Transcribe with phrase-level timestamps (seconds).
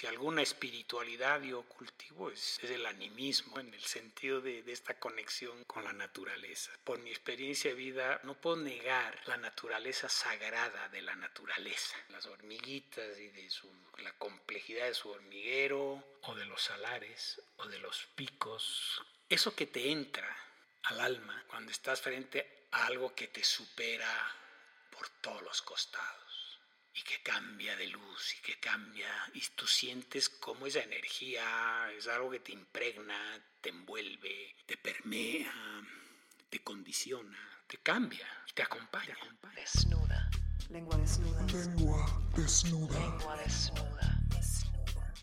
[0.00, 5.62] si alguna espiritualidad yo cultivo es, el animismo, en el sentido de, de, esta conexión
[5.64, 6.72] con la naturaleza.
[6.84, 12.24] Por mi experiencia de vida, no puedo negar la naturaleza sagrada de la naturaleza, las
[12.24, 17.78] hormiguitas y de su, la complejidad de su hormiguero, o de los salares, o de
[17.80, 19.02] los picos.
[19.28, 20.34] Eso que te entra
[20.84, 24.34] al alma cuando estás frente a algo que te supera
[24.90, 26.19] por todos los costados
[26.94, 32.08] y que cambia de luz y que cambia y tú sientes como esa energía es
[32.08, 35.52] algo que te impregna, te envuelve, te permea,
[36.48, 39.06] te condiciona, te cambia, te acompaña.
[39.06, 39.54] Te acompaña.
[39.54, 40.30] Desnuda.
[40.70, 41.46] Lengua desnuda.
[41.46, 43.00] Lengua desnuda.
[43.00, 44.20] Lengua desnuda.
[44.28, 45.14] Desnuda.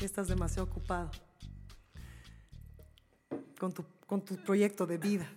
[0.00, 1.10] Estás demasiado ocupado
[3.58, 5.30] con tu, con tu proyecto de vida.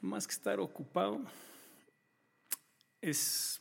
[0.00, 1.20] Más que estar ocupado,
[3.04, 3.60] es,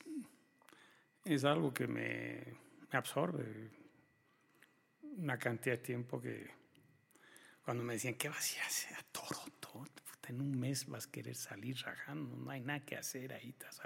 [1.26, 3.72] es algo que me, absorbe
[5.02, 6.50] una cantidad de tiempo que
[7.66, 9.86] cuando me decían, ¿qué vas a hacer a Toronto?
[10.28, 13.66] En un mes vas a querer salir rajando, no hay nada que hacer ahí, te
[13.66, 13.82] vas.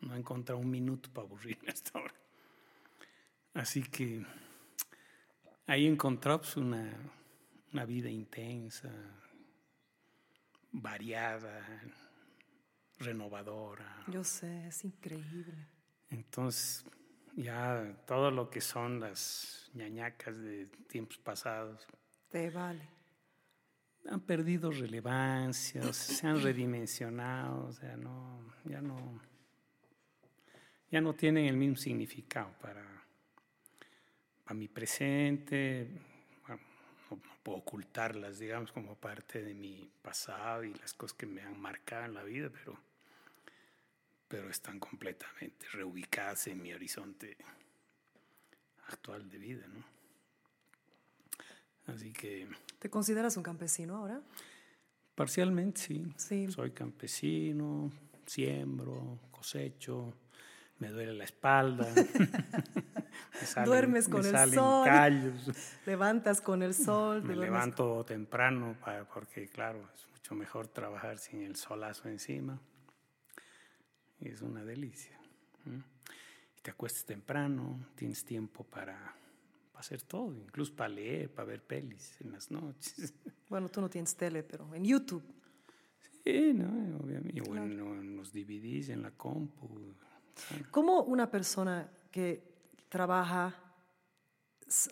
[0.00, 2.14] No he encontrado un minuto para aburrirme hasta ahora.
[3.54, 4.24] Así que
[5.66, 6.90] ahí encontré pues, una,
[7.72, 8.90] una vida intensa,
[10.70, 11.82] variada,
[13.02, 14.04] renovadora.
[14.08, 15.66] Yo sé, es increíble.
[16.10, 16.84] Entonces,
[17.36, 21.86] ya todo lo que son las ñañacas de tiempos pasados.
[22.28, 22.88] Te vale.
[24.08, 29.20] Han perdido relevancia, se han redimensionado, o sea, no, ya no,
[30.90, 32.84] ya no tienen el mismo significado para,
[34.42, 35.88] para mi presente.
[36.46, 36.62] Bueno,
[37.10, 41.42] no, no puedo ocultarlas, digamos, como parte de mi pasado y las cosas que me
[41.42, 42.76] han marcado en la vida, pero
[44.32, 47.36] pero están completamente reubicadas en mi horizonte
[48.86, 49.84] actual de vida, ¿no?
[51.92, 52.48] Así que...
[52.78, 54.22] ¿Te consideras un campesino ahora?
[55.14, 56.06] Parcialmente, sí.
[56.16, 56.50] Sí.
[56.50, 57.92] Soy campesino,
[58.24, 60.14] siembro, cosecho,
[60.78, 61.92] me duele la espalda.
[63.44, 64.86] salen, Duermes con el sol.
[64.86, 65.50] callos.
[65.84, 67.22] Levantas con el sol.
[67.22, 72.58] Me levanto temprano para, porque, claro, es mucho mejor trabajar sin el solazo encima
[74.28, 75.18] es una delicia.
[76.56, 79.14] Y te acuestas temprano, tienes tiempo para,
[79.72, 83.14] para, hacer todo, incluso para leer, para ver pelis en las noches.
[83.48, 85.22] Bueno, tú no tienes tele, pero en YouTube.
[86.24, 87.42] Sí, no, obviamente.
[87.42, 87.50] Claro.
[87.50, 89.94] Bueno, en los DVDs, en la compu.
[90.70, 92.42] ¿Cómo una persona que
[92.88, 93.54] trabaja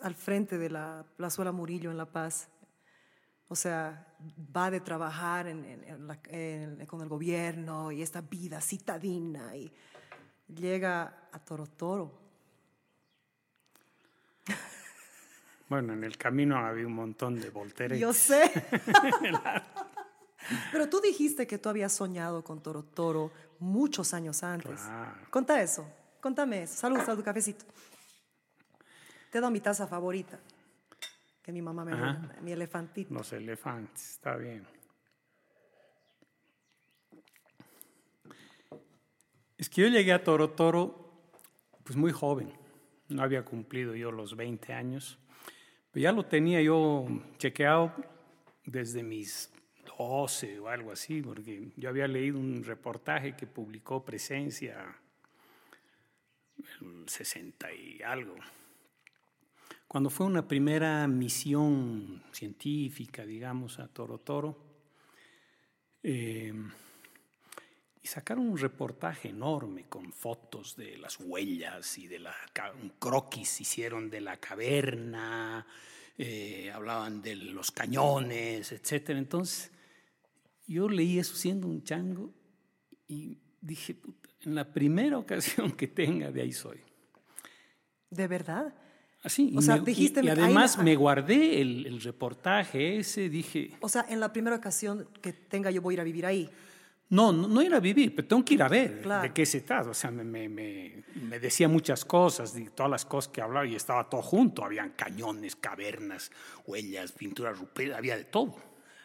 [0.01, 2.49] al frente de la Plazuela Murillo en La Paz
[3.51, 4.07] o sea,
[4.55, 6.17] va de trabajar en, en, en la,
[6.87, 9.69] con el gobierno y esta vida citadina y
[10.47, 12.17] llega a Toro Toro.
[15.67, 17.99] Bueno, en el camino había un montón de volteretas.
[17.99, 18.49] Yo sé.
[20.71, 24.79] Pero tú dijiste que tú habías soñado con Toro Toro muchos años antes.
[24.79, 25.27] Claro.
[25.29, 25.85] Conta eso.
[26.21, 26.75] Contame eso.
[26.75, 27.65] Salud, salud, cafecito.
[29.29, 30.39] Te doy mi taza favorita
[31.51, 33.13] que mi mamá me dio, mi elefantito.
[33.13, 34.65] Los elefantes, está bien.
[39.57, 41.11] Es que yo llegué a Toro Toro
[41.83, 42.53] pues muy joven,
[43.09, 45.19] no había cumplido yo los 20 años,
[45.91, 47.05] pero ya lo tenía yo
[47.37, 47.93] chequeado
[48.65, 49.51] desde mis
[49.97, 54.95] 12 o algo así, porque yo había leído un reportaje que publicó Presencia
[56.81, 58.35] el 60 y algo
[59.91, 64.57] cuando fue una primera misión científica, digamos, a Toro Toro,
[66.01, 66.53] eh,
[68.01, 72.33] y sacaron un reportaje enorme con fotos de las huellas y de la,
[72.81, 75.67] un croquis hicieron de la caverna,
[76.17, 79.09] eh, hablaban de los cañones, etc.
[79.09, 79.71] Entonces,
[80.67, 82.31] yo leí eso siendo un chango
[83.09, 86.79] y dije, puta, en la primera ocasión que tenga, de ahí soy.
[88.09, 88.73] ¿De verdad?
[89.23, 93.29] Así, o y, sea, me, dijiste, y, y además me guardé el, el, reportaje ese,
[93.29, 93.71] dije...
[93.79, 96.49] O sea, en la primera ocasión que tenga yo voy a ir a vivir ahí.
[97.11, 99.23] No, no, no ir a vivir, pero tengo que ir a ver claro.
[99.23, 99.89] de qué se trata.
[99.89, 103.75] O sea, me, me, me, me, decía muchas cosas, todas las cosas que hablaba y
[103.75, 104.63] estaba todo junto.
[104.63, 106.31] Habían cañones, cavernas,
[106.65, 108.55] huellas, pinturas rupestres, había de todo.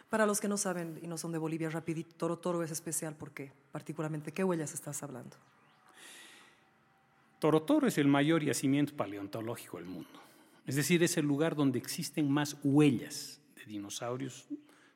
[0.09, 3.17] Para los que no saben y no son de Bolivia, rapidito, Toro Toro es especial
[3.17, 5.37] porque, particularmente, ¿qué huellas estás hablando?
[7.39, 10.09] Toro Toro es el mayor yacimiento paleontológico del mundo.
[10.67, 14.47] Es decir, es el lugar donde existen más huellas de dinosaurios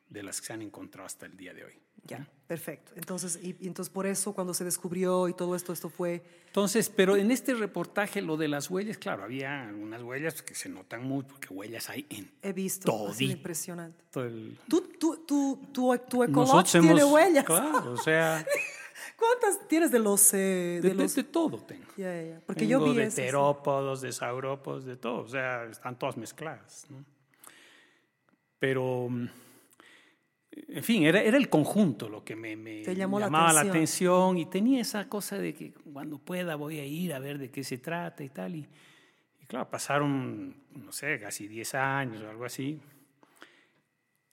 [0.09, 1.73] de las que se han encontrado hasta el día de hoy.
[2.07, 2.93] Ya, perfecto.
[2.97, 6.25] Entonces, y, y entonces por eso cuando se descubrió y todo esto, esto fue...
[6.47, 10.69] Entonces, pero en este reportaje lo de las huellas, claro, había algunas huellas que se
[10.71, 14.03] notan mucho, porque huellas hay en He visto, todo sido impresionante.
[14.17, 14.57] el...
[14.67, 17.45] ¿Tú, tú, tú, tú, tu Ecolodge tiene hemos- huellas?
[17.45, 18.45] Claro, o sea,
[19.17, 20.32] ¿Cuántas tienes de los...
[20.35, 21.14] eh, de, de los...
[21.14, 21.87] de todo tengo.
[21.97, 22.41] Ya, ya.
[22.47, 26.87] Porque Tengo yo vi de terópodos, de saurópodos, de todo, o sea, están todas mezcladas.
[26.91, 27.05] ¿no?
[28.58, 29.29] Pero, mm,
[30.69, 33.70] en fin, era, era el conjunto lo que me, me la llamaba la atención.
[33.70, 37.50] atención y tenía esa cosa de que cuando pueda voy a ir a ver de
[37.50, 38.56] qué se trata y tal.
[38.56, 38.69] Y,
[39.41, 42.81] y claro, pasaron, no sé, casi 10 años o algo así.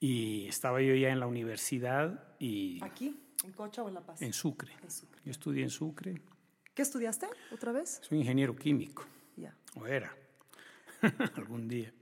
[0.00, 3.16] Y estaba yo ya en la universidad y ¿Aquí?
[3.44, 4.20] ¿En Cocha o en La Paz?
[4.22, 4.72] en Sucre.
[4.82, 5.20] En Sucre.
[5.24, 6.20] Yo estudié en Sucre,
[6.74, 8.00] ¿Qué estudiaste otra vez?
[8.02, 9.04] soy ingeniero químico.
[9.36, 9.54] Ya.
[9.76, 10.14] o era
[11.36, 11.92] algún día.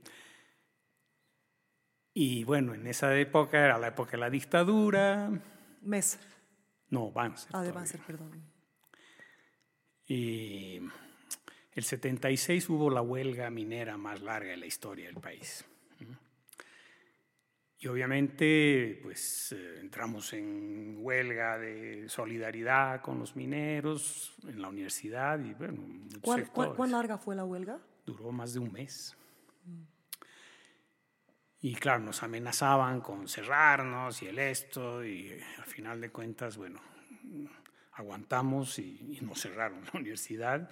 [2.13, 5.29] Y bueno, en esa época era la época de la dictadura,
[5.81, 6.19] Mesa.
[6.89, 7.49] no, Banzer.
[7.53, 7.71] Ah, de.
[7.71, 8.43] Banzer, perdón.
[10.07, 10.79] Y
[11.73, 15.63] el 76 hubo la huelga minera más larga de la historia del país.
[17.79, 25.39] Y obviamente, pues eh, entramos en huelga de solidaridad con los mineros en la universidad
[25.39, 27.79] y bueno, muchos ¿Cuán, cuán, larga fue la huelga?
[28.03, 29.15] duró más de un mes.
[31.59, 36.57] Y claro, nos amenazaban con cerrarnos y el esto, y eh, al final de cuentas,
[36.57, 36.79] bueno,
[37.93, 40.69] aguantamos y, y nos cerraron la universidad.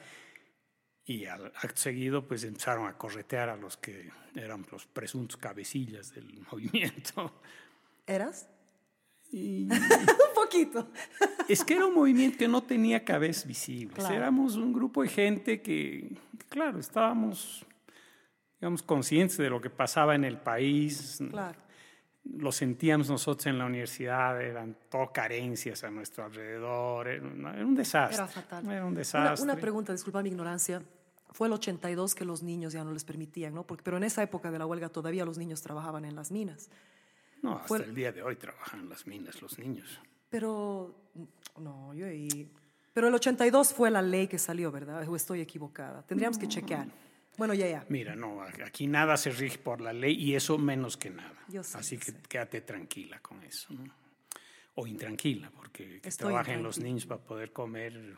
[1.05, 6.13] Y al acto seguido, pues empezaron a corretear a los que eran los presuntos cabecillas
[6.13, 7.41] del movimiento.
[8.07, 8.49] ¿Eras?
[9.31, 10.87] Y un poquito.
[11.47, 13.95] es que era un movimiento que no tenía cabezas visibles.
[13.95, 14.15] Claro.
[14.15, 16.15] Éramos un grupo de gente que,
[16.49, 17.65] claro, estábamos,
[18.59, 21.21] digamos, conscientes de lo que pasaba en el país.
[21.29, 21.64] Claro.
[22.37, 28.15] Lo sentíamos nosotros en la universidad, eran todo carencias a nuestro alrededor, era, un desastre.
[28.17, 28.69] Era fatal.
[28.69, 29.43] Era un desastre.
[29.43, 30.81] una pregunta, disculpa mi ignorancia.
[31.31, 33.63] Fue el 82 que los niños ya no les permitían, ¿no?
[33.63, 36.69] Porque, pero en esa época de la huelga todavía los niños trabajaban en las minas.
[37.41, 39.99] no, hasta fue- el día de hoy trabajan en las minas los niños.
[40.29, 40.95] Pero,
[41.59, 42.51] no, yo ahí...
[42.93, 45.07] Pero el 82 fue la ley que salió, ¿verdad?
[45.07, 46.01] ¿O estoy equivocada?
[46.03, 46.87] Tendríamos que chequear.
[47.37, 47.85] Bueno, ya, ya.
[47.89, 51.33] Mira, no, aquí nada se rige por la ley y eso menos que nada.
[51.49, 52.21] Yo sé, Así que sé.
[52.27, 53.93] quédate tranquila con eso, ¿no?
[54.75, 58.15] O intranquila, porque que Estoy trabajen los niños para poder comer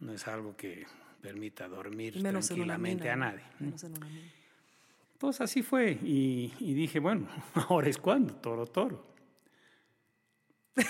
[0.00, 0.84] no es algo que
[1.20, 3.12] permita dormir menos tranquilamente mina.
[3.12, 3.42] a nadie.
[3.60, 4.28] Menos en una mina.
[5.18, 9.06] Pues así fue y, y dije, bueno, ahora es cuando, toro, toro.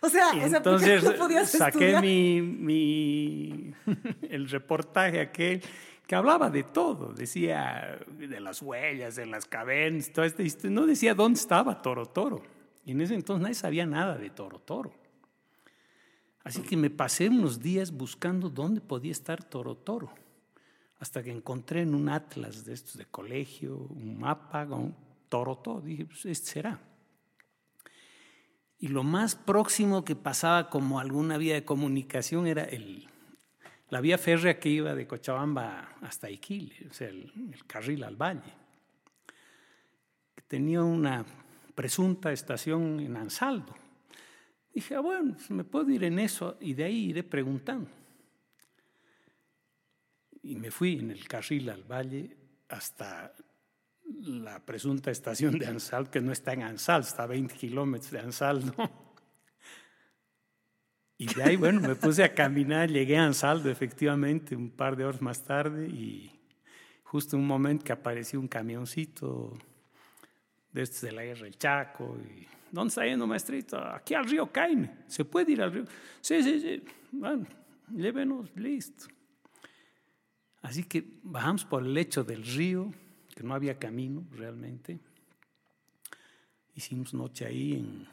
[0.00, 3.72] O sea, Y o sea, ¿por qué entonces no podías saqué mi, mi
[4.28, 5.62] el reportaje aquel
[6.06, 10.74] que hablaba de todo, decía de las huellas, de las cavernas, toda esta historia.
[10.74, 12.42] no decía dónde estaba Toro Toro.
[12.84, 14.92] Y en ese entonces nadie sabía nada de Toro Toro.
[16.42, 20.10] Así que me pasé unos días buscando dónde podía estar Toro Toro,
[20.98, 24.94] hasta que encontré en un atlas de estos de colegio un mapa con
[25.30, 25.80] Toro Toro.
[25.80, 26.80] Dije, pues este será.
[28.78, 33.08] Y lo más próximo que pasaba como alguna vía de comunicación era el,
[33.94, 37.30] la vía férrea que iba de Cochabamba hasta Iquile, o sea, el,
[37.64, 38.52] carril al valle.
[40.34, 41.24] que Tenía una
[41.76, 43.72] presunta estación en Ansaldo.
[44.74, 47.88] Dije, ah, bueno, pues me puedo ir en eso y de ahí iré preguntando.
[50.42, 52.36] Y me fui en el carril al valle
[52.70, 53.32] hasta
[54.22, 58.18] la presunta estación de Ansal, que no está en Ansal, está a 20 kilómetros de
[58.18, 59.03] Ansal, ¿no?
[61.24, 65.06] Y de ahí, bueno, me puse a caminar, llegué a Ansaldo efectivamente un par de
[65.06, 66.30] horas más tarde y
[67.02, 69.56] justo en un momento que apareció un camioncito
[70.70, 73.78] de estos de la guerra del Chaco y ¿dónde está yendo maestrito?
[73.78, 75.84] Aquí al río Caime, ¿se puede ir al río?
[76.20, 77.46] Sí, sí, sí, bueno,
[77.90, 79.06] llévenos, listo.
[80.60, 82.92] Así que bajamos por el lecho del río,
[83.34, 84.98] que no había camino realmente.
[86.74, 88.06] Hicimos noche ahí en,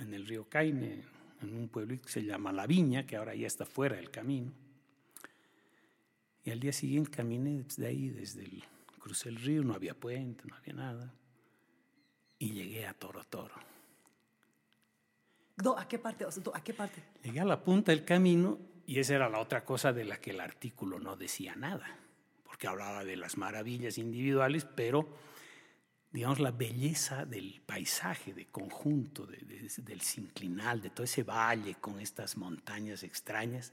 [0.00, 1.02] en el río Caime,
[1.42, 4.52] en un pueblito que se llama La Viña, que ahora ya está fuera del camino.
[6.44, 8.64] Y al día siguiente caminé desde ahí, desde el
[8.98, 11.12] crucé el río, no había puente, no había nada.
[12.38, 13.54] Y llegué a Toro Toro.
[15.56, 16.24] Do- ¿A qué parte?
[16.54, 17.02] ¿A qué parte?
[17.22, 20.30] Llegué a la punta del camino y esa era la otra cosa de la que
[20.30, 21.96] el artículo no decía nada,
[22.44, 25.08] porque hablaba de las maravillas individuales, pero
[26.12, 31.76] digamos la belleza del paisaje, de conjunto, de- de- del sinclinal, de todo ese valle
[31.80, 33.72] con estas montañas extrañas,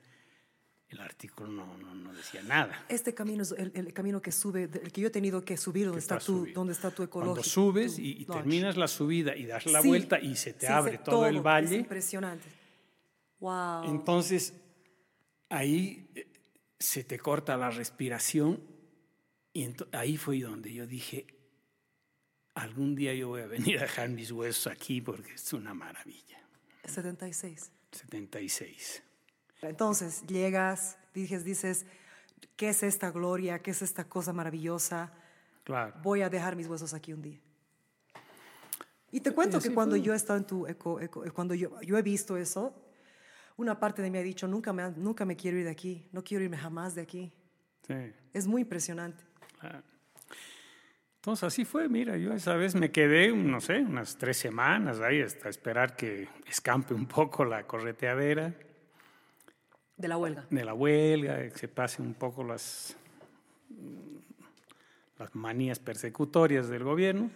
[0.87, 2.85] el ar- artículo no, no, no decía nada.
[2.89, 5.85] Este camino es el, el camino que sube, el que yo he tenido que subir,
[5.85, 7.33] donde, está, tu, donde está tu ecológico.
[7.35, 9.87] Cuando subes tu y, y terminas la subida y das la Sí.
[9.87, 12.47] vuelta y se te Sí, abre se- todo, el Es valle, impresionante.
[13.39, 13.83] Wow.
[13.85, 14.53] entonces
[15.49, 16.27] ahí eh,
[16.79, 18.61] se te corta la respiración
[19.53, 21.25] y ahí fue donde yo dije,
[22.61, 26.39] algún día yo voy a venir a dejar mis huesos aquí porque es una maravilla.
[26.85, 27.71] 76.
[27.91, 29.03] 76.
[29.61, 31.85] Entonces llegas, dices, dices,
[32.55, 33.59] ¿qué es esta gloria?
[33.59, 35.11] ¿Qué es esta cosa maravillosa?
[35.63, 35.93] Claro.
[36.01, 37.39] Voy a dejar mis huesos aquí un día.
[39.11, 40.01] Y te cuento que cuando fue.
[40.03, 42.75] yo he estado en tu eco, eco- cuando yo, yo he visto eso,
[43.57, 46.23] una parte de mí ha dicho, nunca me, nunca me quiero ir de aquí, no
[46.23, 47.31] quiero irme jamás de aquí.
[47.87, 47.95] Sí.
[48.33, 49.23] Es muy impresionante.
[49.59, 49.83] Claro.
[51.19, 55.21] Entonces así fue, mira, yo esa vez me quedé, no sé, unas tres semanas ahí
[55.21, 58.55] hasta esperar que escampe un poco la correteadera
[59.97, 60.47] De la huelga.
[60.49, 62.95] de la huelga, que se pasen un poco las,
[65.17, 67.29] las manías persecutorias del gobierno.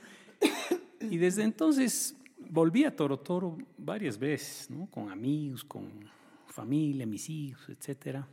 [1.02, 4.88] Y desde entonces volví a Toro Toro varias veces, ¿no?
[4.90, 6.10] con amigos, con
[6.48, 8.26] familia, mis hijos, etcétera.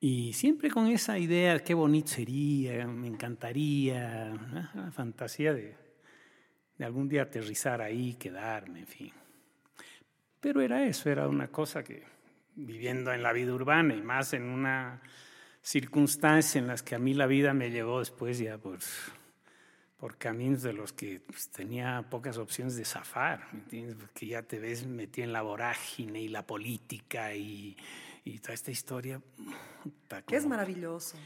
[0.00, 4.70] Y siempre con esa idea, qué bonito sería, me encantaría, ¿no?
[4.74, 5.74] la fantasía de,
[6.78, 9.12] de algún día aterrizar ahí, quedarme, en fin.
[10.40, 12.04] Pero era eso, era una cosa que
[12.54, 15.02] viviendo en la vida urbana y más en una
[15.62, 18.78] circunstancia en las que a mí la vida me llevó después ya por,
[19.96, 23.96] por caminos de los que pues, tenía pocas opciones de zafar, ¿me entiendes?
[23.96, 27.76] Porque ya te ves metido en la vorágine y la política y,
[28.34, 29.20] y toda esta historia.
[30.26, 31.16] Que es maravilloso.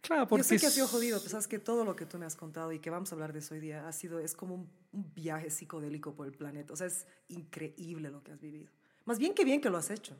[0.00, 2.18] Claro, Yo porque sé que ha sido jodido, pero sabes que todo lo que tú
[2.18, 4.34] me has contado y que vamos a hablar de eso hoy día ha sido, es
[4.34, 6.72] como un, un viaje psicodélico por el planeta.
[6.72, 8.70] O sea, es increíble lo que has vivido.
[9.04, 10.16] Más bien que bien que lo has hecho.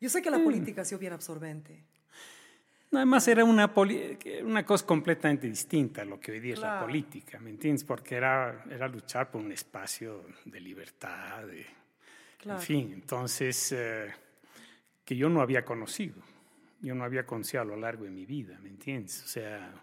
[0.00, 1.84] Yo sé que la política ha sido bien absorbente.
[2.92, 6.70] Además era una, poli- una cosa completamente distinta a lo que hoy día es la
[6.70, 6.86] Claro.
[6.86, 7.84] política, ¿me entiendes?
[7.84, 11.66] Porque era, era luchar por un espacio de libertad, de,
[12.38, 12.58] Claro.
[12.58, 14.10] en fin, entonces, eh,
[15.10, 16.14] que yo no había conocido,
[16.80, 19.24] yo no había conocido a lo largo de mi vida, ¿me entiendes?
[19.24, 19.74] O sea,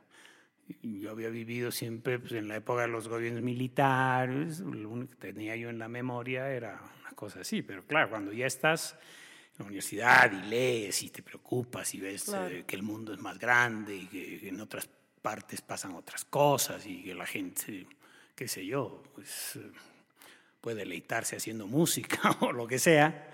[0.81, 5.34] yo había vivido siempre pues, en la época de los gobiernos militares, lo único que
[5.34, 9.60] tenía yo en la memoria era una cosa así, pero claro, cuando ya estás en
[9.60, 12.48] la universidad y lees y te preocupas y ves Claro.
[12.48, 14.89] eh, que el mundo es más grande y que en otras
[15.22, 17.86] partes pasan otras cosas y que la gente,
[18.34, 19.72] qué sé yo, pues eh,
[20.62, 23.29] puede deleitarse haciendo música o lo que sea.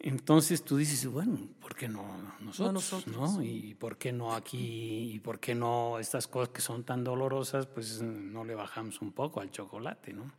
[0.00, 2.06] Entonces tú dices, bueno, ¿por qué no
[2.40, 2.72] nosotros?
[2.72, 3.42] nosotros, ¿no?
[3.42, 5.12] ¿Y por qué no aquí?
[5.12, 9.12] ¿Y por qué no estas cosas que son tan dolorosas, pues no le bajamos un
[9.12, 10.30] poco al chocolate, ¿no?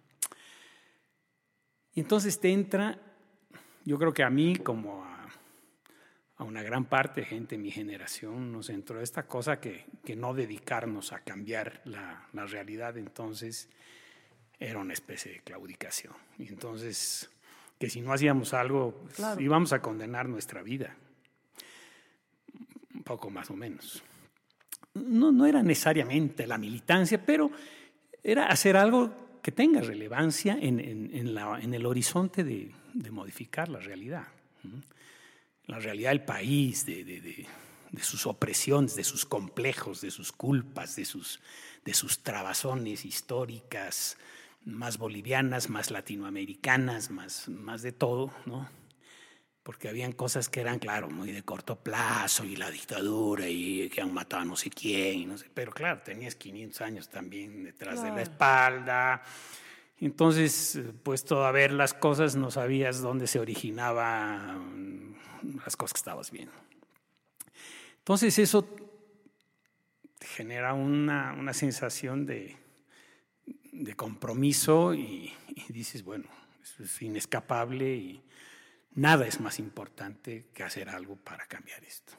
[1.94, 2.98] Y entonces te entra,
[3.84, 5.28] yo creo que a mí como a,
[6.38, 10.16] a una gran parte de gente de mi generación nos entró esta cosa que, que
[10.16, 13.68] no dedicarnos a cambiar la, la realidad entonces
[14.58, 16.14] era una especie de claudicación.
[16.38, 17.30] Y entonces
[17.80, 19.42] que si no hacíamos algo pues, Claro.
[19.42, 20.96] íbamos a condenar nuestra vida,
[22.94, 24.04] un poco más o menos.
[24.94, 27.52] No, no era necesariamente la militancia, pero
[28.24, 33.12] era hacer algo que tenga relevancia en, en- en la- en el horizonte de, de
[33.12, 34.28] modificar la realidad.
[35.68, 37.48] La realidad del país, de, de- de-
[37.92, 41.40] de sus opresiones, de sus complejos, de sus culpas, de sus,
[41.86, 44.18] de sus trabazones históricas,
[44.66, 48.70] más bolivianas, más latinoamericanas, más, más de todo, ¿no?
[49.70, 54.02] porque habían cosas que eran, claro, muy de corto plazo y la dictadura y que
[54.02, 58.02] han matado a no sé quién, no sé, pero claro, tenías 500 años también detrás
[58.02, 58.32] de la Claro.
[58.32, 59.22] espalda.
[60.00, 65.16] Entonces, puesto a ver las cosas, no sabías dónde se originaban
[65.64, 66.54] las cosas que estabas viendo.
[68.00, 68.68] Entonces, eso
[70.20, 72.58] genera una, una sensación de,
[73.90, 76.26] de compromiso y, y dices, bueno,
[76.62, 78.22] eso es inescapable y
[78.94, 82.14] nada es más importante que hacer algo para cambiar esto.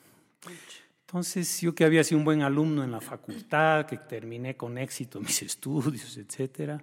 [1.06, 5.20] Entonces, yo que había sido un buen alumno en la facultad, que terminé con éxito
[5.20, 6.82] mis estudios, etcétera,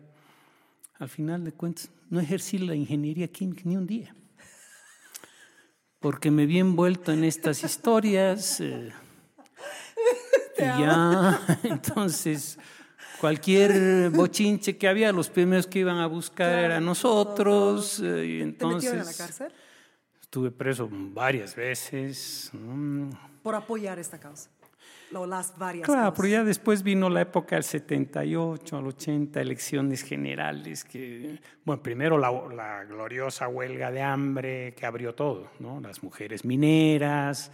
[1.00, 4.16] al final de cuentas no ejercí la ingeniería química ni un día.
[6.00, 8.62] Porque me vi envuelto en estas historias.
[8.62, 8.94] eh,
[10.58, 12.58] y ya, entonces,
[13.20, 18.00] cualquier bochinche que había, los primeros que iban a buscar Claro, eran nosotros.
[18.00, 19.52] eh, y ¿Te entonces, metieron a la cárcel?
[20.22, 22.50] Estuve preso varias veces.
[22.54, 23.10] ¿no?
[23.44, 24.50] Por apoyar esta causa.
[25.14, 26.14] o las varias Claro, cosas.
[26.18, 32.18] pero ya después vino la época del 78 al 80, elecciones generales, que, bueno, primero
[32.18, 35.80] la, la gloriosa huelga de hambre que abrió todo, ¿no?
[35.80, 37.52] Las mujeres mineras,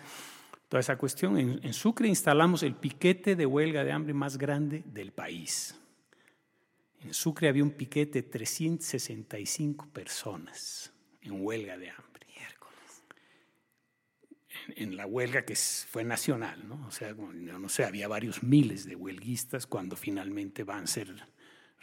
[0.74, 1.38] toda esa cuestión.
[1.38, 5.80] En, en Sucre instalamos el piquete de huelga de hambre más grande del país.
[7.04, 12.26] En Sucre había un piquete de 365 personas en huelga de hambre.
[14.66, 16.88] En, en la huelga que fue nacional, ¿no?
[16.88, 21.28] O sea, no, no sé, había varios miles de huelguistas cuando finalmente Banzer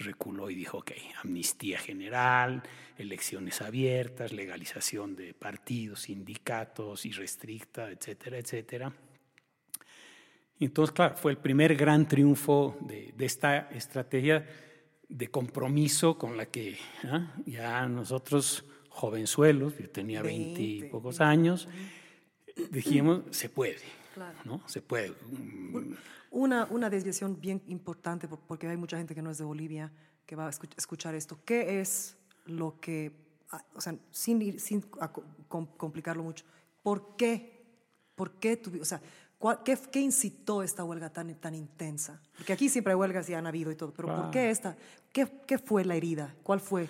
[0.01, 0.93] reculó y dijo, ok,
[1.23, 2.63] amnistía general,
[2.99, 8.93] elecciones abiertas, legalización de partidos, sindicatos, irrestricta, etcétera, etcétera.
[10.59, 14.47] Entonces, claro, fue el primer gran triunfo de, de esta estrategia
[15.09, 17.35] de compromiso con la que ¿ah?
[17.47, 21.69] ya nosotros, jovenzuelos, yo tenía 20 y Veinte, pocos años,
[22.71, 23.81] dijimos, se puede,
[24.15, 24.39] Claro.
[24.45, 24.63] ¿no?
[24.67, 25.15] Se puede.
[26.31, 29.91] Una, una desviación bien importante, por- porque hay mucha gente que no es de Bolivia
[30.27, 31.39] que va a escu- escuchar esto.
[31.45, 33.13] ¿Qué es lo que,
[33.51, 34.83] ah, o sea, sin, ir- sin
[35.77, 36.45] complicarlo mucho,
[36.83, 37.59] ¿por qué?
[38.15, 39.01] ¿Por qué tuvi- o sea,
[39.65, 42.21] qué, qué incitó esta huelga tan, tan intensa?
[42.37, 44.31] Porque aquí siempre hay huelgas y han habido y todo, pero ¿por Claro.
[44.31, 44.77] qué esta?
[45.13, 46.35] ¿Qué, ¿Qué fue la herida?
[46.45, 46.89] ¿Cuál fue?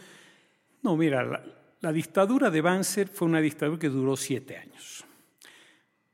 [0.83, 1.43] No, mira, la,
[1.81, 5.05] la dictadura de Banzer fue una dictadura que duró siete años.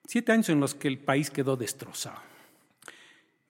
[0.07, 2.21] Siete años en los que el país quedó destrozado.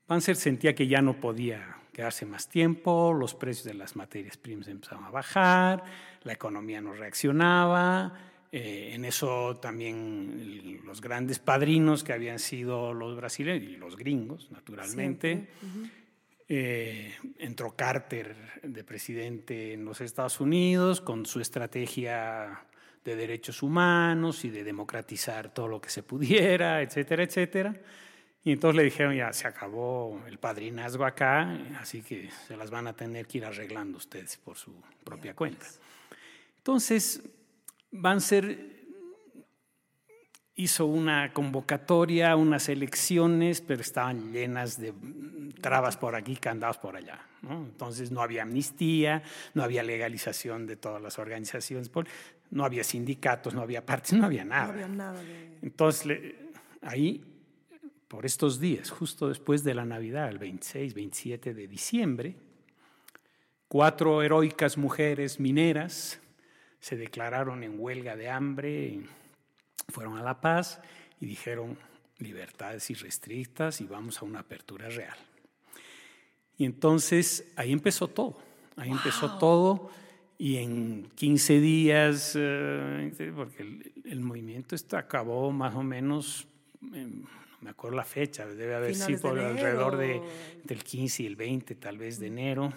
[0.08, 4.68] Banzer sentía que ya no podía quedarse más tiempo, los precios de las materias primas
[4.68, 5.82] empezaban a bajar,
[6.22, 8.12] la economía no reaccionaba,
[8.52, 14.50] eh, en eso también los grandes padrinos que habían sido los brasileños y los gringos,
[14.50, 15.48] naturalmente.
[16.48, 22.62] Eh, entró Carter de presidente en los Estados Unidos con su estrategia
[23.04, 27.74] de derechos humanos y de democratizar todo lo que se pudiera, etcétera, etcétera.
[28.46, 31.50] Y entonces le dijeron, ya se acabó el padrinazgo acá,
[31.80, 34.72] así que se las van a tener que ir arreglando ustedes por su
[35.02, 35.66] propia cuenta.
[36.58, 37.24] Entonces,
[37.90, 38.84] Banzer
[40.54, 44.94] hizo una convocatoria, unas elecciones, pero estaban llenas de
[45.60, 47.18] trabas por aquí, candados por allá.
[47.42, 47.64] ¿no?
[47.64, 49.24] Entonces no había amnistía,
[49.54, 51.90] no había legalización de todas las organizaciones,
[52.52, 54.68] no había sindicatos, no había partidos, no había nada.
[54.68, 55.58] No había nada de...
[55.62, 56.36] Entonces,
[56.80, 57.24] ahí,
[58.08, 62.36] por estos días, justo después de la Navidad, el 26, 27 de diciembre,
[63.68, 66.20] cuatro heroicas mujeres mineras
[66.80, 69.00] se declararon en huelga de hambre,
[69.88, 70.80] fueron a La Paz
[71.20, 71.76] y dijeron
[72.18, 75.16] libertades irrestrictas y vamos a una apertura real.
[76.56, 78.38] Y entonces ahí empezó todo,
[78.76, 79.90] ahí empezó todo
[80.38, 86.46] y en 15 días, eh, porque el, el movimiento este acabó más o menos,
[86.80, 90.20] no me acuerdo la fecha, debe haber sido por alrededor de,
[90.64, 92.72] del 15 y el 20 tal vez de enero,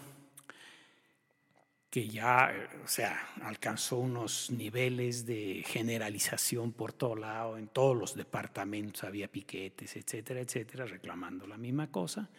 [1.89, 7.97] que ya, eh, o sea, alcanzó unos niveles de generalización por todo lado, en todos
[7.97, 12.29] los departamentos había piquetes, etcétera, etcétera, reclamando la misma cosa,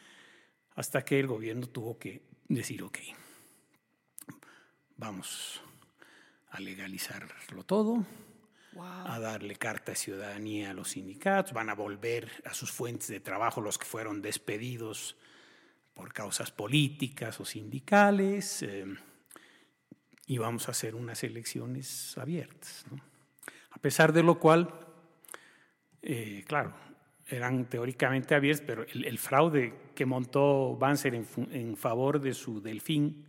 [0.77, 2.99] hasta que el gobierno tuvo que decir, ok,
[4.97, 5.61] vamos
[6.51, 8.05] a legalizarlo todo,
[8.79, 13.21] a darle carta de ciudadanía a los sindicatos, van a volver a sus fuentes de
[13.21, 15.17] trabajo los que fueron despedidos
[15.95, 18.87] por causas políticas o sindicales, eh,
[20.27, 22.85] y vamos a hacer unas elecciones abiertas.
[23.73, 24.73] A pesar de lo cual,
[26.03, 26.73] eh, claro,
[27.27, 33.27] eran teóricamente abiertas, pero el, fraude que montó Banzer en favor de su delfín,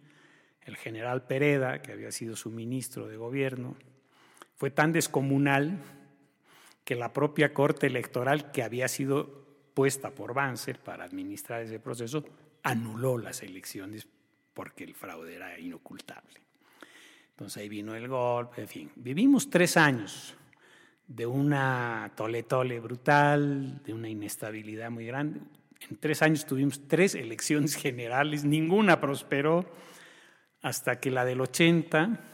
[0.64, 3.76] el general Pereda, que había sido su ministro de gobierno,
[4.62, 5.80] fue tan descomunal
[6.84, 9.44] que la propia Corte Electoral, que había sido
[9.74, 12.24] puesta por Banzer para administrar ese proceso,
[12.62, 14.08] anuló las elecciones
[14.54, 16.42] porque el fraude era inocultable.
[17.32, 18.92] Entonces ahí vino el golpe, en fin.
[18.98, 20.36] Vivimos tres años
[21.08, 25.40] de una tole-tole brutal, de una inestabilidad muy grande.
[25.90, 29.66] En tres años tuvimos tres elecciones generales, ninguna prosperó,
[30.62, 32.31] hasta que la del 80,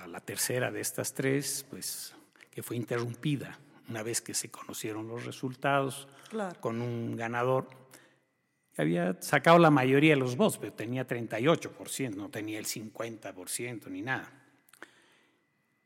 [0.00, 2.14] la, la tercera de estas tres, pues
[2.50, 6.58] que fue interrumpida una vez que se conocieron los resultados Claro.
[6.60, 7.68] con un ganador
[8.74, 13.88] que había sacado la mayoría de los votos, pero tenía 38%, no tenía el 50%
[13.90, 14.30] ni nada.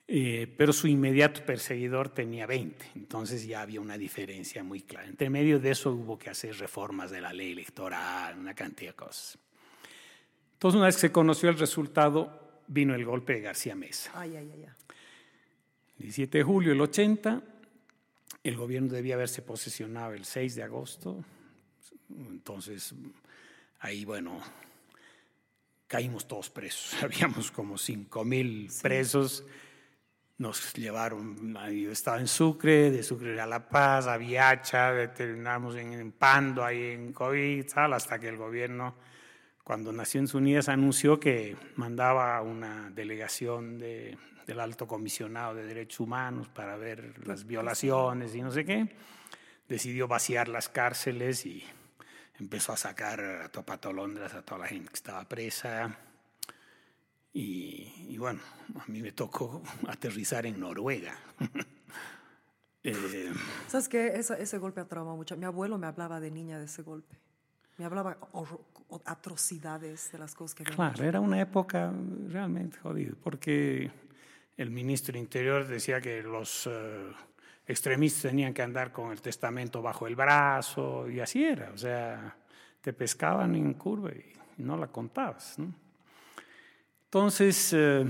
[0.09, 5.09] Eh, pero su inmediato perseguidor tenía 20, entonces ya había una diferencia muy clara.
[5.09, 8.97] Entre medio de eso hubo que hacer reformas de la ley electoral, una cantidad de
[8.97, 9.37] cosas.
[10.53, 14.11] Entonces, una vez que se conoció el resultado, vino el golpe de García Mesa.
[14.15, 14.75] Ay, ay, ay, ay.
[15.99, 17.43] 17 de julio del 80,
[18.43, 21.25] el gobierno debía haberse posesionado el 6 de agosto.
[22.11, 22.95] Entonces,
[23.81, 24.41] ahí, bueno,
[25.87, 26.95] caímos todos presos.
[27.03, 29.45] Habíamos como 5 mil presos.
[30.39, 36.13] Nos llevaron, yo estaba en Sucre, de Sucre a La Paz, a Viacha, terminamos en,
[36.13, 38.97] Pando, ahí en COVID, hasta que el gobierno,
[39.67, 46.47] cuando Naciones Unidas anunció que mandaba una delegación de, del alto comisionado de derechos humanos
[46.47, 48.95] para ver las violaciones y no sé qué,
[49.69, 51.65] decidió vaciar las cárceles y
[52.39, 55.99] empezó a sacar a Topatolondras a toda la gente que estaba presa.
[57.33, 58.39] Y, bueno,
[58.79, 61.19] a mí me tocó aterrizar en Noruega.
[62.85, 63.33] eh,
[63.67, 64.07] ¿Sabes qué?
[64.15, 65.37] Ese, ese golpe ha traumado mucho.
[65.37, 67.26] Mi abuelo me hablaba de niña de ese golpe.
[67.79, 68.17] Me hablaba
[69.05, 71.93] atrocidades de las cosas que había Claro, era una época
[72.29, 73.91] realmente jodida, porque
[74.57, 77.13] el ministro Interior decía que los uh,
[77.67, 81.71] extremistas tenían que andar con el testamento bajo el brazo, y así era.
[81.73, 82.35] O sea,
[82.81, 85.59] te pescaban en curva y no la contabas.
[85.59, 85.75] ¿no?
[87.05, 88.07] Entonces, eh,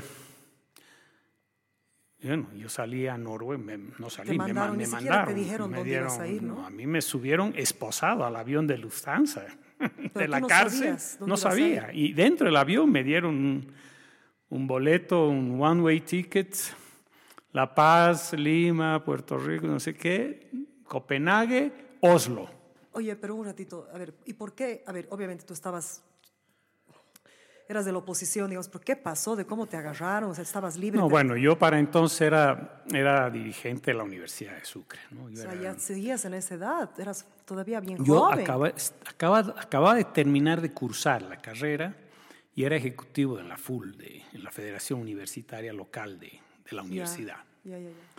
[2.27, 4.77] bueno, yo salí a Noruega, no salí, me, mandaron.
[4.77, 5.35] Me, mandaron.
[5.35, 6.67] Te dijeron me dónde dieron, ibas a ir, ¿no?
[6.67, 9.47] A mí me subieron esposado al avión de Lufthansa,
[10.15, 10.97] de la no cárcel.
[11.27, 11.91] No sabía.
[11.93, 13.73] Y dentro del avión me dieron un,
[14.49, 16.57] un boleto, un one-way ticket,
[17.53, 20.51] La Paz, Lima, Puerto Rico, no sé qué,
[20.85, 22.49] Copenhague, Oslo.
[22.93, 24.83] Oye, pero un ratito, a ver, ¿y por qué?
[24.87, 26.03] A ver, obviamente tú estabas
[27.69, 29.37] eras de la oposición, digamos, ¿pero qué pasó?
[29.37, 30.31] ¿De cómo te agarraron?
[30.31, 30.99] O sea, ¿estabas libre?
[30.99, 35.01] No, bueno, yo para entonces era, era dirigente de la Universidad de Sucre.
[35.11, 35.29] ¿no?
[35.29, 38.41] Yo o sea, era, ya seguías en esa edad, eras todavía bien yo joven.
[38.41, 38.73] acaba,
[39.05, 41.97] acaba, acababa de terminar de cursar la carrera
[42.55, 46.83] y era ejecutivo en la FUL, de, en la Federación Universitaria Local de, de la
[46.83, 47.39] universidad.
[47.65, 48.17] Ya, ya, ya.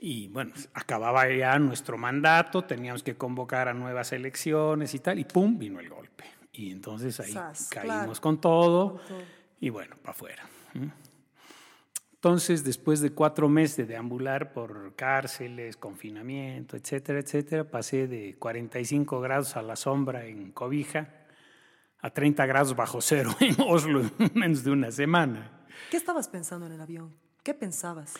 [0.00, 5.24] Y bueno, acababa ya nuestro mandato, teníamos que convocar a nuevas elecciones y tal, y
[5.24, 5.58] ¡pum!
[5.58, 6.07] vino el golpe.
[6.58, 8.20] Y entonces ahí Sas, caímos claro.
[8.20, 9.22] con, todo, Con todo.
[9.60, 10.42] y bueno, para afuera.
[12.14, 19.20] Entonces, después de cuatro meses de deambular por cárceles, confinamiento, etcétera, etcétera, pasé de 45
[19.20, 21.14] grados a la sombra en Cobija
[22.00, 25.64] a 30 grados bajo cero en Oslo en menos de una semana.
[25.92, 27.14] ¿Qué estabas pensando en el avión?
[27.44, 28.14] ¿Qué pensabas?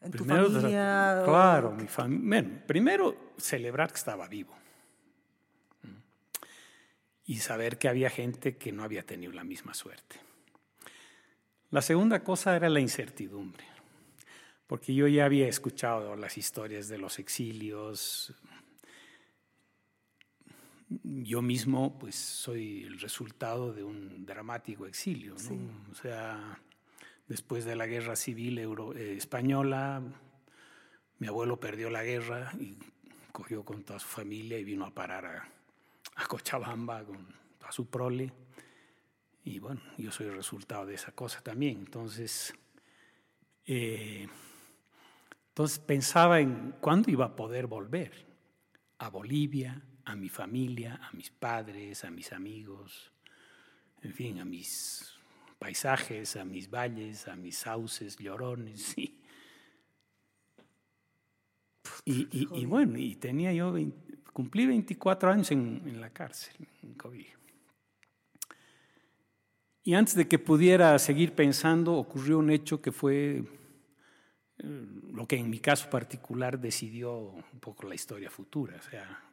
[0.00, 1.20] ¿En Primero, tu familia?
[1.26, 2.40] Claro, mi familia.
[2.40, 4.54] Bueno, primero, celebrar que estaba vivo.
[7.26, 10.20] Y saber que había gente que no había tenido la misma suerte.
[11.70, 13.64] La segunda cosa era la incertidumbre,
[14.68, 18.32] porque yo ya había escuchado las historias de los exilios.
[20.88, 25.38] Yo mismo, pues, soy el resultado de un dramático exilio, ¿no?
[25.40, 25.58] Sí.
[25.90, 26.60] O sea,
[27.26, 30.00] después de la guerra civil euro- eh, española,
[31.18, 32.76] mi abuelo perdió la guerra y
[33.32, 35.48] cogió con toda su familia y vino a parar a,
[36.16, 37.26] a Cochabamba con
[37.58, 38.32] toda su prole.
[39.44, 41.78] Y bueno, yo soy el resultado de esa cosa también.
[41.78, 42.52] Entonces,
[43.66, 44.26] eh,
[45.48, 48.26] entonces pensaba en cuándo iba a poder volver
[48.98, 53.12] a Bolivia, a mi familia, a mis padres, a mis amigos,
[54.02, 55.14] en fin, a mis
[55.58, 58.94] paisajes, a mis valles, a mis sauces, llorones.
[62.04, 64.05] Y, y, y- y bueno, y tenía yo, 20
[64.36, 67.38] cumplí 24 años en, la cárcel, en Cobija.
[69.82, 73.44] Y antes de que pudiera seguir pensando, ocurrió un hecho que fue
[74.58, 78.76] eh, lo que en mi caso particular decidió un poco la historia futura.
[78.76, 79.24] O sea,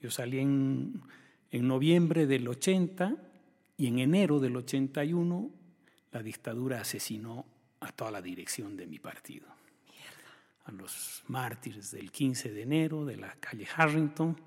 [0.00, 1.02] yo salí en,
[1.50, 3.16] en noviembre del 80
[3.76, 5.50] y en enero del 81
[6.12, 7.44] la dictadura asesinó
[7.80, 9.59] a toda la dirección de mi partido.
[10.70, 14.40] A los mártires del 15 de enero de la calle Harrington,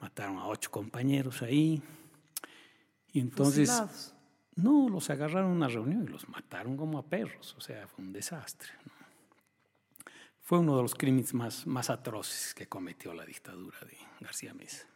[0.00, 1.82] mataron a ocho compañeros ahí.
[3.12, 3.68] Y entonces...
[3.68, 4.14] Fusilados.
[4.56, 8.04] No, los agarraron a una reunión y los mataron como a perros, o sea, fue
[8.04, 8.70] un desastre.
[8.84, 8.92] ¿no?
[10.40, 14.86] Fue uno de los crímenes más, más atroces que cometió la dictadura de García Mesa.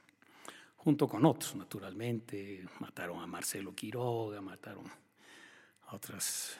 [0.79, 6.57] Junto con otros, naturalmente, mataron a Marcelo Quiroga, mataron a, otras,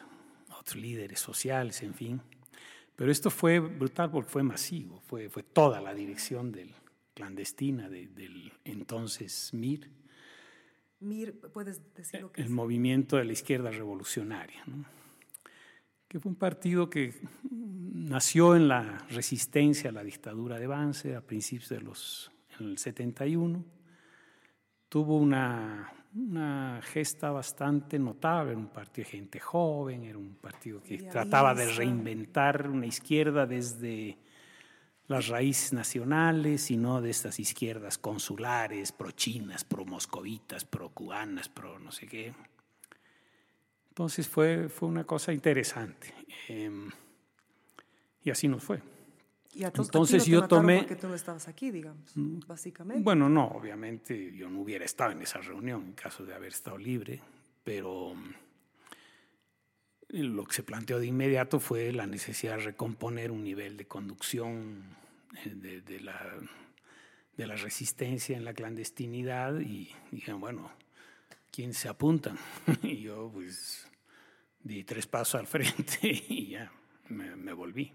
[0.51, 2.22] a otros líderes sociales, en fin.
[3.02, 6.70] Pero esto fue brutal porque fue masivo, fue, fue toda la dirección del,
[7.14, 9.90] clandestina de- del entonces MIR,
[11.00, 12.52] Mir, ¿puedes decir lo que el es?
[12.52, 14.84] movimiento de la izquierda revolucionaria, ¿no?
[16.06, 17.12] que fue un partido que
[17.50, 22.78] nació en la resistencia a la dictadura de Banzer a principios de los en el
[22.78, 23.64] 71.
[24.88, 30.83] Tuvo una, una gesta bastante notable, era un partido de gente joven, era un partido
[30.83, 34.18] que trataba de reinventar una izquierda desde,
[35.12, 42.35] las raíces nacionales, sino de estas izquierdas consulares, pro-chinas, pro-moscovitas, pro-cubanas, pro no sé qué.
[43.88, 46.14] Entonces fue, fue una cosa interesante.
[46.48, 46.90] Em,
[48.25, 48.81] y así nos fue.
[49.54, 52.12] Y a todos- Entonces yo tomé- Porque tú no estabas aquí, digamos,
[52.46, 53.02] básicamente.
[53.02, 56.78] Bueno, no, obviamente yo no hubiera estado en esa reunión en caso de haber estado
[56.78, 57.20] libre,
[57.62, 58.32] pero mm,
[60.08, 64.82] lo que se planteó de inmediato fue la necesidad de recomponer un nivel de conducción
[65.44, 66.18] eh, de, de la,
[67.36, 70.70] de la resistencia en la clandestinidad y dijeron, bueno,
[71.50, 72.38] ¿quién se apuntan?
[72.82, 73.86] Y yo pues
[74.62, 76.70] di tres pasos al frente y ya
[77.08, 77.92] me, me volví.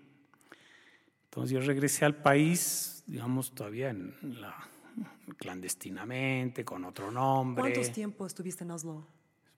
[1.37, 4.55] Entonces yo regresé al país, digamos, todavía en la,
[5.37, 7.61] clandestinamente, con otro nombre.
[7.61, 9.05] ¿Cuántos tiempos estuviste en Oslo?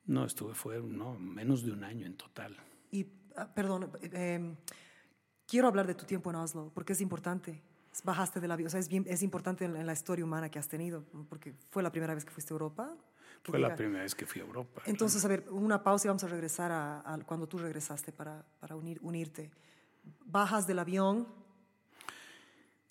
[0.05, 2.57] No, estuve, fue no, menos de un año en total.
[2.91, 4.57] Y, ah, perdón, eh,
[5.47, 7.61] quiero hablar de tu tiempo en Oslo, porque es importante.
[8.03, 10.67] Bajaste del avión, o sea, es, bien, es importante en, la historia humana que has
[10.67, 12.93] tenido, porque fue la primera vez que fuiste a Europa.
[13.41, 14.81] Fue la llega- primera vez que fui a Europa.
[14.85, 18.45] Entonces, a ver, una pausa y vamos a regresar a, a cuando tú regresaste para,
[18.59, 19.49] para unir, unirte.
[20.25, 21.38] Bajas del avión,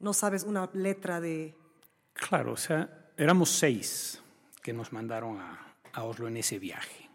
[0.01, 1.55] no sabes una letra de...
[2.13, 4.21] Claro, o sea, éramos seis
[4.63, 7.09] que nos mandaron a, a Oslo en ese viaje.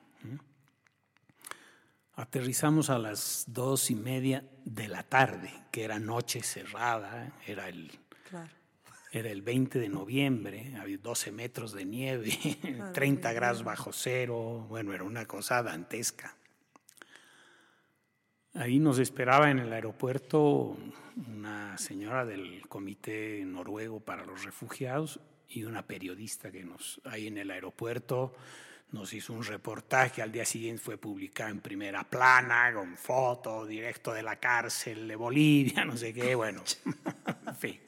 [2.15, 7.31] Aterrizamos a las dos y media de la tarde, que era noche cerrada, ¿eh?
[7.51, 7.91] era el,
[8.29, 8.51] Claro.
[9.11, 13.91] era el 20 de noviembre, había 12 metros de nieve, Claro, 30 muy grados bajo
[13.91, 16.35] cero, bueno, era una cosa dantesca.
[18.55, 20.77] Ahí nos esperaba en el aeropuerto
[21.27, 27.39] una señora del Comité Noruego para los Refugiados y una periodista que nos, ahí en
[27.39, 28.35] el aeropuerto
[28.91, 34.13] nos hizo un reportaje, al día siguiente fue publicado en primera plana, con foto, directo
[34.13, 36.61] de la cárcel de Bolivia, no sé qué, bueno,
[37.47, 37.79] en fin.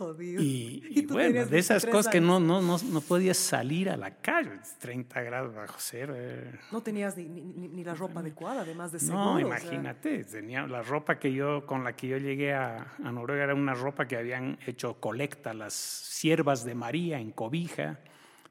[0.00, 0.40] Jodido.
[0.42, 3.36] Y, Y y tú bueno, de esas 23 cosas que no, no, no, no podías
[3.36, 6.14] salir a la calle, 30 grados bajo cero.
[6.16, 6.58] eh.
[6.72, 9.18] No tenías ni, ni- la ropa adecuada, además de seguro.
[9.18, 12.94] No, o sea, imagínate, tenía la ropa que yo, con la que yo llegué a,
[13.04, 18.00] a Noruega era una ropa que habían hecho colecta las siervas de María en cobija,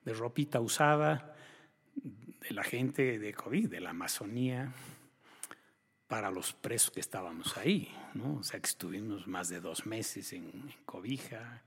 [0.05, 1.35] de ropita usada,
[1.95, 4.71] de la gente de COVID, de la Amazonía,
[6.07, 8.37] para los presos que estábamos ahí, ¿no?
[8.39, 11.63] O sea que estuvimos más de dos meses en, en cobija.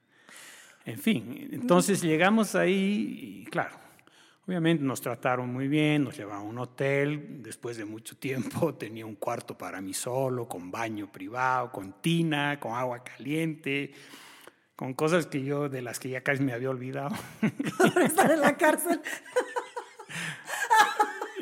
[0.85, 3.77] En fin, entonces llegamos ahí y claro,
[4.47, 9.07] obviamente nos trataron muy bien, nos llevaron a un hotel, después de mucho tiempo tenía
[9.07, 13.93] un cuarto para mí solo, con baño privado, con tina, con agua caliente,
[14.75, 17.15] con cosas que yo, de las que ya casi me había olvidado.
[18.03, 19.01] Estar en la cárcel.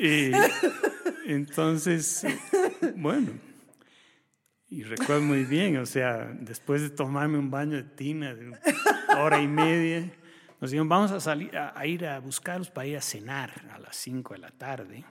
[0.03, 0.31] Y
[1.27, 2.25] entonces,
[2.95, 3.33] bueno,
[4.71, 8.59] y recuerdo muy bien, o sea, después de tomarme un baño de tina de una
[9.19, 10.11] hora y media,
[10.59, 13.77] nos dijeron, vamos a salir a, a ir a buscarlos para ir a cenar a
[13.79, 15.03] las 5 de la tarde.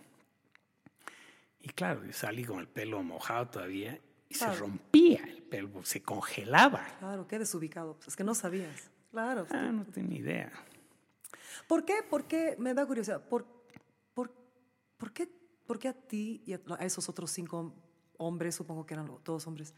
[1.60, 4.60] Y claro, yo salí con el pelo mojado todavía y se Claro.
[4.60, 6.86] rompía el pelo, se congelaba.
[6.98, 7.94] Claro, qué desubicado.
[7.96, 8.90] Pues es que no sabías.
[9.10, 9.46] Claro.
[9.50, 10.52] Ah, no tenía idea.
[11.66, 11.96] ¿Por qué?
[12.08, 12.56] ¿Por qué?
[12.58, 13.22] Me da curiosidad.
[13.28, 13.44] ¿Por,
[14.14, 14.32] por,
[14.96, 15.28] por, qué,
[15.66, 17.74] por qué a ti y a a esos otros cinco
[18.20, 19.74] hombres, supongo que eran todos hombres,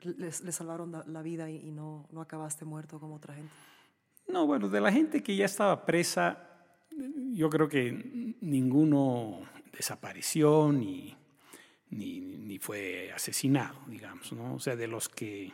[0.00, 3.52] les, les salvaron la vida y, y no, no acabaste muerto como otra gente?
[4.28, 6.48] No, bueno, de la gente que ya estaba presa,
[7.32, 9.40] yo creo que ninguno
[9.72, 11.16] desapareció ni,
[11.90, 14.54] ni, ni fue asesinado, digamos, ¿no?
[14.54, 15.52] O sea, de los que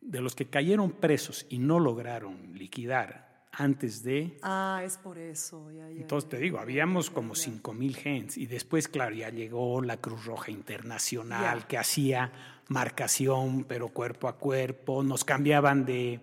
[0.00, 3.27] de los que cayeron presos y no lograron liquidar
[3.58, 5.70] antes de Ah, es por eso.
[5.70, 7.42] Ya, ya, entonces ya, te digo, habíamos como ya.
[7.42, 12.32] 5 mil gentes y después, claro, ya llegó la Cruz Roja Internacional que hacía
[12.68, 16.20] marcación, pero cuerpo a cuerpo, nos cambiaban de,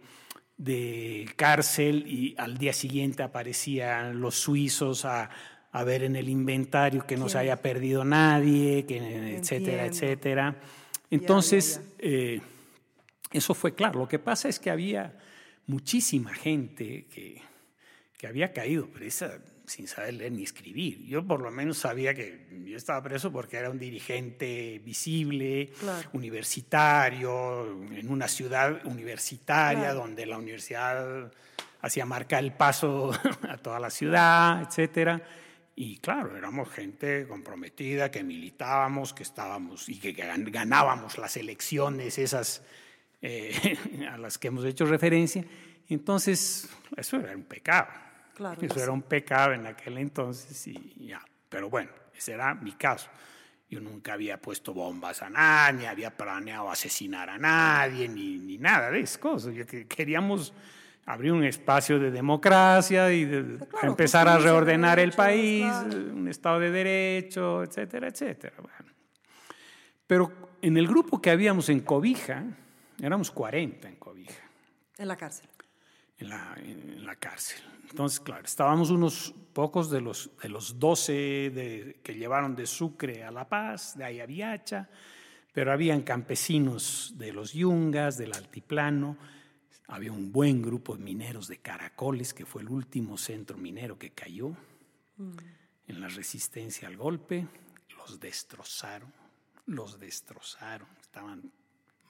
[0.57, 5.29] de cárcel y al día siguiente aparecían los suizos a,
[5.71, 10.05] a ver en el inventario que no se haya perdido nadie, que, etcétera, Entiendo.
[10.05, 10.55] etcétera.
[11.09, 12.41] Entonces, eh,
[13.31, 13.99] eso fue claro.
[13.99, 15.17] Lo que pasa es que había
[15.67, 17.41] muchísima gente que,
[18.17, 21.03] que había caído presa sin saber leer ni escribir.
[21.07, 26.07] Yo por lo menos sabía que yo estaba preso porque era un dirigente visible, Claro.
[26.13, 29.99] universitario, en una ciudad universitaria Claro.
[30.01, 31.31] donde la universidad
[31.81, 33.11] hacía marcar el paso
[33.49, 35.21] a toda la ciudad, etcétera.
[35.75, 42.17] Y claro, éramos gente comprometida, que militábamos, que estábamos y que gan- ganábamos las elecciones
[42.17, 42.61] esas
[43.27, 43.77] eh,
[44.11, 45.43] a las que hemos hecho referencia.
[45.89, 47.87] Entonces, eso era un pecado.
[48.35, 51.21] Claro, eso yo era un pecado en aquel entonces y ya.
[51.49, 53.09] Pero bueno, ese era mi caso.
[53.67, 58.57] Yo nunca había puesto bombas a nadie, ni había planeado asesinar a nadie, ni, ni
[58.57, 59.53] nada de esas cosas.
[59.87, 60.53] Queríamos
[61.05, 65.97] abrir un espacio de democracia y de, claro, empezar a reordenar el país, claro.
[66.13, 68.55] un Estado de Derecho, etcétera, etcétera.
[68.61, 68.93] Bueno.
[70.05, 72.43] Pero en el grupo que habíamos en Cobija,
[73.01, 74.43] éramos 40 en Cobija
[74.97, 75.47] En la cárcel.
[76.17, 77.61] en la, en la cárcel.
[77.89, 83.23] Entonces, claro, estábamos unos pocos de los, de los 12 de- que llevaron de Sucre
[83.23, 84.89] a La Paz, de Ayaviacha,
[85.53, 89.17] pero habían campesinos de los Yungas, del Altiplano,
[89.87, 94.09] había un buen grupo de mineros de Caracoles, que fue el último centro minero que
[94.11, 94.55] cayó
[95.87, 97.47] en la resistencia al golpe,
[97.97, 99.13] los destrozaron,
[99.67, 101.51] los destrozaron, estaban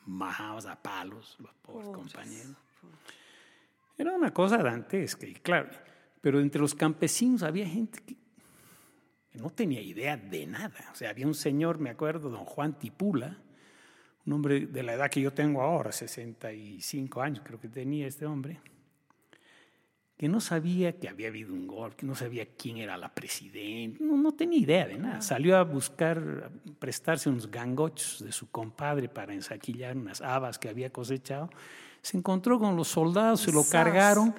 [0.05, 2.13] majados a palos los pobres Pobres.
[2.13, 2.55] compañeros.
[3.97, 5.69] Era una cosa dantesca, y claro,
[6.21, 8.15] pero entre los campesinos había gente que
[9.35, 10.89] que no tenía idea de nada.
[10.93, 13.37] O sea, había un señor, me acuerdo, don Juan Tipula,
[14.25, 18.25] un hombre de la edad que yo tengo ahora, 65 años creo que tenía este
[18.25, 18.61] hombre,
[20.17, 24.01] que no sabía que había habido un golpe, que no sabía quién era la presidenta,
[24.03, 25.21] no, no tenía idea de nada.
[25.21, 30.69] Salió a buscar, a prestarse unos gangochos de su compadre para ensaquillar unas habas que
[30.69, 31.49] había cosechado.
[32.01, 33.71] Se encontró con los soldados, se lo Sas.
[33.71, 34.33] cargaron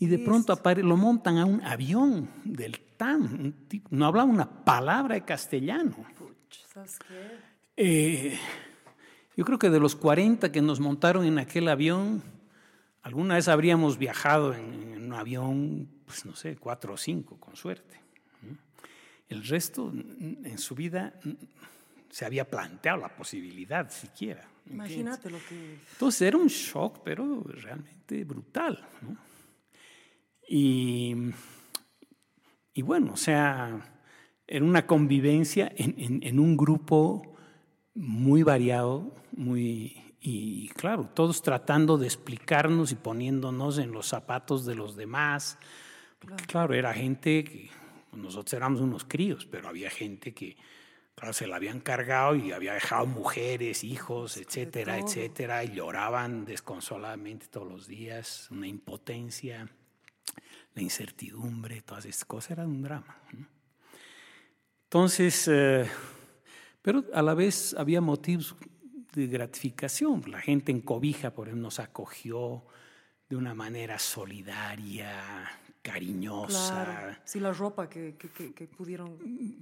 [0.00, 3.54] y de pronto apare- lo montan a un avión del TAM.
[3.90, 5.94] no hablaba una palabra de castellano.
[7.76, 8.36] Eh,
[9.36, 12.22] yo creo que de los 40 que nos montaron en aquel avión,
[13.08, 17.56] alguna vez habríamos viajado en, en un avión, pues no sé, cuatro o cinco, con
[17.56, 17.98] suerte.
[19.28, 21.12] El resto, en su vida,
[22.08, 24.48] se había planteado la posibilidad siquiera.
[24.70, 25.78] Imagínate lo que.
[25.92, 28.86] Entonces era un shock, pero realmente brutal.
[29.02, 29.16] ¿no?
[30.48, 31.14] Y,
[32.72, 33.92] y bueno, o sea,
[34.46, 37.36] era una convivencia en, en- en un grupo
[37.94, 44.74] muy variado, muy, y claro, todos tratando de explicarnos y poniéndonos en los zapatos de
[44.74, 45.58] los demás.
[46.18, 47.70] Porque, claro, era gente que
[48.12, 50.56] nosotros éramos unos críos, pero había gente que,
[51.14, 57.46] claro, se la habían cargado y había dejado mujeres, hijos, etcétera, etcétera, y lloraban desconsoladamente
[57.46, 59.68] todos los días, una impotencia,
[60.74, 63.16] la incertidumbre, todas estas cosas, era un drama.
[64.84, 65.88] Entonces, eh,
[66.82, 68.56] pero a la vez había motivos
[69.26, 70.22] gratificación.
[70.30, 72.64] La gente en Cobija, por ejemplo, nos acogió
[73.28, 75.50] de una manera solidaria,
[75.82, 76.84] cariñosa.
[76.84, 77.16] Claro.
[77.24, 79.18] Sí, la ropa que, que, que, que pudieron.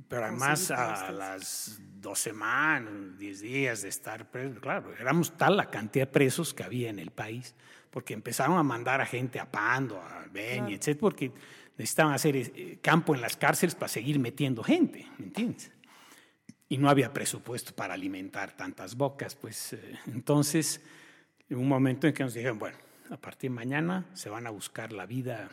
[0.08, 5.70] Pero además a las dos semanas, diez días de estar presos, claro, éramos tal la
[5.70, 7.54] cantidad de presos que había en el país,
[7.90, 10.68] porque empezaron a mandar a gente a Pando, a Beni, Claro.
[10.74, 11.32] etcétera, porque
[11.76, 15.70] necesitaban hacer eh, campo en las cárceles para seguir metiendo gente, ¿me entiendes?
[16.68, 20.85] Y no había presupuesto para alimentar tantas bocas, pues eh, entonces,
[21.48, 22.76] en un momento en que nos dijeron, bueno,
[23.11, 25.48] a partir de mañana se van a buscar la vida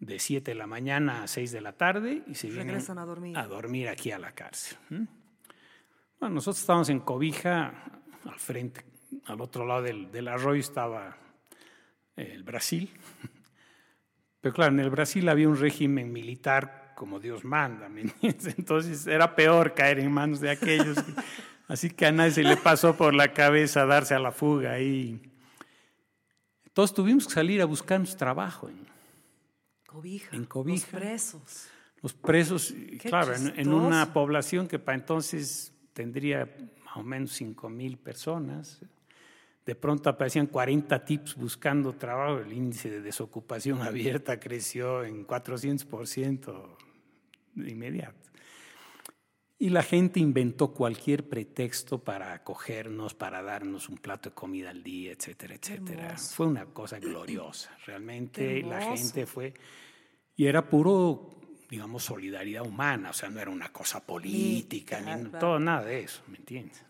[0.00, 3.04] de 7 de la mañana a 6 de la tarde y se vienen Regresan a
[3.04, 3.36] dormir.
[3.36, 4.78] a dormir aquí a la cárcel.
[4.90, 5.06] ¿m?
[6.18, 7.72] Bueno, nosotros estábamos en Cobija,
[8.24, 8.84] al frente,
[9.26, 11.16] al otro lado del, del arroyo estaba
[12.16, 12.90] el Brasil.
[14.40, 17.88] Pero claro, en el Brasil había un régimen militar como Dios manda.
[18.22, 21.02] Entonces era peor caer en manos de aquellos.
[21.02, 21.14] que-
[21.68, 25.20] así que a nadie se le pasó por la cabeza darse a la fuga ahí.
[26.66, 28.68] Entonces tuvimos que salir a buscarnos trabajo.
[28.68, 28.86] en-
[29.86, 30.34] Cobija.
[30.34, 30.86] En Cobija.
[30.92, 31.68] Los presos.
[32.00, 36.46] los presos, Qué claro, en, en una población que para entonces tendría
[36.86, 38.80] más o menos 5 mil personas,
[39.64, 46.76] de pronto aparecían 40 tips buscando trabajo, el índice de desocupación abierta creció en 400%
[47.54, 48.18] de inmediato.
[49.58, 54.82] Y la gente inventó cualquier pretexto para acogernos, para darnos un plato de comida al
[54.82, 56.06] día, etcétera, etcétera.
[56.06, 56.34] hermoso.
[56.34, 57.70] Fue una cosa gloriosa.
[57.86, 59.54] Realmente la gente fue...
[60.34, 61.30] Y era puro,
[61.70, 65.38] digamos, solidaridad humana, o sea, no era una cosa política, ni claro.
[65.38, 66.84] todo, nada de eso, ¿me entiendes?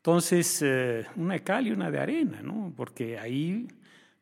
[0.00, 2.72] Entonces, eh, una de cal y una de arena, ¿no?
[2.74, 3.68] Porque ahí,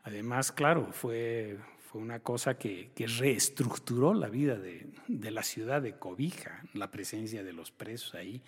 [0.02, 5.80] además, claro, fue, fue una cosa que, que reestructuró la vida de, de la ciudad
[5.80, 8.42] de Cobija, la presencia de los presos ahí,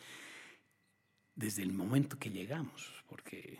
[1.36, 3.58] desde el momento que llegamos, porque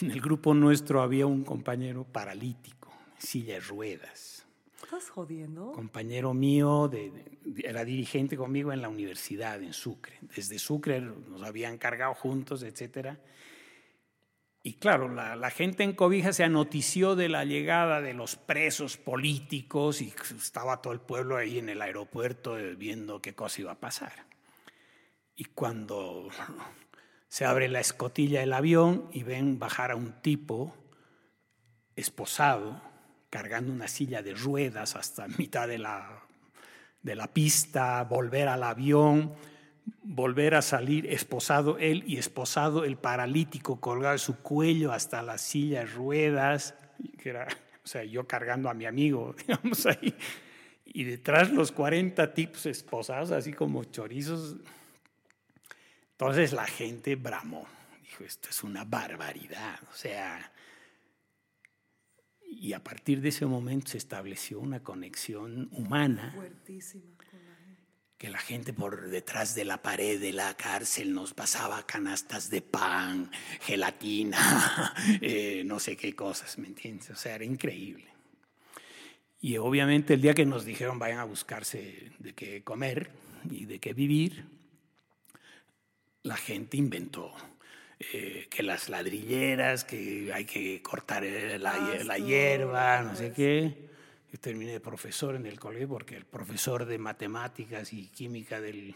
[0.00, 4.35] en el grupo nuestro había un compañero paralítico, silla de ruedas
[4.86, 5.72] ¿Estás jodiendo?
[5.72, 7.10] compañero mío, de,
[7.64, 10.16] era dirigente conmigo en la universidad en Sucre.
[10.20, 13.18] Desde Sucre nos habían cargado juntos, etcétera.
[14.62, 18.96] y claro, la, la, gente en Cobija se anotició de la llegada de los presos
[18.96, 23.80] políticos y estaba todo el pueblo ahí en el aeropuerto viendo qué cosa iba a
[23.80, 24.12] pasar.
[25.34, 26.28] Y cuando
[27.26, 30.76] se abre la escotilla del avión y ven bajar a un tipo
[31.96, 32.80] esposado,
[33.36, 36.22] cargando una silla de ruedas hasta mitad de la,
[37.02, 39.34] de la pista, volver al avión,
[40.02, 45.36] volver a salir esposado él y esposado el paralítico colgado de su cuello hasta la
[45.36, 46.76] silla de ruedas,
[47.18, 47.46] que era,
[47.84, 50.14] o sea, yo cargando a mi amigo, digamos ahí,
[50.86, 54.56] y detrás los 40 tipos esposados, así como chorizos.
[56.12, 57.66] Entonces la gente bramó,
[58.02, 60.52] dijo, esto es una barbaridad, o sea,
[62.48, 66.32] y a partir de ese momento se estableció una conexión humana.
[66.34, 67.16] Fuertísima
[68.18, 72.62] que la gente por detrás de la pared de la cárcel nos pasaba canastas de
[72.62, 73.30] pan,
[73.60, 77.10] gelatina, eh, no sé qué cosas, ¿me entiendes?
[77.10, 78.06] O sea, era increíble.
[79.40, 83.10] Y obviamente el día que nos dijeron vayan a buscarse de qué comer
[83.50, 84.46] y de qué vivir,
[86.22, 87.34] la gente inventó
[87.98, 93.86] eh, que las ladrilleras, que hay que cortar la, la hierba, no sé qué
[94.38, 98.94] terminé de profesor en el colegio porque el profesor de matemáticas y química del,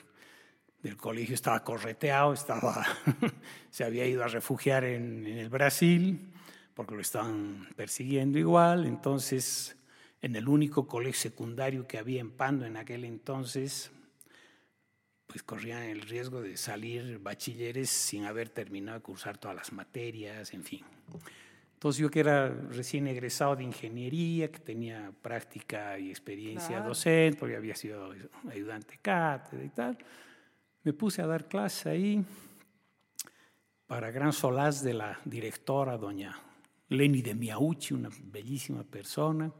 [0.83, 2.87] del colegio estaba correteado, estaba,
[3.71, 6.33] se había ido a refugiar en, en, el Brasil
[6.75, 8.87] porque lo estaban persiguiendo igual.
[8.87, 9.77] Entonces,
[10.23, 13.91] en el único colegio secundario que había en Pando en aquel entonces,
[15.31, 20.53] pues corrían el riesgo de salir bachilleres sin haber terminado de cursar todas las materias,
[20.53, 20.85] en fin.
[21.75, 27.57] Entonces yo que era recién egresado de ingeniería, que tenía práctica y experiencia docente, porque
[27.57, 28.13] había sido
[28.51, 29.99] ayudante cátedra y tal,
[30.83, 32.25] me puse a dar clase ahí
[33.87, 36.37] para gran solaz de la directora, doña
[36.89, 39.53] Leni de Miauchi, una bellísima persona,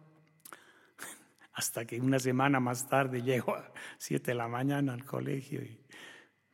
[1.53, 5.81] hasta que una semana más tarde llego a 7 de la mañana al colegio y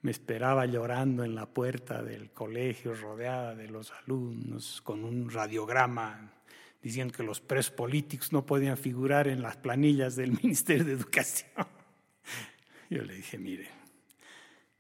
[0.03, 6.33] me esperaba llorando en la puerta del colegio, rodeada de los alumnos, con un radiograma
[6.83, 11.51] diciendo que los presos políticos no podían figurar en las planillas del Ministerio de Educación.
[12.91, 13.69] Yo le dije, mire,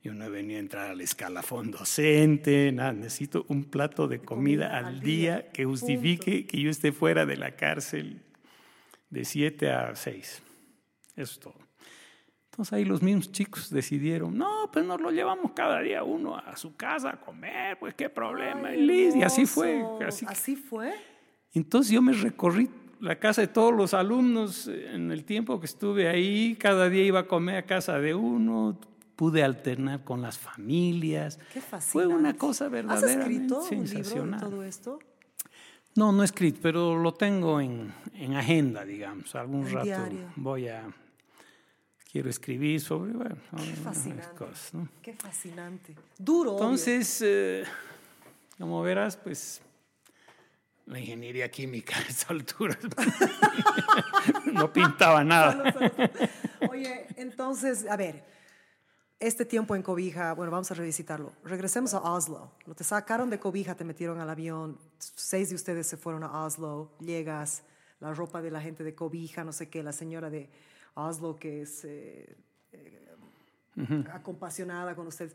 [0.06, 4.78] yo no he venido a entrar al escalafón docente, nada, necesito un plato de comida,
[4.78, 8.22] al día, que justifique que yo esté fuera de la cárcel
[9.10, 10.42] de 7 a 6.
[11.16, 11.54] Eso es todo.
[12.50, 16.56] Entonces ahí los mismos chicos decidieron, no, pues nos lo llevamos cada día uno a
[16.56, 18.74] su casa a comer, pues qué problema.
[18.74, 19.84] y así fue.
[20.06, 20.94] Así, ¿Así fue.
[21.52, 26.08] Entonces yo me recorrí la casa de todos los alumnos en el tiempo que estuve
[26.08, 28.78] ahí, cada día iba a comer a casa de uno,
[29.16, 31.38] pude alternar con las familias.
[31.52, 31.90] Qué fascinante.
[31.90, 34.22] Fue una cosa verdaderamente ¿Has escrito sensacional.
[34.22, 34.98] Un libro de todo esto?
[35.96, 39.34] No, no escrito, pero lo tengo en, en agenda, digamos.
[39.34, 40.32] Algún rato diario.
[40.36, 40.84] voy a
[42.12, 44.36] quiero escribir sobre bueno, Qué fascinante.
[44.36, 44.74] cosas.
[44.74, 44.88] ¿no?
[45.02, 45.94] Qué fascinante.
[46.18, 46.52] Duro.
[46.52, 47.64] Entonces, eh,
[48.58, 49.60] como verás, pues
[50.86, 52.78] la ingeniería química a esta altura
[54.52, 55.74] no pintaba nada.
[56.70, 58.22] Oye, entonces, a ver,
[59.18, 61.32] este tiempo en Cobija, bueno, vamos a revisitarlo.
[61.44, 62.52] Regresemos a Oslo.
[62.66, 64.78] Lo te sacaron de Cobija, te metieron al avión.
[64.98, 66.92] Seis de ustedes se fueron a Oslo.
[67.00, 67.62] Llegas,
[68.00, 70.50] la ropa de la gente de Cobija, no sé qué, la señora de
[70.94, 72.36] Oslo que es eh,
[72.72, 73.16] eh,
[74.12, 75.34] acompasionada con ustedes.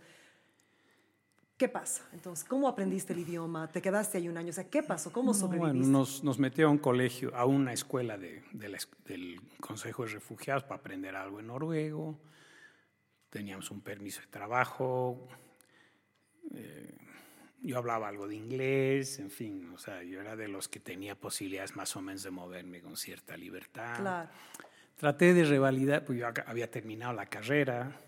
[1.58, 2.04] ¿Qué pasa?
[2.14, 3.68] Entonces, ¿cómo aprendiste el idioma?
[3.72, 4.50] ¿Te quedaste ahí un año?
[4.50, 5.12] O sea, ¿qué pasó?
[5.12, 5.78] ¿Cómo No, sobreviviste?
[5.78, 10.04] bueno, nos, nos metió a un colegio, a una escuela de, de la del Consejo
[10.06, 12.18] de Refugiados para aprender algo en noruego.
[13.32, 15.28] Teníamos un permiso de trabajo.
[16.54, 16.96] eh,
[17.64, 21.16] yo hablaba algo de inglés, en fin, o sea, yo era de los que tenía
[21.16, 24.00] posibilidades más o menos de moverme con cierta libertad.
[24.00, 24.30] Claro.
[24.96, 28.00] Traté de revalidar, pues yo había terminado la carrera.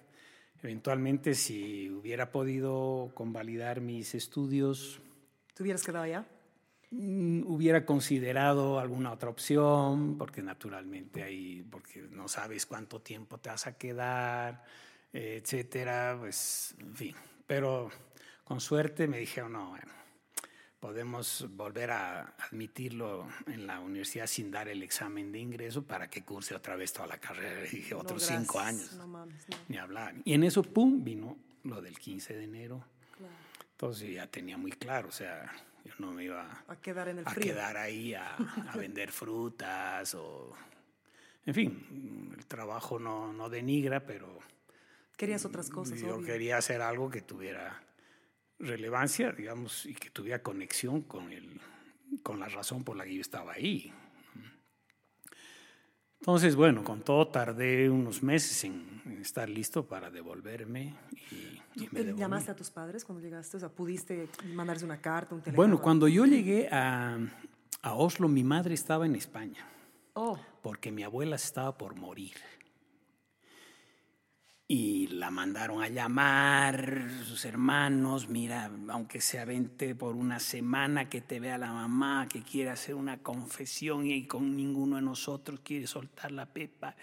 [0.61, 5.01] Eventualmente, si hubiera podido convalidar mis estudios,
[5.53, 6.25] ¿Te hubieras quedado allá?
[6.89, 13.49] Mm, hubiera considerado alguna otra opción, porque naturalmente ahí, porque no sabes cuánto tiempo te
[13.49, 14.63] vas a quedar,
[15.13, 17.15] etcétera, pues, en fin.
[17.47, 17.89] Pero
[18.43, 19.91] con suerte me dijeron, no, bueno,
[20.79, 26.23] podemos volver a admitirlo en la universidad sin dar el examen de ingreso para que
[26.23, 27.65] curse otra vez toda la carrera.
[27.67, 28.81] Y dije, No, otros cinco gracias.
[28.81, 29.57] años, No mames, no.
[29.69, 30.15] ni hablar.
[30.25, 32.83] Y en eso, pum, vino lo del 15 de enero.
[33.17, 33.33] Claro.
[33.71, 35.51] Entonces ya tenía muy claro, o sea,
[35.85, 37.53] yo no me iba A quedar en el a frío.
[37.53, 40.53] quedar ahí a, a vender frutas o...
[41.45, 44.39] En fin, el trabajo no, no denigra, pero
[45.17, 46.25] Querías otras cosas, yo obvio.
[46.25, 47.83] quería hacer algo que tuviera
[48.59, 51.59] relevancia, digamos, y que tuviera conexión con, el,
[52.23, 53.93] con la razón por la que yo estaba ahí.
[56.19, 60.95] Entonces, bueno, con todo tardé unos meses en, estar listo para devolverme.
[61.75, 63.57] Y, me ¿Llamaste a tus padres cuando llegaste?
[63.57, 65.57] O sea, ¿pudiste mandarse una carta, un teléfono?
[65.57, 67.19] Bueno, cuando yo llegué a,
[67.81, 69.67] a Oslo, mi madre estaba en España.
[70.13, 70.39] Oh.
[70.61, 72.35] Porque mi abuela estaba por morir
[74.75, 81.21] y la mandaron a llamar sus hermanos, mira, aunque se avente por una semana que
[81.21, 85.85] te vea la mamá, que quiere hacer una confesión y con ninguno de nosotros quiere
[85.85, 86.95] soltar la pepa.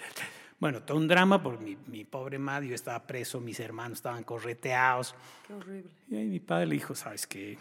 [0.58, 5.14] Bueno, todo un drama porque mi, pobre madre, yo estaba preso, mis hermanos estaban correteados.
[5.46, 5.92] Qué horrible.
[6.08, 7.56] Y ahí mi padre le dijo, ¿sabes qué?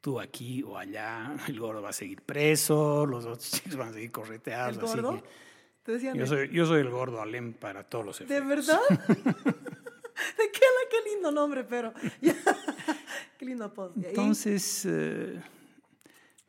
[0.00, 3.92] Tú aquí o allá, el gordo va a seguir preso, los otros chicos van a
[3.92, 4.94] seguir correteados.
[4.94, 5.22] ¿El gordo?
[6.14, 8.36] Yo, soy, yo soy el gordo Alem para todos los efectos.
[8.36, 8.80] ¿De verdad?
[10.38, 10.60] ¿De qué,
[10.90, 11.92] qué lindo nombre, pero...
[13.38, 13.94] qué lindo apodo.
[13.96, 15.40] Entonces, eh,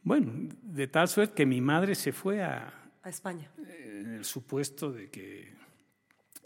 [0.04, 2.74] bueno, de tal suerte que mi madre se fue a...
[3.02, 3.50] A España.
[3.58, 5.54] En el supuesto de que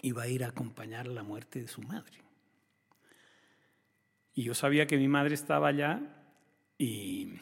[0.02, 2.20] iba a ir a acompañar la muerte de su madre.
[4.34, 6.02] Y yo sabía que mi madre estaba allá
[6.78, 7.40] y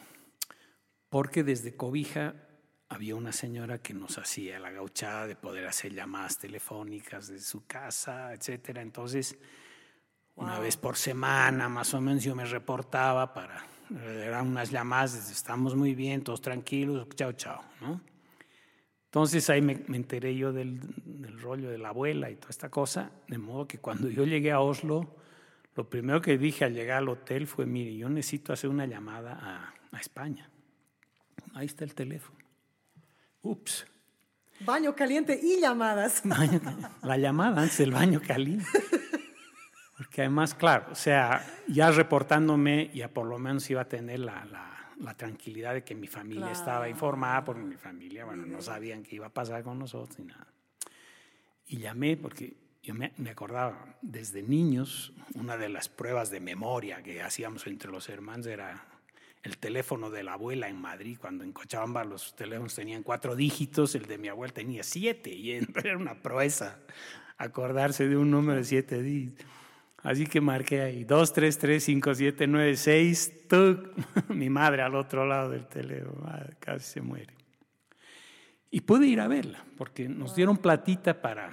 [1.08, 2.34] porque desde Cobija
[2.92, 7.64] había una señora que nos hacía la gauchada de poder hacer llamadas telefónicas desde su
[7.66, 8.82] casa, etcétera.
[8.82, 9.38] Entonces,
[10.36, 13.64] una vez por semana, más o menos, yo me reportaba para
[14.24, 18.00] eran unas llamadas, estamos muy bien, todos tranquilos, chao, chao, ¿no?
[19.06, 20.80] Entonces ahí me, enteré yo del,
[21.42, 24.60] rollo de la abuela y toda esta cosa, de modo que cuando yo llegué a
[24.60, 25.16] Oslo,
[25.74, 29.74] lo primero que dije al llegar al hotel fue, mire, yo necesito hacer una llamada
[29.92, 30.48] a España.
[31.54, 32.41] Ahí está el teléfono.
[33.42, 33.86] Ups.
[34.60, 36.22] Baño caliente y llamadas.
[37.02, 38.66] la llamada antes del baño caliente.
[39.96, 44.44] Porque además, claro, o sea, ya reportándome, ya por lo menos iba a tener la,
[44.98, 49.16] la, tranquilidad de que mi familia estaba informada, porque mi familia, bueno, no sabían qué
[49.16, 50.46] iba a pasar con nosotros ni nada.
[51.66, 57.02] Y llamé porque yo me, me, acordaba, desde niños, una de las pruebas de memoria
[57.02, 58.91] que hacíamos entre los hermanos era
[59.42, 63.94] el teléfono de la abuela en Madrid, cuando en Cochabamba los teléfonos tenían cuatro dígitos,
[63.94, 65.52] el de mi abuela tenía siete, y
[65.84, 66.78] era una proeza
[67.38, 69.46] acordarse de un número de siete dígitos.
[70.02, 73.32] Así que marqué ahí, 2, 3, 3, 5, 7, 9, 6,
[74.30, 76.28] mi madre al otro lado del teléfono,
[76.58, 77.34] casi se muere.
[78.70, 81.50] Y pude ir a verla, porque nos dieron platita para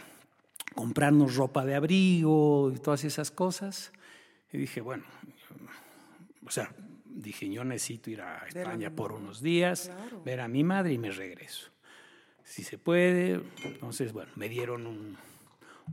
[0.74, 3.92] comprarnos ropa de abrigo y todas esas cosas.
[4.52, 5.04] Y dije, bueno,
[6.46, 6.72] o sea,
[7.10, 9.92] dije, yo necesito ir a España por unos días,
[10.24, 11.72] ver a mi madre y me regreso.
[12.44, 15.18] Si se puede, entonces, bueno, me dieron un,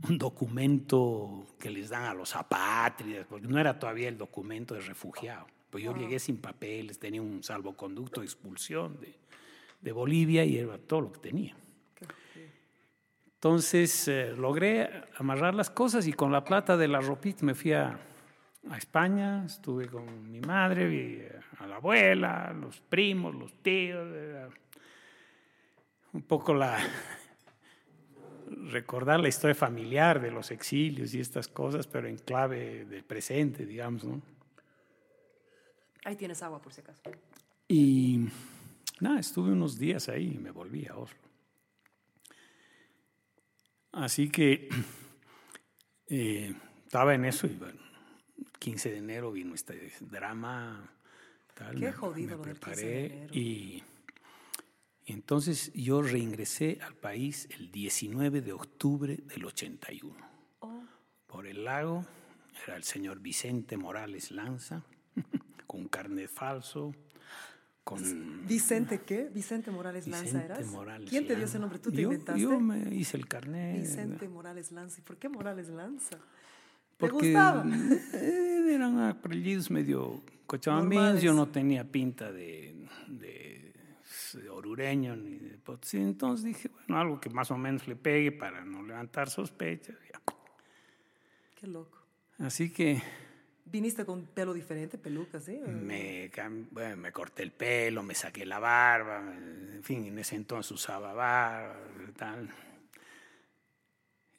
[0.09, 5.47] documento que les dan a los apátridas, porque no era todavía el documento de refugiado.
[5.71, 9.15] Pues yo llegué sin papeles, tenía un salvoconducto de expulsión de,
[9.81, 11.55] de Bolivia y era todo lo que tenía.
[13.37, 17.73] Entonces eh, logré amarrar las cosas y con la plata de la ropita me fui
[17.73, 17.99] a,
[18.69, 21.21] a España, estuve con mi madre, vi
[21.59, 24.07] a la abuela, los primos, los tíos,
[26.13, 26.77] un poco la
[28.71, 33.65] recordar la historia familiar de los exilios y estas cosas, pero en clave del presente,
[33.65, 34.21] digamos, ¿no?
[36.05, 37.01] Ahí tienes agua, por si acaso.
[37.67, 38.27] Y
[39.01, 41.17] nada, estuve unos días ahí y me volví a Oslo.
[43.91, 44.69] Así que
[46.07, 46.53] eh,
[46.85, 47.86] estaba en eso y bueno,
[48.59, 50.91] 15 de enero vino este drama.
[51.53, 53.83] Tal, Qué jodido me preparé y,
[55.07, 60.13] entonces yo reingresé al país el 19 de octubre del 81.
[61.27, 62.05] Por el lago
[62.65, 64.83] era el señor Vicente Morales Lanza,
[65.67, 66.93] con carne falso.
[67.85, 69.29] Con, ¿Vicente qué?
[69.33, 70.65] Vicente Morales Lanza eras.
[70.67, 71.79] Morales ¿Quién te dio ese nombre?
[71.79, 72.41] ¿Tú te inventaste?
[72.41, 73.79] Yo me hice el carnet.
[73.79, 74.99] Vicente Morales Lanza.
[74.99, 76.17] ¿Y por qué Morales Lanza?
[76.97, 77.35] Porque eh,
[78.73, 83.73] eran apellidos medio cochabambinos, yo no tenía pinta de, de,
[84.49, 88.65] orureño ni de potosí, entonces dije, bueno, algo que más o menos le pegue para
[88.65, 89.95] no levantar sospechas.
[91.55, 91.97] Qué loco.
[92.39, 93.01] Así que...
[93.65, 95.59] ¿Viniste con pelo diferente, pelucas, sí?
[95.67, 96.31] Me,
[96.71, 101.13] bueno, me corté el pelo, me saqué la barba, en fin, en ese entonces usaba
[101.13, 101.77] barba,
[102.15, 102.49] tal.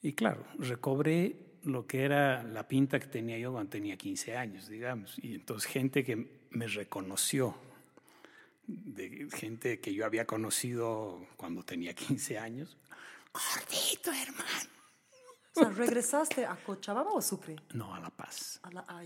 [0.01, 4.69] Y claro, recobré lo que era la pinta que tenía yo cuando tenía 15 años,
[4.69, 5.19] digamos.
[5.19, 7.55] Y entonces gente que me reconoció,
[8.67, 12.77] de gente que yo había conocido cuando tenía 15 años,
[13.33, 14.71] gordito hermano,
[15.55, 17.57] O sea, ¿regresaste a Cochabamba o a Sucre?
[17.73, 18.61] No, a La Paz.
[18.63, 19.03] A la, ah.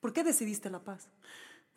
[0.00, 1.08] ¿Por qué decidiste La Paz?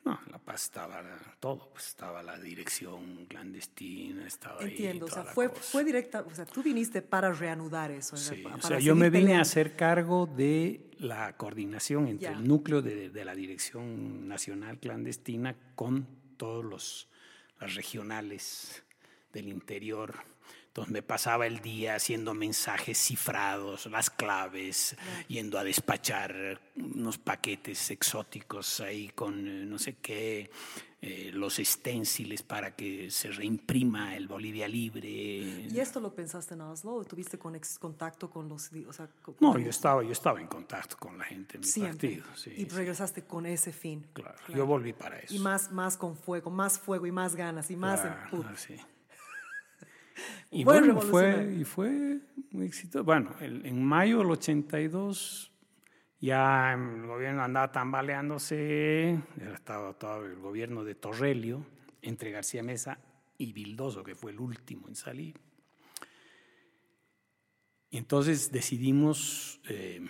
[0.07, 1.03] No, La Paz estaba
[1.39, 5.61] todo, pues estaba la dirección clandestina, estaba ahí Entiendo, o toda sea, fue, cosa.
[5.61, 8.15] fue directa, o sea, tú viniste para reanudar eso.
[8.15, 12.81] Sí, o sea, yo me vine a hacer cargo de la coordinación entre el núcleo
[12.81, 17.07] de, de la Dirección Nacional Clandestina con todos los
[17.59, 18.83] las regionales
[19.33, 20.13] del interior,
[20.77, 24.95] donde pasaba el día haciendo mensajes cifrados, las claves,
[25.27, 30.51] yendo a despachar unos paquetes exóticos ahí con eh, no sé qué,
[31.01, 35.09] eh, los esténciles para que se reimprima el Bolivia Libre.
[35.09, 38.69] ¿Y esto lo pensaste en Oslo o tuviste conex- contacto con los...
[38.87, 41.59] O sea, con- No, con- yo estaba, yo estaba en contacto con la gente de
[41.59, 42.09] mi siempre?
[42.17, 42.35] partido.
[42.35, 44.05] Sí, y sí, regresaste con ese fin.
[44.13, 44.37] claro.
[44.53, 45.33] Yo volví para eso.
[45.33, 48.75] Y más, más con fuego, más fuego y más ganas y más Claro, sí.
[50.51, 52.19] Y Buen bueno, fue, y fue
[52.51, 53.03] muy exitoso.
[53.03, 55.51] Bueno, el- en mayo del 82
[56.19, 59.19] ya el gobierno andaba tambaleándose,
[59.53, 61.65] estaba todo el gobierno de Torrelio,
[62.01, 62.97] entre García Mesa
[63.37, 65.35] y Vildoso, que fue el último en salir.
[67.89, 70.05] Y entonces decidimos eh,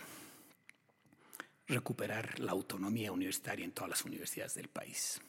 [1.67, 5.21] recuperar la autonomía universitaria en todas las universidades del país.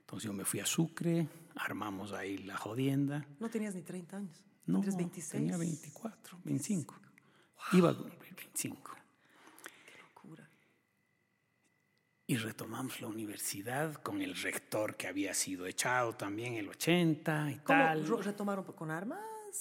[0.00, 1.26] Entonces yo me fui a Sucre,
[1.56, 3.26] armamos ahí la jodienda.
[3.40, 4.44] No tenías ni 30 años.
[4.66, 5.30] No, Tienes 26.
[5.42, 6.94] tenía 24, 25.
[7.72, 8.92] Iba a cumplir 25.
[10.00, 10.48] Locura.
[12.26, 17.54] Y retomamos la universidad con el rector que había sido echado también el 80 y
[17.58, 18.06] ¿Cómo tal.
[18.06, 19.18] ro- retomaron con armas?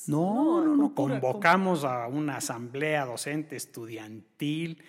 [0.07, 4.81] No, no, no, con- convocamos a una asamblea docente estudiantil,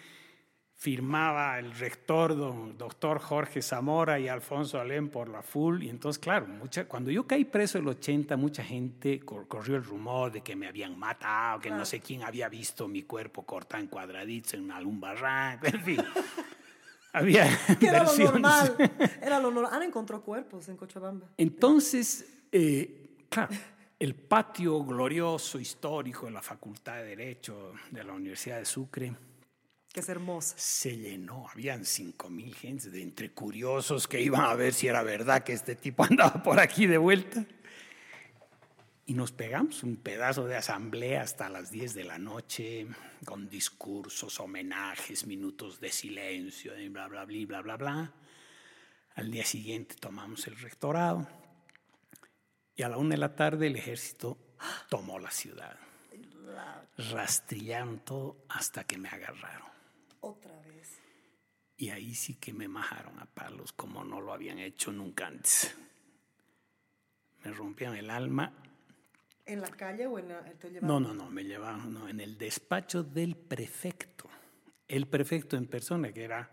[0.83, 6.18] firmaba el rector don, doctor Jorge Zamora y Alfonso Alén por la full, y entonces,
[6.18, 10.41] claro, mucha, cuando yo caí preso el 80, mucha gente cor- corrió el rumor de
[10.41, 14.55] que me habían matado, que no sé quién había visto mi cuerpo cortado en cuadraditos
[14.55, 16.01] en algún barranco, en fin.
[17.12, 17.47] había
[17.78, 18.76] Que era lo normal.
[19.22, 19.72] Era lo normal.
[19.74, 21.28] Han encontrado cuerpos en Cochabamba.
[21.37, 23.55] Entonces, eh, claro,
[24.01, 29.14] el patio glorioso histórico de la Facultad de Derecho de la Universidad de Sucre
[29.93, 30.55] Que es hermosa.
[30.57, 31.49] se llenó.
[31.51, 35.53] Habían cinco mil gentes de entre curiosos que iban a ver si era verdad que
[35.53, 37.45] este tipo andaba por aquí de vuelta.
[39.05, 42.86] Y nos pegamos un pedazo de asamblea hasta las 10 de la noche,
[43.24, 48.12] con discursos, homenajes, minutos de silencio, y bla, bla, bla, bla, bla, bla.
[49.16, 51.28] Al día siguiente tomamos el rectorado
[52.74, 54.38] y a la una de la tarde el ejército
[54.88, 55.76] tomó la ciudad.
[56.97, 59.71] Rastrillaron todo hasta que me agarraron.
[60.22, 60.98] Otra vez.
[61.76, 65.74] Y ahí sí que me majaron a palos como no lo habían hecho nunca antes.
[67.44, 68.52] Me rompían el alma.
[69.44, 70.70] ¿En la calle o en la, te?
[70.80, 74.28] No, no, no, me llevaron no, en el despacho del prefecto.
[74.86, 76.50] El prefecto en persona, que era,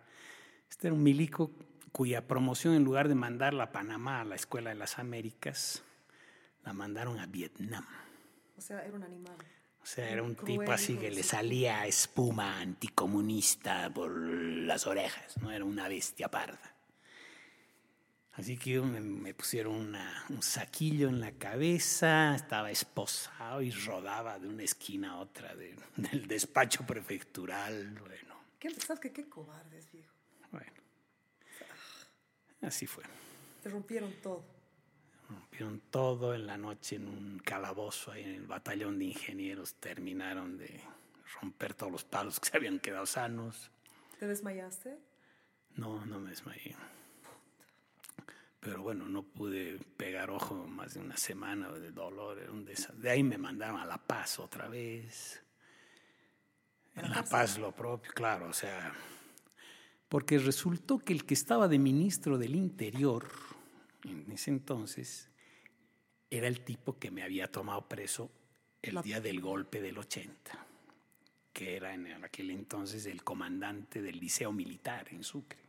[0.68, 1.52] este era un milico
[1.92, 5.84] cuya promoción en lugar de mandarla a Panamá, a la Escuela de las Américas,
[6.64, 7.86] la mandaron a Vietnam.
[8.58, 9.38] O sea, era un animal.
[9.90, 15.66] Sea, era un tipo así que le salía espuma anticomunista por las orejas, no era
[15.66, 16.76] una bestia parda.
[18.34, 24.38] Así que me, me pusieron una- un saquillo en la cabeza, estaba esposado y rodaba
[24.38, 27.90] de una esquina a otra de- del despacho prefectural.
[28.00, 29.12] Bueno, ¿Qué, ¿Sabes qué?
[29.12, 30.14] Qué cobardes, viejo.
[30.52, 30.72] bueno.
[32.62, 33.04] Así fue.
[33.64, 34.44] Te rompieron todo.
[35.30, 39.76] Rompieron todo en la noche en un calabozo ahí en el batallón de ingenieros.
[39.76, 40.82] Terminaron de
[41.40, 43.70] romper todos los palos que se habían quedado sanos.
[44.20, 44.98] ¿Te desmayaste?
[45.76, 46.76] No, no me desmayé.
[48.60, 52.40] Pero bueno, no pude pegar ojo más de una semana de dolor.
[52.40, 55.42] Era un De ahí me mandaron a La Paz otra vez.
[56.96, 58.94] En La Paz lo propio, claro, o sea.
[60.10, 63.30] Porque resultó que el que estaba de ministro del Interior
[64.04, 65.30] en ese entonces
[66.30, 68.32] era el tipo que me había tomado preso
[68.82, 70.66] el La- día del golpe del 80,
[71.54, 75.60] que era en aquel entonces el comandante del Liceo Militar en Sucre.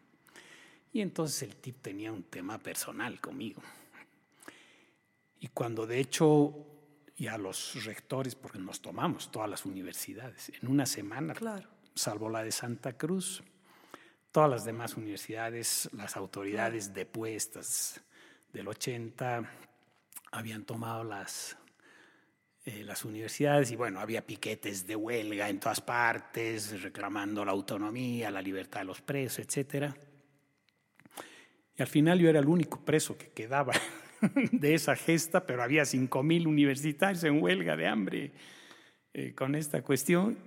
[0.92, 3.62] Y entonces el tipo tenía un tema personal conmigo.
[5.40, 6.66] Y cuando de hecho
[7.16, 11.68] ya los rectores, porque nos tomamos todas las universidades, en una semana, Claro.
[11.94, 13.42] salvo la de Santa Cruz,
[14.32, 18.00] todas las demás universidades, las autoridades depuestas
[18.52, 19.48] del 80
[20.32, 21.56] habían tomado las,
[22.64, 28.30] eh, las universidades y bueno, había piquetes de huelga en todas partes, reclamando la autonomía,
[28.30, 29.94] la libertad de los presos, etcétera.
[31.76, 33.72] Y al final yo era el único preso que quedaba
[34.52, 38.32] de esa gesta, pero había 5.000 universitarios en huelga de hambre
[39.14, 40.38] eh, con esta cuestión.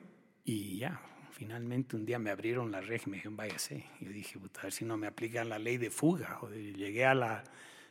[0.43, 1.01] Y ya,
[1.31, 3.85] finalmente un día me abrieron la red y me dijeron, váyase.
[3.99, 6.35] Yo dije, a ver si no me aplican la ley de fuga.
[6.35, 7.43] Joder, llegué a la,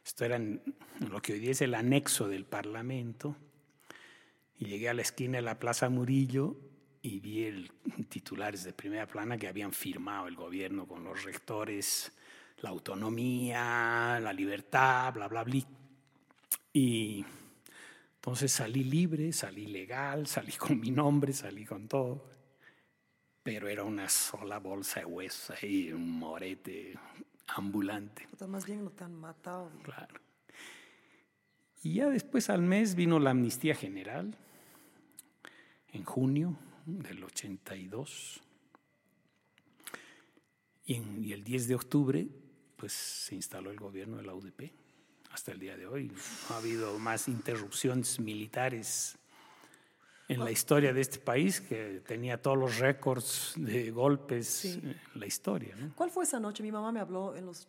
[0.05, 3.37] esto era lo que hoy día es el anexo del Parlamento,
[4.59, 6.57] y llegué a la esquina de la Plaza Murillo
[7.03, 7.73] y vi el
[8.09, 12.13] titulares de primera plana que habían firmado el gobierno con los rectores
[12.63, 15.63] la autonomía, la libertad, bla, bla, bla.
[16.73, 17.25] Y
[18.15, 22.31] entonces salí libre, salí legal, salí con mi nombre, salí con todo.
[23.43, 26.95] Pero era una sola bolsa de huesos ahí, un morete
[27.57, 28.27] ambulante.
[28.31, 29.71] Puta, más bien te han matado.
[29.83, 30.21] Claro.
[31.83, 34.37] Y ya después al mes vino la amnistía general,
[35.93, 38.41] en junio del 82.
[40.85, 42.29] Y, en- y el 10 de octubre,
[42.77, 44.73] pues se instaló el gobierno de la UDP.
[45.31, 46.09] Hasta el día de hoy
[46.49, 49.17] no ha habido más interrupciones militares
[50.29, 54.81] en la historia de este país que tenía todos los récords de golpes Sí.
[54.83, 55.75] en la historia.
[55.77, 55.93] ¿no?
[55.95, 56.63] ¿Cuál fue esa noche?
[56.63, 57.67] Mi mamá me habló en los,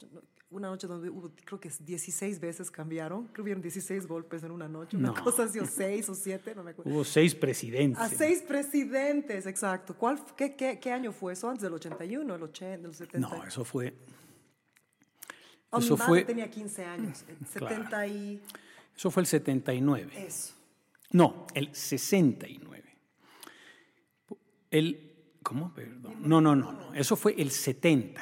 [0.50, 3.24] una noche donde hubo, creo que 16 veces cambiaron.
[3.24, 4.96] Creo que hubieron 16 golpes en una noche.
[4.96, 5.24] Una No.
[5.24, 6.92] cosa así, o 6 o 7, no me acuerdo.
[6.92, 8.02] Hubo seis presidentes.
[8.02, 9.96] A seis presidentes, exacto.
[9.96, 11.50] ¿Cuál, qué, qué, qué año fue eso?
[11.50, 13.28] ¿Antes del 81, el 80, el 70?
[13.30, 13.94] No, eso fue
[15.76, 17.24] Oh, mi madre fue- tenía 15 años.
[17.28, 18.40] el 70 y...
[18.96, 20.14] Eso fue el 79.
[20.16, 20.54] Eso.
[21.14, 22.98] No, el 69.
[24.72, 25.12] El,
[25.44, 25.74] ¿Cómo?
[25.74, 26.16] Perdón.
[26.20, 26.94] No, no, no, no.
[26.94, 28.22] Eso fue el 70.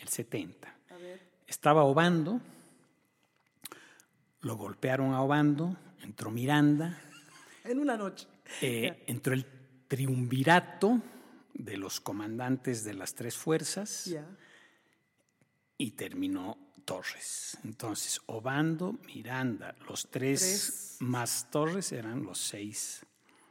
[0.00, 0.74] El 70.
[0.90, 1.20] A ver.
[1.46, 2.40] Estaba Obando,
[4.40, 7.00] lo golpearon a Obando, entró Miranda,
[7.64, 8.26] En una noche.
[8.60, 9.46] eh, entró el
[9.88, 11.00] triunvirato
[11.54, 14.26] de los comandantes de las tres fuerzas Ya.
[15.78, 17.58] y terminó Torres.
[17.64, 20.96] Entonces, Obando, Miranda, los tres, Tres.
[21.00, 23.04] más Torres eran los seis.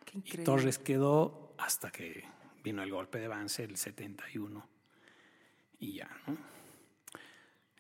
[0.05, 0.43] Qué Y increíble.
[0.45, 2.23] Torres quedó hasta que
[2.63, 4.67] vino el golpe de avance el 71
[5.79, 6.37] y ya, ¿no?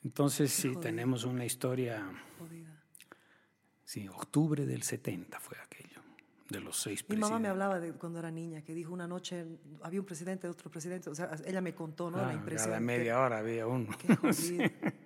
[0.03, 0.81] Entonces sí, jodido.
[0.81, 2.03] tenemos una historia,
[2.37, 2.83] Jodida.
[3.85, 6.01] sí, octubre del 70 fue aquello,
[6.49, 9.45] de los seis Mi mamá me hablaba de cuando era niña, que dijo una noche,
[9.81, 12.17] había un presidente, otro presidente, o sea, ella me contó, ¿no?
[12.17, 12.65] Ah, la impresión.
[12.71, 13.97] cada que- media hora había uno.
[13.97, 14.63] Qué jodido.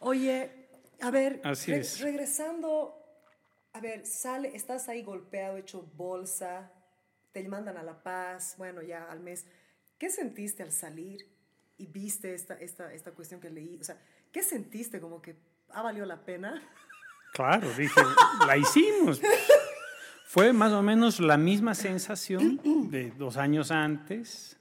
[0.00, 0.68] Oye,
[1.00, 2.00] a ver, Así re- es.
[2.00, 2.94] regresando,
[3.72, 6.72] a ver, sale, estás ahí golpeado, hecho bolsa,
[7.32, 9.46] te mandan a La Paz, bueno, ya al mes.
[9.98, 11.28] ¿Qué sentiste al salir
[11.76, 13.78] y viste esta, esta, esta cuestión que leí?
[13.80, 14.00] O sea,
[14.32, 15.36] ¿qué sentiste como que
[15.70, 16.62] ha valido la pena?
[17.34, 18.00] Claro, dije,
[18.46, 19.20] la hicimos.
[20.26, 24.56] Fue más o menos la misma sensación de dos años antes,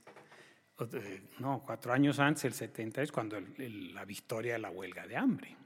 [1.39, 5.57] no, cuatro años antes, el 70 es cuando la victoria de la huelga de hambre,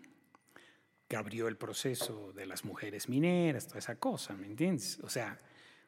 [1.07, 4.99] que abrió el proceso de las mujeres mineras, toda esa cosa, ¿me entiendes?
[5.03, 5.39] O sea,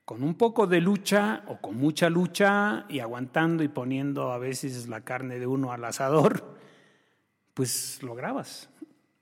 [0.05, 4.87] con un poco de lucha o con mucha lucha y aguantando y poniendo a veces
[4.89, 6.57] la carne de uno al asador,
[7.53, 8.69] pues lograbas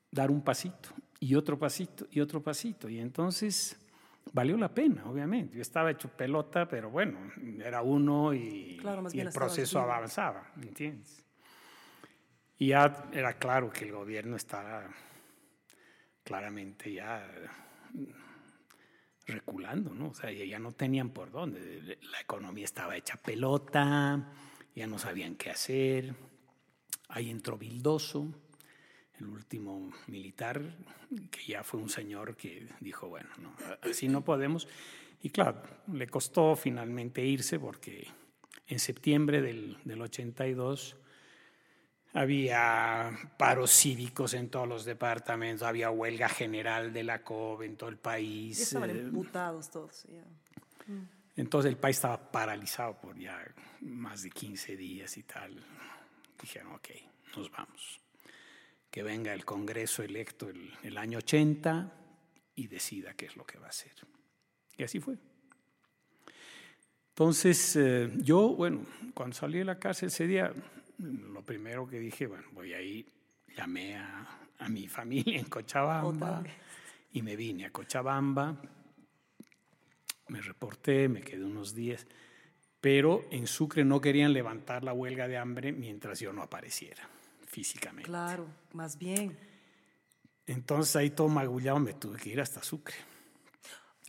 [0.10, 0.90] dar un pasito
[1.20, 2.90] y otro pasito y otro pasito.
[2.90, 3.78] Y entonces
[4.34, 5.56] valió la pena, obviamente.
[5.56, 7.20] Yo estaba hecho pelota, pero bueno,
[7.64, 11.26] era uno y, Claro, y el proceso avanzaba, ¿me entiendes?
[12.58, 14.88] Y ya era claro que el gobierno estaba
[16.24, 17.28] claramente ya
[19.26, 20.10] reculando, ¿no?
[20.10, 21.98] O sea, ya ya no tenían por dónde.
[22.12, 24.32] La economía estaba hecha pelota,
[24.76, 26.14] ya no sabían qué hacer.
[27.10, 28.28] Ahí entró Bildoso,
[29.22, 30.62] el último militar,
[31.30, 34.68] que ya fue un señor que dijo, bueno, no, así no podemos.
[35.22, 35.62] Y claro,
[35.92, 38.08] le costó finalmente irse porque
[38.68, 40.98] en septiembre del, del 82
[42.14, 47.90] había paros cívicos en todos los departamentos, había huelga general de la COB en todo
[47.90, 48.58] el país.
[48.58, 50.04] Ya estaban eh, emputados todos.
[50.04, 50.24] ya.
[51.36, 53.40] entonces el país estaba paralizado por ya
[53.82, 55.64] más de 15 días y tal.
[56.42, 56.90] Dijeron, ok,
[57.38, 58.01] nos vamos.
[58.92, 61.92] Que venga el Congreso electo el, el año 80
[62.56, 63.94] y decida qué es lo que va a hacer.
[64.78, 65.16] Y así fue.
[67.10, 70.54] Entonces, eh, yo, bueno, cuando salí de la cárcel ese día,
[71.00, 73.06] lo primero que dije, bueno, voy a ir,
[73.56, 76.44] llamé a, a mi familia en Cochabamba
[77.14, 78.62] y me vine a Cochabamba
[80.32, 82.08] me reporté, me quedé unos días,
[82.80, 87.08] pero en Sucre no querían levantar la huelga de hambre mientras yo no apareciera
[87.52, 88.08] físicamente.
[88.10, 89.38] Claro, más bien.
[90.48, 92.96] Entonces ahí todo magullado me tuve que ir hasta Sucre.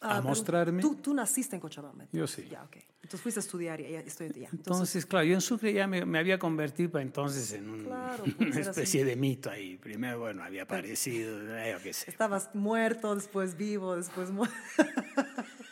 [0.01, 0.81] Ah, pero mostrarme.
[0.83, 2.07] Tú, tú naciste en Cochabamba.
[2.13, 2.49] Yo sí.
[2.51, 2.77] Ya, ok.
[3.03, 4.35] Entonces fuiste a estudiar y ya estoy ya.
[4.51, 7.85] Entonces, Entonces, claro, yo en Sucre ya me, me había convertido para entonces en un-
[7.85, 9.77] Claro, pues, una era especie de mito ahí.
[9.77, 12.11] Primero, bueno, había aparecido, eh, yo qué sé.
[12.11, 14.55] estabas muerto, después vivo, después muerto.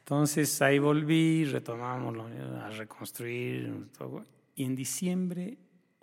[0.00, 2.16] Entonces ahí volví, retomamos
[2.62, 4.24] a reconstruir todo.
[4.54, 5.58] Y en diciembre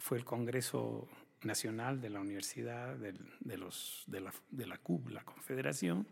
[0.06, 1.08] fue el Congreso
[1.42, 6.06] Nacional de la Universidad, de, los, de, la, de la CUB, la Confederación.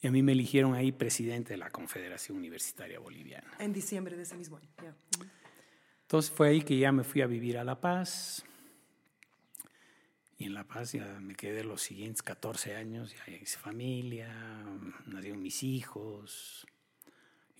[0.00, 3.50] Y a mí me eligieron ahí presidente de la Confederación Universitaria Boliviana.
[3.58, 4.68] En diciembre de ese mismo año.
[5.16, 5.26] Ujú.
[6.02, 8.44] Entonces fue ahí que ya me fui a vivir a La Paz.
[10.38, 14.32] Y en La Paz ya me quedé los siguientes 14 años, ya hice familia,
[15.06, 16.68] nacieron mis hijos.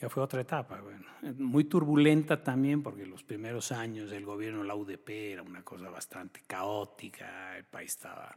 [0.00, 1.06] Ya fue otra etapa, bueno,
[1.38, 5.88] muy turbulenta también porque los primeros años del gobierno de la UDP era una cosa
[5.88, 8.36] bastante caótica, el país estaba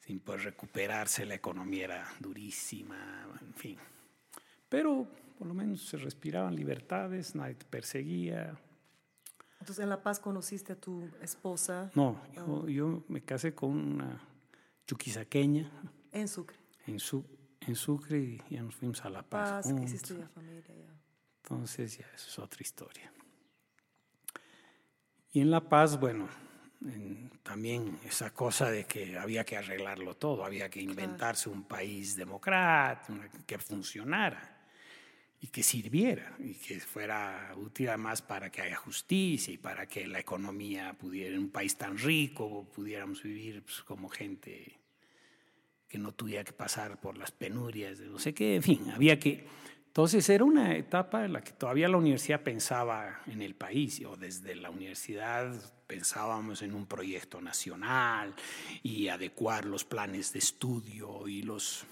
[0.00, 3.78] sin poder recuperarse, la economía era durísima, en fin.
[4.68, 5.06] Pero
[5.38, 8.58] por lo menos se respiraban libertades, nadie te perseguía,
[9.60, 14.20] Entonces en La Paz conociste a tu esposa No, yo, yo me casé con una
[14.86, 15.70] chuquisaqueña.
[16.12, 16.56] En Sucre.
[16.86, 17.24] en, Su-
[17.66, 19.50] en Sucre y ya nos fuimos a La Paz.
[19.50, 19.84] Paz, juntos.
[19.90, 20.62] hiciste ya familia.
[20.68, 20.94] Ya.
[21.42, 23.12] Entonces ya eso es otra historia.
[25.32, 26.28] Y en La Paz, bueno,
[26.82, 32.16] en- también esa cosa de que había que arreglarlo todo, había que inventarse un país
[32.16, 34.50] democrático, que funcionara
[35.40, 40.06] y que sirviera y que fuera útil además para que haya justicia y para que
[40.06, 44.78] la economía pudiera, en un país tan rico, pudiéramos vivir pues, como gente
[45.94, 49.20] que no tuviera que pasar por las penurias de no sé qué, en fin, había
[49.20, 49.46] que...
[49.86, 54.16] Entonces era una etapa en la que todavía la universidad pensaba en el país, o
[54.16, 55.54] desde la universidad
[55.86, 58.34] pensábamos en un proyecto nacional
[58.82, 61.84] y adecuar los planes de estudio y los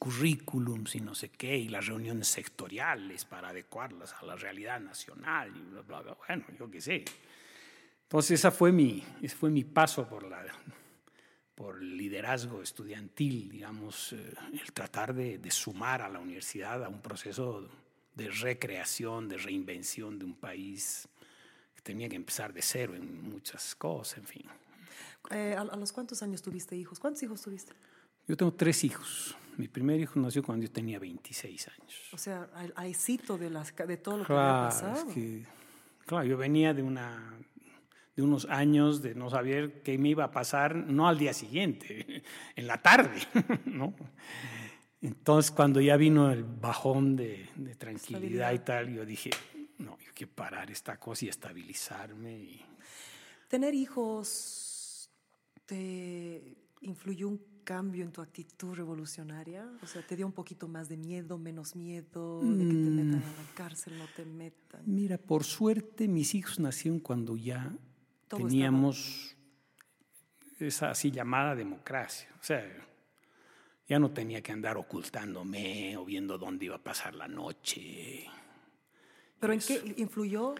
[0.00, 5.52] currículums y no sé qué, y las reuniones sectoriales para adecuarlas a la realidad nacional
[5.56, 6.16] y bla, bla, bla.
[6.26, 7.04] Bueno, yo qué sé.
[8.02, 10.42] Entonces esa fue mi, ese fue mi paso por la
[11.60, 17.02] por liderazgo estudiantil, digamos, eh, el tratar de, de sumar a la universidad a un
[17.02, 17.68] proceso
[18.14, 21.06] de recreación, de reinvención de un país
[21.74, 24.42] que tenía que empezar de cero en muchas cosas, en fin.
[25.32, 26.98] Eh, ¿a, a los cuántos años tuviste hijos?
[26.98, 27.74] ¿Cuántos hijos tuviste?
[28.26, 29.36] Yo tengo tres hijos.
[29.58, 31.94] Mi primer hijo nació cuando yo tenía 26 años.
[32.14, 35.08] O sea, al aicito de, las, de todo lo que Claro, había pasado.
[35.10, 35.44] es que,
[36.06, 37.34] claro, yo venía de una
[38.20, 42.22] de unos años de no saber qué me iba a pasar, no al día siguiente,
[42.56, 43.18] en la tarde,
[43.64, 43.94] ¿no?
[45.00, 49.30] Entonces, cuando ya vino el bajón de, de tranquilidad y tal, yo dije,
[49.78, 52.38] no, yo quiero parar esta cosa y estabilizarme.
[52.38, 52.60] Y,
[53.48, 55.10] ¿Tener hijos
[55.64, 59.66] te influyó un cambio en tu actitud revolucionaria?
[59.82, 63.22] O sea, ¿te dio un poquito más de miedo, menos miedo, de que te metan
[63.22, 64.82] a la cárcel, no te metan?
[64.84, 67.74] Mira, por suerte mis hijos nacieron cuando ya
[68.30, 69.34] Todo teníamos
[70.60, 72.28] esa así llamada democracia.
[72.40, 72.64] O sea,
[73.88, 78.24] ya no tenía que andar ocultándome o viendo dónde iba a pasar la noche.
[79.40, 80.54] ¿Pero en qué influyó?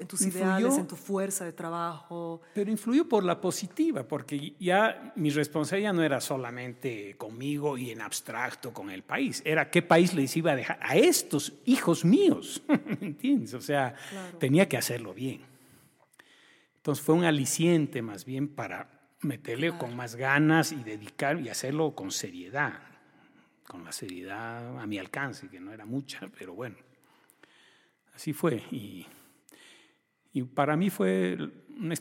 [0.00, 2.42] ¿En, tus Influyó- ideales, en tu fuerza de trabajo?
[2.52, 8.00] Pero influyó por la positiva, porque ya mi responsabilidad no era solamente conmigo y en
[8.02, 12.60] abstracto con el país, era qué país les iba a dejar a estos hijos míos,
[13.00, 13.54] ¿me entiendes?
[13.54, 14.38] O sea, Claro.
[14.38, 15.53] tenía que hacerlo bien.
[16.84, 21.94] Entonces fue un aliciente más bien para meterle con más ganas y dedicar y hacerlo
[21.94, 22.78] con seriedad,
[23.66, 26.76] con la seriedad a mi alcance, que no era mucha, pero bueno,
[28.14, 28.56] así fue.
[28.70, 29.06] Y,
[30.34, 31.38] y para mí fue
[31.74, 31.94] una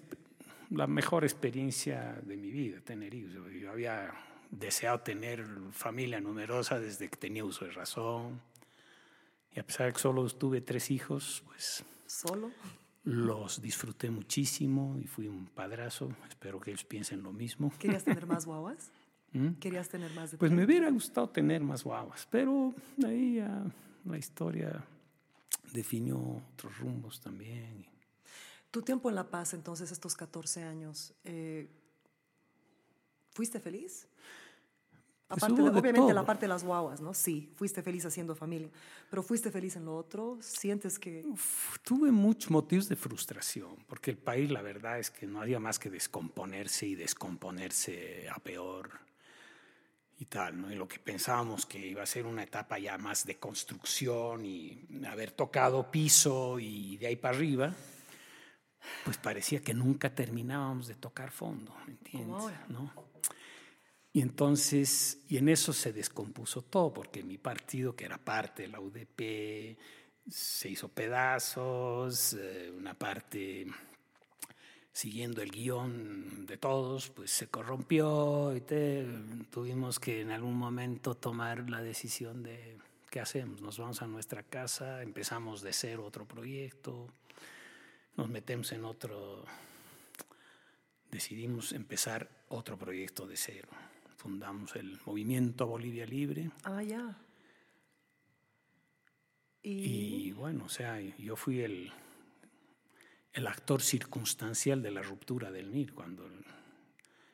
[0.69, 3.31] la mejor experiencia de mi vida, tener hijos.
[3.53, 4.11] Yo había
[4.51, 8.41] deseado tener familia numerosa desde que tenía uso de razón.
[9.55, 12.51] Y a pesar de que solo tuve tres hijos, pues ¿Solo?
[13.03, 16.15] Los disfruté muchísimo y fui un padrazo.
[16.27, 17.71] Espero que ellos piensen lo mismo.
[17.79, 18.91] ¿Querías tener más guaguas?
[19.33, 19.53] ¿Mm?
[19.53, 22.73] ¿Querías tener más de Pues me hubiera gustado tener más guaguas, pero
[23.03, 23.65] ahí ya
[24.05, 24.85] la historia
[25.73, 27.85] definió otros rumbos también.
[28.69, 31.67] Tu tiempo en La Paz, entonces, estos 14 años, eh,
[33.31, 34.07] ¿fuiste feliz?
[35.34, 37.13] Aparte de- obviamente la parte de las guaguas, ¿no?
[37.13, 38.69] Sí, fuiste feliz haciendo familia,
[39.09, 40.38] pero ¿fuiste feliz en lo otro?
[40.41, 45.25] ¿Sientes que Uf, tuve muchos motivos de frustración, porque el país la verdad es que
[45.27, 48.91] no había más que descomponerse y descomponerse a peor
[50.19, 50.71] y tal, ¿no?
[50.71, 54.86] Y lo que pensábamos que iba a ser una etapa ya más de construcción y
[55.07, 57.73] haber tocado piso y de ahí para arriba,
[59.03, 62.43] pues parecía que nunca terminábamos de tocar fondo, ¿me entiendes?
[62.69, 62.91] ¿No?
[64.14, 68.68] Y entonces, y en eso se descompuso todo, porque mi partido, que era parte de
[68.68, 69.76] la UDP,
[70.30, 73.66] se hizo pedazos, eh, una parte
[74.91, 79.07] siguiendo el guion de todos, pues se corrompió y te-
[79.49, 82.78] tuvimos que en algún momento tomar la decisión de
[83.09, 83.61] ¿qué hacemos?
[83.61, 87.07] Nos vamos a nuestra casa, empezamos de cero otro proyecto,
[88.16, 89.43] nos metemos en otro,
[91.09, 93.70] decidimos empezar otro proyecto de cero.
[94.24, 96.49] Fundamos el Movimiento Bolivia Libre.
[96.63, 97.17] Ah, ya.
[99.61, 101.91] Y, bueno, o sea, yo fui el,
[103.34, 106.45] el actor circunstancial de la ruptura del MIR, cuando el,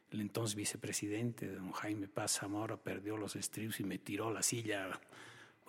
[0.09, 4.89] el entonces vicepresidente, don Jaime Paz Zamora, perdió los estribos y me tiró la silla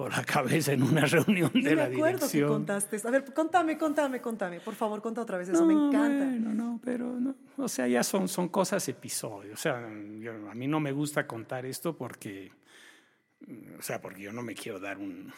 [0.00, 2.48] por la cabeza en una reunión de me la acuerdo dirección.
[2.48, 3.00] que contaste.
[3.06, 4.60] A ver, contame, contame, contame.
[4.60, 6.24] Por favor, conta otra vez eso, No, me encanta.
[6.24, 7.34] Bueno, no, pero no.
[7.58, 9.58] O sea, ya son, son cosas episodios.
[9.58, 9.86] O sea,
[10.18, 12.50] yo- a mí no me gusta contar esto porque,
[13.78, 15.30] o sea, porque yo no me quiero dar un...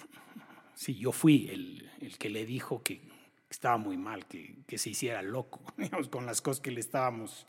[0.74, 3.02] Sí, yo fui el, el que le dijo que
[3.50, 7.48] estaba muy mal, que, que se hiciera loco, digamos, con las cosas que le estábamos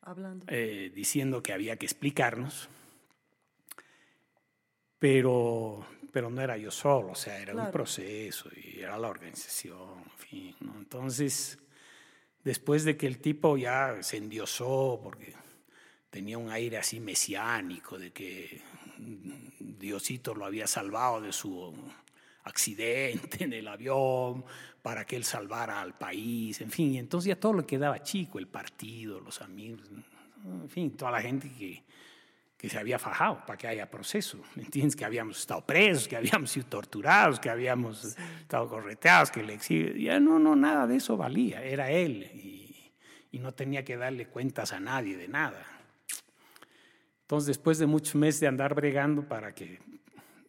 [0.00, 0.46] Hablando.
[0.48, 2.68] eh, diciendo que había que explicarnos,
[5.00, 5.84] pero,
[6.16, 10.16] pero no era yo solo, o sea, era un proceso y era la organización, en
[10.16, 10.56] fin.
[10.60, 10.74] ¿no?
[10.78, 11.58] Entonces,
[12.42, 15.34] después de que el tipo ya se endiosó, porque
[16.08, 18.62] tenía un aire así mesiánico, de que
[19.58, 21.74] Diosito lo había salvado de su
[22.44, 24.42] accidente en el avión,
[24.80, 28.38] para que él salvara al país, en fin, y entonces ya todo lo quedaba chico,
[28.38, 29.86] el partido, los amigos,
[30.46, 31.82] en fin, toda la gente que,
[32.66, 34.96] que se había fajado para que haya proceso, ¿me entiendes?
[34.96, 39.94] Que habíamos estado presos, que habíamos sido torturados, que habíamos estado correteados, que el exilio,
[39.94, 42.90] ya no, no, nada de eso valía, era él y,
[43.30, 45.64] y no tenía que darle cuentas a nadie de nada.
[47.20, 49.78] Entonces, después de muchos meses de andar bregando para que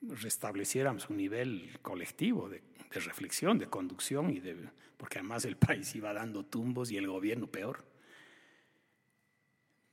[0.01, 4.55] restableciéramos un nivel colectivo de, de reflexión, de conducción, y de,
[4.97, 7.86] porque además el país iba dando tumbos y el gobierno peor.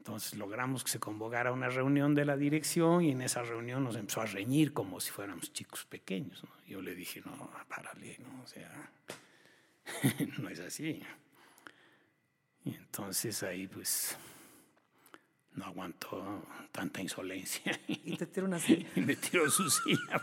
[0.04, 3.96] Entonces logramos que se convocara una reunión de la dirección y en esa reunión nos
[3.96, 6.44] empezó a reñir como si fuéramos chicos pequeños.
[6.44, 6.50] ¿no?
[6.66, 8.42] Yo le dije, no, párale, ¿no?
[8.42, 8.90] o sea,
[10.38, 11.02] no es así.
[12.66, 14.18] Y entonces ahí pues
[15.54, 18.86] no aguantó tanta insolencia Y te tiro una silla.
[18.96, 20.20] y me tiró su silla.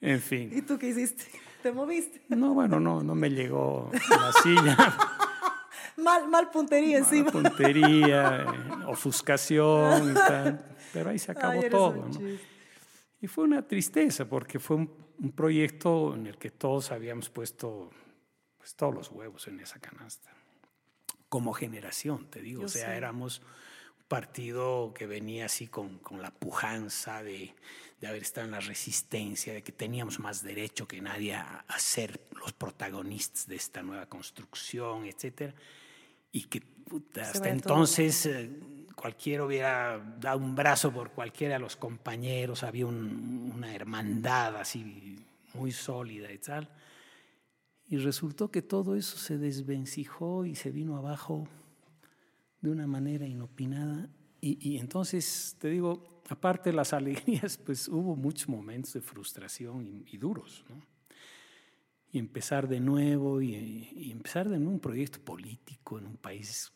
[0.00, 0.52] En fin.
[0.54, 1.24] ¿Y tú qué hiciste?
[1.64, 2.22] ¿Te moviste?
[2.28, 4.96] No, bueno, no, no me llegó la silla.
[6.02, 7.30] Mal, mal puntería encima.
[7.30, 10.76] Tontería, eh, ofuscación y tal.
[10.92, 12.08] Pero ahí se acabó Ay, todo.
[13.20, 17.90] Y fue una tristeza porque fue un, un proyecto en el que todos habíamos puesto
[18.58, 20.32] pues, todos los huevos en esa canasta.
[21.28, 22.60] Como generación, te digo.
[22.60, 22.96] Yo o sea, sé.
[22.96, 23.40] éramos
[23.98, 27.54] un partido que venía así con, con la pujanza de,
[28.00, 31.78] de haber estado en la resistencia, de que teníamos más derecho que nadie a, a
[31.78, 35.54] ser los protagonistas de esta nueva construcción, etcétera.
[36.32, 38.50] Y que puta, hasta entonces eh,
[38.94, 45.16] cualquiera hubiera dado un brazo por cualquiera de los compañeros, había un- una hermandad así
[45.54, 46.68] muy sólida y tal.
[47.88, 51.48] Y resultó que todo eso se desvencijó y se vino abajo
[52.60, 54.08] de una manera inopinada.
[54.40, 59.84] Y, y entonces, te digo, aparte de las alegrías, pues hubo muchos momentos de frustración
[59.86, 60.76] y, y duros, ¿no?
[62.12, 63.54] Y empezar de nuevo y,
[63.94, 66.72] y empezar de nuevo un proyecto político en un país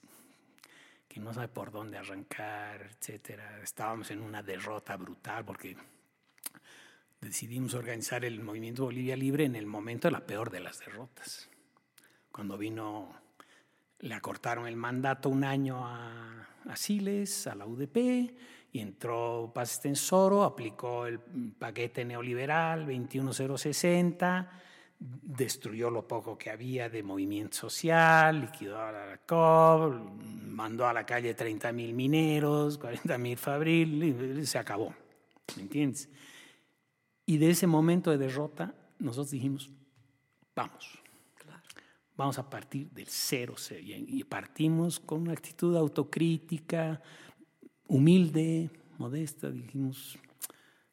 [1.15, 3.61] que no sabe por dónde arrancar, etcétera.
[3.63, 5.77] Estábamos en una derrota brutal porque
[7.21, 11.49] decidimos organizar el movimiento Bolivia Libre en el momento de la peor de las derrotas.
[12.33, 13.15] Cuando vino,
[14.01, 17.97] le acortaron el mandato un año a, a Siles, a la UDP,
[18.73, 24.51] y entró Paz Estensoro, aplicó el paquete neoliberal 21060,
[25.07, 29.95] destruyó lo poco que había de movimiento social, liquidó a la COP,
[30.47, 34.95] mandó a la calle 30 mil mineros, 40 mil fabril, y se acabó.
[35.57, 36.09] ¿Me entiendes?
[37.27, 39.71] Y de ese momento de derrota, nosotros dijimos,
[40.55, 40.99] vamos,
[42.17, 47.03] vamos a partir del cero, y partimos con una actitud autocrítica,
[47.89, 50.19] humilde, modesta, dijimos,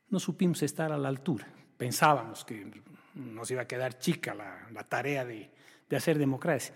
[0.09, 1.47] no supimos estar a la altura.
[1.77, 2.69] Pensábamos que
[3.15, 5.49] nos iba a quedar chica la, la tarea de,
[5.89, 6.73] de hacer democracia.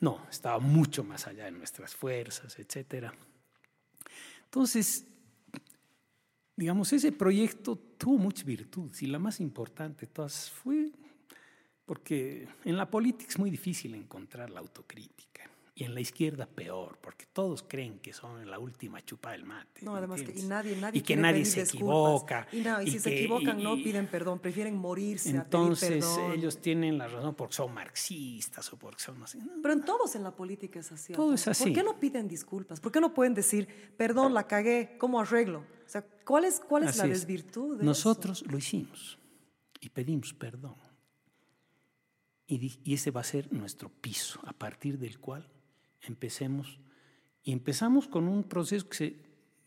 [0.00, 3.14] No, estaba mucho más allá de nuestras fuerzas, etcétera.
[4.44, 5.06] Entonces,
[6.54, 10.90] digamos, ese proyecto tuvo muchas virtudes y la más importante de todas fue
[11.84, 15.48] porque en la política es muy difícil encontrar la autocrítica
[15.78, 19.84] y en la izquierda peor, porque todos creen que son la última chupa del mate.
[19.84, 22.48] No, ¿me además que y nadie, nadie y que nadie se equivoca.
[22.50, 26.38] Y, no, y si se equivocan y- no piden perdón, prefieren morirse Entonces a pedir
[26.38, 29.38] ellos tienen la razón porque son marxistas o porque son así.
[29.60, 31.12] Pero en todos en la política es así.
[31.12, 31.64] Todo es así.
[31.64, 32.80] ¿Por qué no piden disculpas?
[32.80, 33.68] ¿Por qué no pueden decir,
[33.98, 35.58] perdón, la cagué, ¿cómo arreglo?
[35.58, 37.84] O sea, ¿cuál es, cuál es la Así desvirtud de eso?
[37.84, 39.18] Nosotros lo hicimos.
[39.78, 40.76] y pedimos perdón.
[42.46, 45.50] Y ese va a ser nuestro piso, a partir del cual
[46.06, 46.78] empecemos.
[47.42, 49.16] Y empezamos con un proceso que se,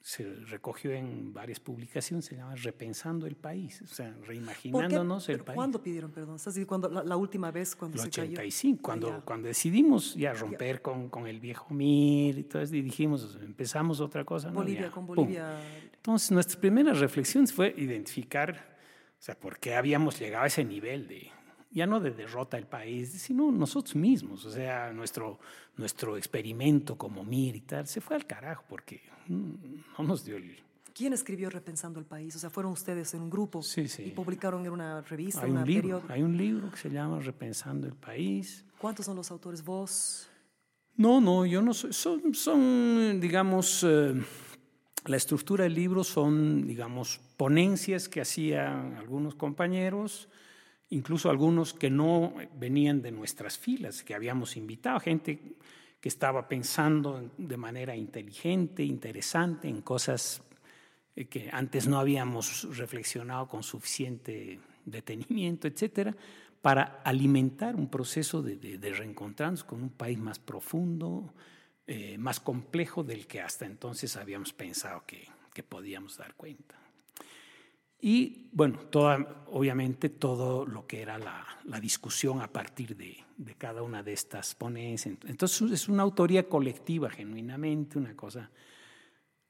[0.01, 5.55] se recogió en varias publicaciones, se llama Repensando el País, o sea, reimaginándonos el país.
[5.55, 6.37] ¿Cuándo pidieron perdón?
[6.67, 11.27] cuando, la, última vez cuando el se 85, cuando, cuando decidimos ya romper con, con,
[11.27, 14.49] el viejo MIR y todo eso, y dijimos, empezamos otra cosa.
[14.49, 14.91] Bolivia, ¿no?
[14.91, 15.59] con Bolivia.
[15.93, 18.77] Entonces, nuestras primeras reflexiones fue identificar,
[19.19, 21.29] o sea, por qué habíamos llegado a ese nivel de,
[21.71, 25.39] ya no de derrota del país, sino nosotros mismos, o sea, nuestro,
[25.77, 30.57] nuestro experimento como MIR y tal, se fue al carajo porque no nos dio el...
[30.93, 32.35] ¿Quién escribió Repensando el País?
[32.35, 34.03] O sea, fueron ustedes en un grupo sí, sí.
[34.03, 37.19] y publicaron en una revista, hay un una libro, Hay un libro que se llama
[37.19, 38.65] Repensando el País.
[38.77, 39.63] ¿Cuántos son los autores?
[39.63, 40.29] ¿Vos?
[40.97, 41.93] No, no, yo no soy.
[41.93, 44.13] Son, son digamos, eh,
[45.05, 50.27] la estructura del libro son, digamos, ponencias que hacían algunos compañeros
[50.89, 55.39] incluso algunos que no venían de nuestras filas, que habíamos invitado, gente
[55.99, 60.41] que estaba pensando de manera inteligente, interesante, en cosas
[61.15, 66.15] eh, que antes no habíamos reflexionado con suficiente detenimiento, etcétera,
[66.61, 71.33] para alimentar un proceso de, reencontrarnos con un país más profundo,
[71.85, 76.79] eh, más complejo del que hasta entonces habíamos pensado que podíamos dar cuenta.
[78.01, 78.79] Y bueno,
[79.47, 81.45] obviamente todo lo que era la,
[81.81, 83.17] discusión a partir de,
[83.57, 85.17] cada una de estas ponencias.
[85.25, 88.49] Entonces es una autoría colectiva, genuinamente, una cosa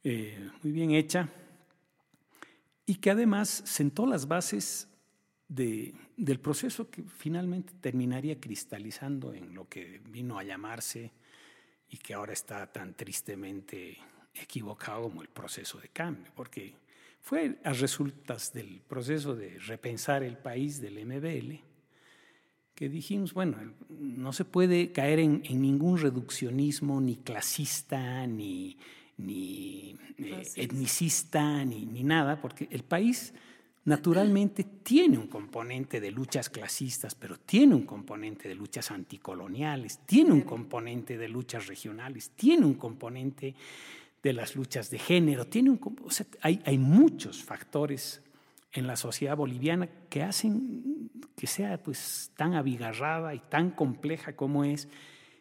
[0.04, 1.30] eh, muy bien hecha
[2.86, 4.88] y que además sentó las bases
[5.48, 11.12] de, del proceso que finalmente terminaría cristalizando en lo que vino a llamarse
[11.88, 13.98] y que ahora está tan tristemente
[14.34, 16.76] equivocado como el proceso de cambio, porque
[17.22, 21.70] fue a resultas del proceso de repensar el país del MBL
[22.80, 23.58] que dijimos, bueno,
[23.90, 28.78] no se puede caer en, en ningún reduccionismo ni clasista, ni,
[29.18, 33.34] ni eh, etnicista, ni, ni nada, porque el país
[33.84, 40.32] naturalmente tiene un componente de luchas clasistas, pero tiene un componente de luchas anticoloniales, tiene
[40.32, 43.56] un componente de luchas regionales, tiene un componente
[44.24, 48.22] de las luchas de género, tiene un, o sea, hay, hay muchos factores
[48.72, 54.64] en la sociedad boliviana que hacen que sea pues tan abigarrada y tan compleja como
[54.64, 54.88] es.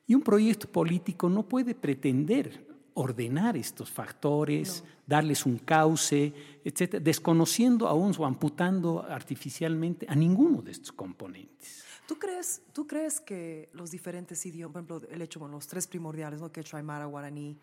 [0.07, 4.91] Y un proyecto político no puede pretender ordenar estos factores, no.
[5.07, 6.33] darles un cauce,
[6.65, 11.85] etcétera, desconociendo aún o amputando artificialmente a ninguno de estos componentes.
[12.09, 15.87] ¿Tú crees, ¿Tú crees que los diferentes idiomas, por ejemplo, el hecho, bueno, los tres
[15.87, 16.51] primordiales, ¿no?
[16.51, 17.59] quechua, aymara, guaraní,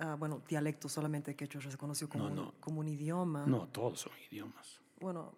[0.00, 2.42] uh, bueno, dialecto solamente quechua se conoció como, no, no.
[2.42, 3.44] Un, como un idioma.
[3.46, 4.80] No, todos son idiomas.
[5.00, 5.32] Bueno.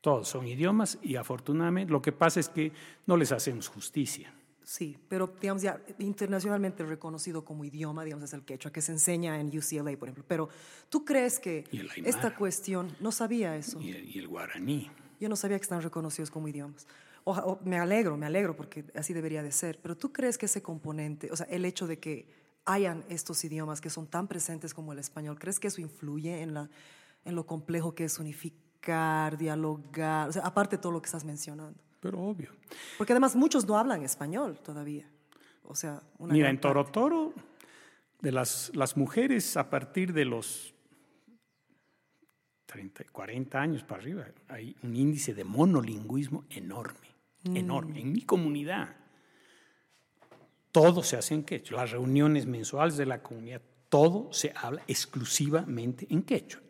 [0.00, 2.72] Todos son idiomas y afortunadamente lo que pasa es que
[3.06, 4.32] no les hacemos justicia.
[4.68, 9.40] Sí, pero digamos ya internacionalmente reconocido como idioma, digamos es el quechua, que se enseña
[9.40, 10.24] en UCLA, por ejemplo.
[10.28, 10.50] Pero
[10.90, 11.64] ¿tú crees que
[12.04, 13.80] esta cuestión, no sabía eso?
[13.80, 14.90] Y el, y el, guaraní.
[15.18, 16.86] Yo no sabía que están reconocidos como idiomas.
[17.24, 19.78] O, o, me alegro, me alegro, porque así debería de ser.
[19.80, 22.26] Pero ¿tú crees que ese componente, o sea, el hecho de que
[22.68, 26.52] hayan estos idiomas que son tan presentes como el español, ¿crees que eso influye en,
[26.52, 26.68] la,
[27.24, 31.24] en lo complejo que es unificar, dialogar, o sea, aparte de todo lo que estás
[31.24, 31.80] mencionando?
[32.00, 32.52] Pero obvio.
[32.98, 35.10] Porque además muchos no hablan español todavía.
[35.64, 37.32] O sea, una Mira, en Toro Toro,
[38.20, 40.74] de las, las mujeres a partir de los
[42.66, 47.08] 30, 40 años para arriba, hay un índice de monolingüismo enorme,
[47.44, 47.56] mm.
[47.56, 48.00] enorme.
[48.00, 48.94] En mi comunidad,
[50.78, 51.78] todo se hace en quechua.
[51.78, 56.62] Las reuniones mensuales de la comunidad, todo se habla exclusivamente en quechua.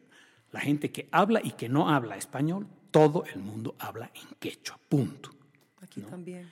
[0.51, 4.81] La gente que habla y que no habla español, todo el mundo habla en quechua,
[4.89, 5.31] punto.
[5.83, 6.09] Aquí ¿no?
[6.09, 6.51] también.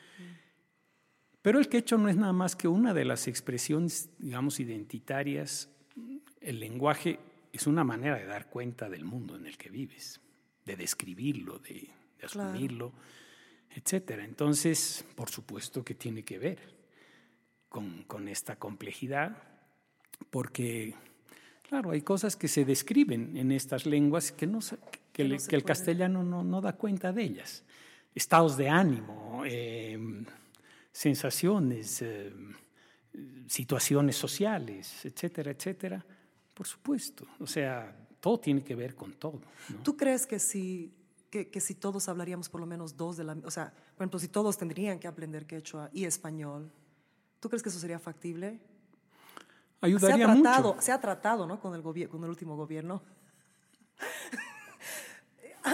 [1.40, 5.70] Pero el quechua no es nada más que una de las expresiones, digamos, identitarias.
[6.42, 7.18] El lenguaje
[7.54, 10.20] es una manera de dar cuenta del mundo en el que vives,
[10.66, 11.88] de describirlo, de,
[12.18, 13.04] de asumirlo, claro.
[13.70, 14.26] etcétera.
[14.26, 16.75] Entonces, por supuesto que tiene que ver
[17.76, 19.36] con, con esta complejidad,
[20.30, 20.94] porque,
[21.68, 24.60] claro, hay cosas que se describen en estas lenguas que no,
[25.12, 27.64] que, no que el castellano no, no, da cuenta de ellas.
[28.14, 30.24] Estados de ánimo, eh,
[30.90, 32.32] sensaciones, eh,
[33.46, 36.02] situaciones sociales, etcétera, etcétera.
[36.54, 37.26] Por supuesto.
[37.40, 39.42] O sea, todo tiene que ver con todo.
[39.68, 39.82] ¿no?
[39.82, 40.94] ¿Tú crees que si,
[41.28, 43.36] que, que, si todos hablaríamos por lo menos dos de la...
[43.44, 46.72] O sea, por ejemplo, si todos tendrían que aprender quechua y español,
[47.46, 48.58] ¿tú crees que eso sería factible?
[49.80, 50.82] Ayudaría se ha tratado, mucho.
[50.82, 51.60] Se ha tratado, ¿no?
[51.60, 53.00] Con el, con el último gobierno.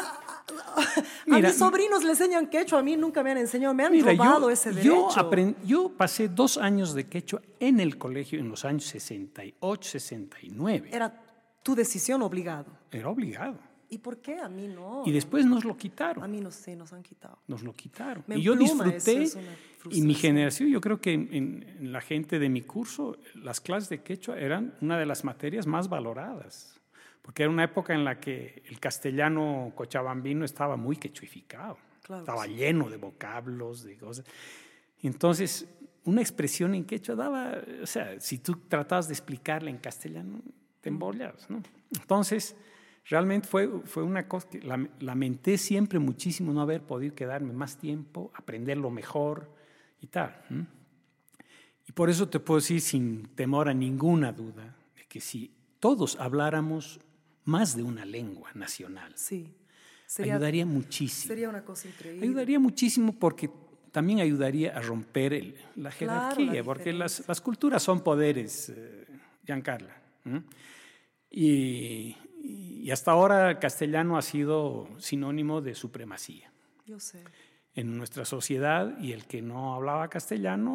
[1.31, 4.13] a mis sobrinos le enseñan quechua, a mí nunca me han enseñado, me han Mira,
[4.13, 5.31] robado yo, ese yo, derecho.
[5.31, 10.89] apren- yo pasé dos años de quechua en el colegio en los años 68, 69.
[10.89, 11.23] Era, Era
[11.63, 12.67] tu decisión obligado.
[13.07, 13.59] obligado.
[13.93, 15.03] ¿Y por qué a mí no?
[15.05, 16.31] Y después nos lo A quitaron.
[16.31, 17.39] mí no sé, nos han quitado.
[17.47, 18.25] Nos lo quitaron.
[18.27, 19.39] Me y yo disfruté, eso,
[19.91, 23.61] y mi generación, yo creo que en, en- en la gente de mi curso, las
[23.61, 26.81] clases de quechua eran una de las materias más valoradas.
[27.21, 31.77] Porque era una época en la que el castellano cochabambino estaba muy quechuificado.
[32.03, 32.55] Claro, estaba sí.
[32.55, 34.25] lleno de vocablos, de cosas.
[35.03, 35.67] Entonces,
[36.05, 40.41] una expresión en quechua daba, o sea, si tú tratabas de explicarla en castellano,
[40.81, 41.63] te embollabas, ¿no?
[41.95, 42.57] Entonces,
[43.05, 47.77] realmente fue, fue una cosa que lam- lamenté siempre muchísimo no haber podido quedarme más
[47.77, 49.51] tiempo, aprenderlo mejor
[50.01, 50.35] y tal.
[51.89, 55.51] Y por eso te puedo decir sin temor a ninguna duda de que si
[55.81, 57.01] todos habláramos
[57.45, 59.53] más de una lengua nacional, Sí.
[60.07, 61.29] Sería, ayudaría muchísimo.
[61.29, 62.23] sería una cosa increíble.
[62.27, 63.51] Ayudaría muchísimo porque
[63.93, 68.69] también ayudaría a romper el- la Claro, jerarquía, la porque las, las culturas son poderes,
[68.77, 69.07] eh,
[69.47, 69.97] Giancarla.
[70.27, 70.43] ¿m?
[71.31, 72.15] Y,
[72.83, 76.51] y hasta ahora el castellano ha sido sinónimo de supremacía
[76.85, 77.23] Yo sé.
[77.75, 80.73] en nuestra sociedad y el que no hablaba castellano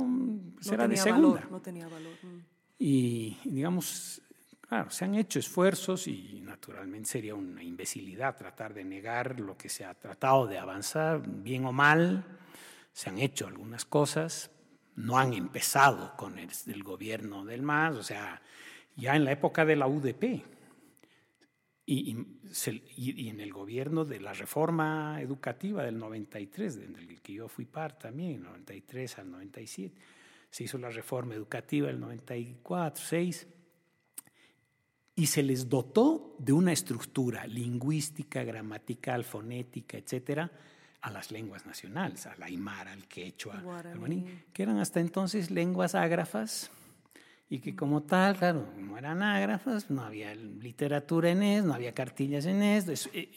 [0.55, 1.35] pues, No era de tenía segunda.
[1.35, 2.13] valor, no tenía valor.
[2.23, 2.39] mm.
[2.79, 4.21] Y digamos,
[4.61, 9.67] claro, se han hecho esfuerzos y naturalmente sería una imbecilidad tratar de negar lo que
[9.67, 12.23] se ha tratado de avanzar, bien o mal.
[12.93, 14.51] Se han hecho algunas cosas,
[14.95, 18.41] no han empezado con el, el gobierno del MAS, o sea,
[18.95, 20.43] ya en la época de la UDP
[21.89, 27.33] y, y se- y- en el gobierno de la reforma educativa del 93, del que
[27.33, 29.95] yo fui parte también, 93 al 97
[30.51, 33.47] se hizo la reforma educativa del 94, 6,
[35.15, 40.51] y se les dotó de una estructura lingüística, gramatical, fonética, etcétera,
[41.01, 45.95] a las lenguas nacionales, al aymara, al quechua, al guaraní, que eran hasta entonces lenguas
[45.95, 46.69] ágrafas
[47.49, 51.93] y que como tal, claro, no eran ágrafas, no había literatura en eso, no había
[51.93, 53.31] cartillas en eso, es- eh,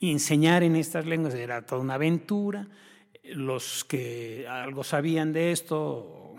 [0.00, 2.68] enseñar en estas lenguas era toda una aventura.
[3.24, 6.36] Los que algo sabían de esto,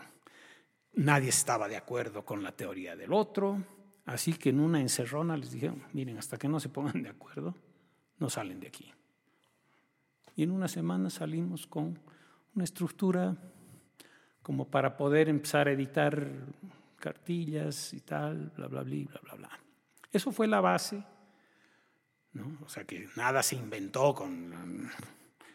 [0.94, 3.62] nadie estaba de acuerdo con la teoría del otro,
[4.06, 7.56] así que en una encerrona les dijeron, miren, hasta que no se pongan de acuerdo,
[8.20, 8.94] no salen de aquí.
[10.36, 12.00] Y en una semana salimos con
[12.56, 13.36] una estructura
[14.44, 16.26] como para poder empezar a editar
[17.08, 19.60] cartillas y tal, bla, bla, bla, bla, bla, bla.
[20.12, 21.02] Eso fue la base,
[22.34, 22.58] ¿no?
[22.66, 24.90] O sea que nada se inventó con,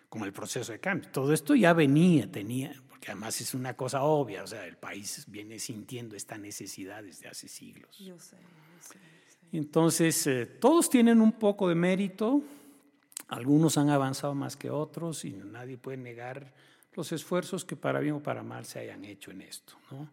[0.09, 1.11] con el proceso de cambio.
[1.11, 5.25] Todo esto ya venía, tenía, porque además es una cosa obvia, o sea, el país
[5.29, 7.99] viene sintiendo esta necesidad desde hace siglos.
[7.99, 8.99] Yo sé, yo sé.
[8.99, 9.57] yo sé.
[9.57, 12.43] Entonces, eh, todos tienen un poco de mérito,
[13.29, 16.55] algunos han avanzado más que otros y nadie puede negar
[16.95, 19.75] los esfuerzos que para bien o para mal se hayan hecho en esto.
[19.91, 20.09] ¿no?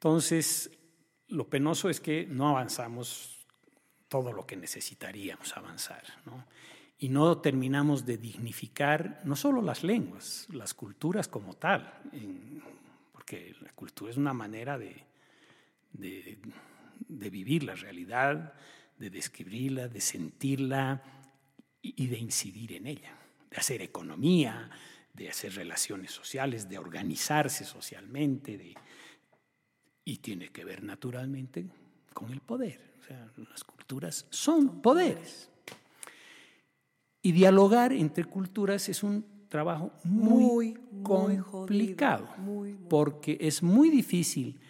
[0.00, 0.70] Entonces,
[1.28, 3.46] lo penoso es que no avanzamos
[4.08, 6.02] todo lo que necesitaríamos avanzar.
[6.24, 6.46] ¿no?
[6.98, 12.62] Y no terminamos de dignificar no solo las lenguas, las culturas como tal, en-
[13.12, 15.04] porque la cultura es una manera de,
[15.92, 16.38] de,
[17.06, 18.54] de vivir la realidad,
[18.98, 21.02] de describirla, de sentirla
[21.82, 23.14] y, y de incidir en ella,
[23.50, 24.70] de hacer economía,
[25.12, 28.74] de hacer relaciones sociales, de organizarse socialmente, de,
[30.04, 31.66] y tiene que ver naturalmente
[32.12, 32.80] con el poder.
[33.00, 35.50] O sea, las culturas son poderes.
[37.22, 42.88] Y dialogar entre culturas es un trabajo muy, Muy, muy complicado, jodido, muy, muy.
[42.88, 44.60] porque es muy difícil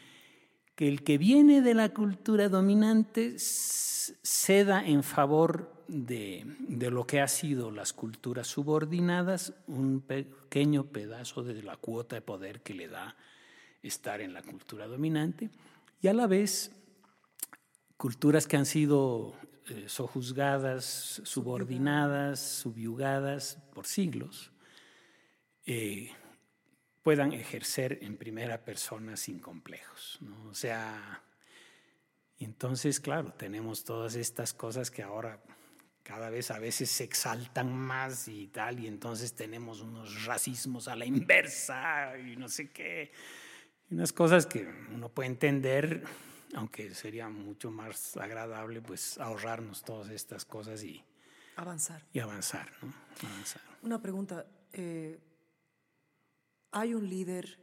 [0.75, 7.21] que el que viene de la cultura dominante ceda en favor de, de lo que
[7.21, 12.89] ha sido las culturas subordinadas un pequeño pedazo de la cuota de poder que le
[12.89, 13.17] da
[13.83, 15.51] estar en la cultura dominante
[16.01, 16.73] y a la vez
[17.97, 19.37] culturas que han sido
[19.69, 24.53] eh, sojuzgadas, subordinadas, subyugadas por siglos,
[25.67, 26.11] eh,
[27.03, 30.19] puedan ejercer en primera persona sin complejos.
[30.21, 30.49] ¿no?
[30.49, 31.23] O sea,
[32.39, 35.43] entonces, claro, tenemos todas estas cosas que ahora
[36.03, 40.97] cada vez a veces se exaltan más y tal, y entonces tenemos unos racismos a
[40.97, 43.13] la inversa y no sé qué,
[43.91, 46.05] unas cosas que uno puede entender,
[46.55, 51.03] aunque sería mucho más agradable pues ahorrarnos todas estas cosas y,
[51.57, 52.03] Avanzar.
[52.13, 52.93] y avanzar, ¿no?
[53.29, 53.63] Avanzar.
[53.83, 54.47] Una pregunta.
[54.73, 55.19] eh,
[56.73, 57.59] ¿Hay un líder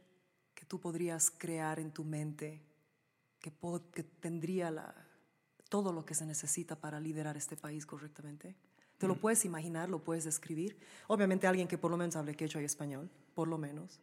[0.54, 2.60] que tú podrías crear en tu mente
[3.40, 3.52] que,
[3.92, 4.94] que tendría la,
[5.70, 8.54] todo lo que se necesita para liderar este país correctamente?
[8.98, 9.88] ¿Te lo puedes imaginar?
[9.88, 10.76] ¿Lo puedes describir?
[11.06, 14.00] Obviamente alguien que por lo menos hable quechua y español, por lo menos.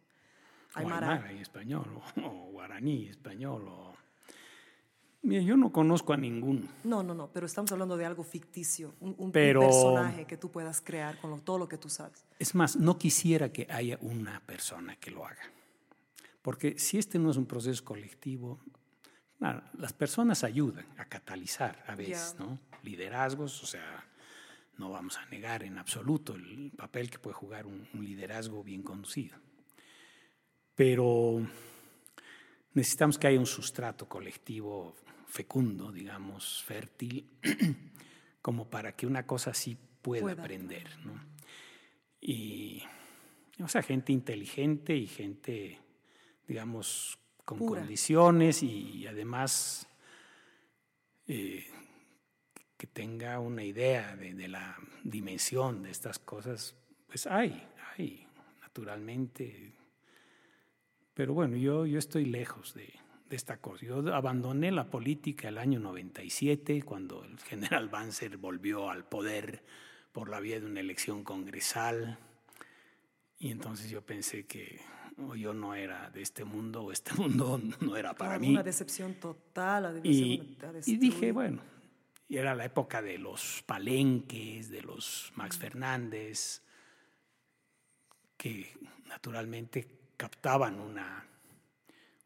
[0.75, 1.13] Aymara.
[1.13, 3.93] Aymara y español, o, guaraní español, o...
[5.23, 6.67] Mira, yo no conozco a ninguno.
[6.83, 10.51] No, no, no, pero estamos hablando de algo ficticio, un, un- Pero- personaje que tú
[10.51, 12.23] puedas crear con lo- todo lo que tú sabes.
[12.37, 15.41] Es más, no quisiera que haya una persona que lo haga.
[16.43, 18.59] Porque si este no es un proceso colectivo,
[19.39, 22.45] claro, las personas ayudan a catalizar a veces, Ya.
[22.45, 22.59] ¿no?
[22.83, 24.05] Liderazgos, o sea,
[24.77, 28.83] no vamos a negar en absoluto el papel que puede jugar un, un liderazgo bien
[28.83, 29.37] conducido.
[30.75, 31.41] Pero
[32.73, 34.95] necesitamos que haya un sustrato colectivo
[35.27, 37.29] fecundo, digamos, fértil,
[38.41, 40.43] como para que una cosa así pueda, Pueda.
[40.43, 41.19] aprender, ¿no?
[42.21, 42.83] Y,
[43.59, 45.79] o sea, gente inteligente y gente,
[46.47, 47.81] digamos, con Pura.
[47.81, 49.87] condiciones y además
[51.27, 51.65] eh,
[52.77, 56.75] que tenga una idea de, de la dimensión de estas cosas,
[57.07, 58.27] pues hay, hay,
[58.61, 59.73] naturalmente.
[61.15, 62.93] Pero bueno, yo, yo estoy lejos de,
[63.29, 63.85] de esta cosa.
[63.85, 69.63] Yo abandoné la política el año 97, cuando el general Banzer volvió al poder
[70.11, 72.19] por la vía de una elección congresal.
[73.39, 74.79] Y entonces yo pensé que
[75.17, 78.51] o yo no era de este mundo o este mundo no era para mí.
[78.51, 80.01] Una decepción total.
[80.03, 80.57] Y,
[80.97, 81.61] dije, bueno,
[82.27, 86.61] y era la época de los palenques, de los Max Fernández,
[88.37, 88.73] que
[89.07, 89.87] naturalmente
[90.17, 91.25] captaban una,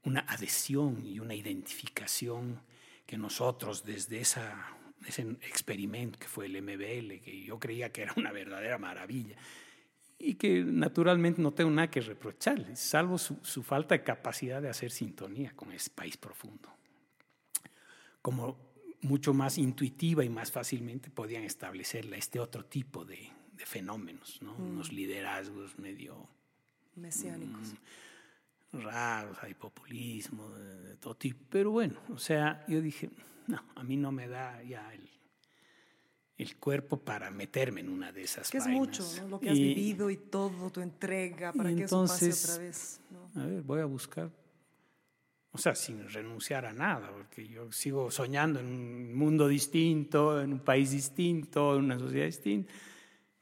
[0.04, 2.62] una adhesión y una identificación
[3.06, 8.14] que nosotros desde esa, ese experimento que fue el MBL, que yo creía que era
[8.16, 9.36] una verdadera maravilla,
[10.18, 14.70] y que naturalmente no tengo nada que reprocharle, salvo su, su falta de capacidad de
[14.70, 16.70] hacer sintonía con ese país profundo
[18.22, 18.58] como
[19.02, 24.56] mucho más intuitiva y más fácilmente podían establecerla este otro tipo de, de fenómenos, ¿no?
[24.56, 26.28] unos liderazgos medio
[27.00, 27.74] Mesiánicos.
[28.72, 31.44] raros, hay populismo, de, de todo tipo.
[31.50, 33.10] Pero bueno, o sea, yo dije,
[33.48, 35.10] no, a mí no me da ya el,
[36.38, 38.80] el cuerpo para meterme en una de esas Que es vainas.
[38.80, 39.28] mucho, ¿no?
[39.30, 42.64] Lo que has Y- vivido y todo, tu entrega, para que eso pase entonces- otra
[42.64, 43.02] vez.
[43.10, 43.42] ¿no?
[43.42, 44.30] A ver, voy a buscar,
[45.52, 50.54] o sea, sin renunciar a nada, porque yo sigo soñando en un mundo distinto, en
[50.54, 52.72] un país distinto, en una sociedad distinta,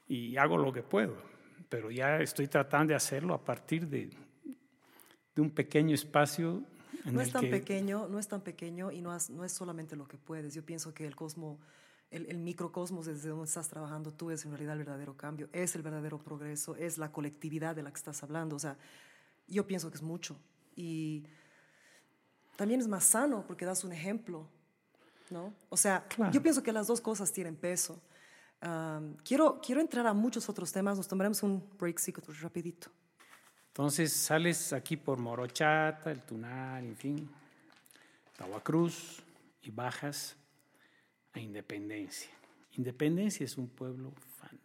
[0.08, 1.22] y hago lo que puedo,
[1.68, 4.10] pero ya estoy tratando de hacerlo a partir de,
[5.34, 6.62] de un pequeño espacio.
[7.04, 9.44] En No el es tan que- pequeño, no es tan pequeño y no, has- no
[9.44, 10.54] es solamente lo que puedes.
[10.54, 11.58] Yo pienso que el cosmo,
[12.10, 15.74] el, el microcosmos desde donde estás trabajando tú es en realidad el verdadero cambio, es
[15.76, 18.56] el verdadero progreso, es la colectividad de la que estás hablando.
[18.56, 18.76] O sea,
[19.46, 20.36] yo pienso que es mucho.
[20.74, 21.24] Y
[22.56, 24.48] también es más sano porque das un ejemplo,
[25.30, 25.54] ¿no?
[25.68, 26.32] O sea, Claro.
[26.32, 28.00] yo pienso que las dos cosas tienen peso.
[28.60, 32.00] Am, quiero, quiero entrar a muchos otros temas, nos tomaremos un break
[32.40, 32.90] rapidito.
[33.68, 37.30] Entonces sales aquí por Morochata, el Tunal, en fin,
[38.36, 39.22] Tahuacruz,
[39.62, 40.36] y bajas
[41.32, 42.30] a Independencia.
[42.72, 44.58] Independencia es un pueblo fantástico.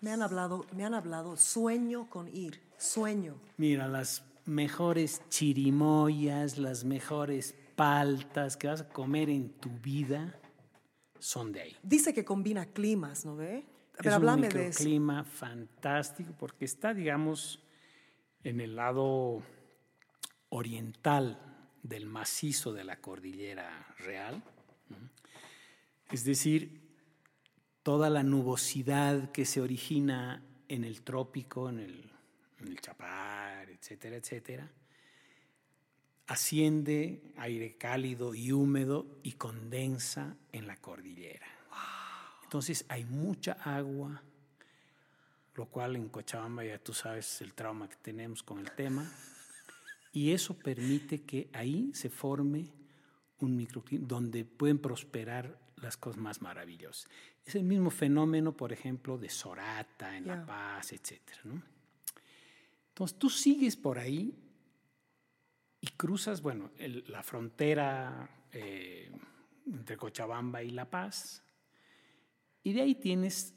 [0.00, 3.40] Me han hablado, me han hablado, sueño con ir, sueño.
[3.56, 10.38] Mira, las mejores chirimoyas, las mejores paltas que vas a comer en tu vida
[11.24, 11.76] son de ahí.
[11.82, 13.64] Dice que combina climas, ¿no ve?
[13.96, 14.58] Pero es un de eso.
[14.58, 17.62] microclima fantástico porque está, digamos,
[18.42, 19.42] en el lado
[20.50, 21.40] oriental
[21.82, 24.42] del macizo de la cordillera real.
[26.10, 26.82] Es decir,
[27.82, 32.12] toda la nubosidad que se origina en el trópico, en el,
[32.60, 34.70] en el Chapar, etcétera, etcétera,
[36.26, 41.46] asciende aire cálido y húmedo y condensa en la cordillera.
[42.44, 44.22] Entonces hay mucha agua,
[45.54, 49.10] lo cual en Cochabamba ya tú sabes el trauma que tenemos con el tema,
[50.12, 52.72] y eso permite que ahí se forme
[53.40, 57.10] un microclima donde pueden prosperar las cosas más maravillosas.
[57.44, 60.28] Es el mismo fenómeno, por ejemplo, de Sorata, en.
[60.28, 60.94] La Paz,
[61.42, 61.60] ¿no?
[62.88, 64.32] Entonces tú sigues por ahí
[65.84, 69.10] y cruzas, bueno, el- la frontera eh,
[69.66, 71.42] entre Cochabamba y La Paz,
[72.62, 73.52] y de ahí tienes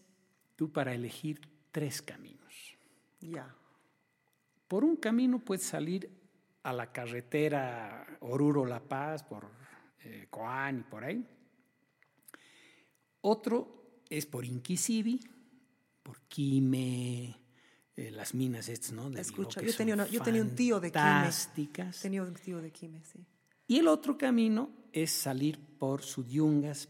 [0.58, 1.40] tú para elegir
[1.72, 2.76] tres caminos.
[3.22, 3.56] Ya.
[4.68, 6.10] Por un camino puedes salir
[6.64, 9.50] a la carretera Oruro-La Paz, por
[10.04, 11.26] eh, Coán y por ahí.
[13.22, 15.20] Otro es por Inquisibi,
[16.04, 17.36] por Quime,
[17.98, 19.10] eh, las minas estas, ¿no?
[19.10, 21.04] De Escucha, yo tenía, una- yo tenía un tío de Quime.
[21.04, 22.00] Fantásticas.
[22.02, 23.26] Tenía un tío de Quime, sí.
[23.68, 26.88] Y el otro camino es salir por Sudiungas,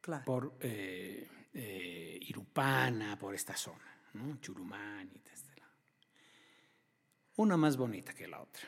[0.00, 0.24] Claro.
[0.24, 4.36] por eh, eh, Irupana, por esta zona, ¿no?
[4.40, 5.72] Churumán y este lado.
[7.36, 8.62] Una más bonita que la otra.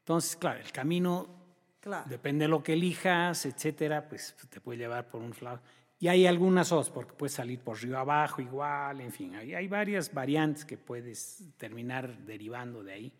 [0.00, 1.44] Entonces, claro, el camino,
[1.80, 2.08] Claro.
[2.08, 5.60] depende de lo que elijas, etcétera, pues te puede llevar por un lado.
[5.98, 9.66] Y hay algunas otras, porque puedes salir por río abajo igual, en fin, hay, hay
[9.66, 13.12] varias variantes que puedes terminar derivando de ahí.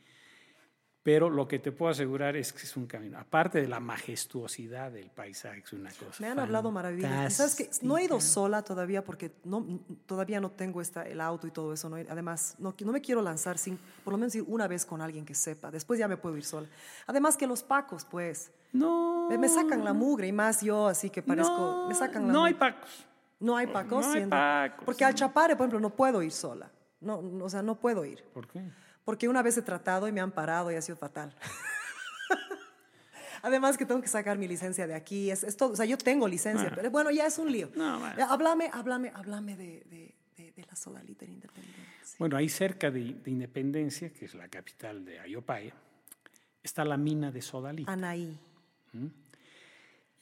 [1.07, 3.17] Pero lo que te puedo asegurar es que es un camino.
[3.17, 6.17] Aparte de la majestuosidad del paisaje, es una cosa.
[6.19, 7.33] Me han hablado maravillas.
[7.33, 7.71] ¿Sabes qué?
[7.83, 9.65] No he ido sola todavía porque no,
[10.07, 11.89] todavía no tengo esta, el auto y todo eso.
[11.89, 11.95] ¿no?
[11.95, 15.25] Además, no, no me quiero lanzar sin por lo menos ir una vez con alguien
[15.25, 15.71] que sepa.
[15.71, 16.67] Después ya me puedo ir sola.
[17.07, 19.29] Además que los pacos, pues, No.
[19.31, 21.57] me, me sacan la mugre y más yo, así que parezco...
[21.57, 23.07] No, me sacan la no hay pacos.
[23.39, 24.07] No hay pacos.
[24.09, 26.69] No hay pacos, Porque al Chapare, por ejemplo, no puedo ir sola.
[27.01, 28.25] No, o sea, no puedo ir.
[28.35, 28.61] ¿Por qué?
[29.07, 31.33] Porque una vez he tratado y me han parado y ha sido fatal.
[33.43, 35.31] Además que tengo que sacar mi licencia de aquí.
[35.31, 36.73] Es, es todo, o sea, yo tengo licencia, Ah.
[36.75, 37.71] pero bueno, ya es un lío.
[37.77, 38.27] No, bueno.
[38.29, 42.17] Háblame, háblame, háblame de, de, de, de la sodalita en Independencia.
[42.19, 45.73] Bueno, ahí cerca de, de Independencia, que es la capital de Ayopaya,
[46.63, 47.93] está la mina de Sodalita.
[47.93, 48.37] Anaí.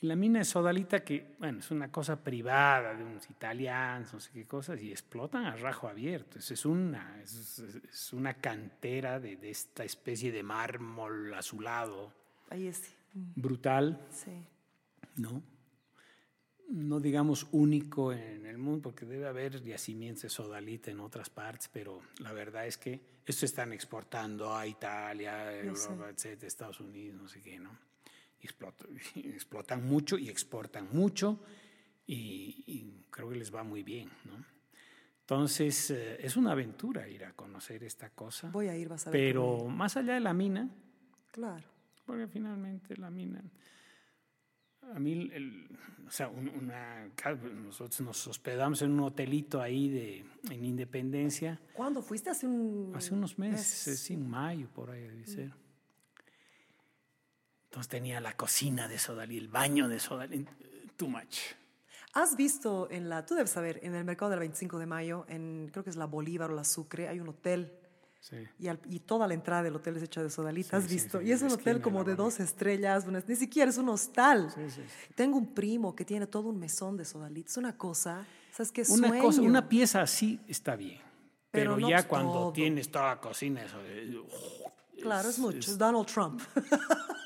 [0.05, 4.21] Y la mina de Sodalita, que, bueno, es una cosa privada de unos italianos, no
[4.21, 6.39] sé qué cosas, y explotan a rajo abierto.
[6.39, 12.13] Es, es una, es, es una cantera de, de esta especie de mármol azulado
[12.51, 12.83] Ahí es.
[13.15, 14.33] mm, brutal, Sí.
[15.17, 15.43] ¿no?
[16.69, 21.71] No digamos único en el mundo, porque debe haber yacimientos de sodalita en otras partes,
[21.73, 25.51] pero la verdad es que esto están exportando a Italia.
[25.61, 27.71] Europa, etcétera, Estados Unidos, no sé qué, ¿no?
[28.45, 31.41] Explotan, explotan mucho y exportan mucho
[32.07, 34.45] y, y creo que les va muy bien, ¿no?
[35.21, 39.11] Entonces, eh, es una aventura ir a conocer esta cosa, Voy a ir, vas a
[39.11, 39.19] ver.
[39.35, 40.69] pero más allá de la mina,
[41.33, 41.67] Claro.
[42.05, 43.43] porque finalmente la mina.
[44.95, 45.67] A mí, el-
[46.07, 47.09] o sea, un- una,
[47.55, 52.29] nosotros nos hospedamos en un hotelito ahí de, en Independencia ¿Cuándo fuiste?
[52.29, 52.93] Hace un...
[52.95, 53.99] hace unos meses, mes.
[54.01, 55.53] sí, en mayo, por ahí debe ser.
[57.75, 60.47] Entonces tenía la cocina de Sodalí, el baño de Sodalí,
[60.97, 61.39] too much.
[62.13, 65.69] ¿Has visto en la, tú debes saber, en el mercado del 25 de mayo, en
[65.73, 67.73] creo que es la Bolívar o la Sucre, hay un hotel
[68.21, 68.37] Sí.
[68.61, 70.95] y, al- y toda la entrada del hotel es hecha de sodalita, ¿has Sí, sí,
[70.95, 71.19] visto?
[71.21, 74.55] sí, y es un hotel como de dos estrellas, una- ni siquiera es un hostal.
[75.17, 78.83] Tengo un primo que tiene todo un mesón de sodalita, es una cosa, ¿sabes qué?
[78.89, 79.23] Una, Sueño.
[79.25, 81.01] cosa, una pieza así está bien.
[81.51, 82.53] Pero Pero, no ya es cuando todo.
[82.53, 84.23] tienes toda la cocina, eso de-
[85.03, 86.41] Claro, es, mucho, es Donald Trump.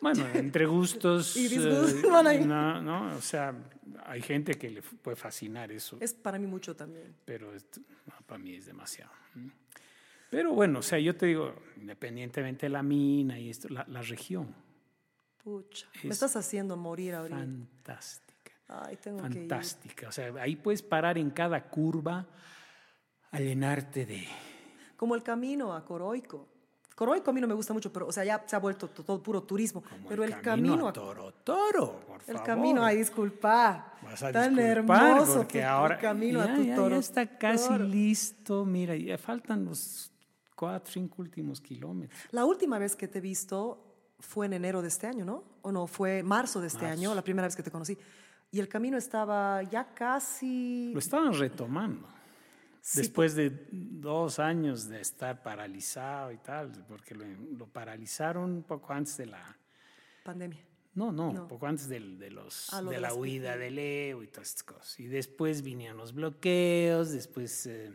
[0.00, 1.36] Bueno, entre gustos.
[1.36, 2.44] Y disgustos, eh, van ahí.
[2.44, 3.54] no, no, o sea,
[4.04, 7.14] hay gente que le puede fascinar eso, es para mí mucho también.
[7.24, 7.66] pero es-
[8.06, 9.12] no, para mí es demasiado.
[10.30, 14.02] Pero bueno, o sea, yo te digo, independientemente de la mina y esto, la, la
[14.02, 14.54] región,
[15.44, 17.36] Pucha, me Es estás haciendo morir ahorita.
[17.38, 19.32] fantástica, Ay, tengo que ir.
[19.34, 20.08] fantástica.
[20.08, 22.26] O sea, ahí puedes parar en cada curva
[23.30, 24.26] a llenarte de...
[24.96, 26.48] Como el camino a Coroico.
[26.94, 29.02] Coroico a mí no me gusta mucho, pero, o sea, ya se ha vuelto to-
[29.02, 29.82] todo, puro turismo.
[29.82, 32.42] como pero el, camino, a a Toro Toro, por El favor.
[32.42, 33.94] camino, ay, disculpa.
[34.02, 36.96] Vas a Tan hermoso porque tu, ahora camino ya, a tu ya- ya toro.
[36.96, 37.84] está casi toro.
[37.84, 38.64] listo.
[38.64, 40.10] Mira, ya faltan los
[40.54, 42.18] cuatro, cinco últimos kilómetros.
[42.30, 43.84] La última vez que te he visto
[44.20, 45.42] fue en enero de este año, ¿no?
[45.62, 46.92] O no, fue marzo de este Marzo.
[47.00, 47.96] año, la primera vez que te conocí.
[48.52, 50.90] Y el camino estaba ya casi...
[50.92, 52.06] Lo estaban retomando.
[52.84, 57.24] Sí, Después de dos años de estar paralizado y tal, porque lo,
[57.56, 59.56] lo paralizaron un poco antes de la...
[60.24, 60.58] Pandemia.
[60.94, 61.46] No, no, No.
[61.48, 64.48] poco antes del- de, los, Ah, lo de de la huida del Evo y todas
[64.48, 64.98] estas cosas.
[65.00, 67.92] Y después vinieron los bloqueos, después eh,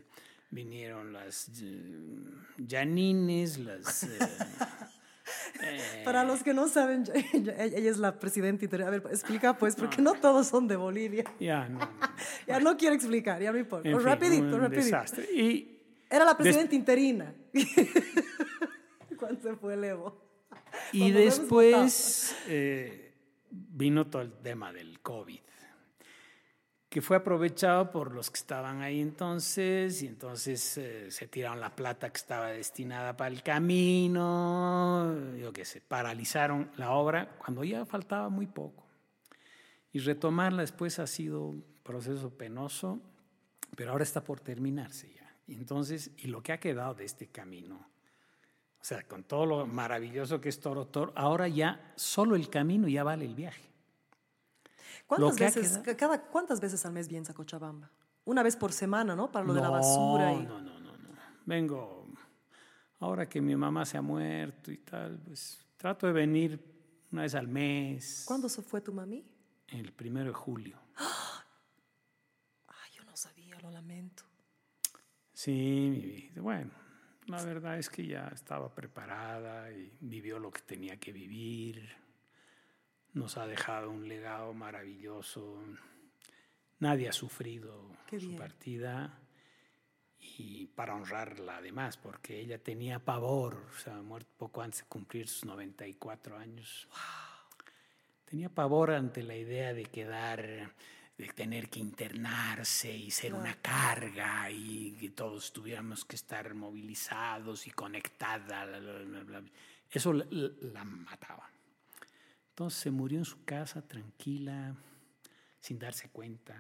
[0.51, 2.23] vinieron las eh,
[2.68, 4.03] Janines, las...
[4.03, 4.18] eh,
[5.64, 7.03] eh, Para los que no saben,
[7.34, 8.88] ella, es la presidenta interior.
[8.88, 11.23] A ver, explica pues, porque no todos son de Bolivia.
[11.39, 12.07] Ya, no, no, no.
[12.47, 13.87] Ya no quiero explicar, ya no importa.
[13.89, 14.85] En fin, rapidito, un rapidito.
[14.85, 15.25] desastre.
[15.33, 17.33] Y Era la Des- presidenta interina.
[19.17, 20.15] Cuando se fue el Evo.
[20.93, 23.13] Y Cuando después eh,
[23.49, 25.39] vino todo el tema del COVID,
[26.89, 31.75] que fue aprovechado por los que estaban ahí entonces, y entonces eh, se tiraron la
[31.75, 37.85] plata que estaba destinada para el camino, yo qué sé, paralizaron la obra cuando ya
[37.85, 38.85] faltaba muy poco.
[39.91, 41.55] Y retomarla después ha sido
[41.88, 42.99] proceso penoso,
[43.76, 45.35] pero ahora está por terminarse ya.
[45.47, 47.76] Y entonces, y lo que ha quedado de este camino,
[48.80, 52.88] o sea, con todo lo maravilloso que es Toro Toro, ahora ya solo el camino
[52.88, 53.64] ya vale el viaje.
[55.07, 57.89] ¿Cuántas veces, quedado- cada, ¿Cuántas veces al mes vienes a Cochabamba?
[58.26, 59.31] Una vez por semana, ¿no?
[59.31, 60.34] Para lo de la basura.
[60.34, 60.43] Y...
[60.43, 61.09] No, no, no, no.
[61.45, 62.07] Vengo,
[62.99, 66.59] ahora que mi mamá se ha muerto y tal, pues trato de venir
[67.11, 68.26] una vez al mes.
[68.27, 69.23] ¿Cuándo se fue tu mami?
[69.69, 70.77] El primero de julio.
[73.68, 74.23] lo lamento.
[75.34, 76.41] Sí, mi vida.
[76.41, 76.72] Bueno,
[77.27, 81.89] la verdad es que ya estaba preparada y vivió lo que tenía que vivir.
[83.14, 85.61] Nos ha dejado un legado maravilloso.
[86.80, 88.39] Nadie ha sufrido Qué su bien.
[88.39, 89.19] partida
[90.19, 94.88] y para honrarla además, porque ella tenía pavor, o sea, ha muerto poco antes de
[94.88, 96.88] cumplir sus 94 años.
[98.26, 100.72] Tenía pavor ante la idea de quedar,
[101.18, 107.65] de tener que internarse y ser una carga y que todos tuviéramos que estar movilizados
[107.68, 108.65] y conectada.
[108.65, 109.41] bla, bla, bla.
[109.89, 111.49] Eso la, la- mataba.
[112.49, 114.76] Entonces se murió en su casa tranquila,
[115.60, 116.53] sin darse cuenta,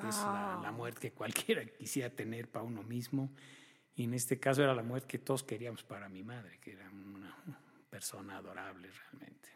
[0.00, 0.76] que es la, la Wow.
[0.78, 3.30] muerte que cualquiera quisiera tener para uno mismo.
[3.96, 6.88] Y en este caso era la muerte que todos queríamos para mi madre, que era
[6.90, 7.36] una
[7.90, 9.48] persona adorable realmente.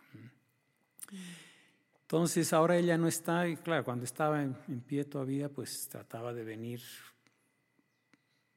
[2.09, 6.33] Entonces ahora ella no está, y claro, cuando estaba en, en pie todavía, pues trataba
[6.33, 6.81] de venir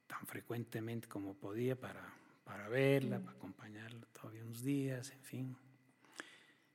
[0.06, 2.02] tan frecuentemente como podía para,
[2.44, 5.56] para verla, para acompañarla todavía unos días, en fin.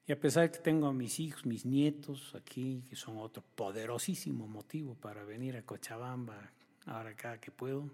[0.06, 3.42] Y a pesar de que tengo a mis hijos, mis nietos aquí, que son otro
[3.56, 6.52] poderosísimo motivo para venir a Cochabamba
[6.86, 7.90] ahora cada que puedo,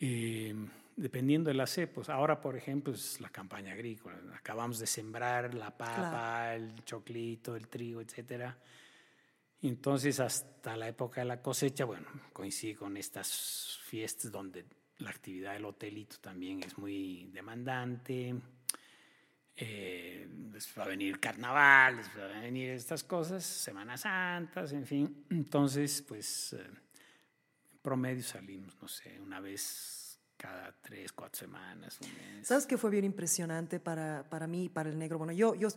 [0.00, 0.56] eh,
[0.96, 5.54] dependiendo de la cepa, pues ahora por ejemplo es la campaña agrícola, acabamos de sembrar
[5.54, 6.64] la papa, Claro.
[6.64, 8.56] el choclito, el trigo, etcétera.
[9.62, 14.64] Entonces hasta la época de la cosecha, bueno, coincide con estas fiestas donde
[14.98, 18.34] la actividad del hotelito también es muy demandante.
[19.54, 24.86] Eh, les va a venir carnaval, les va a venir estas cosas, Semanas Santas, en
[24.86, 25.24] fin.
[25.30, 30.01] Entonces, pues, eh, en promedio salimos, no sé, una vez
[30.42, 32.48] cada tres, cuatro semanas, un mes.
[32.48, 35.18] ¿Sabes qué fue bien impresionante para, para mí y para el negro?
[35.18, 35.68] Bueno, yo, yo,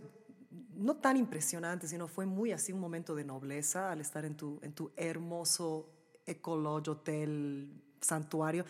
[0.73, 4.59] no tan impresionante, sino fue muy así un momento de nobleza al estar en tu,
[4.63, 5.87] en tu hermoso
[6.25, 7.69] Ecolodge Hotel
[8.01, 8.65] Santuario.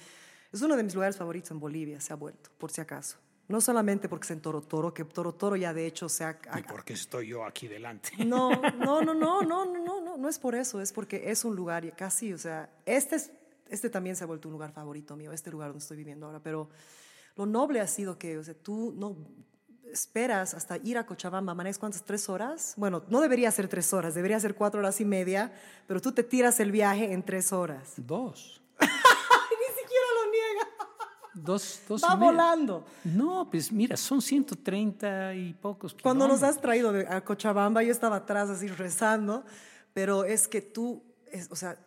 [0.52, 3.18] Es uno de mis lugares favoritos en Bolivia, se ha vuelto, por si acaso.
[3.48, 6.38] No solamente porque es en Toro Toro, que Toro Toro ya de hecho se ha...
[6.58, 8.12] ¿Y por qué estoy yo aquí delante?
[8.26, 11.46] No, no, no, no, no, no, no, no, no es por eso, es porque es
[11.46, 13.32] un lugar y casi, o sea, este, es,
[13.70, 16.40] este también se ha vuelto un lugar favorito mío, este lugar donde estoy viviendo ahora,
[16.42, 16.70] pero
[17.36, 19.16] lo noble ha sido que, o sea, tú no
[19.92, 22.74] esperas hasta ir a Cochabamba, manejas cuántas, tres horas?
[22.78, 25.54] Bueno, no debería ser tres horas, debería ser cuatro horas y media,
[25.88, 27.94] pero tú te tiras el viaje en tres horas.
[27.98, 28.62] Dos.
[28.82, 28.88] Ni
[29.82, 30.70] siquiera lo niega,
[31.34, 32.32] Dos, dos va y media.
[32.32, 32.86] volando.
[33.04, 38.18] No, pues mira, son 130 y pocos Cuando nos has traído a Cochabamba, yo estaba
[38.18, 39.44] atrás así rezando,
[39.94, 41.78] pero es que tú, es- o sea,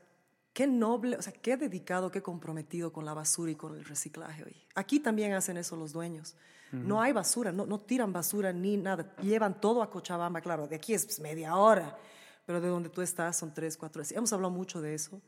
[0.58, 4.42] qué noble, o sea, qué dedicado, qué comprometido con la basura y con el reciclaje
[4.42, 4.56] hoy.
[4.74, 6.34] Aquí también hacen eso los dueños.
[6.72, 10.74] No hay basura, no, no tiran basura ni nada, llevan todo a Cochabamba, claro, de
[10.74, 11.96] aquí es pues, media hora,
[12.44, 14.10] pero de donde tú estás son tres, cuatro horas.
[14.10, 15.22] Hemos hablado mucho de eso.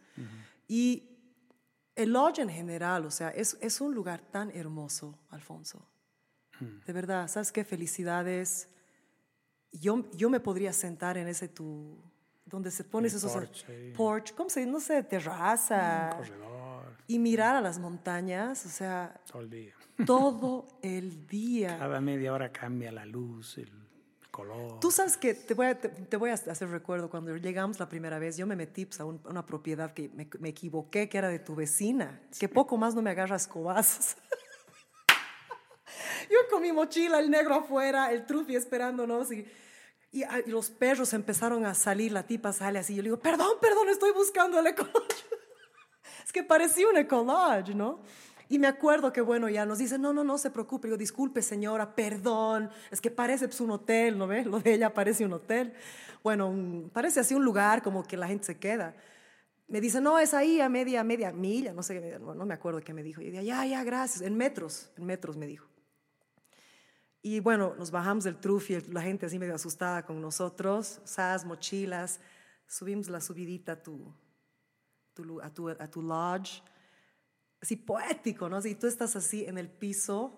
[0.67, 1.09] Y
[1.95, 5.87] el lodge en general, o sea, es, es un lugar tan hermoso, Alfonso.
[6.59, 7.65] De verdad, ¿sabes qué?
[7.65, 8.69] Felicidades.
[9.71, 12.03] Yo, yo me podría sentar en ese tu,
[12.51, 14.73] donde se pones esos porche porch, ¿cómo se dice?
[14.73, 16.11] No sé, terraza.
[16.17, 19.75] Corredor, Y mirar a las montañas, o sea, todo el día.
[20.05, 21.79] todo el día.
[21.79, 23.71] Cada media hora cambia la luz, el
[24.31, 24.81] color.
[24.81, 27.89] Tú sabes que te voy, a, te, te voy a hacer recuerdo cuando llegamos la
[27.89, 31.09] primera vez, yo me metí pues, a un- a una propiedad que me, me equivoqué,
[31.09, 34.17] que era de tu vecina, que poco más no me agarras cobazos.
[36.31, 39.45] yo con mi mochila, el negro afuera, el trufi esperándonos y,
[40.13, 43.21] y, ah, y los perros empezaron a salir, la tipa sale así, yo le digo,
[43.21, 45.25] perdón, perdón, estoy buscando el ecolodge.
[46.25, 48.01] es que parecía un ecolodge, ¿no?
[48.49, 50.89] Y me acuerdo que, bueno, ya nos dice, no, no, no se preocupe.
[50.89, 52.69] Yo, disculpe, señora, perdón.
[52.91, 54.45] Es que parece pues, un hotel, ¿no ve?
[54.45, 55.73] Lo de ella parece un hotel.
[56.25, 58.97] Bueno, un- parece así un lugar como que la gente se queda.
[59.69, 62.81] Me dice, no, es ahí a media, media milla, no sé, no, no me acuerdo
[62.81, 63.21] qué me dijo.
[63.23, 64.23] Y yo, ya, ya, gracias.
[64.23, 65.69] En metros, en metros me dijo.
[67.23, 72.21] Y bueno, nos bajamos del trufi, la gente así medio asustada con nosotros, sas, mochilas,
[72.67, 74.15] subimos la subidita a tu,
[75.13, 76.63] tu a tu, a tu lodge,
[77.61, 78.65] así poético, ¿no?
[78.65, 80.35] Y tú estás así en el piso,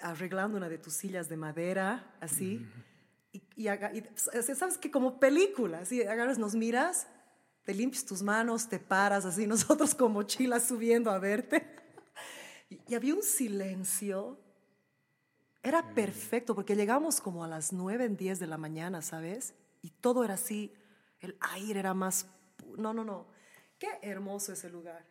[0.00, 2.66] arreglando una de tus sillas de madera, así,
[3.32, 7.06] y, y haga- y, s- sabes que como película, así, agarras, nos miras,
[7.64, 11.76] te limpias tus manos, te paras, así, nosotros con mochilas subiendo a verte,
[12.70, 14.38] y, y había un silencio,
[15.62, 19.54] era perfecto, porque llegamos como a las 9, 10 de la mañana, ¿sabes?
[19.80, 20.72] Y todo era así,
[21.20, 22.26] el aire era más...
[22.76, 23.26] No, no, no.
[23.78, 25.04] Qué hermoso ese lugar.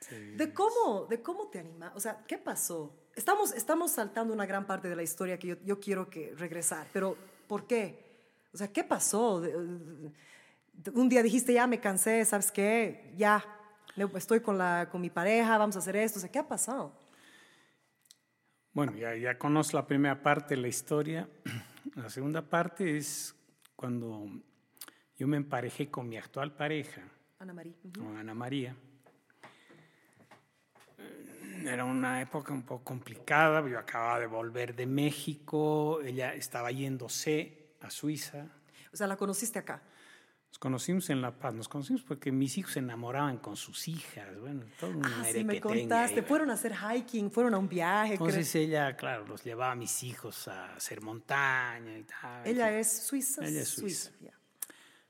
[0.00, 0.16] Sí.
[0.36, 2.94] De cómo, de cómo te anima, o sea, ¿qué pasó?
[3.14, 6.86] Estamos, estamos saltando una gran parte de la historia que yo, yo quiero que regresar,
[6.92, 7.16] pero
[7.48, 8.06] ¿por qué?
[8.52, 9.42] O sea, ¿qué pasó?
[10.94, 13.12] Un día dijiste, ya me cansé, ¿sabes qué?
[13.16, 13.44] Ya,
[14.14, 16.18] estoy con, la, con mi pareja, vamos a hacer esto.
[16.18, 16.92] O sea, ¿qué ha pasado?
[18.76, 21.26] Bueno, ya, ya conozco la primera parte de la historia.
[21.94, 23.34] La segunda parte es
[23.74, 24.28] cuando
[25.16, 27.00] yo me emparejé con mi actual pareja,
[27.38, 27.72] Ana María.
[27.96, 28.76] con Ana María.
[31.64, 37.76] Era una época un poco complicada, yo acababa de volver de México, ella estaba yéndose
[37.80, 38.46] a Suiza.
[38.92, 39.80] O sea, la conociste acá.
[40.56, 44.40] Nos conocimos en La Paz, nos conocimos porque mis hijos se enamoraban con sus hijas,
[44.40, 46.14] bueno, todo un Ah, sí, me ahí, contaste.
[46.14, 46.28] bueno.
[46.28, 48.16] Fueron a hacer hiking, fueron a un viaje.
[48.16, 48.26] creo.
[48.26, 52.46] Entonces ella, claro, los llevaba a mis hijos a hacer montaña y tal.
[52.46, 53.46] Ella es suiza.
[53.46, 54.12] Ella es suiza.
[54.18, 54.30] ya.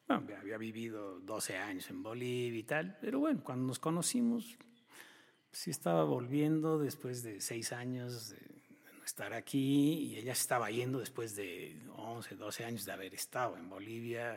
[0.08, 4.58] Bueno, ya había vivido 12 años en Bolivia y tal, pero bueno, cuando nos conocimos,
[5.52, 8.38] sí estaba volviendo después de seis años de
[9.04, 13.68] estar aquí y ella estaba yendo después de 11, 12 años de haber estado en
[13.68, 14.36] Bolivia.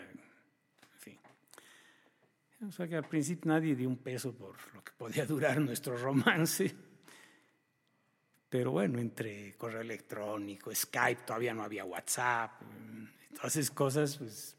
[2.68, 5.96] O sea que al principio nadie dio un peso por lo que podía durar nuestro
[5.98, 6.76] romance.
[8.50, 14.58] Pero bueno, entre correo electrónico, Skype, todavía no había WhatsApp, mm, todas esas cosas, pues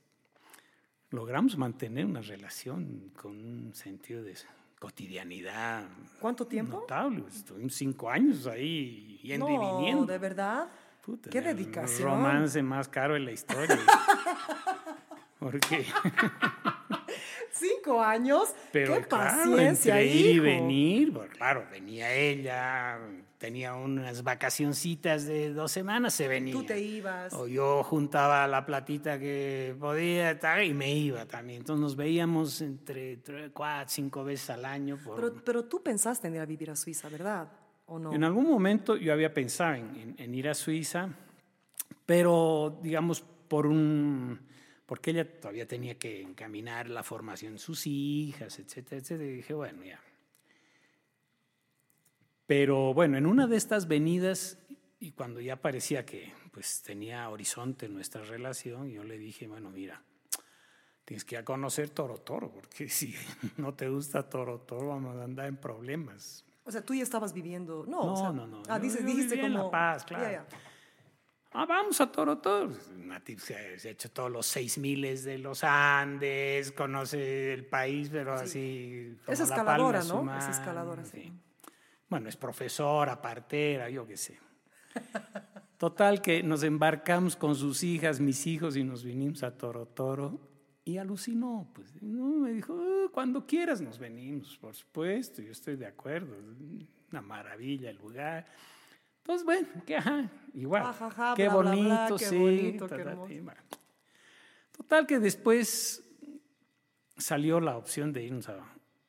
[1.10, 4.35] logramos mantener una relación con un sentido de
[4.78, 5.89] cotidianidad
[6.20, 6.78] ¿Cuánto tiempo?
[6.81, 7.22] notable.
[7.22, 10.06] pues, Estuvimos cinco años ahí yendo y No, viniendo.
[10.06, 10.68] de verdad.
[11.02, 12.09] Puta, Qué el dedicación.
[12.09, 13.77] romance más caro en la historia.
[15.40, 15.85] Porque,
[17.60, 18.54] Cinco años.
[18.72, 22.98] pero Qué claro, paciencia, entre ir y venir, pues, claro, venía ella,
[23.38, 26.52] tenía unas vacacioncitas de dos semanas, se venía.
[26.54, 27.32] Tú te ibas.
[27.34, 31.60] O yo juntaba la platita que podía y me iba también.
[31.60, 34.98] Entonces nos veíamos entre tres, cuatro, cinco veces al año.
[35.04, 37.48] Por, Pero, pero tú pensaste en ir a vivir a Suiza, ¿verdad?
[37.86, 38.12] ¿O no?
[38.14, 41.08] En algún momento yo había pensado en, en- en ir a Suiza,
[42.06, 44.38] pero digamos por un
[44.90, 49.30] porque ella todavía tenía que encaminar la formación de sus hijas, etcétera, etcétera.
[49.30, 50.00] Y dije, bueno, ya.
[52.44, 54.58] Pero bueno, en una de estas venidas,
[54.98, 60.02] y cuando ya parecía que pues tenía horizonte nuestra relación, yo le dije, bueno, mira,
[61.04, 63.14] tienes que ir a conocer Toro Toro, porque si
[63.58, 66.44] no te gusta Toro Toro, vamos a andar en problemas.
[66.64, 67.84] O sea, tú ya estabas viviendo.
[67.86, 68.62] No, No, o sea, no, no.
[68.68, 69.64] Ah, Yo- dices, yo dijiste vivía en como.
[69.66, 70.32] La Paz, Ya, claro.
[70.32, 70.46] ya.
[71.52, 72.72] Ah, vamos a Toro Toro.
[72.74, 78.09] Se ha se ha hecho todos los seis miles de los Andes, conoce el país,
[78.10, 79.16] pero así.
[79.24, 80.39] como Es la palma escaladora, su ¿no?
[80.39, 81.10] Es escaladora, sí.
[81.22, 81.40] fin.
[82.09, 84.39] Bueno, es profesora, partera, yo qué sé.
[85.77, 90.40] Total que nos embarcamos con sus hijas, mis hijos, y nos vinimos a Toro Toro.
[90.85, 92.01] Y alucinó, pues.
[92.02, 96.36] No, me dijo, "Ah, cuando quieras nos venimos, por supuesto, yo estoy de acuerdo.
[97.10, 98.47] Una maravilla el lugar.
[99.22, 100.82] Entonces, bueno, que ajá, igual.
[100.82, 102.36] Ja, ja, qué bla, bla, bla, bonito, qué sí.
[102.38, 103.16] bonito, ta, qué ta.
[104.72, 106.02] Total que después
[107.16, 108.59] salió la opción de irnos a,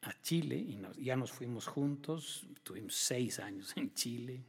[0.01, 2.45] a Chile y nos- ya nos fuimos juntos.
[2.63, 4.43] Tuvimos seis años en Chile.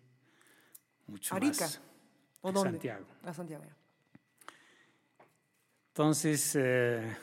[1.07, 1.65] Mucho ¿Arica?
[1.65, 1.81] más.
[2.43, 2.71] ¿O dónde?
[2.73, 3.07] Santiago.
[3.25, 3.77] A Santiago, ya.
[5.89, 7.17] Entonces, eh,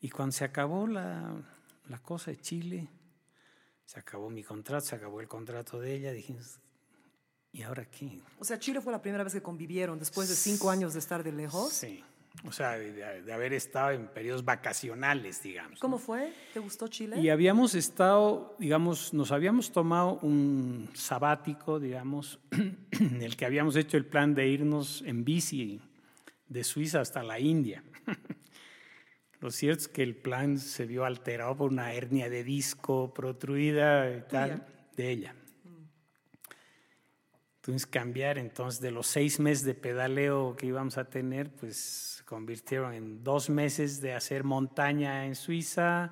[0.00, 1.34] y cuando se acabó la,
[1.88, 2.88] la cosa de Chile,
[3.84, 6.58] se acabó mi contrato, se acabó el contrato de ella, dijimos,
[7.52, 8.20] ¿y ahora qué?
[8.38, 11.22] O sea, Chile fue la primera vez que convivieron después de cinco años de estar
[11.22, 11.72] de lejos.
[11.72, 12.04] Sí,
[12.44, 15.78] o sea, de, de haber estado en periodos vacacionales, digamos.
[15.78, 16.32] ¿Cómo fue?
[16.54, 17.20] ¿Te gustó Chile?
[17.20, 22.38] Y habíamos estado, digamos, nos habíamos tomado un sabático, digamos,
[22.92, 25.82] en el que habíamos hecho el plan de irnos en bici
[26.48, 27.82] de Suiza hasta la India.
[29.40, 34.14] Lo cierto es que el plan se vio alterado por una hernia de disco protruida
[34.14, 34.66] y tal,
[34.96, 35.34] de ella.
[37.70, 41.76] Entonces cambiar entonces de los seis meses de pedaleo que íbamos a tener, pues
[42.18, 46.10] se convirtieron en dos meses de hacer montaña en Suiza,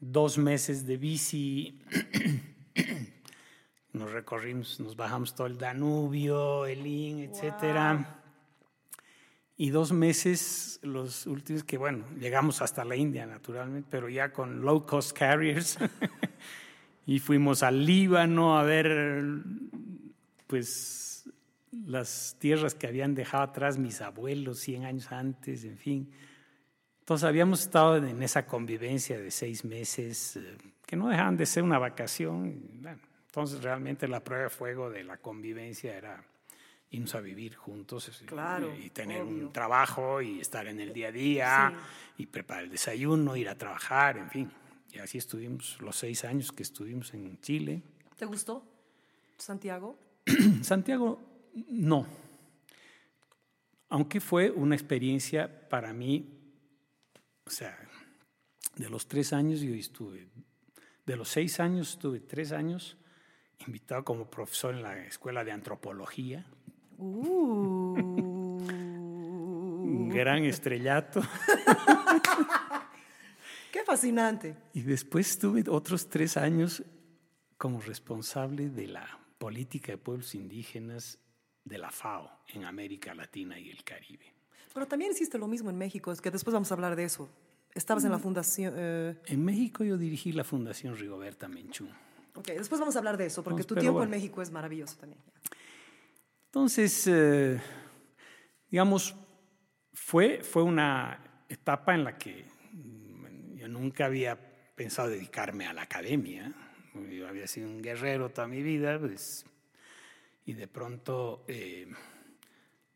[0.00, 1.80] dos meses de bici.
[3.92, 8.20] nos recorrimos, nos bajamos todo el Danubio, el Inn, etcétera.
[9.56, 14.62] Y dos meses, los últimos, que bueno, llegamos hasta la India naturalmente, pero ya con
[14.62, 15.78] low cost carriers.
[17.06, 19.44] y fuimos al Líbano a ver
[20.48, 21.30] pues
[21.86, 26.10] las tierras que habían dejado atrás mis abuelos 100 años antes, en fin.
[27.00, 31.62] Entonces habíamos estado en esa convivencia de seis meses, eh, que no dejaban de ser
[31.62, 32.60] una vacación.
[32.82, 36.24] bueno, entonces realmente la prueba de fuego de la convivencia era
[36.90, 39.46] irnos a vivir juntos y- Claro, y tener obvio.
[39.46, 41.72] un trabajo y estar en el día a día
[42.16, 44.50] y preparar el desayuno, ir a trabajar, en fin.
[44.94, 47.82] Y así estuvimos los seis años que estuvimos en Chile.
[48.16, 48.64] ¿Te gustó
[49.36, 49.98] Santiago?
[50.62, 51.20] Santiago,
[51.70, 52.06] no.
[53.88, 56.34] Aunque fue una experiencia para mí
[57.46, 57.78] O sea,
[58.76, 60.28] de los tres años yo estuve,
[61.06, 62.98] de los seis años estuve tres años
[63.66, 66.44] invitado como profesor en la escuela de antropología.
[66.98, 68.58] Un
[70.10, 71.22] gran estrellato.
[73.72, 74.56] Qué fascinante.
[74.74, 76.82] Y después estuve otros tres años
[77.56, 81.18] como responsable de la política de pueblos indígenas
[81.64, 84.32] de la FAO en América Latina y el Caribe.
[84.74, 87.28] Pero también hiciste lo mismo en México, es que después vamos a hablar de eso.
[87.74, 88.74] Estabas en la fundación...
[88.76, 91.88] eh, En México yo dirigí la Fundación Rigoberta Menchú.
[92.34, 94.04] ok, después vamos a hablar de eso, porque Vamos, tu tiempo bueno.
[94.04, 95.20] en México es maravilloso también.
[96.46, 97.60] Entonces, eh,
[98.70, 99.14] digamos,
[99.92, 104.38] fue, fue una etapa en la que mm, yo nunca había
[104.74, 106.52] pensado dedicarme a la academia.
[107.06, 109.44] Yo había sido un guerrero toda mi vida, pues,
[110.46, 111.86] y de pronto eh,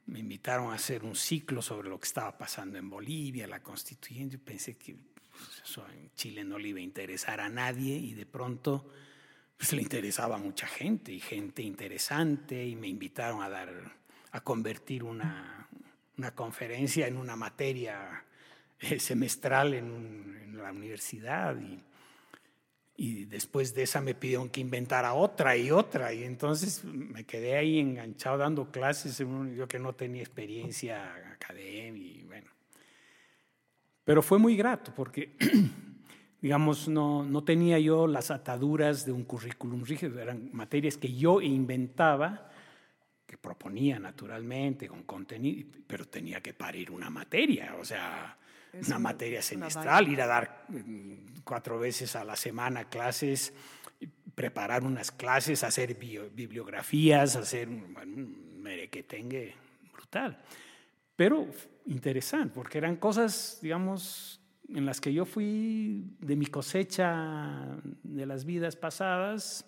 [0.06, 4.36] me invitaron a hacer un ciclo sobre lo que estaba pasando en Bolivia, la constituyente.
[4.36, 8.14] Yo pensé que pues, eso en Chile no le iba a interesar a nadie y
[8.14, 8.90] de pronto
[9.56, 13.70] pues, le interesaba a mucha gente y gente interesante y me invitaron a dar,
[14.32, 15.68] a convertir una,
[16.18, 18.24] una conferencia en una materia
[18.80, 21.80] eh, semestral en, un- en la universidad y,
[23.02, 27.56] y después de esa me pidieron que inventara otra y otra y entonces me quedé
[27.56, 32.48] ahí enganchado dando clases, yo que no tenía experiencia académica y bueno.
[34.04, 35.34] Pero fue muy grato porque
[36.40, 41.40] digamos, no, no tenía yo las ataduras de un currículum rígido, eran materias que yo
[41.40, 42.52] inventaba,
[43.26, 48.38] que proponía naturalmente, con contenido, pero tenía que parir una materia, o sea,
[48.72, 52.84] Es una una- materia una semestral, ir a dar mm, cuatro veces a la semana
[52.88, 53.52] clases,
[54.34, 59.54] preparar unas clases, hacer bio- bibliografías, hacer un, bueno, un merequetengue
[59.92, 60.38] brutal.
[61.16, 61.46] Pero
[61.86, 68.44] interesante, porque eran cosas, digamos, en las que yo fui de mi cosecha de las
[68.46, 69.66] vidas pasadas,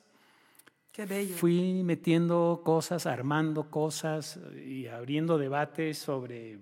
[0.93, 1.35] Qué bello.
[1.37, 6.59] fui metiendo cosas, armando cosas y abriendo debates sobre,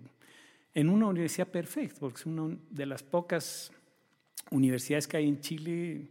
[0.74, 3.72] en una universidad perfecta, porque es una de las pocas
[4.50, 6.08] universidades que hay en Chile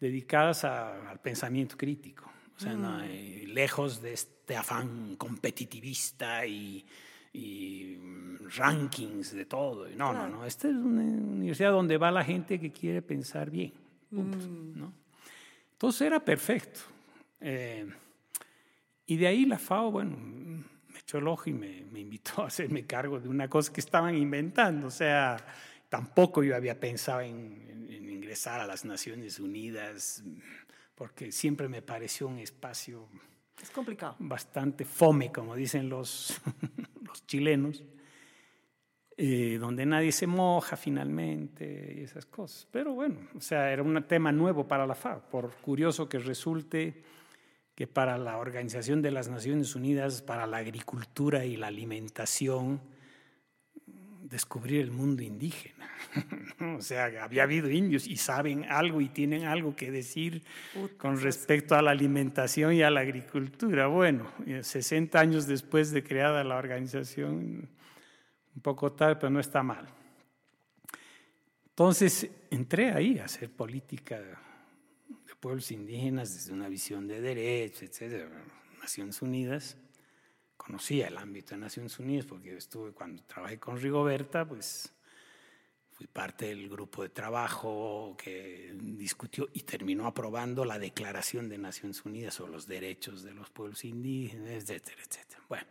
[0.00, 2.30] dedicadas a- al pensamiento crítico.
[2.56, 6.84] O sea, no hay- lejos de este afán competitivista y,
[7.32, 9.88] y, mm, rankings de todo.
[9.90, 10.44] No, no, no.
[10.46, 13.72] Esta es una universidad donde va la gente que quiere pensar bien.
[14.08, 14.92] punto, ¿no?
[15.72, 16.80] Entonces era perfecto.
[17.40, 17.86] Eh,
[19.04, 20.16] y de ahí la FAO, bueno,
[21.46, 24.88] y me, me invitó a hacerme cargo de una cosa que estaban inventando.
[24.88, 25.36] O sea,
[25.88, 30.24] tampoco yo había pensado en, en- en ingresar a las Naciones Unidas,
[30.96, 33.08] porque siempre me pareció un espacio
[33.62, 34.16] Es complicado.
[34.18, 36.40] bastante fome, como dicen los,
[37.02, 37.84] los chilenos,
[39.16, 42.66] eh, donde nadie se moja finalmente y esas cosas.
[42.70, 47.02] Pero bueno, o sea, era un tema nuevo para la FAO, por curioso que resulte
[47.76, 52.80] que para la Organización de las Naciones Unidas, para la agricultura y la alimentación,
[54.22, 55.86] descubrir el mundo indígena.
[56.78, 60.42] o sea, había habido indios y saben algo y tienen algo que decir
[60.96, 63.88] con respecto a la alimentación y a la agricultura.
[63.88, 67.68] Bueno, eh, 60 años después de creada la organización,
[68.54, 69.86] un poco tarde, pero no está mal.
[71.68, 74.18] Entonces entré ahí a hacer política
[75.36, 78.28] pueblos indígenas desde una visión de derechos, etcétera,
[78.80, 79.76] Naciones Unidas.
[80.56, 84.92] Conocía el ámbito de Naciones Unidas porque estuve cuando trabajé con Rigoberta, pues
[85.92, 92.04] fui parte del grupo de trabajo que discutió y terminó aprobando la Declaración de Naciones
[92.04, 95.42] Unidas sobre los derechos de los pueblos indígenas, etcétera, etcétera.
[95.48, 95.66] Bueno,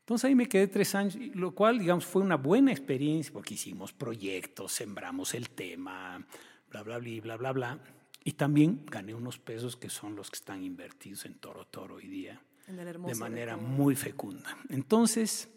[0.00, 3.92] entonces ahí me quedé tres años, lo cual, digamos, fue una buena experiencia porque hicimos
[3.92, 6.26] proyectos, sembramos el tema,
[6.70, 8.01] bla, bla, bla, bla, bla, bla.
[8.24, 12.06] Y también gané unos pesos que son los que están invertidos en Toro Toro hoy
[12.06, 14.56] día En el hermoso de manera muy fecunda.
[14.68, 15.48] Entonces,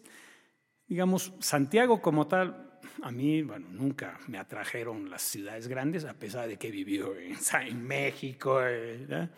[0.86, 6.48] digamos, Santiago como tal, a mí, bueno, nunca me atrajeron las ciudades grandes, a pesar
[6.48, 9.30] de que vivió en, en México, ¿verdad?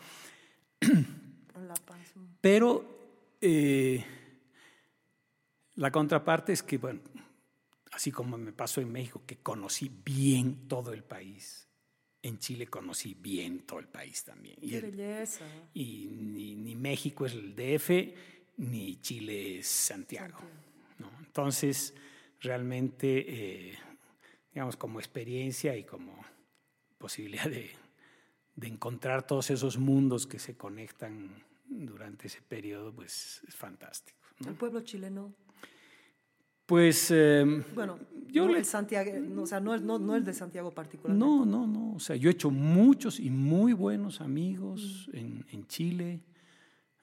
[0.80, 2.14] En La Paz.
[2.40, 2.98] Pero
[3.40, 4.04] eh,
[5.74, 7.00] la contraparte es que, bueno,
[7.92, 11.67] así como me pasó en México, que conocí bien todo el país,
[12.22, 14.56] en Chile conocí bien todo el país también.
[14.60, 15.44] Y, Qué el- belleza.
[15.74, 18.14] y ni, ni México es el DF,
[18.58, 20.38] ni Chile es Santiago.
[20.98, 21.10] ¿no?
[21.20, 21.94] Entonces,
[22.40, 23.24] realmente,
[23.70, 23.78] eh,
[24.52, 26.24] digamos, como experiencia y como
[26.98, 27.70] posibilidad de,
[28.56, 34.18] de encontrar todos esos mundos que se conectan durante ese periodo, pues es fantástico.
[34.40, 34.48] ¿no?
[34.50, 35.32] El pueblo chileno.
[36.68, 37.98] Pues eh, Bueno,
[38.30, 40.70] Yo no le- el Santiago, no, o sea, no, el- no, no el de Santiago
[40.70, 41.26] particularmente.
[41.26, 41.94] no, no, no.
[41.94, 46.20] O sea, yo he hecho muchos y muy buenos amigos en, en Chile.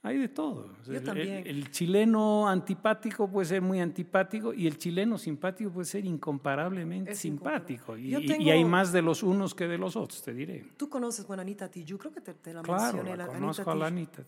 [0.04, 0.70] Hay de todo.
[0.82, 1.48] O sea, Yo el- también.
[1.48, 7.18] El, chileno antipático puede ser muy antipático y el chileno simpático puede ser incomparablemente Es
[7.18, 7.98] simpático.
[7.98, 10.32] Y, Yo y- y tengo- hay más de los unos que de los otros, te
[10.32, 10.64] diré.
[10.78, 13.18] Tú conoces, bueno, Anita Tijoux, creo que te, te la Claro, mencioné.
[13.18, 13.88] la la- conozco a la.
[13.88, 14.24] Anita.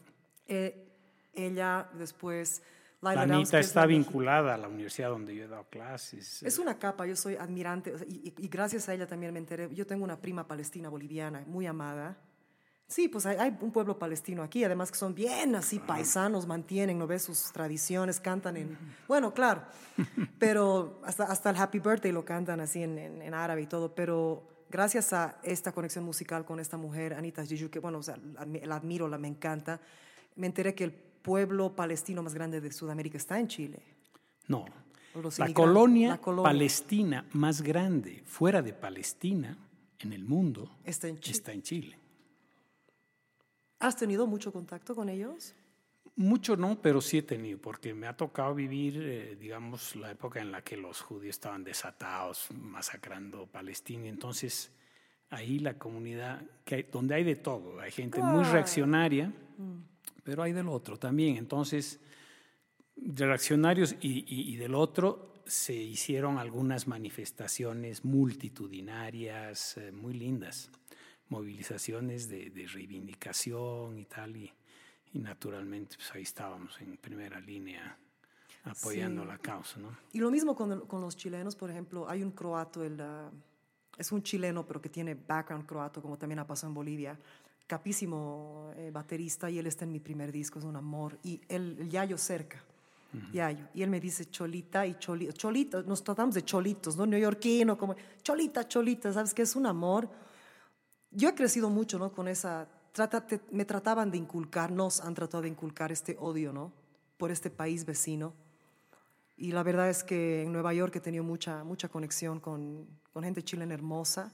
[0.48, 0.84] Eh,
[1.36, 2.64] ella después...
[3.02, 6.42] Laila Anita está vinculada a la universidad donde yo he dado clases.
[6.42, 9.70] Es una capa, yo soy admirante y, gracias a ella también me enteré.
[9.74, 12.18] Yo tengo una prima palestina boliviana muy amada.
[12.90, 16.98] Sí, pues hay, hay un pueblo palestino aquí, además que son bien así paisanos, mantienen,
[16.98, 17.24] ¿no ves?
[17.24, 18.78] Sus tradiciones, cantan en...
[19.10, 19.64] Bueno, claro,
[20.40, 23.94] pero hasta, hasta el Happy Birthday lo cantan así en, en- en árabe y todo,
[23.94, 28.18] pero gracias a esta conexión musical con esta mujer, Anita Tijoux, que bueno, o sea,
[28.18, 29.82] la, la admiro, la me encanta,
[30.38, 30.92] me enteré que el
[31.28, 33.84] pueblo palestino más grande de Sudamérica está en Chile.
[34.48, 34.66] No.
[35.38, 36.44] La colonia, la colonia.
[36.44, 39.58] palestina más grande fuera de Palestina
[40.00, 41.38] en el mundo Está en Chile.
[41.38, 42.00] está en Chile.
[43.80, 45.54] ¿Has tenido mucho contacto con ellos?
[46.16, 50.40] Mucho no, pero sí he tenido, porque me ha tocado vivir, eh, digamos, la época
[50.42, 54.08] en la que los judíos estaban desatados, masacrando Palestina.
[54.08, 54.72] Entonces,
[55.30, 58.54] ahí la comunidad, que hay- donde hay de todo, hay gente muy Claro.
[58.54, 59.32] reaccionaria,
[60.28, 61.38] pero hay del otro también.
[61.38, 62.02] Entonces,
[62.98, 70.70] reaccionarios y, y- y del otro se hicieron algunas manifestaciones multitudinarias eh, muy lindas,
[71.30, 74.52] movilizaciones de, de reivindicación y tal, y,
[75.14, 77.98] y naturalmente pues ahí estábamos en primera línea
[78.66, 79.28] apoyando Sí.
[79.30, 79.98] la causa, ¿no?
[80.12, 83.32] Y lo mismo con, con los chilenos, por ejemplo, hay un croato, el, ah,
[83.98, 87.18] es un chileno, pero que tiene background croato, como también ha pasado en Bolivia,
[87.68, 91.78] capísimo eh, baterista, y él está en mi primer disco, es un amor, y él,
[91.80, 92.64] el Yayo cerca,
[93.34, 97.06] Yayo, y él me dice cholita y cholita, cholita, nos tratamos de cholitos, ¿no?
[97.06, 99.42] Neoyorquino, como cholita, cholita, ¿sabes qué?
[99.42, 100.10] Es un amor.
[101.12, 102.12] Yo he crecido mucho, ¿no?
[102.12, 106.72] Con esa, trátate- me trataban de inculcar, nos han tratado de inculcar este odio, ¿no?
[107.18, 108.34] Por este país vecino.
[109.36, 113.24] Y la verdad es que en Nueva York he tenido mucha, mucha conexión con, con
[113.24, 114.32] gente chilena hermosa.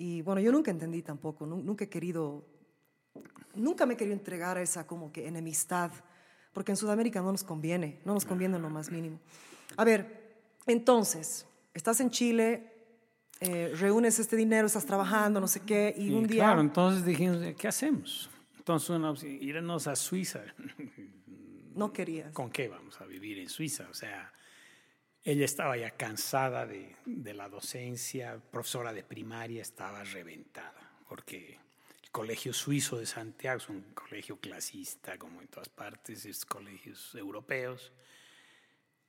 [0.00, 2.42] Y bueno, yo nunca entendí tampoco, nu- nunca he querido,
[3.54, 5.90] nunca me he querido entregar a esa como que enemistad,
[6.54, 9.20] porque en Sudamérica no nos conviene, no nos conviene en lo más mínimo.
[9.76, 12.72] A ver, entonces, estás en Chile,
[13.40, 16.44] eh, reúnes este dinero, estás trabajando, no sé qué, y, Y un día...
[16.44, 18.30] claro, entonces dijimos, ¿qué hacemos?
[18.56, 20.40] Entonces, una opción, irnos a Suiza.
[21.74, 22.32] No querías.
[22.32, 23.86] ¿Con qué vamos a vivir en Suiza?
[23.90, 24.32] O sea,
[25.24, 31.58] ella estaba ya cansada de, de la docencia, profesora de primaria, estaba reventada, porque
[32.02, 37.14] el Colegio Suizo de Santiago es un colegio clasista, como en todas partes, es colegios
[37.14, 37.92] europeos.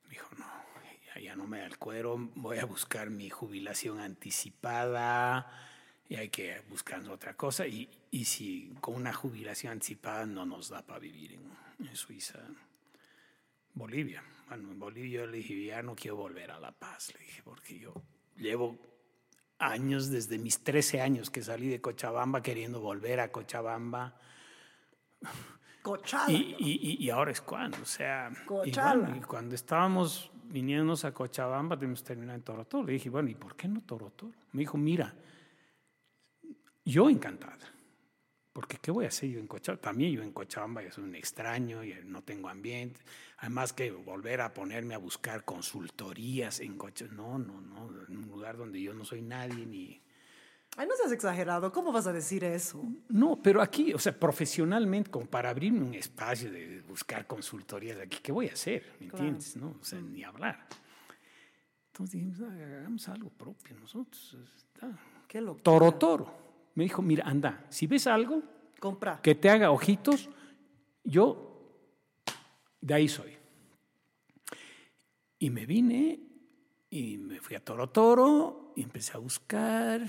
[0.10, 0.46] Dijo, no,
[1.20, 5.50] ya, no me da el cuero, voy a buscar mi jubilación anticipada
[6.10, 7.68] y hay que buscar otra cosa.
[7.68, 11.40] Y, y si con una jubilación anticipada no nos da para vivir
[11.80, 12.40] en Suiza,
[13.74, 14.24] Bolivia.
[14.48, 17.42] Bueno, en Bolivia yo le dije, ya no quiero volver a La Paz, le dije,
[17.44, 17.94] porque yo
[18.36, 18.78] llevo
[19.60, 24.20] años, desde mis 13 años que salí de Cochabamba, queriendo volver a Cochabamba.
[25.82, 26.32] Cochada.
[26.32, 29.02] Y, y- y- y ahora es cuando, o sea, y, Cochala.
[29.02, 32.86] bueno, y cuando estábamos viniéndonos a Cochabamba, tenemos terminado en Torotoro.
[32.86, 34.34] Le dije, bueno, ¿y por qué no Torotoro?
[34.52, 35.16] Me dijo, mira,
[36.84, 37.58] yo encantada,
[38.62, 39.82] porque ¿qué voy a hacer yo en Cochabamba?
[39.82, 43.02] También yo en Cochabamba soy un extraño, y no tengo ambiente.
[43.40, 48.30] Además que volver a ponerme a buscar consultorías en Cochabamba, no, no, no, en un
[48.30, 50.00] lugar donde yo no soy nadie ni...
[50.78, 52.82] Ay, no seas exagerado, ¿cómo vas a decir eso?
[53.10, 58.20] No, pero aquí, o sea, profesionalmente, como para abrirme un espacio de buscar consultorías aquí,
[58.24, 58.84] ¿qué voy a hacer?
[59.00, 59.26] ¿Me Claro.
[59.26, 59.58] entiendes?
[59.58, 60.66] No, o sea, ni hablar.
[61.88, 64.38] Entonces dijimos, "Ah, hagamos algo propio nosotros.
[64.56, 64.98] está".
[65.28, 65.60] Qué loco.
[65.62, 66.51] Toro Toro.
[66.76, 68.44] Me dijo, mira, anda, si ves algo
[68.80, 69.22] Compra.
[69.22, 70.30] que te haga ojitos,
[71.04, 71.52] yo
[72.80, 73.38] de ahí soy.
[75.40, 76.20] Y me vine
[76.90, 80.06] y me fui a Toro Toro y empecé a buscar.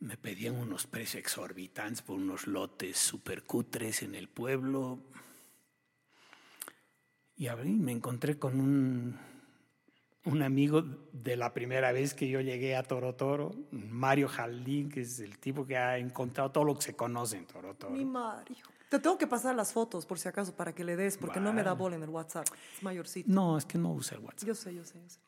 [0.00, 4.98] Me pedían unos precios exorbitantes por unos lotes super cutres en el pueblo.
[7.36, 9.18] Y abrí, me encontré con un,
[10.24, 10.82] un amigo
[11.12, 15.38] de la primera vez que yo llegué a Toro Toro, Mario Jaldín, que es el
[15.38, 17.92] tipo que ha encontrado todo lo que se conoce en Toro Toro.
[17.92, 18.66] Mi Mario.
[18.90, 21.52] Te tengo que pasar las fotos por si acaso para que le des, porque no
[21.52, 22.46] me da bola en el WhatsApp.
[22.76, 23.30] Es mayorcito.
[23.30, 24.48] No, es que no usa el WhatsApp.
[24.48, 25.20] Yo sé, yo sé, yo sé.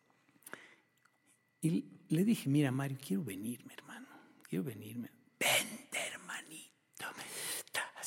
[1.61, 4.09] Y le dije, mira, Mario, quiero venirme, hermano.
[4.43, 5.11] Quiero venirme.
[5.41, 5.82] Así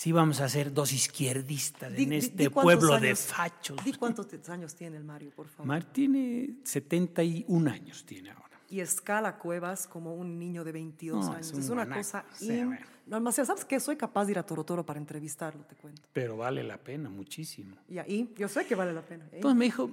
[0.06, 3.19] Sí, vamos a ser dos izquierdistas Di- en di- este di cuántos pueblo de años-
[3.22, 3.84] fachos.
[3.84, 5.65] Di cuántos años tiene el Mario, por favor.
[5.65, 8.45] Mar tiene 71 años, tiene ahora.
[8.69, 11.48] y escala cuevas como un niño de 22 No, años.
[11.52, 11.99] es Es, un una guanaco.
[12.02, 12.23] cosa...
[12.36, 12.86] Sí, in- bueno.
[13.07, 13.32] No.
[13.32, 13.80] ¿Sabes qué?
[13.80, 16.03] Soy capaz de ir a Toro Toro para entrevistarlo, te cuento.
[16.14, 17.76] Pero vale la pena muchísimo.
[17.90, 19.26] Y ahí, yo sé que vale la pena.
[19.26, 19.38] ¿eh?
[19.38, 19.90] Entonces me dijo,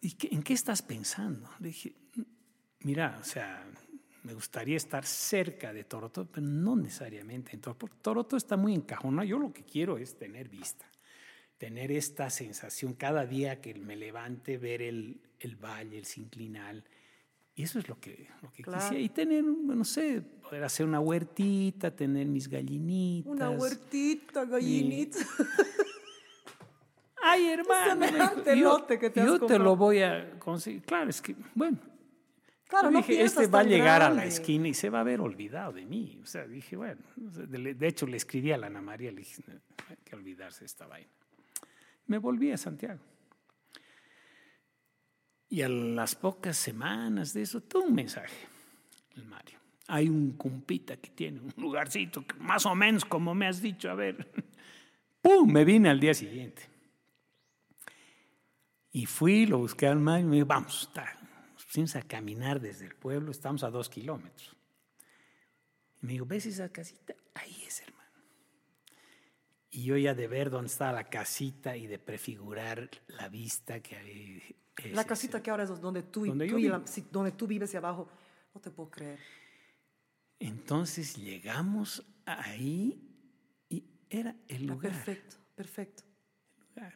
[0.00, 1.48] ¿y qué- ¿en qué estás pensando?
[1.60, 1.94] Le dije,
[2.80, 3.64] mira, o sea,
[4.24, 7.88] me gustaría estar cerca de Toroto, pero no necesariamente en Toroto.
[8.02, 9.26] Toroto está muy encajonado.
[9.28, 10.86] Yo lo que quiero es tener vista,
[11.58, 16.84] tener esta sensación cada día que me levante, ver el, el valle, el sinclinal.
[17.54, 18.80] Y eso es lo que, lo que Claro.
[18.80, 19.00] quisiera.
[19.02, 23.30] Y tener, no sé, poder hacer una huertita, tener mis gallinitas.
[23.30, 25.18] Una huertita, gallinita.
[27.22, 27.96] Ay, hermano.
[27.96, 30.82] me yo- que te yo te lo voy a conseguir.
[30.82, 31.78] Claro, es que, bueno.
[32.68, 35.20] Claro, yo dije, este va a llegar a la esquina y se va a haber
[35.20, 36.18] olvidado de mí.
[36.22, 39.54] O sea, dije, bueno, de, hecho le escribí a la Ana María, le dije, "No,
[39.88, 41.10] hay que olvidarse de esta vaina.
[42.06, 43.00] Me volví a Santiago.
[45.48, 48.36] Y a las pocas semanas de eso, tuvo un mensaje,
[49.16, 49.58] el Mario.
[49.86, 53.90] Hay un compita que tiene un lugarcito, que más o menos como me has dicho,
[53.90, 54.32] a ver.
[55.22, 55.52] ¡Pum!
[55.52, 56.62] Me vine al día siguiente.
[58.90, 61.16] Y fui, lo busqué al Mario y me dijo, vamos, está.
[61.76, 64.54] Nos pusimos a caminar desde el pueblo, estamos a dos kilómetros.
[66.00, 67.16] Y me dijo, ¿ves esa casita?
[67.34, 68.04] Ahí es, hermano.
[69.72, 73.96] Y yo ya de ver dónde estaba la casita y de prefigurar la vista que
[73.96, 74.94] había.
[74.94, 77.48] La casita que ahora es donde tú, y- Donde yo tú y la- donde tú
[77.48, 78.08] vives y abajo.
[78.54, 79.18] No te puedo creer.
[80.38, 83.02] Entonces llegamos ahí
[83.68, 84.92] y era el Ah, lugar.
[84.92, 86.04] perfecto, perfecto.
[86.76, 86.94] lugar.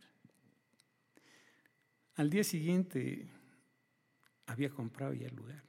[2.14, 3.28] Al día siguiente
[4.48, 5.62] había comprado ya el lugar.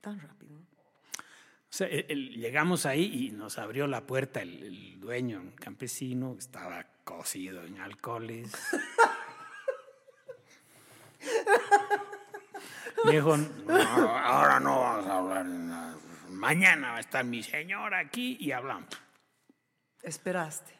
[0.00, 0.58] Tan rápido.
[0.58, 5.52] O sea, el- el- llegamos ahí y nos abrió la puerta el, el dueño, un
[5.52, 8.52] campesino, estaba cocido en alcoholes.
[13.04, 15.96] Me dijo, "No, ahora no vamos a hablar de nada.
[16.28, 18.88] Mañana va a estar mi señora aquí y hablamos.
[20.02, 20.74] Esperaste.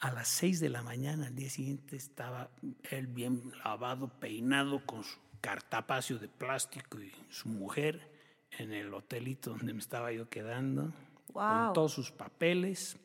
[0.00, 2.50] A las seis de la mañana al día siguiente estaba
[2.90, 8.08] él bien lavado, peinado, con su cartapacio de plástico y su mujer
[8.58, 10.92] en el hotelito donde me estaba yo quedando,
[11.34, 11.42] Wow.
[11.66, 12.96] con todos sus papeles,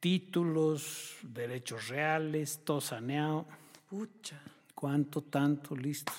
[0.00, 3.46] títulos, derechos reales, todo saneado.
[3.88, 4.40] Pucha.
[4.74, 5.74] ¿Cuánto, tanto?
[5.76, 6.12] Listo.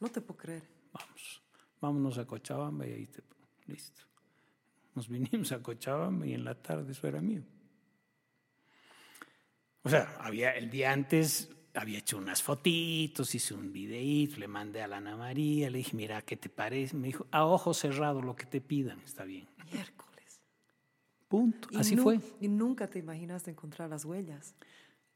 [0.00, 0.62] No te puedo creer.
[0.92, 1.42] Vamos,
[1.80, 3.22] vámonos a Cochabamba y ahí te...
[3.66, 4.02] Listo.
[4.94, 7.42] Nos vinimos a Cochabamba y en la tarde eso era mío.
[9.82, 14.82] O sea, había, el día antes había hecho unas fotitos, hice un videíto, le mandé
[14.82, 16.96] a la Ana María, le dije, mira, ¿qué te parece?
[16.96, 19.46] Me dijo, a ojo cerrado, lo que te pidan, está bien.
[19.72, 20.40] Miércoles.
[21.28, 21.68] Punto.
[21.70, 22.20] Y Así nu- fue.
[22.40, 24.54] Y nunca te imaginaste encontrar las huellas.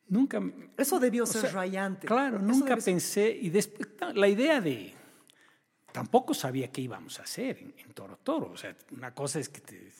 [0.08, 0.40] Nunca...
[0.76, 2.06] Eso debió ser sea, rayante.
[2.06, 4.92] Claro, Eso nunca debe ser- pensé, y después, la idea de,
[5.92, 9.48] tampoco sabía qué íbamos a hacer en, en Toro Toro, o sea, una cosa es
[9.48, 9.90] que te,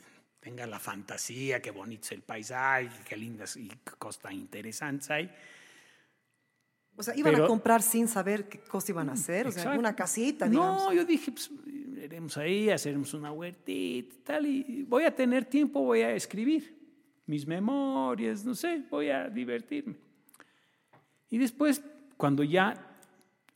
[0.41, 3.69] tenga la fantasía, qué bonito es el paisaje, qué lindas y
[3.99, 5.31] cosas tan interesantes hay,
[6.97, 9.47] O sea, iban Pero- a comprar sin saber qué cosa iban a hacer.
[9.47, 9.81] O sea, Exacto.
[9.81, 10.83] una casita, digamos.
[10.85, 11.51] No, yo dije, pues,
[12.03, 16.77] iremos ahí, haceremos una huertita y tal, y voy a tener tiempo, voy a escribir
[17.27, 19.95] mis memorias, no sé, voy a divertirme.
[21.31, 21.83] Y después,
[22.17, 22.75] cuando ya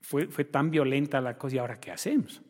[0.01, 2.41] fue, fue tan violenta la cosa, ¿y ahora qué hacemos?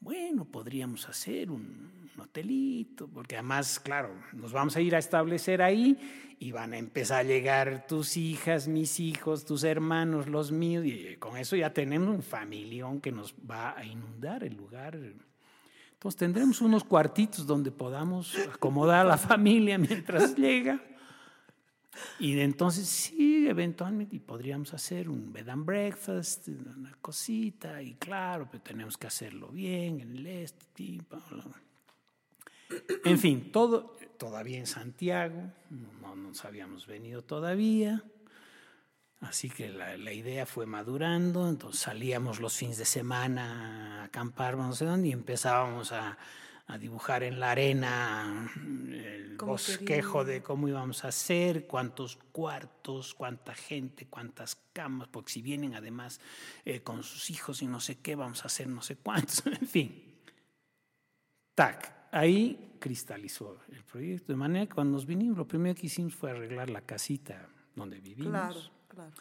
[0.00, 5.62] Bueno, podríamos hacer un, un hotelito, porque además, claro, nos vamos a ir a establecer
[5.62, 5.98] ahí
[6.38, 11.16] y van a empezar a llegar tus hijas, mis hijos, tus hermanos, los míos, y
[11.16, 14.98] con eso ya tenemos un familión que nos va a inundar el lugar.
[15.92, 20.80] Entonces tendremos unos cuartitos donde podamos acomodar a la familia mientras llega.
[22.18, 28.62] Y entonces sí, eventualmente podríamos hacer un bed and breakfast, una cosita, y claro, pero
[28.62, 31.65] tenemos que hacerlo bien en el este, bla, bla.
[33.04, 38.02] En fin, todo todavía en Santiago, no nos habíamos venido todavía.
[39.20, 44.56] Así que la, la idea fue madurando, entonces salíamos los fines de semana a acampar,
[44.56, 46.18] no sé dónde, y empezábamos a,
[46.66, 50.34] a dibujar en la arena el ¿Cómo bosquejo quería?
[50.34, 56.20] de cómo íbamos a hacer, cuántos cuartos, cuánta gente, cuántas camas, porque si vienen además
[56.64, 59.66] eh, con sus hijos y no sé qué, vamos a hacer no sé cuántos, en
[59.66, 60.14] fin.
[61.54, 66.14] Tac, ahí cristalizó el proyecto, de manera que cuando nos vinimos, lo primero que hicimos
[66.14, 69.12] fue arreglar la casita donde vivimos Claro, claro.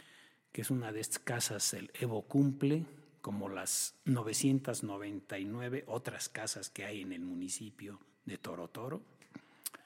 [0.52, 2.86] que es una de estas casas, el Evo cumple,
[3.22, 9.02] como las 999 otras casas que hay en el municipio de Toro Toro.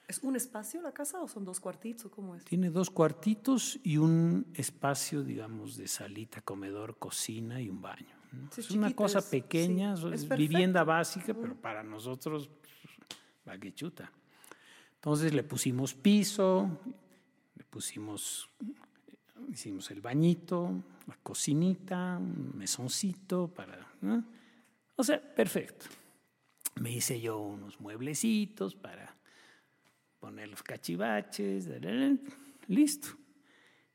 [0.08, 2.44] ¿Es un espacio la casa o son dos cuartitos cómo es?
[2.44, 8.16] Tiene dos cuartitos y un espacio, digamos, de salita, comedor, cocina y un baño.
[8.32, 8.50] ¿no?
[8.52, 12.50] Sí, es una cosa pequeña, sí, es vivienda básica, pero para nosotros
[13.50, 14.12] va que chuta.
[14.96, 16.70] Entonces le pusimos piso,
[17.56, 18.50] le pusimos,
[19.50, 20.72] hicimos el bañito,
[21.08, 23.88] la cocinita, un mesoncito para,
[24.96, 25.86] o sea, perfecto.
[26.82, 29.16] Me hice yo unos mueblecitos para
[30.20, 31.68] poner los cachivaches,
[32.68, 33.10] listo.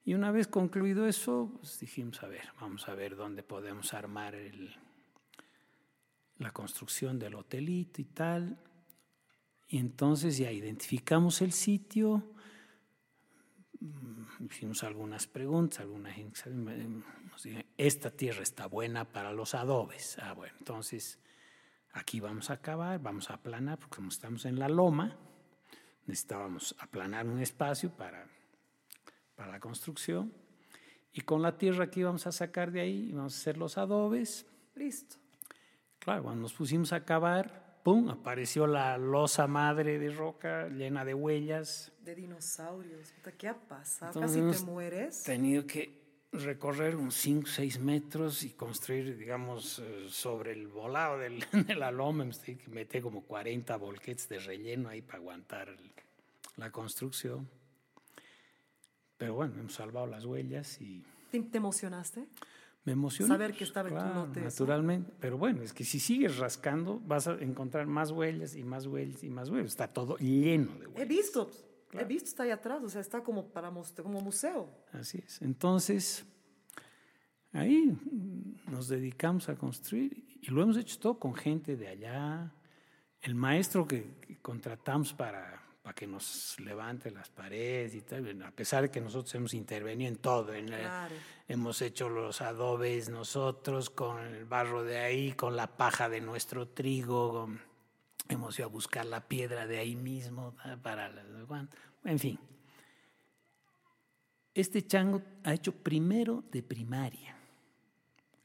[0.07, 4.35] Y una vez concluido eso, pues dijimos, a ver, vamos a ver dónde podemos armar
[4.35, 4.75] el-
[6.39, 8.59] la construcción del hotelito y tal.
[9.75, 12.23] Y entonces ya identificamos el sitio,
[13.81, 20.17] mm, hicimos algunas preguntas, alguna gente nos dijo, esta tierra está buena para los adobes.
[20.21, 21.19] Ah, bueno, entonces
[21.93, 25.19] aquí vamos a acabar, vamos a aplanar, porque como estamos en la loma,
[26.07, 28.29] necesitábamos aplanar un espacio para,
[29.35, 30.33] para la construcción.
[31.13, 34.47] Y con la tierra que íbamos a sacar de ahí, íbamos a hacer los adobes.
[34.77, 35.17] Listo.
[35.99, 38.09] Claro, cuando nos pusimos a cavar, ¡pum!
[38.11, 41.93] apareció la losa madre de roca llena de huellas.
[42.03, 43.13] De dinosaurios.
[43.39, 44.21] ¿Qué ha pasado?
[44.21, 45.23] Casi te mueres.
[45.23, 46.03] tenido que
[46.33, 51.93] recorrer unos 5 6 metros y construir, digamos, eh, sobre el volado del, de la
[51.93, 52.27] loma.
[52.67, 55.93] Meter como 40 volquetes de relleno ahí para aguantar el-
[56.57, 57.49] la construcción.
[59.17, 62.27] Pero bueno, hemos salvado las huellas y ¿Te, te emocionaste?
[62.85, 63.35] Me emociona.
[63.35, 64.65] Saber que estaba en tu lote eso.
[64.65, 65.13] Naturalmente.
[65.19, 69.25] Pero bueno, es que si sigues rascando, vas a encontrar más huellas y más huellas
[69.25, 69.69] y más huellas.
[69.69, 71.03] Está todo lleno de huellas.
[71.03, 71.51] He visto.
[71.93, 72.83] He visto, está ahí atrás.
[72.83, 73.71] O sea, está como, para
[74.03, 74.69] como museo.
[74.93, 75.41] Así es.
[75.41, 76.27] Entonces,
[77.53, 77.97] ahí
[78.71, 82.53] nos dedicamos a construir y lo hemos hecho todo con gente de allá.
[83.23, 88.51] El maestro que, que contratamos para, para que nos levante las paredes y tal, a
[88.53, 91.15] pesar de que nosotros hemos intervenido en todo, en la- Claro.
[91.47, 96.69] hemos hecho los adobes nosotros con el barro de ahí, con la paja de nuestro
[96.69, 97.61] trigo, con-
[98.31, 100.83] hemos ido a buscar la piedra de ahí mismo ¿no?
[100.83, 101.27] para las
[102.07, 102.39] en fin.
[104.55, 107.37] Este chango ha hecho primero de primaria.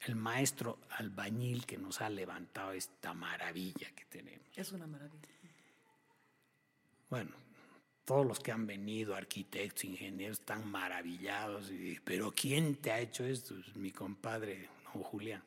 [0.01, 4.45] El maestro albañil que nos ha levantado esta maravilla que tenemos.
[4.57, 5.29] Es una maravilla.
[7.09, 7.31] Bueno,
[8.05, 11.71] todos los que han venido, arquitectos, ingenieros, están maravillados.
[11.71, 13.55] y, Pero ¿quién te ha hecho esto?
[13.57, 15.43] Es mi compadre, don Julián.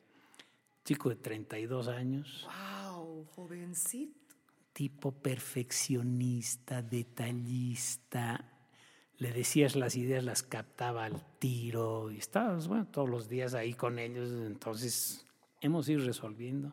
[0.85, 2.49] Chico de 32 años,
[2.91, 3.25] ¡Wow!
[3.37, 4.35] Jovencito.
[4.73, 8.49] tipo perfeccionista, detallista.
[9.19, 13.75] Le decías las ideas, las captaba al tiro y estabas, bueno, todos los días ahí
[13.75, 14.31] con ellos.
[14.47, 15.25] Entonces,
[15.61, 16.73] hemos ido resolviendo.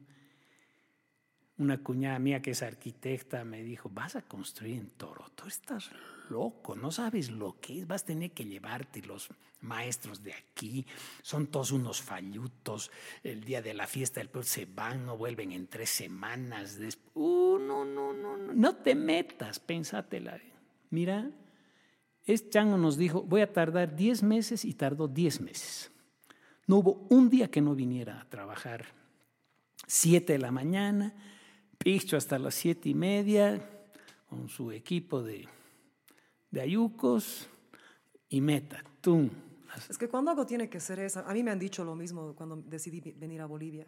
[1.60, 5.92] Una cuñada mía que es arquitecta me dijo, vas a construir en Toronto, estás
[6.30, 9.30] loco, no sabes lo que es, vas a tener que llevarte los
[9.62, 10.86] maestros de aquí,
[11.22, 12.92] son todos unos fallutos,
[13.24, 16.80] el día de la fiesta del pueblo se van, no vuelven en tres semanas,
[17.14, 20.40] uh, no, no, no, no, no te metas, pensátela.
[20.92, 21.30] Mira,
[22.26, 25.92] este chango nos dijo, voy a tardar 10 meses y tardó 10 meses.
[26.68, 28.86] No hubo un día que no viniera a trabajar
[29.88, 31.14] 7 de la mañana,
[31.80, 33.60] picho hasta las siete y media,
[34.30, 35.48] con su equipo de,
[36.52, 37.48] de ayucos
[38.30, 39.30] y meta, tum.
[39.88, 42.34] Es que cuando algo tiene que ser eso, a mí me han dicho lo mismo
[42.36, 43.86] cuando decidí venir a Bolivia.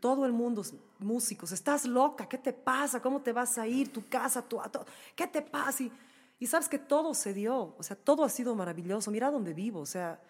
[0.00, 0.62] Todo el mundo,
[0.98, 3.00] músicos, estás loca, ¿qué te pasa?
[3.00, 3.92] ¿Cómo te vas a ir?
[3.92, 4.84] Tu casa, tu, to-
[5.14, 5.84] ¿qué te pasa?
[5.84, 5.92] Y,
[6.40, 9.10] y sabes que todo se dio, o sea, todo ha sido maravilloso.
[9.10, 10.20] Mira dónde vivo, o sea,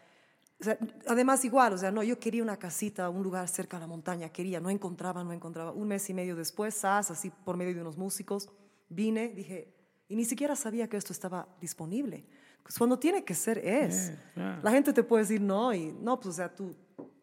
[0.60, 0.76] o sea,
[1.06, 4.28] además igual, o sea, no, yo quería una casita, un lugar cerca a la montaña,
[4.30, 5.70] quería, no encontraba, no encontraba.
[5.72, 8.48] Un mes y medio después, SAS, así por medio de unos músicos,
[8.88, 9.72] vine, dije,
[10.08, 12.24] y ni siquiera sabía que esto estaba disponible.
[12.62, 14.12] Pues cuando tiene que ser es.
[14.62, 16.74] La gente te puede decir no y no, pues o sea, tú,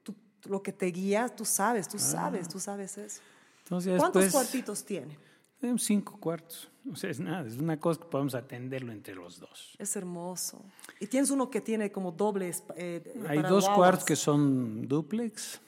[0.01, 3.21] tú- lo que te guía, tú sabes, tú sabes, tú sabes eso.
[3.63, 5.17] Entonces, ¿Cuántos cuartitos tiene?
[5.59, 6.69] Tenemos cinco cuartos.
[6.91, 9.75] O sea, es nada, es una cosa que podemos atenderlo entre los dos.
[9.79, 10.63] Es hermoso.
[10.99, 12.51] Y tienes uno que tiene como doble.
[12.75, 13.75] eh, Hay dos guaguas.
[13.75, 15.59] cuartos que son duplex,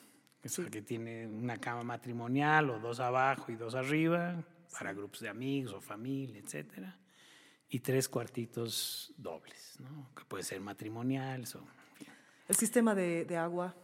[0.41, 4.43] que, el que tiene una cama matrimonial o dos abajo y dos arriba,
[4.77, 6.95] para grupos de amigos o familia, etcétera.
[7.69, 10.09] Y tres cuartitos dobles, ¿no?
[10.15, 11.63] que puede ser matrimoniales o...
[12.47, 13.75] El sistema de, de agua.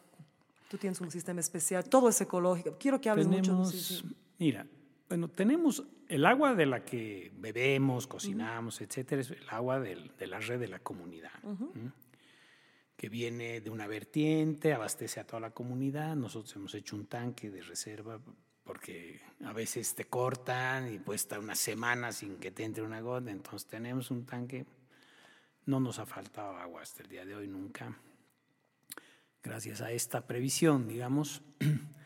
[0.69, 1.83] Tú tienes un sistema especial.
[1.89, 2.77] Todo es ecológico.
[2.79, 3.41] Quiero que hables mucho.
[3.41, 4.15] Tenemos, sí, sí.
[4.39, 4.65] mira,
[5.13, 10.25] bueno, tenemos el agua de la que bebemos, cocinamos, etcétera, es el agua del- de
[10.25, 11.29] la red de la comunidad,
[12.97, 16.15] que viene de una vertiente, abastece a toda la comunidad.
[16.15, 18.19] Nosotros hemos hecho un tanque de reserva
[18.63, 22.99] porque A veces te cortan y puedes estar una semana sin que te entre una
[23.01, 23.29] gota.
[23.29, 24.65] Entonces tenemos un tanque.
[25.67, 27.95] No nos ha faltado agua hasta el día de hoy nunca.
[29.43, 31.43] Gracias a esta previsión, digamos.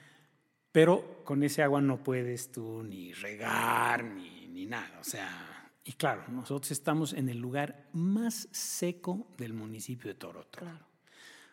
[0.72, 5.00] Pero con ese agua no puedes tú ni regar ni, ni nada.
[5.00, 5.58] O sea,
[5.88, 10.60] y claro, nosotros estamos en el lugar más seco del municipio de Toroto.
[10.60, 10.86] Claro.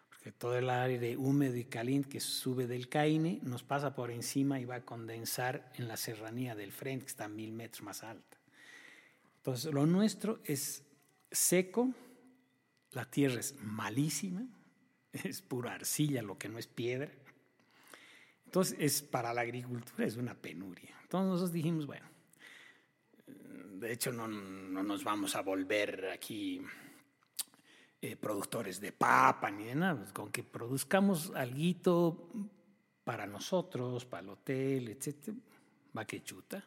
[0.08, 4.58] Porque todo el aire húmedo y caliente que sube del Caine nos pasa por encima
[4.58, 8.36] y va a condensar en la serranía del frente, que está mil metros más alta.
[9.36, 10.82] Entonces, lo nuestro es
[11.30, 11.94] seco,
[12.90, 14.48] la tierra es malísima,
[15.12, 17.12] es pura arcilla, lo que no es piedra.
[18.54, 20.96] Entonces, es para la agricultura es una penuria.
[21.02, 22.06] Entonces, nosotros dijimos, bueno,
[23.26, 26.62] de hecho no, no nos vamos a volver aquí
[28.00, 32.28] eh, productores de papa ni de nada, pues, con que produzcamos algo
[33.02, 35.36] para nosotros, para el hotel, etcétera,
[35.98, 36.64] va que chuta.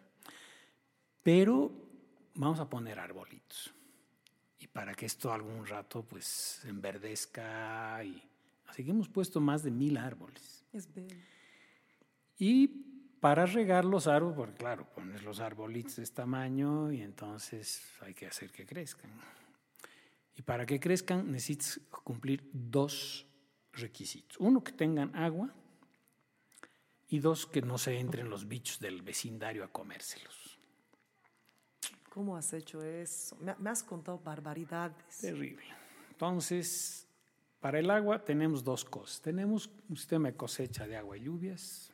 [1.23, 1.71] Pero
[2.35, 3.73] vamos a poner arbolitos.
[4.59, 8.21] Y para que esto algún rato pues enverdezca y
[8.65, 10.65] así que hemos puesto más de mil árboles.
[10.73, 11.15] Es bello.
[12.37, 12.67] Y
[13.19, 18.13] para regar los árboles, porque claro, pones los arbolitos de este tamaño y entonces hay
[18.13, 19.11] que hacer que crezcan.
[20.35, 23.25] Y para que crezcan necesitas cumplir dos
[23.73, 24.37] requisitos.
[24.39, 25.53] Uno, que tengan agua
[27.09, 30.59] y dos, que no se entren los bichos del vecindario a comérselos.
[32.09, 33.37] ¿Cómo has hecho eso?
[33.37, 35.19] Me, has contado barbaridades.
[35.19, 35.63] Terrible.
[36.09, 37.07] Entonces,
[37.59, 39.21] para el agua tenemos dos cosas.
[39.21, 41.93] Tenemos un sistema de cosecha de agua y lluvias.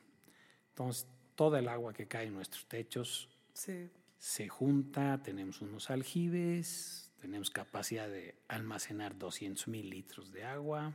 [0.74, 1.06] Entonces,
[1.36, 3.88] toda el agua que cae en nuestros techos Sí.
[4.18, 10.92] se junta, tenemos unos aljibes, tenemos capacidad de almacenar 200 mil litros de agua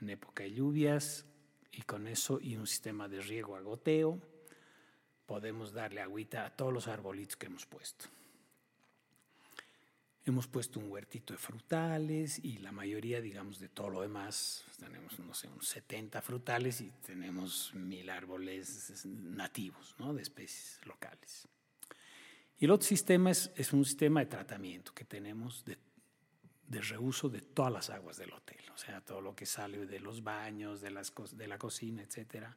[0.00, 1.26] en época de lluvias
[1.70, 4.18] y con eso y un sistema de riego a goteo
[5.26, 8.06] podemos darle agüita a todos los arbolitos que hemos puesto.
[10.24, 15.18] Hemos puesto un huertito de frutales y la mayoría, digamos, de todo lo demás, tenemos,
[15.18, 20.14] no sé, unos 70 frutales y tenemos mil árboles nativos, ¿no?
[20.14, 21.48] De especies locales.
[22.56, 25.76] Y el otro sistema es, es un sistema de tratamiento que tenemos de,
[26.68, 29.98] de, reuso de todas las aguas del hotel, o sea, todo lo que sale de
[29.98, 32.56] los baños, de, las, de la cocina, etcétera.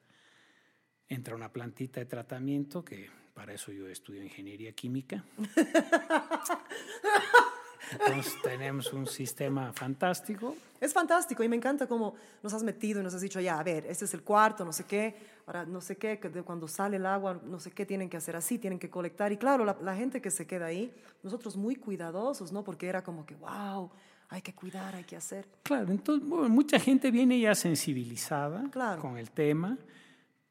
[1.08, 5.26] Entra una plantita de tratamiento, que para eso yo estudio ingeniería química.
[7.92, 10.56] Entonces tenemos un sistema fantástico.
[10.82, 13.64] Es fantástico y me encanta cómo nos has metido y nos has dicho, ya, a
[13.64, 15.16] ver, este es el cuarto, no sé qué,
[15.48, 18.60] ahora no sé qué, cuando sale el agua, no sé qué, tienen que hacer así,
[18.60, 19.32] tienen que colectar.
[19.32, 20.94] Y claro, la, la gente que se queda ahí,
[21.24, 22.64] nosotros muy cuidadosos, ¿no?
[22.64, 23.90] Porque era como que, wow,
[24.30, 25.48] hay que cuidar, hay que hacer.
[25.64, 29.02] Claro, entonces bueno, mucha gente viene ya sensibilizada Claro.
[29.02, 29.78] con el tema.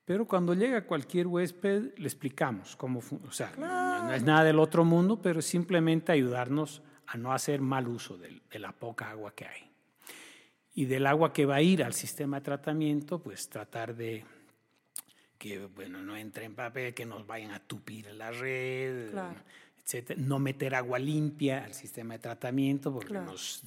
[0.06, 4.44] Pero cuando llega cualquier huésped, le explicamos cómo, fun- o sea, no, no es nada
[4.44, 9.10] del otro mundo, pero es simplemente ayudarnos a no hacer mal uso de, la poca
[9.10, 9.70] agua que hay.
[10.74, 14.24] Y del agua que va a ir al sistema de tratamiento, pues tratar de
[15.38, 19.40] que bueno, no entre en papel, que nos vayan a tupir la red, Claro.
[19.84, 20.20] etcétera.
[20.20, 23.26] No meter agua limpia al sistema de tratamiento porque Claro.
[23.32, 23.62] nos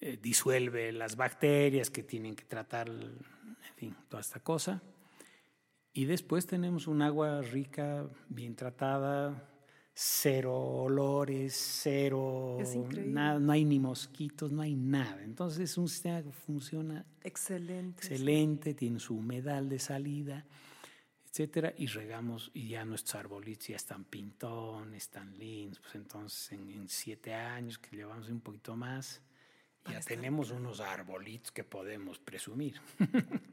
[0.00, 4.82] eh, disuelve las bacterias que tienen que tratar, en fin, toda esta cosa.
[5.92, 9.49] Y después tenemos un agua rica, bien tratada,
[10.02, 13.12] cero olores, cero Es increíble.
[13.12, 15.22] nada, no hay ni mosquitos, no hay nada.
[15.22, 17.98] Entonces es un sistema que funciona Excelente.
[18.06, 20.46] excelente, tiene su humedal de salida,
[21.28, 26.70] etcétera, y regamos y ya nuestros arbolitos ya están pintones, están lindos, pues entonces en,
[26.70, 29.20] en siete años que llevamos un poquito más,
[29.86, 32.80] ya estar tenemos unos arbolitos que podemos presumir.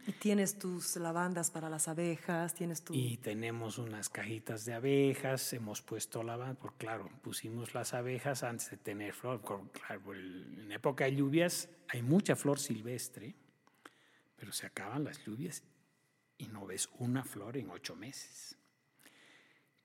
[0.05, 2.93] Y tienes tus lavandas para las abejas, tienes tu...
[2.93, 8.69] Y tenemos unas cajitas de abejas, hemos puesto lavanda, porque claro, pusimos las abejas antes
[8.71, 9.41] de tener flor.
[9.71, 13.35] Claro, en época de lluvias hay mucha flor silvestre,
[14.35, 15.63] pero se acaban las lluvias
[16.37, 18.56] y no ves una flor en ocho meses.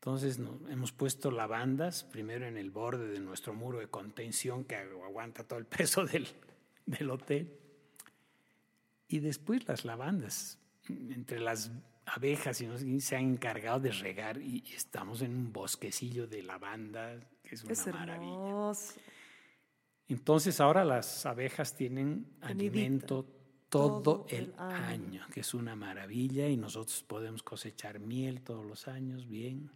[0.03, 4.75] Entonces no- hemos puesto lavandas primero en el borde de nuestro muro de contención que
[4.75, 6.27] agu- aguanta todo el peso del,
[6.87, 7.57] del hotel.
[9.07, 10.59] Y después las lavandas,
[10.89, 11.71] entre las
[12.05, 16.27] abejas y no sé se han encargado de regar y, y estamos en un bosquecillo
[16.27, 18.73] de lavanda, que es una es maravilla.
[20.09, 22.47] Entonces ahora las abejas tienen Comidita.
[22.49, 23.25] alimento
[23.69, 24.77] todo, Todo el, el año.
[25.23, 29.71] año, que es una maravilla y nosotros podemos cosechar miel todos los años, bien.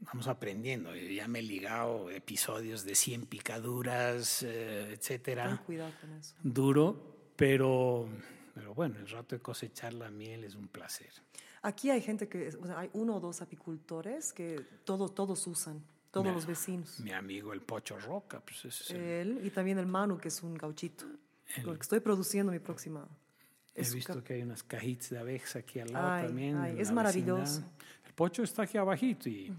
[0.00, 5.90] Vamos aprendiendo, yo ya me he ligado episodios de 100 picaduras, eh, Ten etcétera cuidado
[6.00, 6.34] con eso.
[6.42, 8.06] duro, pero,
[8.54, 11.10] pero bueno, el rato de cosechar la miel es un placer.
[11.62, 15.82] Aquí hay gente que, o sea, hay uno o dos apicultores que todo, todos usan,
[16.10, 17.00] todos Mi- los vecinos.
[17.00, 20.42] Mi amigo el Pocho Roca, pues es el- Él y también el Manu, que es
[20.42, 21.06] un gauchito.
[21.56, 23.08] El que estoy produciendo mi próxima.
[23.74, 26.56] He visto que hay unas cajitas de abejas aquí al lado Ay, también.
[26.56, 27.40] ay, es la maravilloso.
[27.60, 27.70] vecindad.
[28.16, 29.52] Pocho está aquí abajito y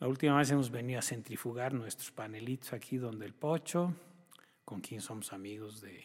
[0.00, 3.94] la última vez hemos venido a centrifugar nuestros panelitos aquí donde el Pocho,
[4.64, 6.02] con quien somos amigos de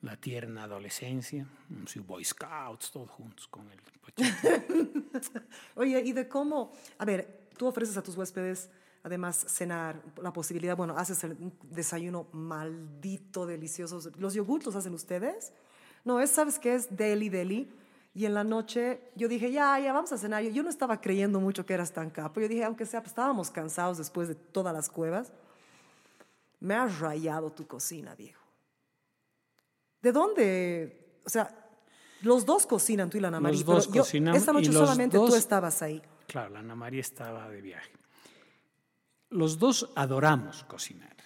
[0.00, 1.44] la tierna adolescencia,
[1.86, 4.24] sido Boy Scouts, todos juntos con el Pocho.
[5.74, 8.70] Oye, y de cómo, a ver, tú ofreces a tus huéspedes
[9.02, 14.00] además cenar, la posibilidad, bueno, haces el un desayuno maldito, delicioso.
[14.18, 15.52] ¿Los yogurts los hacen ustedes?
[16.04, 16.74] No, es, ¿sabes qué?
[16.74, 17.70] Es deli, deli.
[18.14, 20.42] Y en la noche yo dije, ya, ya, vamos a cenar.
[20.42, 22.40] Yo, no estaba creyendo mucho que eras tan capo.
[22.40, 25.32] Yo dije, aunque sea, pues, estábamos cansados después de todas las cuevas.
[26.60, 28.42] Me has rayado tu cocina, viejo.
[30.02, 31.20] ¿De dónde?
[31.24, 31.54] O sea,
[32.22, 33.58] los dos cocinan, tú y la Ana María.
[33.58, 36.02] Los dos pero yo- Esta y noche los solamente tú dos- estabas ahí.
[36.26, 37.92] Claro, la Ana María estaba de viaje.
[39.30, 41.16] Los dos adoramos cocinar.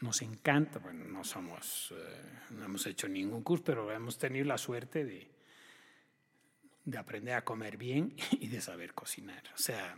[0.00, 4.56] Nos encanta, bueno, no somos, eh, no hemos hecho ningún curso, pero hemos tenido la
[4.56, 5.28] suerte de,
[6.90, 9.42] de aprender a comer bien y de saber cocinar.
[9.54, 9.94] O sea,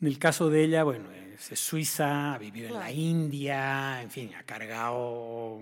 [0.00, 2.90] en el caso de ella, bueno, es, suiza, ha vivido en la.
[2.90, 5.60] India, en fin, ha cargado,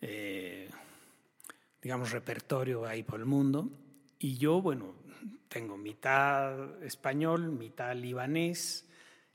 [0.00, 0.68] eh,
[1.80, 3.70] digamos, repertorio ahí por el mundo.
[4.18, 4.94] Y yo, bueno,
[5.48, 8.85] tengo mitad español, mitad libanés,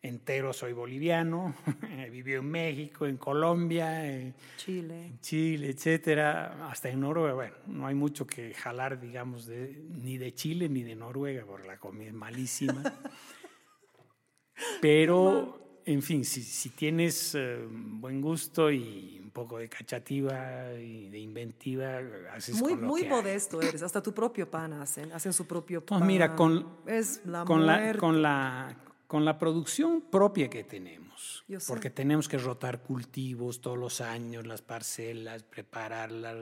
[0.04, 1.54] entero soy boliviano,
[1.98, 5.06] he vivido en México, en Colombia, en Chile.
[5.06, 7.34] en Chile, etcétera, hasta en Noruega.
[7.34, 11.68] Bueno, no hay mucho que jalar, digamos, de, ni de Chile ni de Noruega, porque
[11.68, 12.82] la comida es malísima.
[14.82, 21.10] Pero, en fin, si, si tienes eh, buen gusto y un poco de cachativa y
[21.10, 22.00] de inventiva,
[22.34, 23.14] haces Muy, con lo muy que hay.
[23.14, 23.82] modesto eres.
[23.82, 25.12] Hasta tu propio pan hacen.
[25.14, 26.00] Hacen su propio pan.
[26.00, 28.76] Pues mira, con, Es la con, la, con, la,
[29.12, 34.62] con la producción propia que tenemos, porque tenemos que rotar cultivos todos los años, las
[34.62, 36.38] parcelas, prepararlas,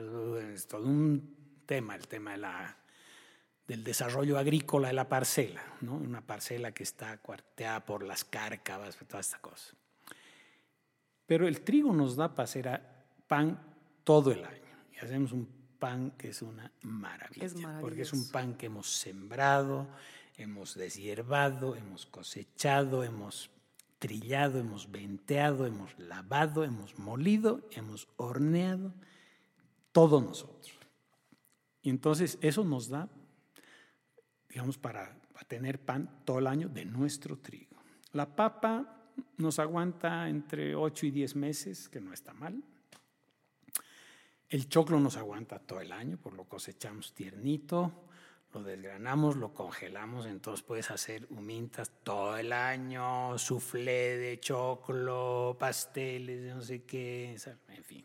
[0.54, 1.34] es todo un
[1.66, 2.76] tema, el tema de la,
[3.66, 5.96] del desarrollo agrícola de la parcela, ¿no?
[5.96, 9.74] una parcela que está cuarteada por las cárcavas, toda esta cosa.
[11.26, 13.60] Pero el trigo nos da para hacer a- pan
[14.04, 15.48] todo el año y hacemos un
[15.80, 19.88] pan que es una maravilla, Es porque es un pan que hemos sembrado,
[20.40, 23.50] hemos deshiervado, hemos cosechado, hemos
[23.98, 28.94] trillado, hemos venteado, hemos lavado, hemos molido, hemos horneado,
[29.92, 30.78] todos nosotros.
[31.82, 33.08] Y entonces eso nos da,
[34.48, 35.14] digamos, para,
[35.46, 37.76] tener pan todo el año de nuestro trigo.
[38.12, 42.62] La papa nos aguanta entre 8 y 10 meses, que no está mal.
[44.48, 48.09] El choclo nos aguanta todo el año, por lo cosechamos tiernito,
[48.52, 56.54] lo desgranamos, lo congelamos, entonces puedes hacer humintas todo el año, soufflé de choclo, pasteles,
[56.54, 57.36] no sé qué,
[57.68, 58.04] en fin.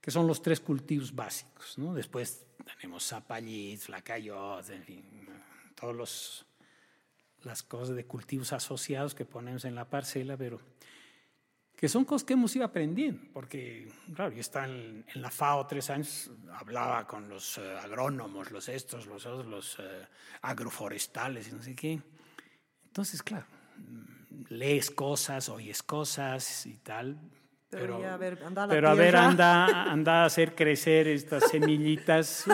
[0.00, 1.94] Que son los tres cultivos básicos, ¿no?
[1.94, 5.28] Después tenemos zapallitos, flacayotes, en fin,
[5.74, 6.46] todos los
[7.44, 10.60] las cosas de cultivos asociados que ponemos en la parcela, pero
[11.76, 15.66] que son cosas que hemos ido aprendiendo, porque, claro, yo estaba en, en la FAO
[15.66, 20.06] tres años, hablaba con los eh, agrónomos, los estos, los otros, los eh,
[20.42, 22.00] agroforestales y no sé qué.
[22.86, 23.46] Entonces, claro,
[23.76, 27.18] mm, lees cosas, oyes cosas y tal,
[27.70, 31.44] Pero pero, a ver, anda a pero a ver, anda, anda a hacer crecer estas
[31.50, 32.44] semillitas.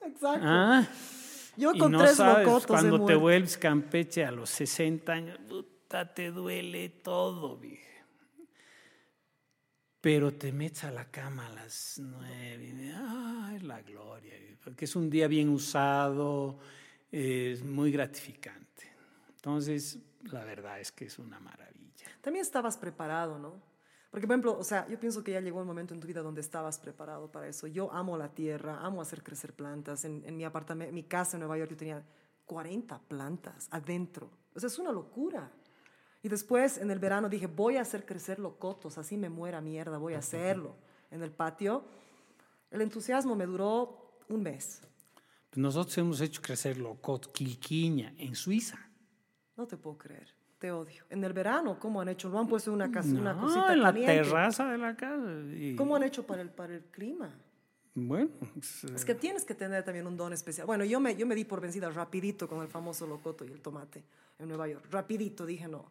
[0.00, 0.40] Exacto.
[0.42, 0.88] ¿Ah?
[1.58, 5.38] Yo Y con no tres sabes, cuando te vuelves campeche a los 60 años,
[5.88, 7.84] te duele todo, vieja.
[10.00, 15.10] Pero te metes a la cama a las nueve ay, la gloria, porque es un
[15.10, 16.58] día bien usado,
[17.10, 18.92] es muy gratificante.
[19.34, 22.06] Entonces, la verdad es que es una maravilla.
[22.20, 23.60] También estabas preparado, ¿no?
[24.10, 26.22] Porque, por ejemplo, o sea, yo pienso que ya llegó un momento en tu vida
[26.22, 27.66] donde estabas preparado para eso.
[27.66, 30.04] Yo amo la tierra, amo hacer crecer plantas.
[30.04, 32.04] En, en mi apartamento, mi casa en Nueva York, yo tenía
[32.46, 34.30] 40 plantas adentro.
[34.54, 35.50] O sea, es una locura.
[36.22, 39.98] Y después, en el verano, dije, voy a hacer crecer locotos, así me muera mierda,
[39.98, 40.74] voy a hacerlo.
[41.10, 41.84] En el patio.
[42.70, 44.82] El entusiasmo me duró un mes.
[45.54, 48.78] Nosotros hemos hecho crecer locot, quilquiña, en Suiza.
[49.56, 50.28] No te puedo creer.
[50.58, 51.04] Te odio.
[51.08, 52.28] En el verano, ¿cómo han hecho?
[52.28, 54.14] ¿No han puesto una, casa, una No, cosita en la caliente?
[54.22, 55.30] terraza de la casa.
[55.56, 57.32] y- ¿Cómo han hecho para el, para el clima?
[57.94, 60.66] Bueno, pues, Es que tienes que tener también un don especial.
[60.66, 63.60] Bueno, yo me, yo me di por vencida rapidito con el famoso locoto y el
[63.60, 64.04] tomate
[64.38, 64.84] en Nueva York.
[64.90, 65.86] Rapidito, dije no.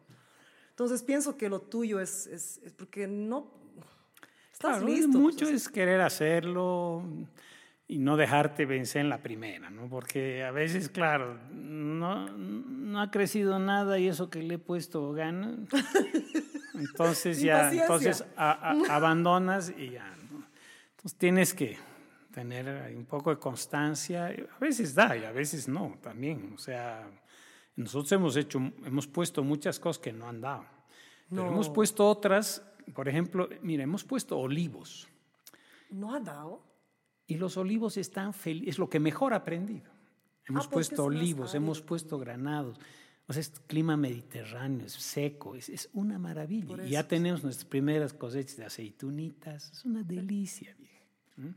[0.70, 3.50] Entonces pienso que lo tuyo es, es, es porque no...
[4.52, 5.08] Estás Claro, listo.
[5.12, 7.04] pues, Mucho sea, es querer hacerlo.
[7.86, 9.88] y no dejarte vencer en la primera, ¿no?
[9.88, 15.12] Porque a veces, claro, no, no ha crecido nada y eso que le he puesto
[15.12, 15.56] gana.
[16.74, 20.14] Entonces ya, entonces a- a- abandonas y ya.
[20.30, 20.44] ¿no?
[20.96, 21.76] Entonces tienes que
[22.32, 24.26] tener un poco de constancia.
[24.26, 26.52] A veces da y a veces no también.
[26.54, 27.08] O sea,
[27.82, 30.64] nosotros hemos hecho, hemos puesto muchas cosas que no han dado.
[31.30, 31.48] Pero No.
[31.52, 32.62] hemos puesto otras,
[32.94, 35.08] por ejemplo, mira, hemos puesto olivos.
[35.90, 36.62] ¿No ha dado?
[37.26, 39.90] Y los olivos están felices, es lo que mejor aprendido.
[40.46, 42.78] Hemos Ah, porque es puesto olivos, hemos puesto granados.
[43.26, 46.82] O sea, es clima mediterráneo, es seco, es, es una maravilla.
[46.86, 51.04] Y ya tenemos nuestras primeras cosechas de aceitunitas, es una delicia, vieja.
[51.36, 51.54] ¿Mm?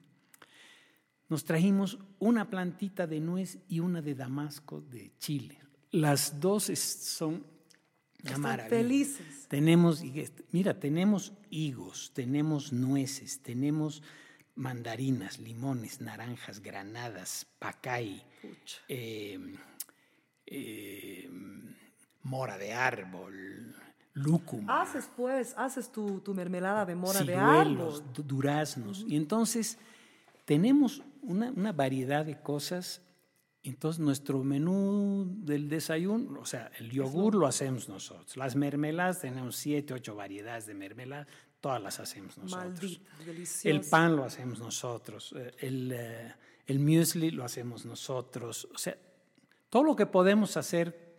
[1.30, 5.61] Nos trajimos una plantita de nuez y una de damasco de Chile.
[5.92, 7.46] Las dos son
[8.24, 8.70] una maravilla.
[8.78, 9.46] felices.
[9.48, 10.02] Tenemos,
[10.52, 14.02] mira, tenemos higos, tenemos nueces, tenemos
[14.56, 18.24] mandarinas, limones, naranjas, granadas, pacay,
[18.88, 19.40] eh,
[20.46, 21.30] eh,
[22.24, 23.76] mora de árbol,
[24.14, 28.04] lúcuma, Haces pues, haces tu, tu mermelada de mora de árbol.
[28.14, 29.04] du- duraznos.
[29.08, 29.78] Y entonces
[30.46, 33.02] tenemos una, una variedad de cosas.
[33.64, 38.36] Entonces nuestro menú del desayuno, o sea, el yogur lo hacemos nosotros.
[38.36, 41.28] Las mermeladas, tenemos siete, ocho variedades de mermeladas,
[41.60, 42.66] todas las hacemos nosotros.
[42.66, 43.70] Maldita.
[43.70, 46.34] El pan lo hacemos nosotros, eh, el, eh,
[46.66, 48.68] el muesli lo hacemos nosotros.
[48.74, 48.98] O sea,
[49.70, 51.11] todo lo que podemos hacer.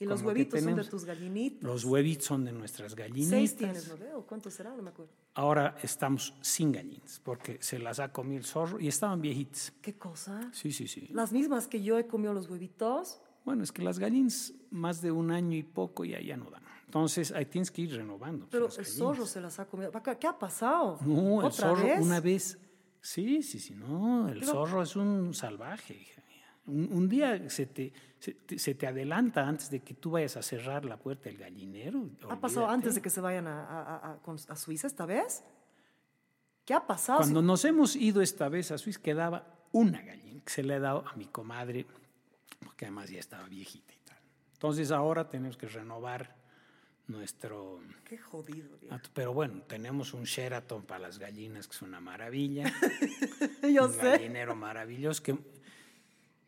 [0.00, 1.62] Y los huevitos son de tus gallinitas.
[1.62, 3.28] Los huevitos son de nuestras gallinitas.
[3.28, 4.26] Seis tienes, ¿no veo?
[4.26, 4.74] ¿Cuántos serán?
[4.78, 5.12] No me acuerdo.
[5.34, 9.74] Ahora estamos sin gallinas porque se las ha comido el zorro y estaban viejitas.
[9.82, 10.50] ¿Qué cosa?
[10.54, 11.08] Sí, sí, sí.
[11.12, 13.20] Las mismas que yo he comido los huevitos.
[13.44, 16.62] Bueno, es que las gallinas más de un año y poco ya, ya no dan.
[16.86, 18.48] Entonces ahí tienes que ir renovando.
[18.50, 18.94] Pero el gallinas.
[18.94, 19.92] zorro se las ha comido.
[20.18, 20.98] ¿Qué ha pasado?
[21.04, 22.00] No, el ¿Otra zorro vez?
[22.00, 22.58] una vez.
[23.02, 26.06] Sí, sí, sí, no, el Pero- zorro es un salvaje.
[26.70, 30.36] Un, un día se te, se, te, se te adelanta antes de que tú vayas
[30.36, 32.08] a cerrar la puerta del gallinero.
[32.28, 32.74] ¿Ha pasado olvídate.
[32.74, 34.18] antes de que se vayan a, a-
[34.48, 35.42] a- Suiza esta vez?
[36.64, 37.18] ¿Qué ha pasado?
[37.18, 40.80] Cuando nos hemos ido esta vez a Suiza quedaba una gallina que se le ha
[40.80, 41.86] dado a mi comadre,
[42.64, 44.18] porque además ya estaba viejita y tal.
[44.54, 46.36] Entonces ahora tenemos que renovar
[47.08, 47.80] nuestro...
[48.04, 48.96] Qué jodido, viejo.
[49.14, 52.72] Pero bueno, tenemos un Sheraton para las gallinas, que es una maravilla.
[53.62, 53.98] Yo un sé.
[54.02, 55.36] gallinero maravilloso que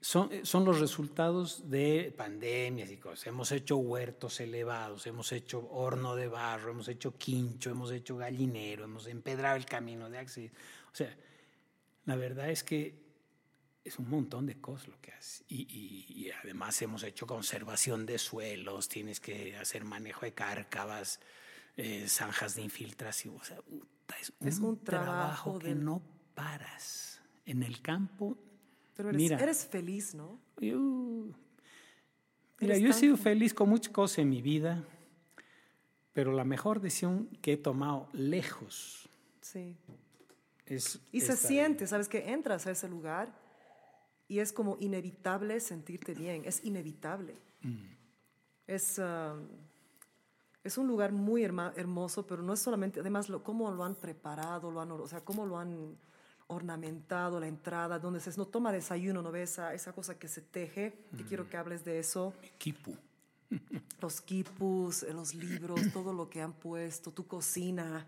[0.02, 3.26] son, son los resultados de pandemias y cosas.
[3.28, 8.84] Hemos hecho huertos elevados, hemos hecho horno de barro, hemos hecho quincho, hemos hecho gallinero,
[8.84, 10.52] hemos empedrado el camino de acceso.
[10.92, 11.16] O sea,
[12.04, 13.00] la verdad es que
[13.84, 15.44] es un montón de cosas lo que haces.
[15.48, 21.20] Y, y- y además hemos hecho conservación de suelos, tienes que hacer manejo de cárcavas,
[21.76, 23.36] eh, zanjas de infiltración.
[23.36, 23.58] O sea,
[24.20, 25.06] es, Es un, un trabajo
[25.54, 26.02] trabajo que del- no
[26.34, 27.20] paras.
[27.46, 28.36] En el campo,
[28.94, 29.38] Pero eres, Mira.
[29.38, 30.38] eres feliz, ¿no?
[30.60, 30.78] yo,
[32.60, 34.84] mira, Eres yo he sido fel- feliz con muchas cosas en mi vida,
[36.12, 39.08] pero la mejor decisión que he tomado lejos
[39.40, 39.76] Sí.
[40.66, 41.00] es...
[41.10, 42.08] Y se siente, ¿sabes?
[42.08, 43.34] Que entras a ese lugar
[44.28, 47.34] y es como inevitable sentirte bien, es inevitable.
[47.62, 47.76] Mm.
[48.66, 49.36] Es, ah,
[50.62, 54.70] es un lugar muy hermoso, pero no es solamente, además, lo, cómo lo han preparado,
[54.70, 55.96] lo han, o sea, cómo lo han
[56.52, 59.52] ornamentado la entrada, donde se no toma desayuno, ¿no ves?
[59.52, 61.26] Esa, esa cosa que se teje, que Mm.
[61.26, 62.34] quiero que hables de eso.
[62.58, 62.96] Kipu.
[64.00, 68.06] Los quipus, eh, los libros, todo lo que han puesto, tu cocina,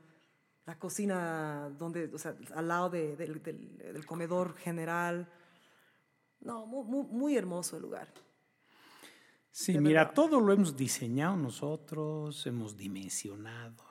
[0.67, 5.29] la cocina donde, o sea, al lado de- del, del- del comedor general.
[6.41, 8.09] No, muy, muy, hermoso el lugar.
[9.51, 13.85] Sí, mira, todo lo hemos diseñado nosotros, hemos dimensionado,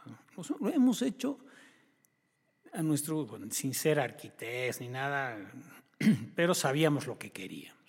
[0.59, 1.37] lo hemos hecho
[2.73, 5.37] a nuestro, bueno, sin ser arquitectos ni nada,
[6.35, 7.79] pero sabíamos lo que queríamos.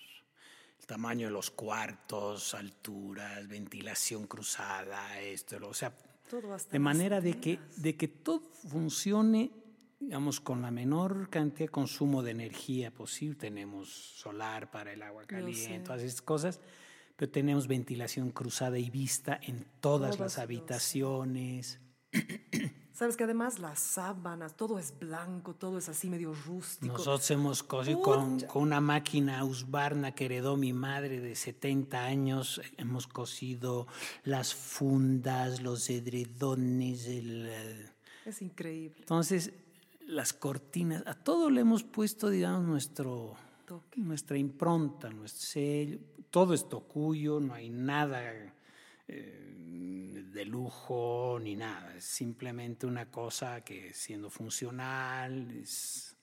[0.80, 5.96] El tamaño de los cuartos, alturas, ventilación cruzada, esto, lo- o sea,
[6.70, 9.50] de manera de que, de que todo funcione,
[10.00, 13.36] digamos, con la menor cantidad de consumo de energía posible.
[13.38, 16.60] Tenemos solar para el agua caliente, todas esas cosas,
[17.16, 21.78] pero tenemos ventilación cruzada y vista en todas Todas, las yo sé.
[22.94, 26.92] Sabes que además las sábanas, todo es blanco, todo es así medio rústico.
[26.92, 32.60] Nosotros hemos cosido con, una máquina Husqvarna que heredó mi madre de 70 años.
[32.76, 33.88] Hemos cosido
[34.22, 37.46] las fundas, los edredones, el...
[37.48, 37.90] eh,
[38.26, 38.94] Es increíble.
[39.00, 39.52] Entonces,
[40.06, 43.34] las cortinas, a todo le hemos puesto, digamos, nuestro,
[43.66, 44.00] Toque.
[44.00, 45.98] nuestra impronta, nuestro sello.
[46.30, 48.53] Todo es tocuyo, no hay nada
[49.08, 51.94] eh, de lujo ni nada.
[51.96, 56.16] Es simplemente una cosa que siendo funcional es,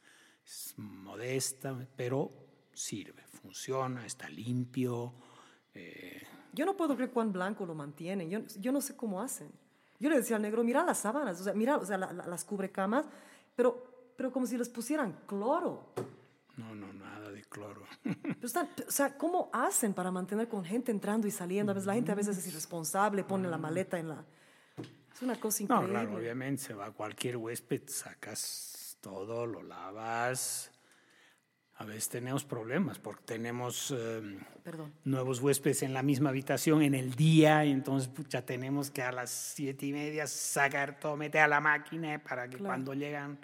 [0.43, 2.31] Es modesta, pero
[2.73, 5.13] sirve, funciona, está limpio.
[5.73, 6.21] eh,
[6.53, 8.29] Yo no puedo creer cuán blanco lo mantienen.
[8.29, 9.49] Yo, yo no sé cómo hacen.
[9.99, 12.25] Yo le decía al negro, mira las sábanas, o sea, mira o sea, la- la-
[12.25, 13.05] las cubrecamas,
[13.55, 15.93] pero, pero como si les pusieran cloro.
[16.57, 17.00] no, no, cloro.
[18.03, 21.71] Pero están- o sea, ¿cómo hacen para mantener con gente entrando y saliendo?
[21.71, 24.25] A veces la gente a veces es irresponsable, pone la maleta en la...
[25.13, 25.99] Es una cosa No, increíble.
[26.01, 30.71] claro, obviamente se va cualquier huésped, sacas todo, lo lavas.
[31.75, 34.37] A veces tenemos problemas porque tenemos eh,
[35.03, 39.11] nuevos huéspedes en la misma habitación en el día, y entonces pucha, tenemos que a
[39.11, 42.65] las siete y media sacar todo, meter a la máquina para que Claro.
[42.69, 43.39] cuando llegan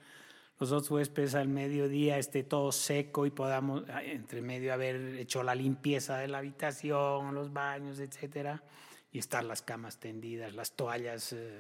[0.60, 5.44] los otros huéspedes al mediodía esté todo seco y podamos ah, entre medio haber hecho
[5.44, 8.64] la limpieza de la habitación, los baños, etcétera,
[9.12, 11.34] y estar las camas tendidas, las toallas.
[11.34, 11.60] eh,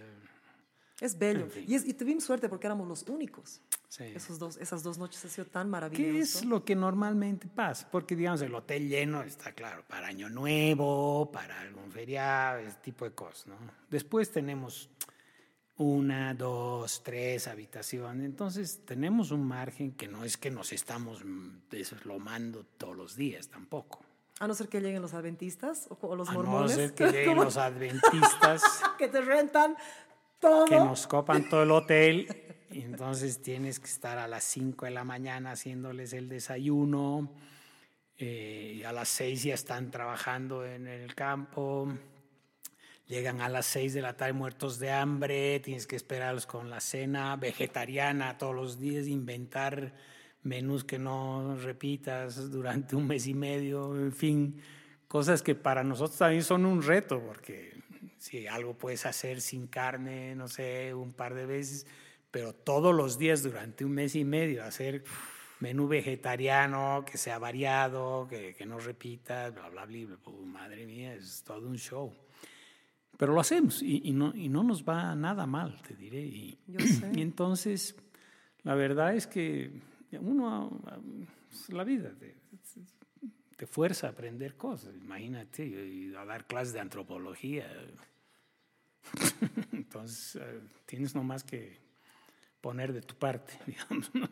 [0.99, 1.41] Es bello.
[1.41, 1.65] En fin.
[1.67, 3.61] Y, es- y tuvimos suerte porque éramos los únicos.
[3.87, 4.03] sí.
[4.15, 6.39] Esos dos, esas dos noches ha sido tan ¿Qué maravilloso.
[6.39, 7.87] es lo que normalmente pasa?
[7.91, 13.05] Porque, digamos, el hotel lleno está claro para Año Nuevo, para algún feriado, ese tipo
[13.05, 13.55] de cosas, ¿no?
[13.91, 14.89] Después tenemos
[15.77, 18.25] una, dos, tres habitaciones.
[18.25, 21.21] Entonces, tenemos un margen que no es que nos estamos
[21.69, 24.03] deslomando todos los días tampoco.
[24.39, 26.73] A no ser que lleguen los adventistas o, los A no mormones.
[26.73, 27.43] ser que lleguen ¿Cómo?
[27.45, 28.61] los adventistas
[28.97, 29.75] que te rentan
[30.39, 30.65] todo.
[30.65, 32.27] que nos copan todo el hotel.
[32.69, 37.31] Y entonces tienes que estar a las 5 de la mañana haciéndoles el desayuno.
[38.17, 41.87] eh, y a las 6 ya están trabajando en el campo.
[43.07, 45.61] Llegan a las 6 de la tarde muertos de hambre.
[45.61, 49.93] Tienes que esperarlos con la cena vegetariana todos los días, inventar
[50.43, 53.95] menús que no repitas durante un mes y medio.
[53.95, 54.61] En fin,
[55.07, 57.81] cosas que para nosotros también son un reto, porque
[58.17, 61.87] si algo puedes hacer sin carne, no sé, un par de veces,
[62.29, 65.05] pero todos los días durante un mes y medio hacer
[65.61, 70.85] menú vegetariano, que sea variado, que, que no repita, bla, bla, bla, bla, bla, madre
[70.85, 72.13] mía, es todo un show.
[73.17, 76.21] Pero lo hacemos y, y no, y no nos va nada mal, te diré.
[76.21, 77.11] Y, Yo sé.
[77.15, 77.95] y entonces,
[78.63, 79.81] la verdad es que
[80.21, 80.81] uno,
[81.69, 82.35] la vida te,
[83.57, 84.95] te fuerza a aprender cosas.
[84.95, 87.67] Imagínate, y a dar clases de antropología.
[89.71, 91.79] Entonces, eh, tienes nomás que
[92.61, 94.13] poner de tu parte, digamos.
[94.13, 94.29] ¿no?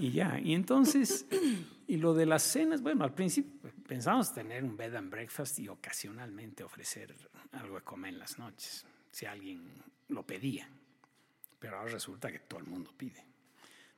[0.00, 1.26] Y ya, y entonces,
[1.86, 5.68] y lo de las cenas, bueno, al principio pensamos tener un bed and breakfast y
[5.68, 7.14] ocasionalmente ofrecer
[7.52, 9.62] algo de comer en las noches, si alguien
[10.08, 10.66] lo pedía.
[11.58, 13.22] Pero ahora resulta que todo el mundo pide.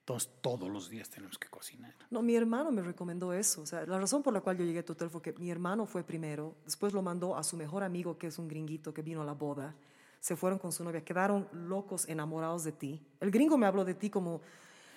[0.00, 1.94] Entonces, todos los días tenemos que cocinar.
[2.10, 3.62] No, mi hermano me recomendó eso.
[3.62, 5.52] O sea, la razón por la cual yo llegué a tu hotel fue que mi
[5.52, 9.02] hermano fue primero, después lo mandó a su mejor amigo, que es un gringuito que
[9.02, 9.76] vino a la boda.
[10.18, 13.00] Se fueron con su novia, quedaron locos, enamorados de ti.
[13.20, 14.40] El gringo me habló de ti como,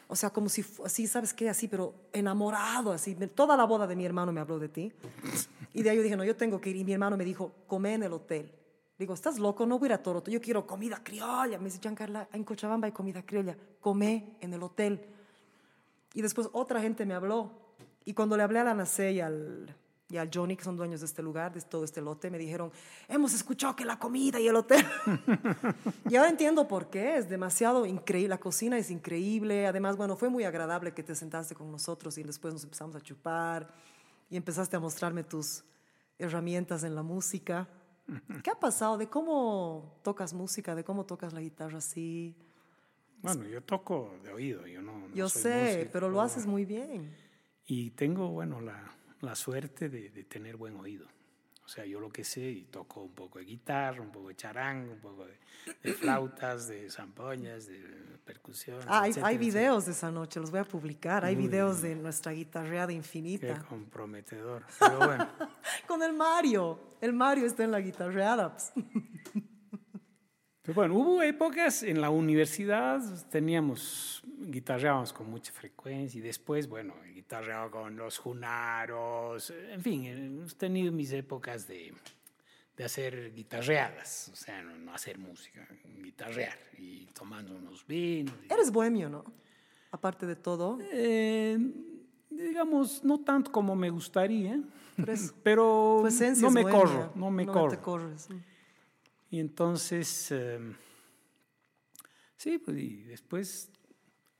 [0.07, 1.49] o sea, como si, así, ¿sabes qué?
[1.49, 3.15] Así, pero enamorado, así.
[3.33, 4.91] Toda la boda de mi hermano me habló de ti.
[5.73, 6.75] Y de ahí yo dije, no, yo tengo que ir.
[6.75, 8.51] Y mi hermano me dijo, come en el hotel.
[8.97, 9.65] Digo, ¿estás loco?
[9.65, 10.29] No voy a ir a Toronto.
[10.29, 11.57] Yo quiero comida criolla.
[11.57, 13.57] Me dice, Giancarla, en Cochabamba hay comida criolla.
[13.81, 15.01] Come en el hotel.
[16.13, 17.51] Y después otra gente me habló.
[18.05, 19.75] Y cuando le hablé a la Nacé y al,
[20.07, 22.71] y al Johnny, que son dueños de este lugar, de todo este lote, me dijeron,
[23.07, 24.85] hemos escuchado que la comida y el hotel.
[26.09, 27.17] y ahora entiendo por qué.
[27.17, 28.29] Es demasiado increíble.
[28.29, 29.65] La cocina es increíble.
[29.65, 33.01] Además, bueno, fue muy agradable que te sentaste con nosotros y después nos empezamos a
[33.01, 33.73] chupar
[34.29, 35.63] y empezaste a mostrarme tus
[36.19, 37.67] herramientas en la música.
[38.43, 38.99] ¿Qué ha pasado?
[38.99, 40.75] ¿De cómo tocas música?
[40.75, 42.35] ¿De cómo tocas la guitarra así?
[43.23, 46.45] Bueno, yo toco de oído, yo no, no Yo soy sé, músico, pero lo haces
[46.45, 47.11] muy bien.
[47.65, 51.07] Y tengo, bueno, la, la suerte de, de tener buen oído.
[51.63, 54.35] O sea, yo lo que sé, y toco un poco de guitarra, un poco de
[54.35, 55.33] charango, un poco de,
[55.81, 57.79] de flautas, de zampoñas, de
[58.23, 58.79] percusión.
[58.87, 59.59] Ah, hay, etcétera, hay etcétera.
[59.61, 61.25] videos de esa noche, los voy a publicar.
[61.25, 61.97] Hay Muy videos bien.
[61.97, 63.63] de nuestra guitarreada Qué infinita.
[63.67, 64.63] comprometedor.
[64.79, 65.27] Pero bueno,
[65.87, 66.79] Con el Mario.
[67.01, 68.51] El Mario está en la guitarreada.
[68.73, 68.73] pues.
[70.61, 76.93] pero bueno, hubo épocas en la universidad, teníamos, guitarreábamos con mucha frecuencia y después, bueno,
[77.13, 81.93] guitarreaba con los junaros, en fin, hemos tenido mis épocas de,
[82.75, 85.67] de hacer guitarreadas, o sea, no, no hacer música,
[86.01, 88.35] guitarrear y tomando unos vinos.
[88.47, 89.23] y- Eres bohemio, ¿no?
[89.91, 90.77] Aparte de todo.
[90.91, 91.57] Eh,
[92.29, 94.59] digamos, no tanto como me gustaría,
[95.43, 97.81] pero esencia no me bohemia, corro, no me te corro.
[97.81, 98.27] corres.
[99.31, 100.59] Y entonces, eh,
[102.35, 103.71] sí, pues y después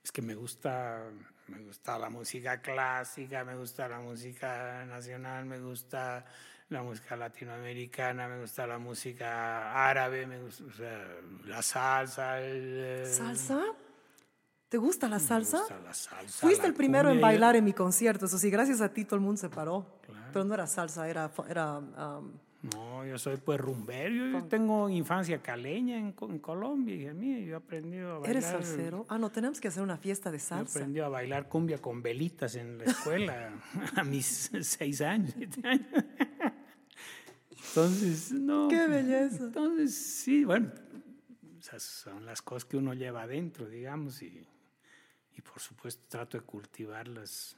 [0.06, 1.03] es que me gusta,
[1.48, 6.23] me gusta la música clásica, me gusta la música nacional, me gusta
[6.69, 11.07] la música latinoamericana, me gusta la música árabe, me gusta o sea,
[11.45, 12.40] la salsa.
[12.40, 13.64] el, eh, ¿Salsa?
[14.69, 15.57] ¿Te gusta la Me salsa?
[15.57, 18.52] gusta la salsa, Fuiste la el primero en cumbia, bailar en mi concierto, eso sí,
[18.52, 19.88] gracias a ti todo el mundo se paró.
[20.32, 21.32] Pero no era salsa, era...
[21.49, 22.32] era um,
[22.74, 24.40] No, yo soy pues rumbero.
[24.40, 27.40] Yo tengo infancia caleña en, en Colombia, hija mía.
[27.40, 28.30] Yo he aprendido a bailar.
[28.32, 29.06] ¿Eres salsero?
[29.10, 30.80] Ah, no, tenemos que hacer una fiesta de Yo salsa.
[30.80, 33.54] aprendí a bailar cumbia con velitas en la escuela
[33.96, 35.86] a mis seis años, siete años.
[37.70, 38.68] Entonces, no.
[38.70, 39.44] ¡Qué belleza!
[39.46, 40.72] Entonces, sí, bueno,
[41.60, 44.48] esas son las cosas que uno lleva adentro, digamos, y,
[45.36, 47.58] y por supuesto trato de cultivarlas,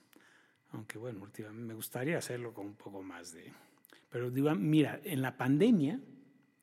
[0.72, 3.54] aunque bueno, últimamente me gustaría hacerlo con un poco más de...
[4.10, 6.00] Pero digo, mira, en la pandemia,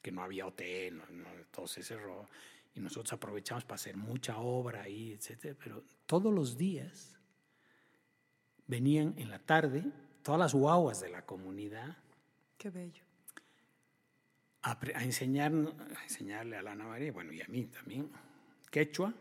[0.00, 2.28] que no había hotel, no, no, todo se cerró,
[2.74, 7.18] y nosotros aprovechamos para hacer mucha obra ahí, etcétera, pero todos los días
[8.66, 9.84] venían en la tarde
[10.22, 11.96] todas las guaguas de la comunidad
[12.58, 13.02] Qué bello.
[14.62, 18.10] a, a enseñar, a enseñarle a la María, bueno, y a mí también,
[18.70, 19.14] quechua,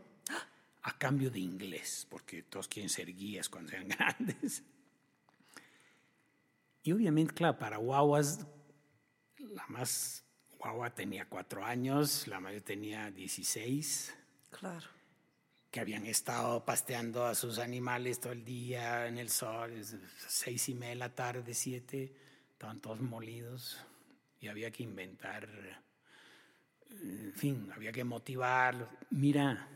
[0.84, 4.64] a cambio de inglés, porque todos quieren ser guías cuando sean grandes.
[6.84, 8.46] Y obviamente, claro, para guaguas,
[9.38, 10.24] la más
[10.60, 14.14] guagua tenía cuatro años, la mayor tenía 16,
[14.50, 14.88] Claro.
[15.72, 19.72] que habían estado pasteando a sus animales todo el día en el sol,
[20.28, 22.14] seis y media de la tarde, siete,
[22.52, 23.80] estaban todos molidos
[24.40, 25.50] y había que inventar,
[26.92, 28.88] en fin, había que motivarlos.
[29.10, 29.68] Mira,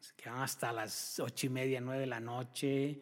[0.00, 3.00] se quedaban hasta las ocho y media, nueve de la noche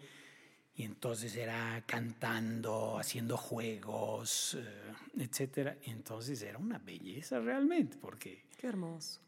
[0.80, 5.76] y entonces era cantando, haciendo juegos, eh, etcétera.
[5.84, 9.20] Y entonces era una belleza realmente, porque Qué hermoso.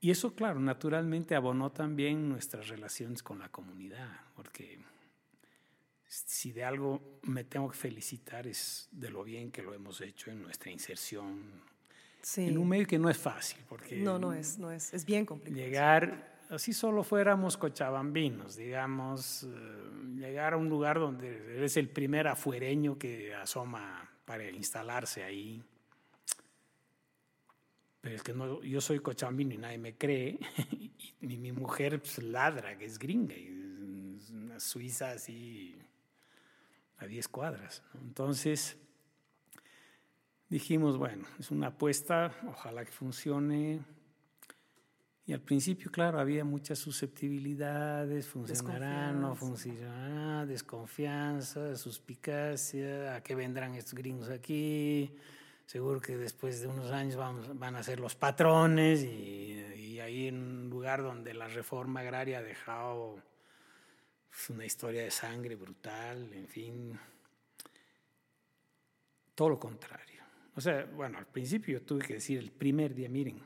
[0.00, 4.78] y eso, claro, naturalmente abonó también nuestras relaciones con la comunidad, porque
[6.08, 10.30] si de algo me tengo que felicitar es de lo bien que lo hemos hecho
[10.30, 11.62] en nuestra inserción
[12.22, 12.46] Sí.
[12.48, 14.94] en un medio que no es fácil, porque No, no es, no es.
[14.94, 15.56] Es bien complicado.
[15.60, 19.48] llegar, así solo fuéramos cochabambinos, digamos, eh,
[20.16, 25.62] llegar a un lugar donde eres el primer afuereño que asoma para instalarse ahí.
[28.00, 30.38] Pero es que no, yo soy cochabambino y nadie me cree,
[31.20, 35.78] y mi, mujer pues, ladra, que es gringa, y es una suiza así
[36.98, 37.82] a 10 cuadras.
[37.94, 38.76] Entonces
[40.48, 43.80] dijimos, bueno, es una apuesta, ojalá que funcione.
[45.24, 53.74] Y al principio, claro, había muchas susceptibilidades, funcionará, no funcionará, desconfianza, suspicacia, a qué vendrán
[53.76, 55.14] estos gringos aquí,
[55.64, 60.26] seguro que después de unos años vamos- van a ser los patrones y, y ahí
[60.26, 63.22] en un lugar donde la reforma agraria ha dejado
[64.28, 66.98] pues, una historia de sangre brutal, en fin,
[69.36, 70.22] todo lo contrario.
[70.56, 73.40] O sea, bueno, al principio yo tuve que decir el primer día, miren,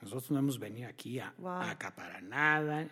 [0.00, 1.48] nosotros no hemos venido aquí a, Wow.
[1.50, 2.88] a acaparar nada.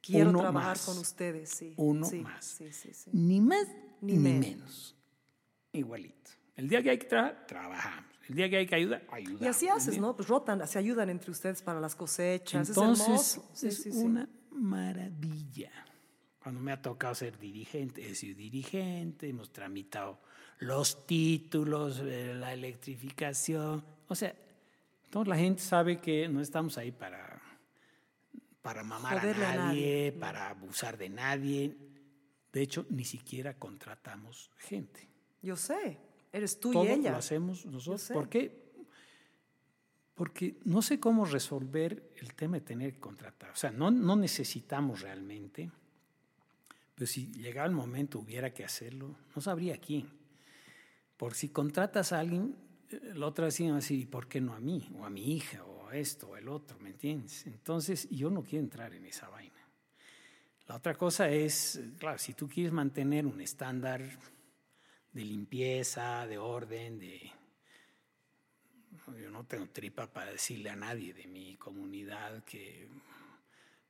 [0.00, 1.74] Quiero uno trabajar más, con ustedes, sí.
[1.76, 2.44] Uno sí, más.
[2.44, 3.10] Sí, sí.
[3.12, 3.66] Ni más
[4.00, 4.46] Ni ni, menos.
[4.46, 4.96] menos.
[5.72, 6.30] Igualito.
[6.54, 8.10] El día que hay que trabajar, trabajamos.
[8.28, 9.42] El día que hay que ayudar, ayudamos.
[9.42, 10.14] Y así haces, ¿no?
[10.16, 12.68] Pues rotan, se ayudan entre ustedes para las cosechas.
[12.68, 15.70] Entonces, es es una maravilla.
[16.42, 20.20] Cuando me ha tocado ser dirigente, he sido dirigente, hemos tramitado
[20.60, 23.84] los títulos, eh, la electrificación.
[24.08, 24.34] O sea,
[25.16, 27.40] toda la gente sabe que no estamos ahí para,
[28.60, 31.74] para mamar Joderle a a nadie, para abusar de nadie.
[32.52, 35.08] De hecho, ni siquiera contratamos gente.
[35.40, 35.98] Yo sé.
[36.30, 37.12] Eres tú Todo y ella.
[37.12, 38.02] lo hacemos nosotros.
[38.02, 38.12] sé.
[38.12, 38.74] ¿Por qué?
[40.14, 43.52] Porque no sé cómo resolver el tema de tener que contratar.
[43.52, 45.70] O sea, no, no necesitamos realmente,
[46.94, 50.10] pero si llegara el momento hubiera que hacerlo, no sabría quién.
[51.16, 52.54] Por si contratas a alguien,
[52.90, 54.88] la otra decía así, ¿por qué no a mí?
[54.98, 57.46] O a mi hija, o a esto, o el otro, ¿me entiendes?
[57.46, 59.54] Entonces, yo no quiero entrar en esa vaina.
[60.68, 64.02] La otra cosa es, claro, si tú quieres mantener un estándar
[65.12, 67.32] de limpieza, de orden, de...
[69.20, 72.88] Yo no tengo tripa para decirle a nadie de mi comunidad que,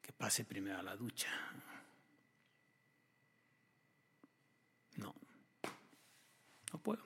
[0.03, 1.31] que pase primero a la ducha.
[4.97, 5.15] No,
[6.73, 7.03] no puedo.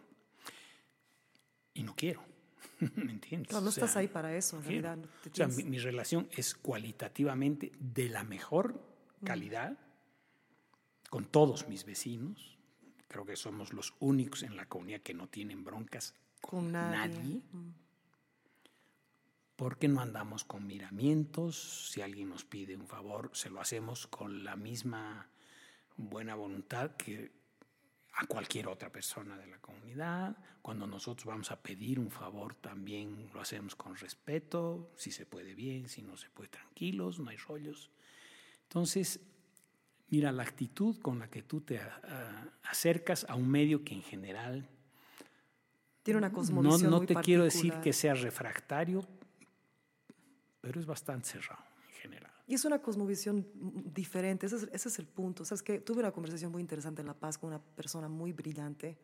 [1.74, 2.22] Y no quiero,
[2.96, 3.52] ¿me entiendes?
[3.52, 4.98] No, no O sea, estás ahí para eso, en no realidad.
[5.22, 8.82] Te O sea, mi, mi relación es cualitativamente de la mejor
[9.24, 9.78] calidad
[11.10, 12.56] con todos mis vecinos.
[13.08, 17.08] Creo que somos los únicos en la comunidad que no tienen broncas con, Con nadie.
[17.18, 17.42] nadie.
[19.56, 21.90] Porque no andamos con miramientos.
[21.90, 25.28] Si alguien nos pide un favor, se lo hacemos con la misma
[25.96, 27.30] buena voluntad que
[28.14, 30.36] a cualquier otra persona de la comunidad.
[30.62, 34.90] Cuando nosotros vamos a pedir un favor, también lo hacemos con respeto.
[34.96, 37.90] Si se puede bien, si no se puede, tranquilos, no hay rollos.
[38.64, 39.20] Entonces,
[40.08, 43.94] mira, la actitud con la que tú te a- a- acercas a un medio que
[43.94, 44.68] en general
[46.02, 49.06] Tiene una no, cosmovisión no muy te quiero decir que sea refractario,
[50.60, 51.62] pero es bastante cerrado.
[52.50, 53.46] Y es una cosmovisión
[53.94, 55.44] diferente, ese es, ese es el punto.
[55.44, 55.78] ¿Sabes qué?
[55.78, 58.98] Tuve una conversación muy interesante en La Paz con una persona muy brillante.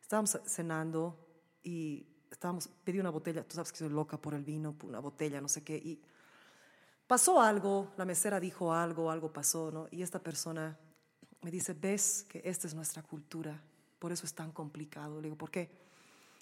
[0.00, 1.18] Estábamos cenando
[1.64, 5.40] y estábamos, pedí una botella, tú sabes que soy loca por el vino, una botella,
[5.40, 6.00] no sé qué, y
[7.08, 9.88] pasó algo, la mesera dijo algo, algo pasó, ¿no?
[9.90, 10.78] Y esta persona
[11.42, 13.60] me dice, ves que esta es nuestra cultura,
[13.98, 15.20] por eso es tan complicado.
[15.20, 15.72] Le digo, ¿por qué?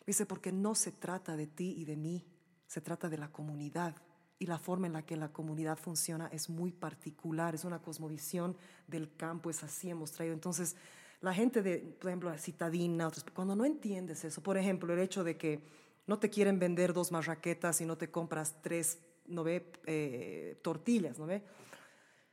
[0.01, 2.23] Me dice, porque no se trata de ti y de mí,
[2.67, 3.97] se trata de la comunidad.
[4.45, 8.55] Y la forma en la que la comunidad funciona es muy particular, es una cosmovisión
[8.87, 10.35] del campo, es así hemos traído.
[10.35, 10.77] Entonces,
[11.23, 14.99] la gente de, por ejemplo, la citadina, otros- cuando no entiendes eso, por ejemplo, el
[15.01, 15.63] hecho de que
[16.07, 19.73] no te quieren vender dos marraquetas y no te compras tres, ¿no ve?
[19.87, 21.43] Eh, tortillas, ¿no ve?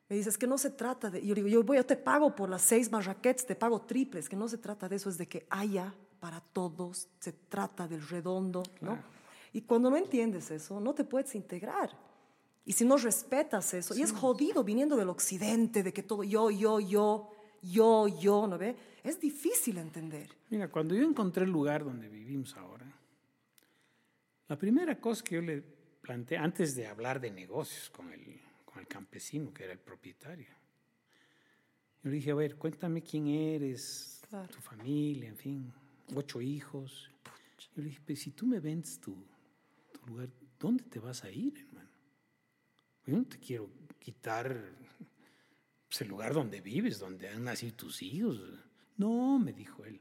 [0.09, 2.49] Me dices que no se trata de, yo digo, yo, voy, yo te pago por
[2.49, 5.48] las seis marraquetas, te pago triples, que no se trata de eso, es de que
[5.49, 8.98] haya para todos, se trata del redondo, ¿no?
[9.53, 11.89] Y cuando no entiendes eso, no te puedes integrar.
[12.65, 16.51] Y si no respetas eso, y es jodido viniendo del occidente, de que todo yo,
[16.51, 17.31] yo, yo,
[17.61, 18.75] yo, yo, ¿no ve?
[19.03, 20.30] Es difícil entender.
[20.49, 22.85] Mira, cuando yo encontré el lugar donde vivimos ahora,
[24.47, 25.61] la primera cosa que yo le
[26.01, 30.47] planteé, antes de hablar de negocios con el, con el campesino, que era el propietario,
[32.03, 34.47] yo le dije, a ver, cuéntame quién eres, Claro.
[34.47, 35.73] tu familia, en fin,
[36.15, 37.09] ocho hijos.
[37.75, 39.15] Yo le dije, pues si tú me vendes tu,
[40.07, 41.89] lugar, ¿dónde te vas a ir, hermano?
[43.05, 44.71] Yo no te quiero quitar
[45.99, 48.39] el lugar donde vives, donde han nacido tus hijos.
[48.97, 49.99] No, me dijo él,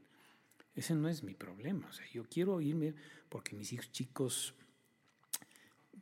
[0.75, 1.87] ese no es mi problema.
[1.89, 2.93] O sea, yo quiero irme
[3.29, 4.53] porque mis hijos chicos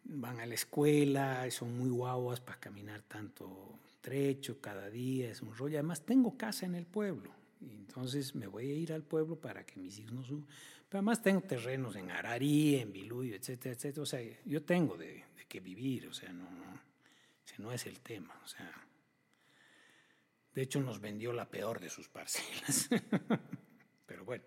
[0.03, 5.55] van a la escuela, son muy guaguas para caminar tanto trecho cada día, es un
[5.55, 5.77] rollo.
[5.77, 7.31] Además, tengo casa en el pueblo.
[7.61, 10.47] Entonces me voy a ir al pueblo para que mis hijos no suban.
[10.89, 14.01] Pero además tengo terrenos en Ararí, en Biluyo, etcétera, etcétera.
[14.01, 16.81] O sea, yo tengo de, de qué vivir, o sea, no, no,
[17.45, 18.39] ese no es el tema.
[18.43, 18.73] O sea,
[20.55, 22.89] de hecho nos vendió la peor de sus parcelas.
[24.07, 24.43] Pero bueno,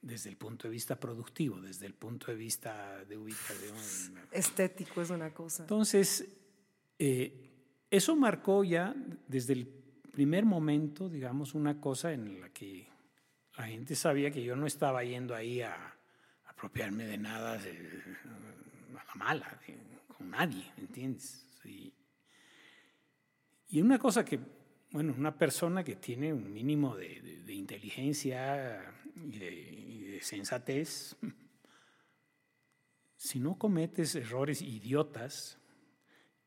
[0.00, 3.74] desde el punto de vista productivo, desde el punto de vista de ubicación.
[4.30, 5.64] Estético es una cosa.
[5.64, 6.24] Entonces,
[6.98, 7.50] eh,
[7.90, 8.94] eso marcó ya
[9.26, 12.88] desde el primer momento, digamos, una cosa en la que
[13.58, 15.94] la gente sabía que yo no estaba yendo ahí a
[16.46, 18.02] apropiarme de nada de-
[18.98, 19.76] a la mala, de-
[20.16, 21.44] con nadie, ¿entiendes?
[21.64, 21.92] Y,
[23.68, 24.38] y una cosa que,
[24.90, 28.82] bueno, una persona que tiene un mínimo de, de- de inteligencia
[29.16, 31.16] y de, y de sensatez,
[33.16, 35.58] si no cometes errores idiotas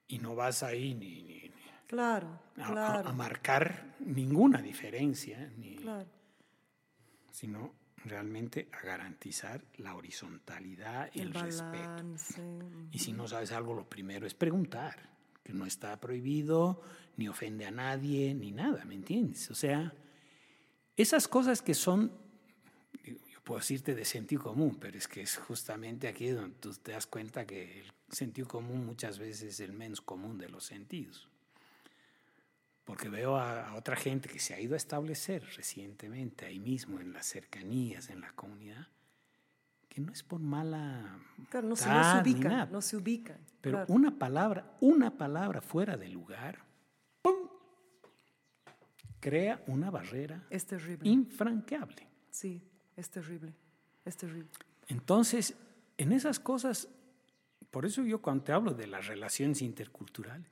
[0.07, 5.51] y no vas ahí ni, ni- ni Claro, a, a- claro, a marcar ninguna diferencia,
[5.57, 6.09] ni, claro.
[7.31, 7.73] Sino
[8.05, 12.03] realmente a garantizar la horizontalidad y el, El respeto.
[12.91, 15.09] Y si no sabes algo, lo primero es preguntar,
[15.43, 16.81] que no está prohibido,
[17.17, 19.49] ni ofende a nadie, ni nada, ¿me entiendes?
[19.51, 19.93] O sea,
[20.97, 22.11] esas cosas que son,
[23.03, 26.91] yo puedo decirte de sentido común, pero es que es justamente aquí donde tú te
[26.91, 31.30] das cuenta que el sentido común muchas veces es el menos común de los sentidos.
[32.83, 36.99] Porque veo a, a otra gente que se ha ido a establecer recientemente ahí mismo,
[36.99, 38.87] en las cercanías, en la comunidad,
[39.87, 41.19] que no es por mala
[41.49, 43.37] Claro, no se, no se ubican, nada, no se ubican.
[43.61, 43.93] pero claro.
[43.93, 46.59] una palabra, una palabra fuera de lugar,
[47.21, 47.35] ¡pum!
[49.19, 51.07] crea una barrera Es terrible.
[51.09, 52.07] infranqueable.
[52.31, 52.61] Sí,
[52.95, 53.53] es terrible.
[54.05, 54.49] Es terrible.
[54.87, 55.55] Entonces,
[55.97, 56.87] en esas cosas,
[57.69, 60.49] por eso yo cuando te hablo de las relaciones interculturales,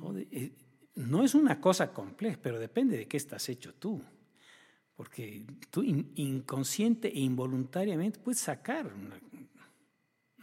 [0.00, 0.52] joder, eh,
[0.94, 4.02] no es una cosa compleja, pero depende de qué estás hecho tú.
[4.94, 9.18] Porque tú in- inconsciente e involuntariamente puedes sacar una-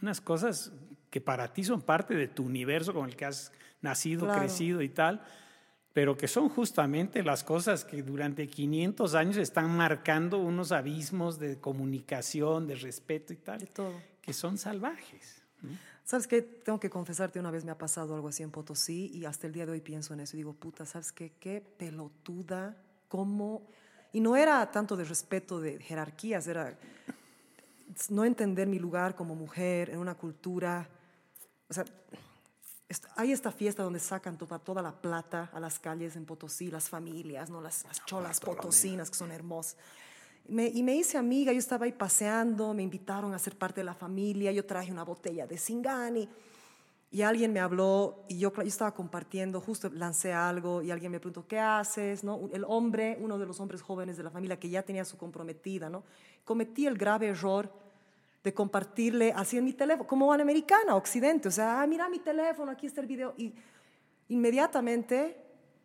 [0.02, 0.72] unas cosas
[1.10, 4.40] que para ti son parte de tu universo con el que has nacido, Claro.
[4.40, 5.22] crecido y tal,
[5.92, 11.58] pero que son justamente las cosas que durante 500 años están marcando unos abismos de
[11.58, 14.00] comunicación, de respeto y De tal, todo.
[14.22, 15.42] que son salvajes.
[15.62, 15.70] ¿no?
[16.10, 16.42] ¿Sabes qué?
[16.42, 19.52] Tengo que confesarte, una vez me ha pasado algo así en Potosí y hasta el
[19.52, 21.34] día de hoy pienso en eso y digo, puta, ¿sabes qué?
[21.38, 23.68] Qué pelotuda, cómo...
[24.12, 26.76] Y no era tanto de respeto de jerarquías, era
[28.08, 30.88] no entender mi lugar como mujer en una cultura.
[31.68, 31.84] O sea,
[33.14, 36.88] hay esta fiesta donde sacan toda, toda la plata a las calles en Potosí, las
[36.88, 37.60] familias, ¿no?
[37.60, 39.76] las, las cholas potosinas que son hermosas.
[40.48, 43.84] Me- y me hice amiga, yo estaba ahí paseando, me invitaron a ser parte de
[43.84, 46.28] la familia, yo traje una botella de Singani.
[47.12, 51.18] Y alguien me habló y yo, yo estaba compartiendo, justo lancé algo y alguien me
[51.18, 52.22] preguntó, ¿qué haces?
[52.22, 52.48] ¿No?
[52.52, 55.90] El hombre, uno de los hombres jóvenes de la familia que ya tenía su comprometida,
[55.90, 56.04] ¿no?
[56.44, 57.72] cometí el grave error
[58.44, 62.70] de compartirle así en mi teléfono, como americana, occidente, o sea, ah, mira mi teléfono,
[62.70, 63.34] aquí está el video.
[63.36, 63.52] Y
[64.28, 65.36] inmediatamente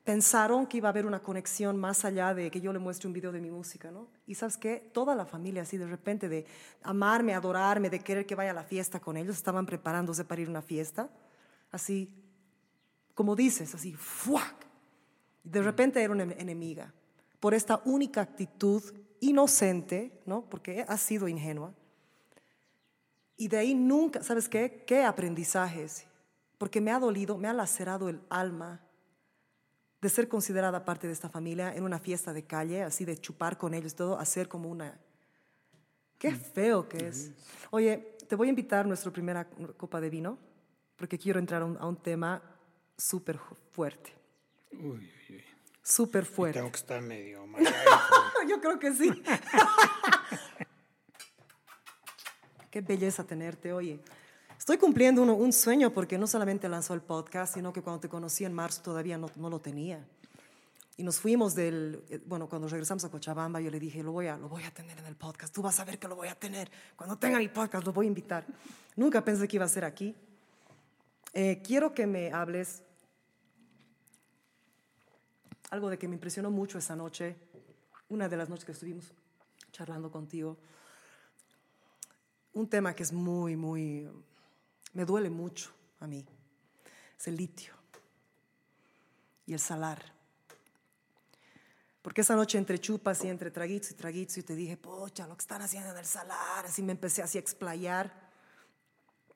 [0.06, 3.14] pensaron que iba a haber una conexión más allá de que yo le muestre un
[3.14, 4.08] video de mi música, ¿no?
[4.28, 6.46] Y sabes qué, toda la familia así de repente de
[6.84, 10.48] amarme, adorarme, de querer que vaya a la fiesta con ellos, estaban preparándose para ir
[10.48, 11.10] a una fiesta,
[11.72, 12.14] así,
[13.16, 14.56] como dices, así, ¡fuac!
[15.44, 16.94] De repente era una enemiga
[17.40, 18.84] por esta única actitud
[19.22, 20.44] inocente, ¿no?
[20.48, 21.74] Porque ha sido ingenua.
[23.38, 24.84] Y de ahí nunca, ¿sabes qué?
[24.86, 26.06] ¿Qué aprendizajes?
[26.60, 28.85] Porque me ha dolido, me ha lacerado el alma
[30.06, 33.58] de ser considerada parte de esta familia en una fiesta de calle, así de chupar
[33.58, 35.00] con ellos, todo, hacer como una...
[36.20, 36.40] Qué mm.
[36.40, 37.32] feo que es.
[37.72, 40.38] Oye, te voy a invitar a nuestra primera copa de vino,
[40.96, 42.40] porque quiero entrar a un, tema
[42.96, 43.40] súper
[43.72, 44.14] fuerte.
[44.74, 45.44] Uy, uy, uy.
[45.82, 46.60] Súper fuerte.
[46.60, 47.44] tengo que estar medio
[48.48, 49.10] Yo creo que sí.
[52.70, 54.00] Qué belleza tenerte, oye.
[54.66, 58.46] Estoy cumpliendo un, sueño porque no solamente lanzó el podcast, sino que cuando te conocí
[58.46, 60.04] en marzo todavía no, lo tenía.
[60.98, 64.26] Y nos fuimos del, eh, bueno, cuando regresamos a Cochabamba, yo le dije, lo voy,
[64.26, 66.30] a, lo voy a tener en el podcast, tú vas a ver que lo voy
[66.30, 66.72] a tener.
[66.96, 68.44] Cuando tenga mi podcast, lo voy a invitar.
[68.96, 70.16] Nunca pensé que iba a ser aquí.
[71.32, 72.82] Eh, quiero que me hables
[75.70, 77.36] algo de que me impresionó mucho esa noche,
[78.10, 79.14] una de las noches que estuvimos
[79.72, 80.58] charlando contigo.
[82.54, 84.10] Un tema que es muy, muy
[84.96, 86.26] me duele mucho a mí,
[87.18, 87.74] es el litio
[89.46, 90.16] y el salar.
[92.02, 95.36] Porque esa noche entre chupas y entre traguitos y traguitos y te dije, pocha, lo
[95.36, 98.26] que están haciendo en el salar, así me empecé así a explayar.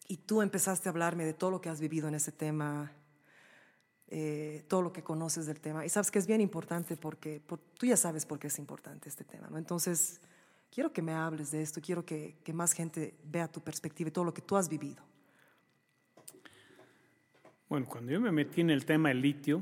[0.07, 2.91] Y tú empezaste a hablarme de todo lo que has vivido en ese tema,
[4.07, 5.85] eh, todo lo que conoces del tema.
[5.85, 7.41] Y sabes que es bien importante porque
[7.77, 9.57] tú ya sabes por qué es importante este tema, ¿no?
[9.57, 10.21] Entonces,
[10.71, 14.11] quiero que me hables de esto, quiero que, que más gente vea tu perspectiva y
[14.11, 15.08] todo lo que tú has vivido.
[17.69, 19.61] Bueno, cuando yo me metí en el tema del litio,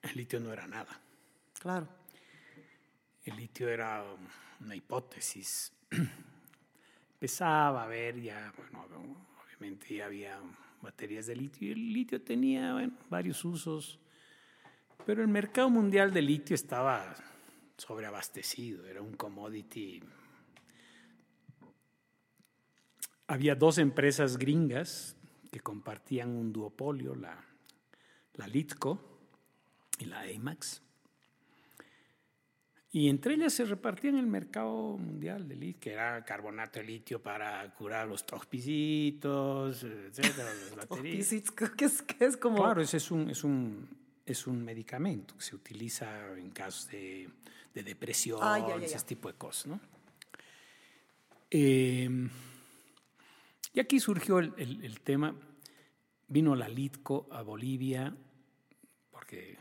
[0.00, 0.96] el litio no era nada.
[1.58, 1.88] Claro.
[3.24, 4.04] El litio era
[4.60, 5.72] una hipótesis.
[7.14, 8.86] Empezaba a ver ya, bueno,
[9.44, 10.38] obviamente ya había
[10.80, 13.98] baterías de litio y el litio tenía bueno, varios usos,
[15.04, 17.12] pero el mercado mundial de litio estaba
[17.76, 20.00] sobreabastecido, era un commodity.
[23.26, 25.17] Había dos empresas gringas
[25.50, 27.42] que compartían un duopolio, la,
[28.34, 29.00] la Litco
[29.98, 30.82] y la EIMAX.
[32.90, 37.22] Y entre ellas se repartían el mercado mundial de litio, que era carbonato de litio
[37.22, 41.28] para curar los toxpicitos, etcétera, las baterías.
[41.28, 42.62] que es, que es como...
[42.62, 43.88] Claro, ese es un, es, un,
[44.24, 47.28] es un medicamento que se utiliza en casos de,
[47.74, 48.40] de depresión,
[48.82, 49.80] ese tipo de cosas, ¿no?
[51.50, 52.08] Eh,
[53.78, 55.32] y aquí surgió el, tema,
[56.26, 58.12] vino la Litco a Bolivia,
[59.08, 59.56] porque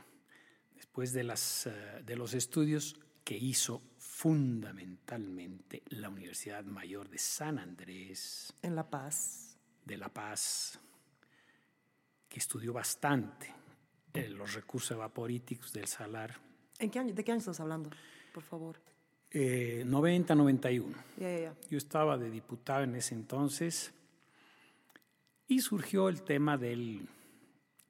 [0.73, 7.59] después de, las, eh, de los estudios que hizo fundamentalmente la Universidad Mayor de San
[7.59, 8.51] Andrés.
[8.63, 9.55] En La Paz.
[9.85, 10.79] De La Paz,
[12.27, 13.53] que estudió bastante
[14.15, 16.39] eh, los recursos evaporíticos del salar.
[16.79, 17.91] ¿En qué año, ¿De qué año estás hablando,
[18.33, 18.81] por favor?
[19.31, 20.97] 90, 91.
[21.69, 23.93] Yo estaba de diputado en ese entonces
[25.47, 27.07] y surgió el tema del,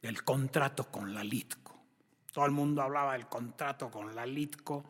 [0.01, 1.75] del contrato con la Litco.
[2.31, 4.85] Todo el mundo hablaba del contrato con la Litco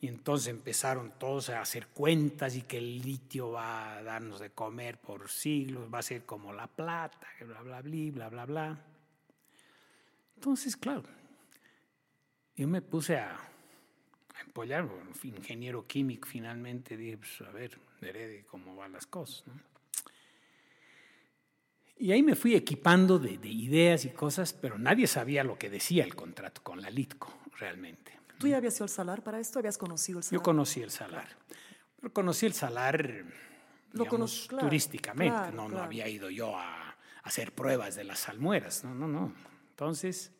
[0.00, 4.50] y entonces empezaron todos a hacer cuentas y que el litio va a darnos de
[4.50, 8.84] comer por siglos, va a ser como la plata, bla, bla, bla, bla, bla, bla.
[10.36, 11.02] Entonces, claro,
[12.54, 13.40] yo me puse a,
[14.46, 14.88] empollar,
[15.24, 19.42] ingeniero químico finalmente, dije, pues, a ver, veré cómo van las cosas.
[22.00, 26.04] Y ahí me fui equipando de, ideas y cosas, pero nadie sabía lo que decía
[26.04, 28.12] el contrato con la Litco, realmente.
[28.38, 29.58] ¿Tú ya habías ido al salar para esto?
[29.58, 30.38] ¿Habías conocido el salar?
[30.38, 31.28] Yo conocí el salar.
[32.00, 33.24] Pero conocí el salar
[34.60, 35.52] turísticamente.
[35.52, 38.84] no, no había ido yo a, hacer pruebas de las almueras.
[38.84, 39.34] No, no, no.
[39.70, 40.30] Entonces,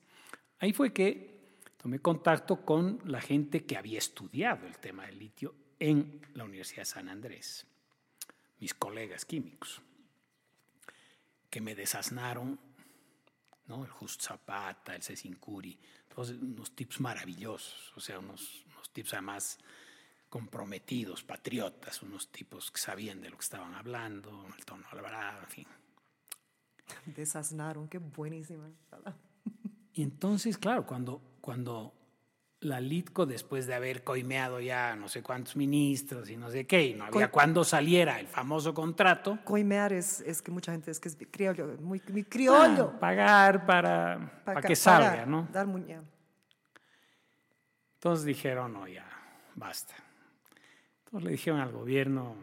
[0.61, 1.41] ahí fue que
[1.77, 6.83] tomé contacto con la gente que había estudiado el tema del litio en la Universidad
[6.83, 7.67] de San Andrés,
[8.61, 9.83] mis colegas químicos
[11.51, 12.59] que me desasnaron,
[13.67, 13.85] ¿no?
[13.85, 15.79] el Just Zapata, el Cesincuri,
[16.09, 19.59] todos unos tips maravillosos, o sea, unos, unos tips además
[20.29, 25.49] comprometidos, patriotas, unos tipos que sabían de lo que estaban hablando, el tono alvarado, en
[25.49, 25.67] fin.
[27.07, 28.71] Desasnaron, qué buenísima.
[29.93, 31.98] Y entonces, claro, cuando, cuando
[32.61, 36.87] la Litco, después de haber coimeado ya no sé cuántos ministros y no sé qué,
[36.87, 40.99] y no había cuándo saliera el famoso contrato, Coimear es, es que mucha gente es
[40.99, 42.93] que es criollo, muy, muy criollo.
[42.95, 45.49] ah, pagar para, para que salga, ¿no?
[45.53, 46.03] Dar muña.
[47.95, 49.07] Entonces dijeron, no, ya,
[49.55, 49.95] basta.
[51.05, 52.37] Entonces le dijeron al gobierno,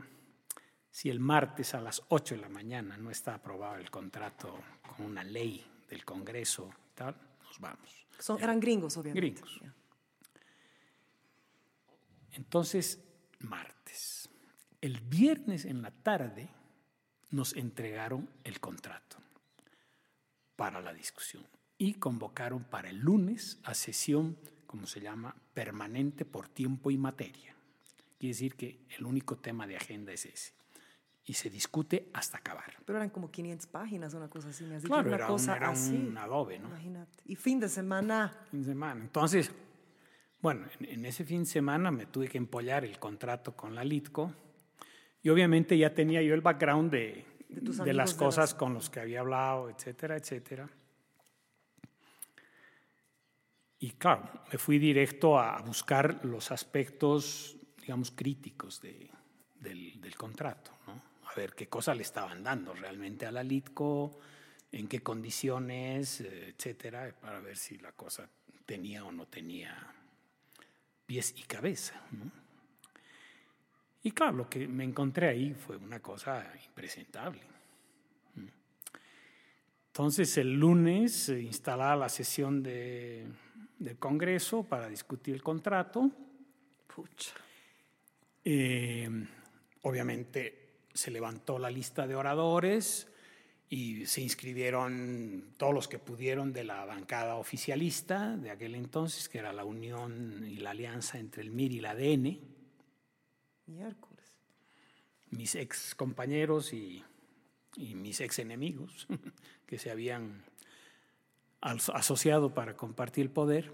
[0.90, 4.58] si el martes a las 8 de la mañana no está aprobado el contrato
[4.96, 8.08] con una ley del Congreso y tal, nos vamos.
[8.18, 9.20] Son, eran gringos, obviamente.
[9.20, 9.60] Gringos.
[9.62, 9.74] Ya.
[12.36, 13.00] Entonces,
[13.40, 14.30] martes.
[14.82, 16.50] El viernes en la tarde
[17.32, 19.18] nos entregaron el contrato
[20.56, 21.44] para la discusión
[21.78, 27.56] y convocaron para el lunes a sesión, como se llama, permanente por tiempo y materia.
[28.20, 30.54] Quiere decir que el único tema de agenda es ese.
[31.28, 32.72] Y se discute hasta acabar.
[32.86, 34.64] Pero eran como 500 páginas, una cosa así.
[34.64, 35.96] Me has dicho, Claro, una era, un, cosa era así.
[35.96, 36.68] un adobe, ¿no?
[36.68, 37.24] Imagínate.
[37.26, 38.32] Y fin de semana.
[38.52, 39.02] fin de semana.
[39.02, 39.52] Entonces,
[40.46, 44.32] bueno, en, ese fin de semana me tuve que empollar el contrato con la Litco
[45.24, 48.54] y obviamente ya tenía yo el background de, De de las amigos de cosas las-
[48.54, 50.70] con los que había hablado, etcétera, etcétera.
[53.80, 59.10] Y claro, me fui directo a buscar los aspectos, digamos, críticos de-
[59.60, 60.94] del, del contrato, ¿no?
[61.28, 64.20] A ver qué cosa le estaban dando realmente a la Litco,
[64.72, 68.30] en qué condiciones, eh, etcétera, para ver si la cosa
[68.66, 69.92] tenía o no tenía
[71.06, 72.32] pies y cabeza, ¿no?
[74.04, 77.42] Y claro, lo que me encontré ahí fue una cosa impresentable.
[79.88, 83.26] Entonces el lunes se instalaba la sesión de-
[83.80, 86.12] del Congreso para discutir el contrato.
[86.94, 87.32] Pucha.
[88.44, 89.10] Eh,
[89.84, 93.08] obviamente se levantó la lista de oradores
[93.70, 99.40] y se inscribieron todos los que pudieron de la bancada oficialista de aquel entonces, que
[99.40, 102.40] era la unión y la alianza entre el MIR y la ADN,
[103.68, 104.26] Miércoles.
[105.32, 107.04] mis ex compañeros y,
[107.76, 109.08] y mis ex enemigos
[109.66, 110.44] que se habían
[111.62, 113.74] as- asociado para compartir el poder.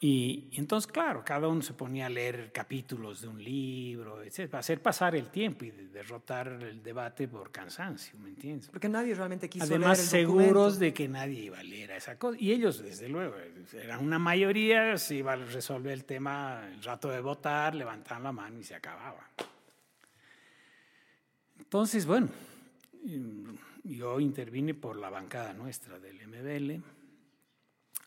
[0.00, 4.48] Y, y entonces, claro, cada uno se ponía a leer capítulos de un libro, etc.,
[4.48, 8.68] para hacer pasar el tiempo y de- derrotar el debate por cansancio, ¿me entiendes?
[8.70, 10.78] Porque nadie realmente quiso Además, leer el seguros documento.
[10.78, 12.38] de que nadie iba a leer a esa cosa.
[12.40, 13.34] Y ellos, desde luego,
[13.72, 18.30] eran una mayoría, se iba a resolver el tema el rato de votar, levantaban la
[18.32, 19.28] mano y se acababa.
[21.58, 22.28] Entonces, bueno,
[23.82, 26.82] yo intervine por la bancada nuestra del MBL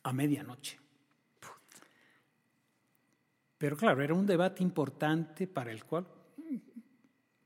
[0.03, 0.79] a medianoche.
[3.61, 6.07] Pero claro, era un debate importante para el cual,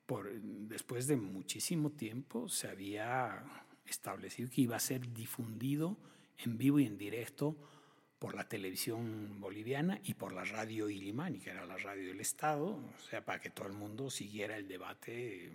[0.05, 3.43] por, después de muchísimo tiempo, se había
[3.85, 5.97] establecido que iba a ser difundido
[6.37, 7.57] en vivo y en directo
[8.17, 12.67] por la televisión boliviana y por la radio Ilimani, que era la radio del Estado,
[12.67, 15.51] o sea, para que todo el mundo siguiera el debate.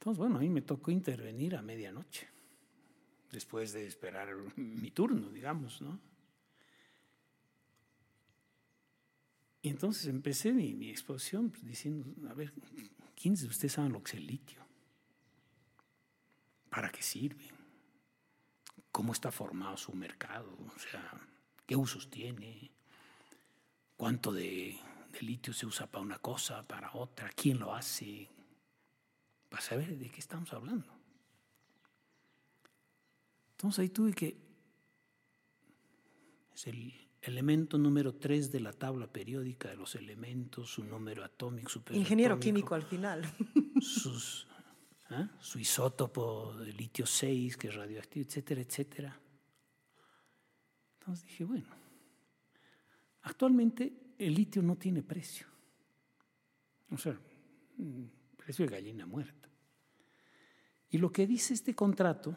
[0.00, 2.28] Entonces, bueno, a mí me tocó intervenir a medianoche,
[3.32, 6.13] después de esperar mi turno, digamos, ¿no?
[9.64, 12.52] Y entonces empecé mi, exposición pues, diciendo, a ver,
[13.16, 14.62] ¿quiénes de ustedes saben lo que es el litio?
[16.68, 17.48] ¿Para qué sirve?
[18.92, 20.54] ¿Cómo está formado su mercado?
[20.76, 21.18] O sea,
[21.64, 22.72] ¿qué usos tiene?
[23.96, 24.78] ¿Cuánto de,
[25.10, 27.30] de litio se usa para una cosa, para otra?
[27.30, 28.28] ¿Quién lo hace?
[29.48, 30.92] Para saber de qué estamos hablando.
[33.52, 34.36] Entonces ahí tuve que...
[36.54, 41.70] Es el elemento número 3 de la tabla periódica de los elementos, su número atómico,
[41.70, 43.22] su peso Ingeniero atómico, químico al final.
[43.80, 44.46] sus,
[45.10, 45.28] ¿ah?
[45.40, 49.20] su isótopo de litio 6, que es radioactivo, etcétera, etcétera.
[51.00, 51.68] Entonces dije, bueno,
[53.22, 55.46] actualmente el litio no tiene precio.
[56.90, 57.18] O sea,
[57.76, 58.04] mm,
[58.36, 59.48] precio de gallina muerta.
[60.90, 62.36] Y lo que dice este contrato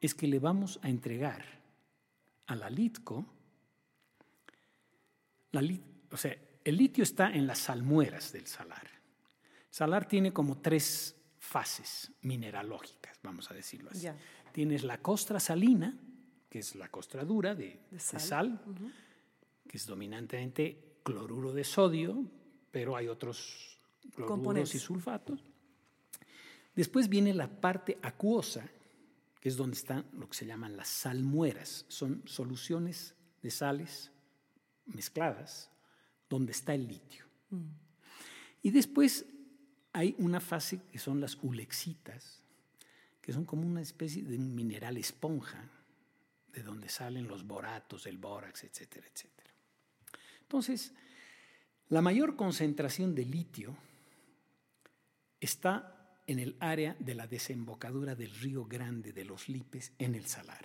[0.00, 1.44] es que le vamos a entregar
[2.46, 3.24] a la Litco,
[5.52, 5.62] la
[6.10, 8.88] o sea, el litio está en las salmueras del salar.
[9.70, 14.08] Salar tiene como tres fases mineralógicas, vamos a decirlo así.
[14.52, 15.96] Tienes la costra salina,
[16.50, 18.20] que es la costra dura de, de sal.
[18.20, 18.60] sal,
[19.66, 22.24] que es dominantemente cloruro de sodio,
[22.70, 23.78] pero hay otros
[24.14, 24.74] cloruros Componentes.
[24.74, 25.42] y sulfatos.
[26.74, 28.68] Después viene la parte acuosa,
[29.40, 31.86] que es donde están lo que se llaman las salmueras.
[31.88, 34.11] Son soluciones de sales
[34.94, 35.70] mezcladas
[36.28, 37.24] donde está el litio.
[38.62, 39.26] Y después
[39.92, 42.42] hay una fase que son las ulexitas,
[43.20, 45.68] que son como una especie de mineral esponja,
[46.52, 49.50] de donde salen los boratos, el bórax, etcétera, etcétera.
[50.42, 50.92] Entonces,
[51.88, 53.76] la mayor concentración de litio
[55.40, 60.26] está en el área de la desembocadura del río Grande de los Lipes en el
[60.26, 60.64] Salar,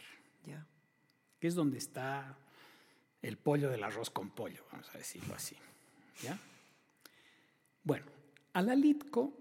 [1.39, 2.37] que es donde está
[3.21, 5.55] el pollo del arroz con pollo, vamos a decirlo así.
[6.21, 6.39] ¿ya?
[7.83, 8.05] Bueno,
[8.53, 9.33] a la Litco,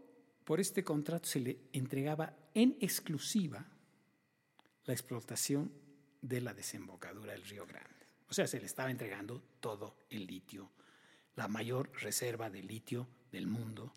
[0.45, 3.67] por este contrato se le entregaba en exclusiva
[4.85, 5.73] la explotación
[6.23, 8.07] de la desembocadura del río Grande.
[8.29, 10.71] O sea, se le estaba entregando todo el litio,
[11.37, 13.93] la mayor reserva de litio del mundo,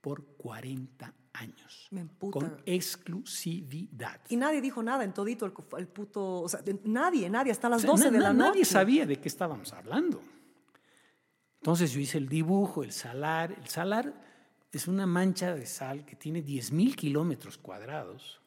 [0.00, 1.88] por 40 años.
[1.90, 2.38] Me emputa.
[2.38, 4.20] Con exclusividad.
[4.28, 6.42] Y nadie dijo nada en todito el, el puto.
[6.42, 8.48] O sea, nadie, nadie, hasta las O sea, 12 na- de la na- noche.
[8.50, 10.22] Nadie sabía de qué estábamos hablando.
[11.60, 13.52] Entonces yo hice el dibujo, el salar.
[13.60, 14.14] El salar
[14.72, 18.40] es una mancha de sal que tiene 10.000 kilómetros cuadrados,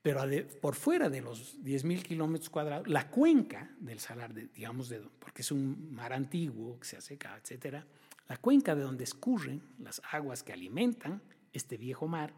[0.00, 0.22] pero
[0.60, 5.42] por fuera de los 10.000 kilómetros cuadrados, la cuenca del salar, de- digamos, de, porque
[5.42, 7.86] es un mar antiguo que se seca, etcétera,
[8.28, 11.20] la cuenca de donde escurren las aguas que alimentan
[11.52, 12.34] este viejo mar,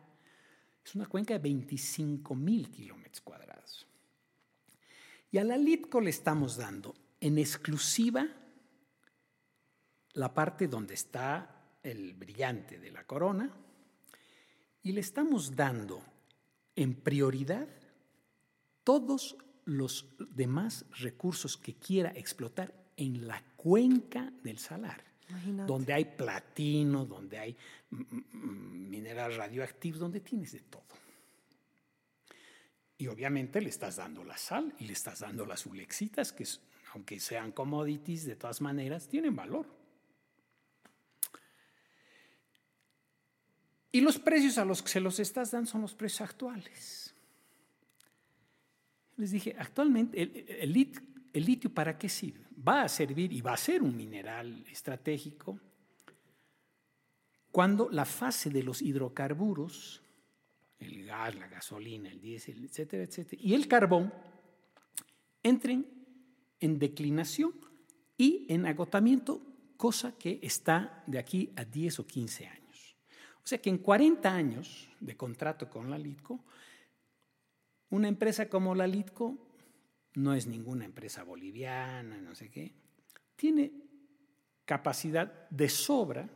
[0.85, 3.87] es una cuenca de 25.000 kilómetros cuadrados.
[5.31, 8.29] Y a la Litco le estamos dando en exclusiva
[10.13, 13.51] la parte donde está el brillante de la corona
[14.83, 16.03] y le estamos dando
[16.77, 17.69] en prioridad
[18.85, 25.03] todos los demás recursos que quiera explotar en la cuenca del salar,
[25.67, 27.57] Donde hay platino, donde hay
[27.91, 30.85] mineral radioactivo, donde tienes de todo.
[32.99, 36.47] Y obviamente le estás dando la sal y le estás dando las ulexitas, que
[36.93, 39.67] aunque sean commodities, de todas maneras tienen valor.
[43.91, 47.15] Y los precios a los que se los estás dando son los precios actuales.
[49.17, 51.01] Les dije, actualmente el, el lit-
[51.35, 52.47] el litio para qué sirve?
[52.67, 55.61] Va a servir y va a ser un mineral estratégico
[57.51, 60.03] cuando la fase de los hidrocarburos,
[60.79, 64.13] el gas, la gasolina, el diésel, etcétera, etcétera, y el carbón
[65.43, 65.87] entren
[66.59, 67.53] en declinación
[68.17, 69.41] y en agotamiento,
[69.77, 72.97] cosa que está de aquí a 10 o 15 años.
[73.45, 76.45] O sea que en 40 años de contrato con la Litco,
[77.91, 79.54] una empresa como la Litco
[80.15, 82.73] no es ninguna empresa boliviana, no sé qué,
[83.37, 83.73] tiene
[84.65, 86.29] capacidad de sobra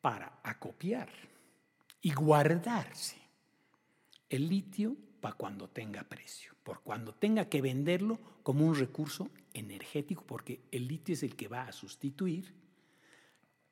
[0.00, 1.08] para acopiar
[2.00, 3.16] y guardarse
[4.28, 10.24] el litio para cuando tenga precio, por cuando tenga que venderlo como un recurso energético,
[10.26, 12.54] porque el litio es el que va a sustituir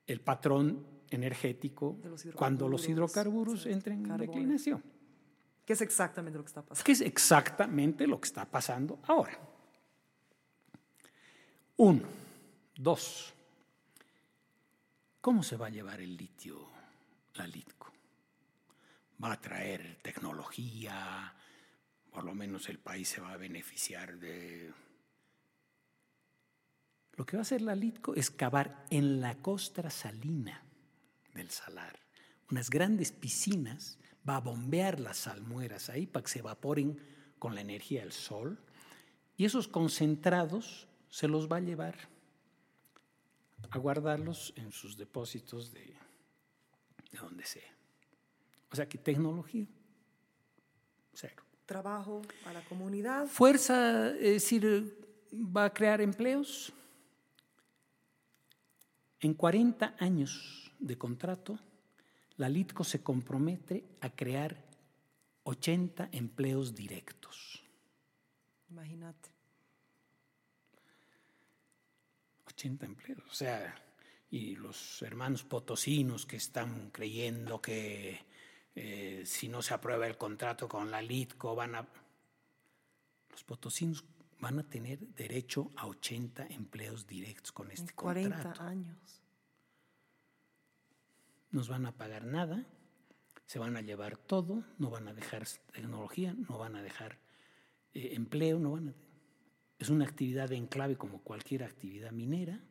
[0.07, 4.83] el patrón energético los cuando los hidrocarburos, entren en declinación.
[5.65, 6.83] Que es exactamente lo que está pasando.
[6.83, 9.37] Que es exactamente lo que está pasando ahora.
[11.77, 12.07] Uno.
[12.75, 13.33] Dos.
[15.21, 16.67] ¿Cómo se va a llevar el litio,
[17.35, 17.91] la Litco?
[19.23, 21.33] Va a traer tecnología,
[22.11, 24.73] por lo menos el país se va a beneficiar de...
[27.13, 30.63] Lo que va a hacer la Litco es cavar en la costra salina
[31.35, 31.99] del salar
[32.51, 36.99] unas grandes piscinas, va a bombear las salmueras ahí para que se evaporen
[37.39, 38.59] con la energía del sol
[39.37, 41.95] y esos concentrados se los va a llevar
[43.69, 45.95] a guardarlos en sus depósitos de,
[47.11, 47.71] de donde sea.
[48.71, 49.65] O sea que tecnología,
[51.13, 51.43] cero.
[51.65, 53.27] Trabajo a la comunidad.
[53.27, 54.97] Fuerza, es decir,
[55.33, 56.73] va a crear empleos.
[59.19, 61.59] En 40 años de contrato,
[62.37, 64.57] la Litco se compromete a crear
[65.43, 67.63] 80 empleos directos.
[68.69, 69.29] Imagínate.
[72.47, 73.23] 80 empleos.
[73.29, 73.75] O sea,
[74.29, 78.19] y los hermanos potosinos que están creyendo que
[78.75, 81.87] eh, si no se aprueba el contrato con la Litco van a...
[83.29, 84.03] Los potosinos
[84.39, 88.63] van a tener derecho a 80 empleos directos con En este 40 contrato.
[88.63, 89.20] años.
[91.51, 92.65] Nos van a pagar nada,
[93.45, 97.19] se van a llevar todo, no van a dejar tecnología, no van a dejar
[97.93, 98.93] eh, empleo, no van a...
[99.77, 102.61] Es una actividad de enclave como cualquier actividad minera,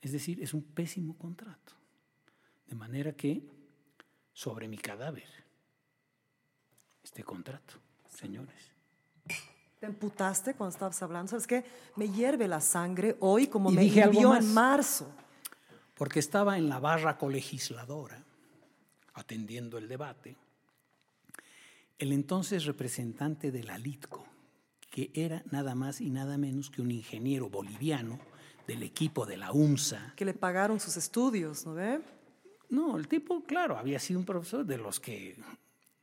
[0.00, 1.72] es decir, es un pésimo contrato.
[2.66, 3.48] De manera que
[4.32, 5.28] sobre mi cadáver
[7.02, 7.74] este contrato,
[8.08, 8.72] señores.
[9.78, 11.30] Te emputaste cuando estabas hablando.
[11.30, 11.64] ¿Sabes qué?
[11.96, 15.08] Me hierve la sangre hoy como Y me hirvió en marzo.
[15.96, 18.22] Porque estaba en la barra colegisladora
[19.14, 20.36] atendiendo el debate,
[21.98, 24.26] el entonces representante de la LITCO,
[24.90, 28.18] que era nada más y nada menos que un ingeniero boliviano
[28.66, 30.12] del equipo de la UNSA.
[30.16, 32.00] Que le pagaron sus estudios, ¿no ve?
[32.68, 35.36] No, el tipo, claro, había sido un profesor de los que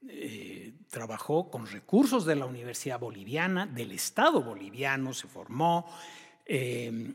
[0.07, 5.85] eh, trabajó con recursos de la Universidad Boliviana, del Estado boliviano, se formó,
[6.45, 7.13] eh,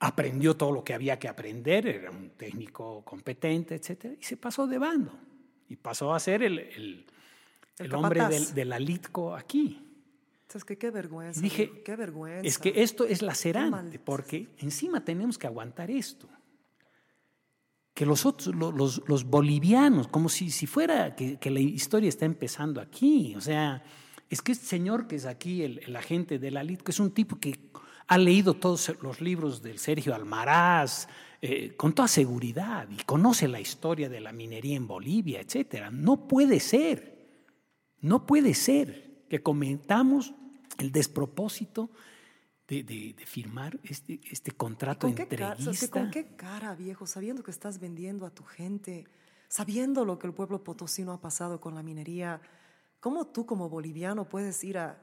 [0.00, 4.16] aprendió todo lo que había que aprender, era un técnico competente, etc.
[4.20, 5.12] Y se pasó de bando
[5.68, 7.06] y pasó a ser el, el,
[7.78, 9.82] el hombre del, de la LITCO aquí.
[10.54, 11.40] Es que qué vergüenza.
[11.40, 12.46] Dije, qué vergüenza.
[12.46, 16.28] Es que esto es lacerante, porque encima tenemos que aguantar esto.
[17.92, 22.24] Que los, otros, los, los bolivianos, como si, si fuera que, que, la historia está
[22.24, 23.34] empezando aquí.
[23.36, 23.82] O sea,
[24.30, 27.10] es que este señor que es aquí, el, el agente de la LITCO, es un
[27.10, 27.58] tipo que
[28.08, 31.08] ha leído todos los libros del Sergio Almaraz
[31.42, 35.90] eh, con toda seguridad y conoce la historia de la minería en Bolivia, etc.
[35.90, 37.28] No puede ser,
[38.00, 40.34] no puede ser que comentamos
[40.78, 41.90] el despropósito
[42.68, 45.88] de, de, de firmar este, este contrato ¿Con qué, entreguista.
[45.88, 47.06] cara, ¿Con qué cara, viejo?
[47.06, 49.04] Sabiendo que estás vendiendo a tu gente,
[49.48, 52.40] sabiendo lo que el pueblo potosino ha pasado con la minería,
[53.00, 54.98] ¿cómo tú como boliviano puedes ir a,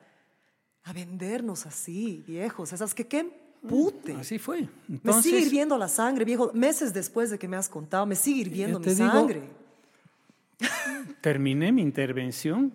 [0.84, 2.74] a vendernos así, viejos?
[2.74, 3.30] Esas que qué
[3.68, 4.14] pute.
[4.14, 4.68] Así fue.
[4.90, 6.52] Entonces, me sigue hirviendo la sangre, viejo.
[6.54, 9.44] Meses después de que me has contado, me sigue hirviendo mi digo, sangre.
[11.22, 12.74] Terminé mi intervención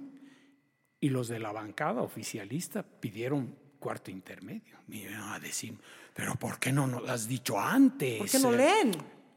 [1.00, 4.78] y los de la bancada oficialista pidieron cuarto intermedio.
[4.86, 5.78] Me iban a decir,
[6.14, 8.18] pero ¿por qué no nos has dicho antes?
[8.18, 8.92] ¿Por qué no leen?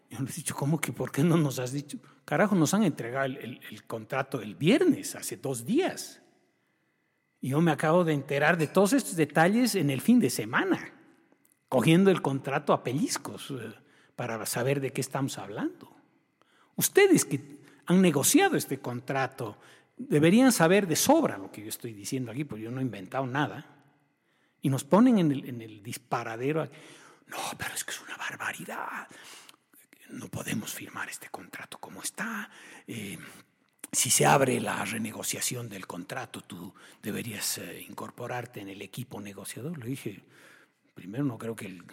[0.09, 1.97] Yo les he dicho, ¿cómo que por qué no nos has dicho?
[2.25, 6.20] Carajo, nos han entregado el, el, el contrato el viernes, hace dos días.
[7.41, 10.93] Y yo me acabo de enterar de todos estos detalles en el fin de semana,
[11.67, 13.73] cogiendo el contrato a pellizcos eh,
[14.15, 15.91] para saber de qué estamos hablando.
[16.75, 19.57] Ustedes que han negociado este contrato
[19.97, 23.25] deberían saber de sobra lo que yo estoy diciendo aquí, porque yo no he inventado
[23.25, 23.65] nada.
[24.61, 26.63] Y nos ponen en el, disparadero.
[27.27, 29.07] No, pero es que es una barbaridad.
[30.09, 32.49] No podemos firmar este contrato como está.
[32.85, 33.17] Eh,
[33.91, 39.77] si se abre la renegociación del contrato, tú deberías eh, incorporarte en el equipo negociador.
[39.77, 40.23] Le dije,
[40.93, 41.83] primero no creo que el,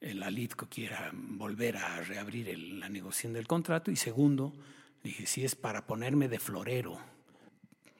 [0.00, 4.54] el ALITCO quiera volver a reabrir la negociación del contrato y segundo,
[5.04, 6.98] dije, si es para ponerme de florero,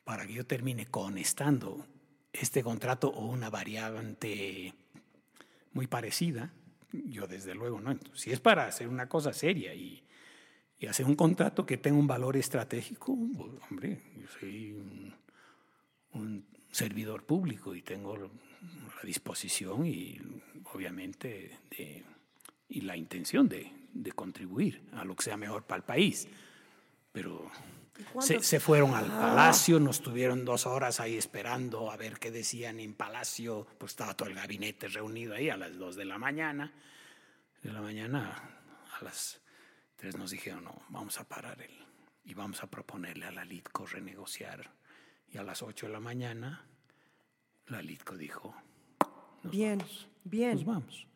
[0.05, 1.87] para que yo termine conestando
[2.33, 4.73] este contrato o una variante
[5.73, 6.53] muy parecida,
[6.93, 7.91] yo desde luego no.
[7.91, 10.03] Entonces, si es para hacer una cosa seria y,
[10.81, 15.15] y hacer un contrato que tenga un valor estratégico, pues, hombre, yo soy un,
[16.15, 20.21] un, servidor público y tengo la disposición y
[20.73, 22.05] obviamente de,
[22.69, 26.29] y la intención de, de, contribuir a lo que sea mejor para el país.
[27.11, 27.51] Pero
[28.21, 32.79] se, se, fueron al palacio, nos tuvieron dos horas ahí esperando a ver qué decían
[32.79, 36.73] en palacio, pues estaba todo el gabinete reunido ahí a las dos de la mañana.
[37.65, 38.61] De la mañana
[38.99, 39.40] a las
[40.01, 41.71] tres nos dijeron, no, vamos a parar el,
[42.25, 44.71] y vamos a proponerle a la LITCO renegociar.
[45.31, 46.65] Y a las ocho de la mañana
[47.67, 48.55] la LITCO dijo,
[49.43, 50.55] bien, vamos, bien.
[50.55, 51.07] Nos vamos.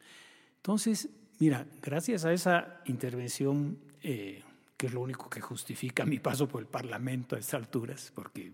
[0.57, 4.43] Entonces, mira, gracias a esa intervención eh,
[4.77, 8.53] que es lo único que justifica mi paso por el Parlamento a estas alturas, porque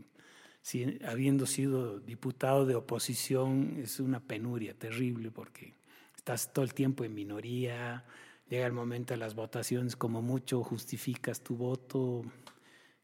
[0.63, 5.75] si, habiendo sido diputado de oposición es una penuria terrible, porque
[6.17, 8.05] estás todo el tiempo en minoría,
[8.51, 12.25] llega el momento de las votaciones, como mucho justificas tu voto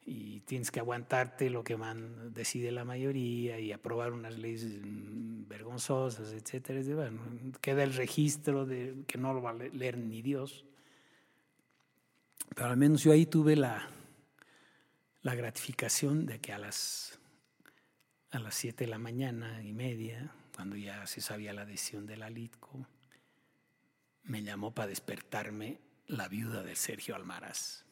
[0.04, 4.66] y tienes que aguantarte lo que man, decide la mayoría y aprobar unas leyes
[5.48, 6.80] vergonzosas, etcétera.
[6.94, 7.20] Bueno,
[7.60, 10.64] queda el registro de que no lo va a leer ni Dios.
[12.54, 13.88] Pero al menos yo ahí tuve la,
[15.22, 17.18] la gratificación de que a las,
[18.30, 22.16] a las siete de la mañana y media, cuando ya se sabía la decisión de
[22.16, 22.86] la LITCO,
[24.26, 27.84] me llamó para despertarme la viuda de Sergio Almaraz.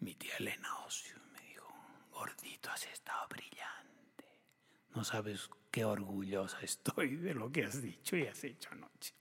[0.00, 1.66] Mi tía Elena Ocio me dijo,
[2.12, 4.24] gordito, has estado brillante.
[4.94, 9.14] No sabes qué orgullosa estoy de lo que has dicho y has hecho anoche.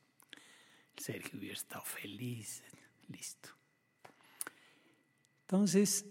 [0.96, 2.64] Sergio hubiera estado feliz,
[3.10, 3.50] listo.
[5.42, 6.06] Entonces,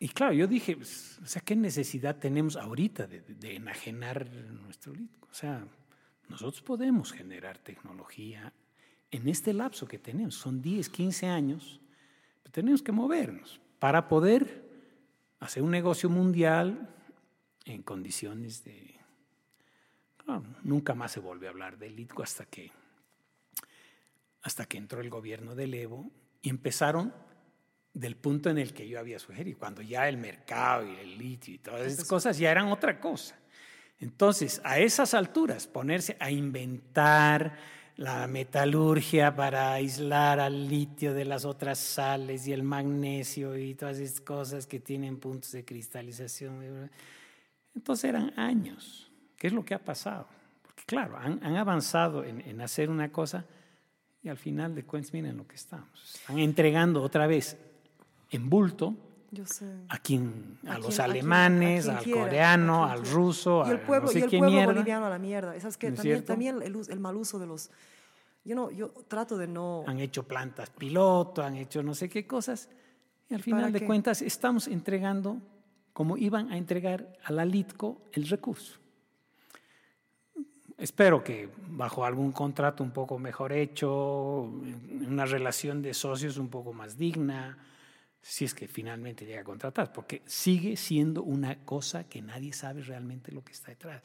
[0.00, 4.92] y claro, yo dije, pues, o sea, ¿qué necesidad tenemos ahorita de, de enajenar nuestro
[4.92, 5.28] litco?
[5.30, 5.66] O sea,
[6.28, 8.52] nosotros podemos generar tecnología
[9.10, 11.80] en este lapso que tenemos, son 10, 15 años,
[12.42, 14.68] pero tenemos que movernos para poder
[15.40, 16.94] hacer un negocio mundial
[17.64, 18.94] en condiciones de...
[20.18, 22.70] Claro, nunca más se vuelve a hablar del litco hasta que
[24.42, 26.10] hasta que entró el gobierno del Evo
[26.42, 27.12] y empezaron
[27.92, 31.54] del punto en el que yo había sugerido, cuando ya el mercado y el litio
[31.54, 33.38] y todas esas cosas ya eran otra cosa.
[34.00, 37.56] Entonces, a esas alturas, ponerse a inventar
[37.96, 43.98] la metalurgia para aislar al litio de las otras sales y el magnesio y todas
[43.98, 46.90] esas cosas que tienen puntos de cristalización.
[47.74, 49.10] Entonces eran años.
[49.36, 50.28] ¿Qué es lo que ha pasado?
[50.62, 53.44] Porque claro, han, avanzado en, en, hacer una cosa
[54.22, 56.14] y al final de cuentas miren lo que estamos.
[56.14, 57.56] Están entregando otra vez
[58.30, 58.94] en bulto
[59.88, 64.22] a quien, a, los alemanes, al coreano, al ruso, y el pueblo, no sé y
[64.22, 65.58] el pueblo boliviano a la mierda.
[65.60, 67.70] ¿Sabes que también, también el, el, mal uso de los.
[68.44, 69.84] Yo no, yo trato de no.
[69.86, 72.68] Han hecho plantas piloto, han hecho no sé qué cosas
[73.30, 75.38] y al final de cuentas estamos entregando
[75.92, 78.78] como iban a entregar a la Litco el recurso.
[80.78, 84.42] Espero que bajo algún contrato un poco mejor hecho,
[85.06, 87.58] una relación de socios un poco más digna,
[88.20, 92.82] si es que finalmente llega a contratar, porque sigue siendo una cosa que nadie sabe
[92.82, 94.02] realmente lo que está detrás.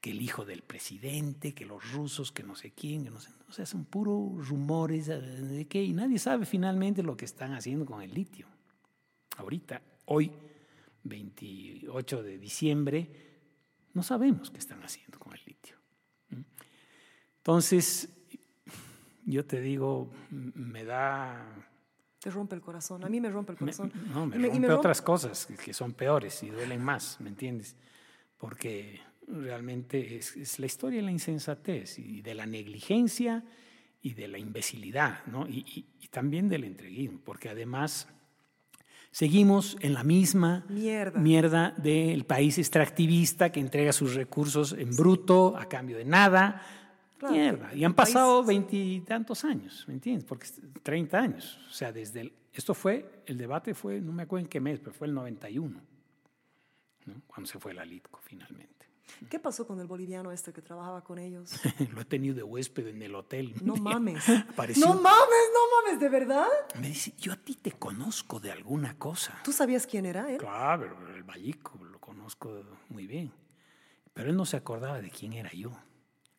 [0.00, 3.30] Que el hijo del presidente, que los rusos, que no sé quién, que no sé.
[3.48, 7.86] O sea, son puros rumores de que y nadie sabe finalmente lo que están haciendo
[7.86, 8.48] con el litio.
[9.36, 10.32] Ahorita, hoy,
[11.04, 13.08] 28 de diciembre,
[13.94, 15.76] no sabemos qué están haciendo con el litio.
[17.36, 18.08] Entonces,
[19.24, 21.71] yo te digo, me da
[22.22, 23.04] te rompe el corazón.
[23.04, 23.92] A mí me rompe el corazón.
[24.14, 27.74] no, me, rompe otras cosas que son peores y duelen más, ¿me entiendes?
[28.38, 33.42] Porque realmente es, la historia de la insensatez y de la negligencia
[34.00, 35.48] y de la imbecilidad, ¿no?
[35.48, 38.06] Y, también del entreguismo, porque además
[39.10, 41.18] seguimos en la misma mierda.
[41.18, 46.62] mierda del país extractivista que entrega sus recursos en bruto a cambio de nada
[47.30, 47.74] Mierda.
[47.74, 50.24] Y han pasado veintitantos años, ¿me entiendes?
[50.24, 50.46] Porque
[50.82, 51.58] 30 años.
[51.68, 54.80] O sea, desde el, esto fue, el debate fue, no me acuerdo en qué mes,
[54.80, 55.80] pero fue el 91,
[57.06, 57.22] ¿no?
[57.26, 58.72] cuando se fue la Litco finalmente.
[59.28, 61.52] ¿Qué pasó con el boliviano este que trabajaba con ellos?
[61.92, 63.54] Lo he tenido de huésped en el hotel.
[63.62, 64.26] No mames.
[64.28, 66.46] No mames, no mames, ¿de verdad?
[66.80, 69.40] Me dice, yo a ti te conozco de alguna cosa.
[69.44, 70.38] ¿Tú sabías quién era él?
[70.38, 73.32] Claro, el Vallico, lo conozco muy bien.
[74.12, 75.72] Pero él no se acordaba de quién era yo.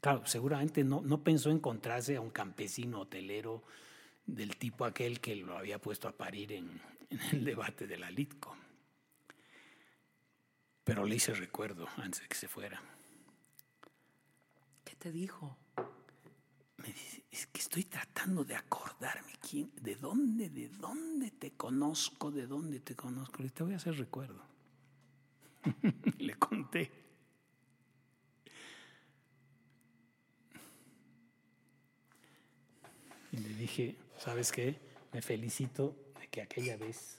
[0.03, 3.63] Claro, seguramente no, no pensó encontrarse a un campesino hotelero
[4.25, 6.81] del tipo aquel que lo había puesto a parir en,
[7.31, 8.53] el debate de la Litco.
[10.83, 12.83] Pero le hice recuerdo antes de que se fuera.
[14.83, 15.55] ¿Qué te dijo?
[16.75, 22.29] Me dice, es que estoy tratando de acordarme quién, de dónde, de dónde te conozco,
[22.29, 23.41] de dónde te conozco.
[23.41, 24.43] Le te voy a hacer recuerdo.
[26.17, 27.02] le conté.
[33.33, 34.79] Y le dije, ¿sabes qué?
[35.11, 37.17] Me felicito de que aquella vez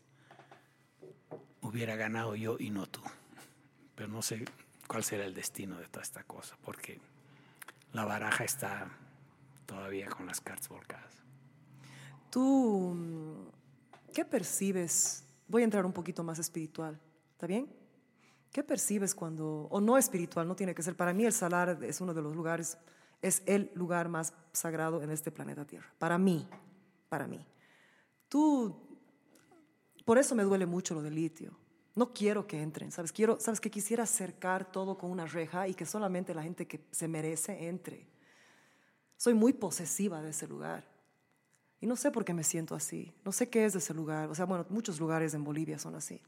[1.61, 3.01] hubiera ganado yo y no tú.
[3.97, 4.45] Pero no sé
[4.87, 7.01] cuál será el destino de toda esta cosa, porque
[7.93, 8.89] la baraja está
[9.67, 11.13] todavía con las cartas volcadas.
[12.31, 13.51] ¿Tú
[14.13, 15.25] qué percibes?
[15.49, 17.01] Voy a entrar un poquito más espiritual,
[17.33, 17.69] ¿está bien?
[18.53, 22.01] ¿Qué percibes cuando, o no espiritual, no tiene que ser, para mí el salar es
[22.01, 22.79] uno de los lugares
[23.25, 25.91] es el lugar más sagrado en este planeta Tierra.
[25.99, 26.47] Para mí,
[27.09, 27.45] para mí.
[28.29, 28.77] Tú,
[30.05, 31.57] por eso me duele mucho lo del litio.
[31.95, 33.13] No quiero que entren, ¿sabes?
[33.13, 33.63] Quiero, ¿sabes?
[33.63, 37.69] Que quisiera acercar todo con una reja y que solamente la gente que se merece
[37.69, 38.07] entre.
[39.17, 40.85] Soy muy posesiva de ese lugar.
[41.81, 43.15] Y no sé por qué me siento así.
[43.25, 44.29] No sé qué es de ese lugar.
[44.29, 46.21] O sea, bueno, muchos lugares en Bolivia son así.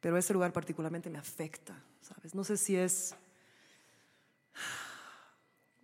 [0.00, 2.34] Pero ese lugar particularmente me afecta, ¿sabes?
[2.34, 3.14] No sé si es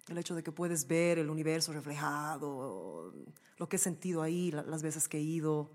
[0.08, 3.12] el hecho de que puedes ver el universo reflejado,
[3.56, 5.70] lo que he sentido ahí las veces que he ido.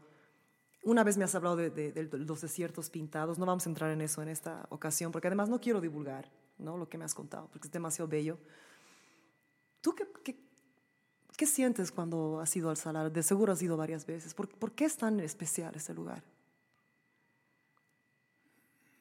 [0.83, 4.22] Una vez me has hablado de, los desiertos pintados, no vamos a entrar en eso
[4.22, 6.77] en esta ocasión, porque además no quiero divulgar ¿no?
[6.77, 8.38] lo que me has contado, porque es demasiado bello.
[9.82, 10.08] ¿Tú qué,
[11.38, 13.11] qué, sientes cuando has ido al Salar?
[13.11, 14.33] De seguro has ido varias veces.
[14.33, 16.24] ¿Por, ¿por qué es tan especial ese lugar?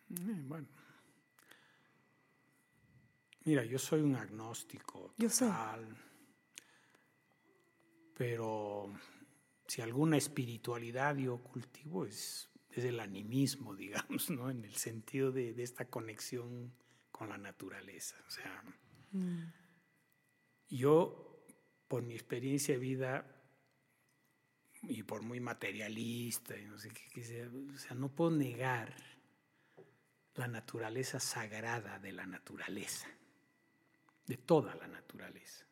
[0.08, 0.66] Mm, bueno,
[3.48, 5.14] Mira, yo soy un agnóstico.
[5.16, 5.50] Yo sé.
[8.14, 8.92] Pero
[9.66, 14.50] si alguna espiritualidad yo cultivo es, es el animismo, digamos, ¿no?
[14.50, 16.74] En el sentido de, esta conexión
[17.10, 18.16] con la naturaleza.
[18.26, 18.62] O sea,
[19.12, 19.44] mm.
[20.68, 21.46] yo,
[21.88, 23.34] por mi experiencia de vida
[24.82, 28.94] y por muy materialista, y no sé qué, o sea, no puedo negar
[30.34, 33.08] la naturaleza sagrada de la naturaleza
[34.28, 35.64] de toda la naturaleza.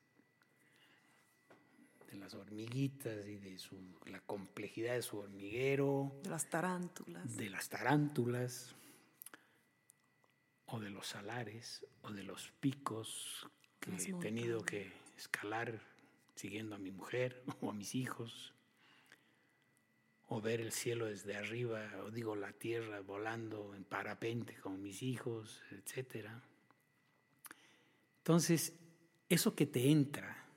[2.11, 3.77] de las hormiguitas y de su,
[4.07, 7.37] la complejidad de su hormiguero, De las tarántulas.
[7.37, 8.75] de las tarántulas,
[10.67, 13.47] o de los salares, o de los picos
[13.81, 15.81] que Las he tenido que escalar
[16.37, 18.55] siguiendo a mi mujer o a mis hijos,
[20.29, 25.03] o ver el cielo desde arriba, o digo la tierra volando en parapente con mis
[25.03, 26.43] hijos, etcétera.
[28.27, 28.73] Entonces,
[29.29, 30.49] eso que te entra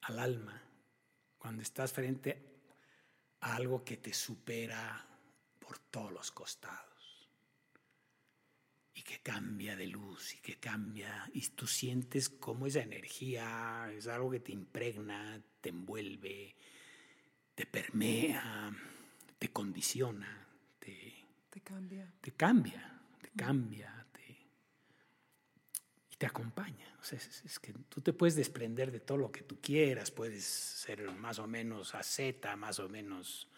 [0.00, 0.60] al alma
[1.38, 2.42] cuando estás frente
[3.42, 5.06] a algo que te supera
[5.60, 7.30] por todos los costados
[8.94, 14.08] y que cambia de luz y que cambia y tú sientes como esa energía es
[14.08, 16.56] algo que te impregna, te envuelve,
[17.54, 18.72] te permea,
[19.38, 20.48] te condiciona,
[20.80, 21.14] te,
[21.48, 22.12] Te cambia.
[22.20, 23.95] te cambia, te cambia,
[26.18, 26.86] te acompaña.
[27.12, 31.38] Es, que tú te puedes desprender de todo lo que tú quieras, puedes ser más
[31.38, 33.48] o menos asceta, más o menos,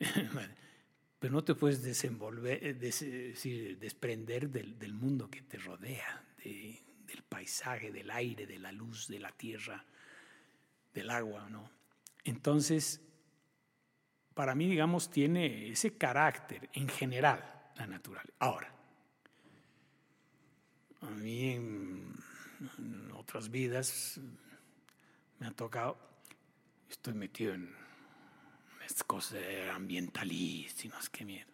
[1.20, 7.22] pero no te puedes desenvolver, eh, eh, desprender del, mundo que te rodea, de- del
[7.22, 9.84] paisaje, del aire, de la luz, de la tierra,
[10.92, 11.70] del agua, ¿no?
[12.24, 13.00] Entonces,
[14.34, 18.34] para mí, digamos, tiene ese carácter en general la naturaleza.
[18.40, 18.77] Ahora,
[21.02, 22.14] a mí en,
[23.14, 24.20] otras vidas
[25.38, 25.98] me ha tocado,
[26.90, 27.72] estoy metido en
[28.84, 29.34] estas cosas
[31.00, 31.52] sé qué mierda.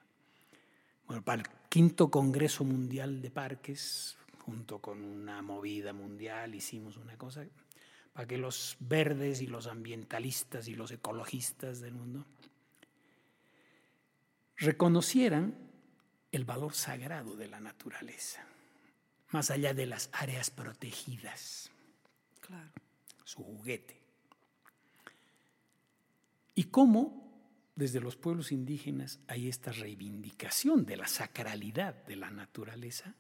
[1.07, 7.17] Bueno, para el quinto Congreso Mundial de Parques, junto con una movida mundial, hicimos una
[7.19, 7.45] cosa
[8.13, 12.25] para que los verdes y los ambientalistas y los ecologistas del mundo
[14.57, 15.59] reconocieran
[16.31, 18.47] el valor sagrado de la naturaleza,
[19.35, 21.69] más allá de las áreas protegidas,
[22.41, 22.71] Claro.
[23.25, 24.01] su juguete.
[26.55, 27.33] Y cómo
[27.75, 33.15] desde los pueblos indígenas hay esta reivindicación de la sacralidad de la naturaleza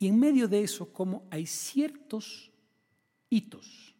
[0.00, 2.50] y en medio de eso cómo hay ciertos
[3.30, 3.94] hitos.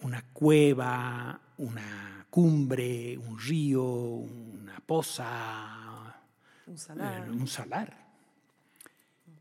[0.00, 6.20] Una cueva, una cumbre, un río, una poza,
[6.66, 7.28] Un salar.
[7.28, 8.03] eh, un salar,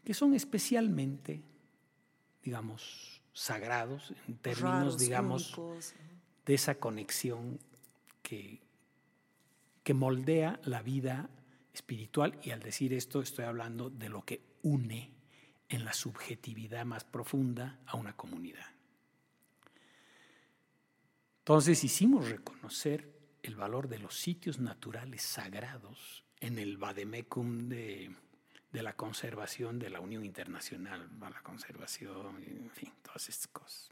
[0.03, 1.41] que son especialmente,
[2.43, 5.93] digamos, sagrados en términos, raros, digamos, únicos.
[6.45, 7.59] de esa conexión
[8.21, 8.61] que,
[9.83, 11.29] que moldea la vida
[11.73, 15.11] espiritual y al decir esto estoy hablando de lo que une
[15.69, 18.67] en la subjetividad más profunda a una comunidad.
[21.39, 28.15] Entonces hicimos reconocer el valor de los sitios naturales sagrados en el vademecum de,
[28.73, 33.89] de la conservación de la Unión Internacional para la Conservación, en fin, todas estas cosas.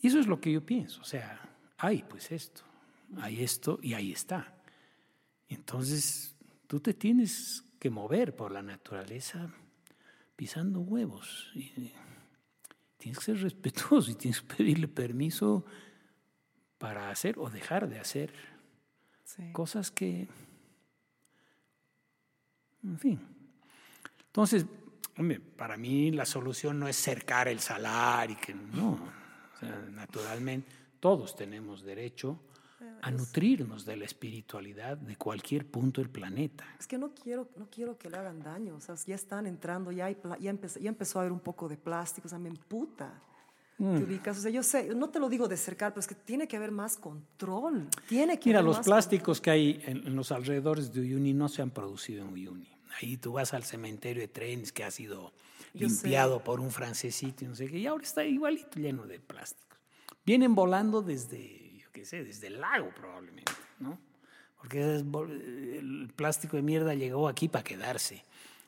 [0.00, 1.40] Y eso es lo que yo pienso, o sea,
[1.78, 2.62] hay pues esto,
[3.18, 4.54] hay esto y ahí está.
[5.48, 9.50] Entonces, tú te tienes que mover por la naturaleza
[10.36, 11.50] pisando huevos.
[11.54, 11.92] Y
[12.98, 15.64] tienes que ser respetuoso y tienes que pedirle permiso
[16.78, 18.32] para hacer o dejar de hacer
[19.24, 19.52] Sí.
[19.52, 20.28] cosas que,
[22.84, 23.20] en fin.
[24.26, 24.66] Entonces,
[25.18, 28.92] hombre, para mí la solución no es cercar el salar y que no.
[28.92, 32.38] O sea, naturalmente, todos tenemos derecho
[33.02, 36.64] a nutrirnos de la espiritualidad de cualquier punto del planeta.
[36.78, 38.76] Es que no quiero, no quiero que le hagan daño.
[38.76, 41.68] O sea, ya están entrando, ya, hay ya, empezó, ya empezó a haber un poco
[41.68, 42.26] de plástico.
[42.26, 43.12] O sea, me emputa.
[43.80, 43.96] Mm.
[43.96, 44.36] ¿Te ubicas?
[44.38, 46.56] O sea, yo sé, no te lo digo de cercar, pero es que tiene que
[46.56, 47.88] haber más control.
[48.08, 51.32] Tiene que Mira, haber los más plásticos que hay en, en los alrededores de Uyuni
[51.32, 52.68] no se han producido en Uyuni.
[53.00, 55.32] Ahí tú vas al cementerio de trenes que ha sido
[55.72, 55.94] Yo sé.
[56.02, 59.78] limpiado por un francesito y no sé qué, y ahora está igualito lleno de plásticos.
[60.26, 63.98] Vienen volando desde, yo qué sé, desde el lago probablemente, ¿no?
[64.58, 68.24] Porque el plástico de mierda llegó aquí para quedarse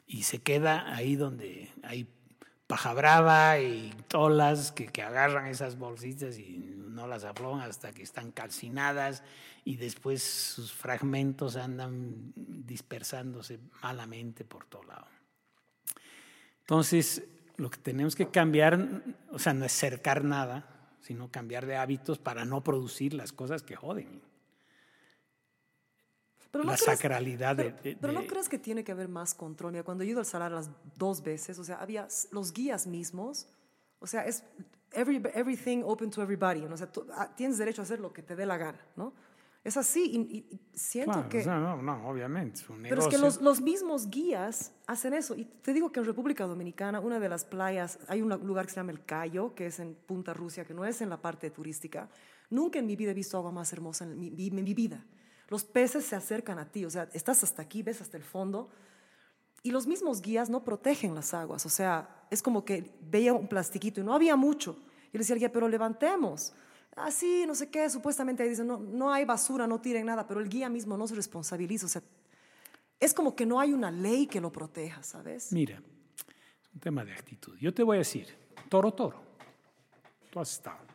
[0.07, 2.07] y se queda ahí donde hay
[2.73, 8.03] paja brava y tolas que, que agarran esas bolsitas y no las aflojan hasta que
[8.03, 9.23] están calcinadas
[9.63, 15.07] y después sus fragmentos andan dispersándose malamente por todo lado.
[16.61, 17.23] Entonces,
[17.59, 22.19] lo que tenemos que cambiar, o sea, no es cercar nada, sino cambiar de hábitos
[22.19, 24.23] para no producir las cosas que joden.
[26.53, 28.93] Pero no la crees- sacralidad de- pero, de- pero no de- crees que tiene que
[28.93, 29.73] haber más control.
[29.73, 33.49] Mira, cuando he ido al salar las dos veces, o sea, había los guías mismos,
[33.99, 34.45] o sea, es
[34.93, 36.75] every, everything open to everybody, ¿no?
[36.75, 39.15] o sea, tú, ah, tienes derecho a hacer lo que te dé la gana, ¿no?
[39.65, 41.39] Es así y, y- siento Claro, que...
[41.39, 45.15] o sea, no, no, obviamente, es un Pero es que los, los mismos guías hacen
[45.15, 45.37] eso.
[45.37, 48.73] Y te digo que en República Dominicana, una de las playas, hay un lugar que
[48.73, 51.49] se llama El Cayo, que es en Punta Rusia, que no es en la parte
[51.51, 52.09] turística.
[52.51, 55.07] Nunca en mi vida he visto agua más hermosa en mi, mi- en mi vida.
[55.49, 58.71] Los peces se acercan a ti, o sea, estás hasta aquí, ves hasta el fondo.
[59.63, 63.47] Y los mismos guías no protegen las aguas, o sea, es como que veía un
[63.47, 64.77] plastiquito y no había mucho.
[65.13, 66.53] Y le decía al guía, pero levantemos.
[66.97, 70.41] Así, no sé qué, supuestamente ahí dicen, no, no hay basura, no tiren nada, pero
[70.41, 72.03] el guía mismo no se responsabiliza, o sea,
[73.01, 75.53] es como que no hay una ley que lo proteja, ¿sabes?
[75.53, 77.57] Mira, es un tema de actitud.
[77.59, 78.29] Yo te voy a decir,
[78.69, 79.21] Toro Toro.
[80.31, 80.92] Tú has estado.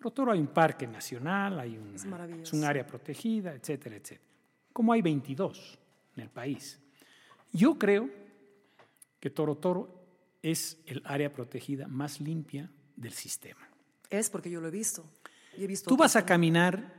[0.00, 2.42] Toro Toro hay un parque nacional, hay un, Es maravilloso.
[2.42, 4.24] es un área protegida, etcétera, etcétera.
[4.72, 5.78] Como hay 22
[6.16, 6.80] en el país.
[7.52, 8.08] Yo creo
[9.18, 10.02] que Toro Toro
[10.42, 13.68] es el área protegida más limpia del sistema.
[14.08, 15.04] Es porque yo lo he visto.
[15.58, 16.94] Y he visto Tú vas a caminar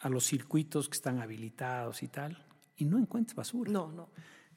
[0.00, 3.72] a los circuitos que están habilitados y tal, y no encuentras basura.
[3.72, 4.08] No, no.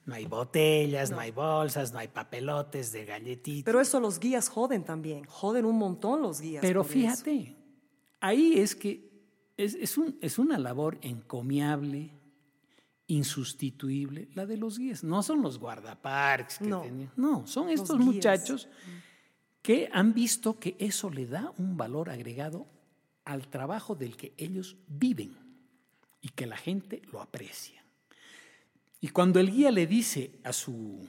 [0.06, 1.18] No hay botellas, no.
[1.18, 3.64] hay bolsas, no hay papelotes de galletitas.
[3.64, 6.60] Pero eso los guías joden también, joden un montón los guías.
[6.60, 7.24] Pero eso.
[8.26, 9.10] Ahí es que
[9.56, 12.10] es, es un- es una labor encomiable,
[13.06, 15.04] insustituible, la de los guías.
[15.04, 16.58] No son los guardaparques.
[16.58, 16.82] Que No.
[16.82, 18.68] tenían- no, son estos muchachos
[19.62, 22.66] que han visto que eso le da un valor agregado
[23.24, 25.36] al trabajo del que ellos viven
[26.20, 27.82] y que la gente lo aprecia.
[29.00, 31.06] Y cuando el guía le dice a su,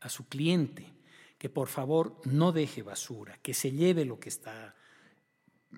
[0.00, 0.86] a su cliente
[1.38, 4.74] que por favor no deje basura, que se lleve lo que está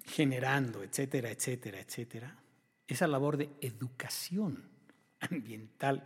[0.05, 2.39] generando, etcétera, etcétera, etcétera,
[2.86, 4.68] esa labor de educación
[5.20, 6.05] ambiental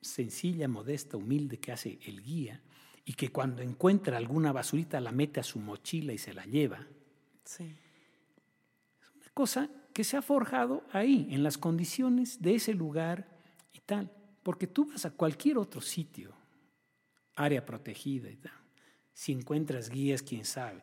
[0.00, 2.60] sencilla, modesta, humilde que hace el guía
[3.04, 6.86] y que cuando encuentra alguna basurita la mete a su mochila y se la lleva,
[7.44, 7.76] Sí.
[9.16, 13.28] una cosa que se ha forjado ahí, en las condiciones de ese lugar
[13.72, 14.10] y tal.
[14.42, 16.34] Porque tú vas a cualquier otro sitio,
[17.34, 18.52] área protegida y tal,
[19.12, 20.82] si encuentras guías, quién sabe.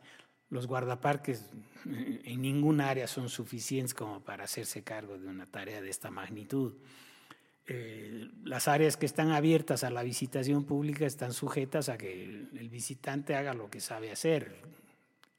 [0.50, 1.50] Los guardaparques
[1.86, 6.10] eh, en ningún área son suficientes como para hacerse cargo de una tarea de esta
[6.10, 6.74] magnitud.
[7.66, 12.70] Eh, las áreas que están abiertas a la visitación pública están sujetas a que el,
[12.70, 14.62] visitante haga lo que sabe hacer,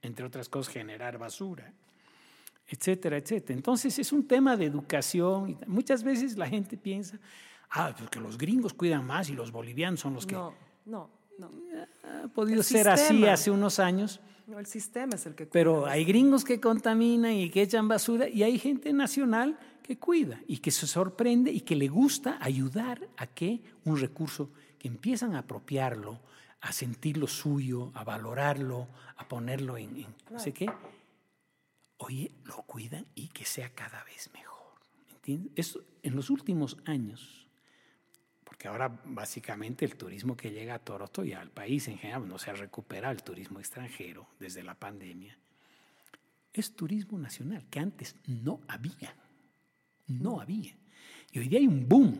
[0.02, 1.72] entre otras cosas, generar basura
[2.68, 3.56] etcétera, etcétera.
[3.56, 5.58] Entonces es un tema de educación.
[5.66, 7.18] Muchas veces la gente piensa,
[7.70, 10.34] ah, porque los gringos cuidan más y los bolivianos son los que...
[10.34, 10.54] No,
[10.84, 11.50] no, no.
[12.24, 13.32] Ha podido El ser así sistema.
[13.32, 15.92] hace unos años, No, el sistema es el que pero cuida.
[15.92, 20.58] hay gringos que contaminan y que echan basura y hay gente nacional que cuida y
[20.58, 25.40] que se sorprende y que le gusta ayudar a que un recurso que empiezan a
[25.40, 26.20] apropiarlo,
[26.60, 30.70] a sentirlo suyo, a valorarlo, a ponerlo en, en no sé qué,
[31.98, 34.58] oye, lo cuidan y que sea cada vez mejor.
[35.06, 35.52] ¿me ¿Entiendes?
[35.56, 37.47] Esto, en los últimos años,
[38.58, 42.40] porque ahora básicamente el turismo que llega a Toronto y al país en general no
[42.40, 45.38] se ha recuperado el turismo extranjero desde la pandemia,
[46.52, 49.14] es turismo nacional, que antes no había.
[50.08, 50.74] No había.
[51.30, 52.18] Y hoy día hay un boom.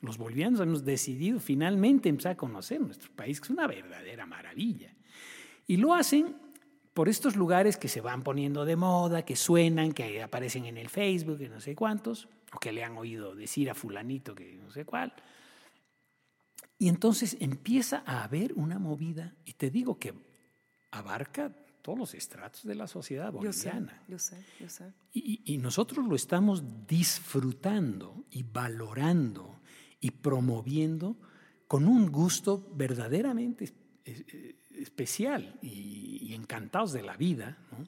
[0.00, 4.92] Los bolivianos hemos decidido finalmente empezar a conocer nuestro país, que es una verdadera maravilla.
[5.68, 6.34] Y lo hacen
[6.92, 10.88] por estos lugares que se van poniendo de moda, que suenan, que aparecen en el
[10.88, 14.72] Facebook, que no sé cuántos, o que le han oído decir a fulanito que no
[14.72, 15.14] sé cuál.
[16.78, 20.14] Y entonces empieza a haber una movida, y te digo que
[20.90, 24.02] abarca todos los estratos de la sociedad Yo sé, boliviana.
[24.08, 24.92] yo sé, yo sé.
[25.12, 29.60] Y, y nosotros lo estamos disfrutando y valorando
[30.00, 31.16] y promoviendo
[31.66, 33.64] con un gusto verdaderamente
[34.04, 34.24] es-
[34.72, 37.84] especial y, y encantados de la vida, ¿no?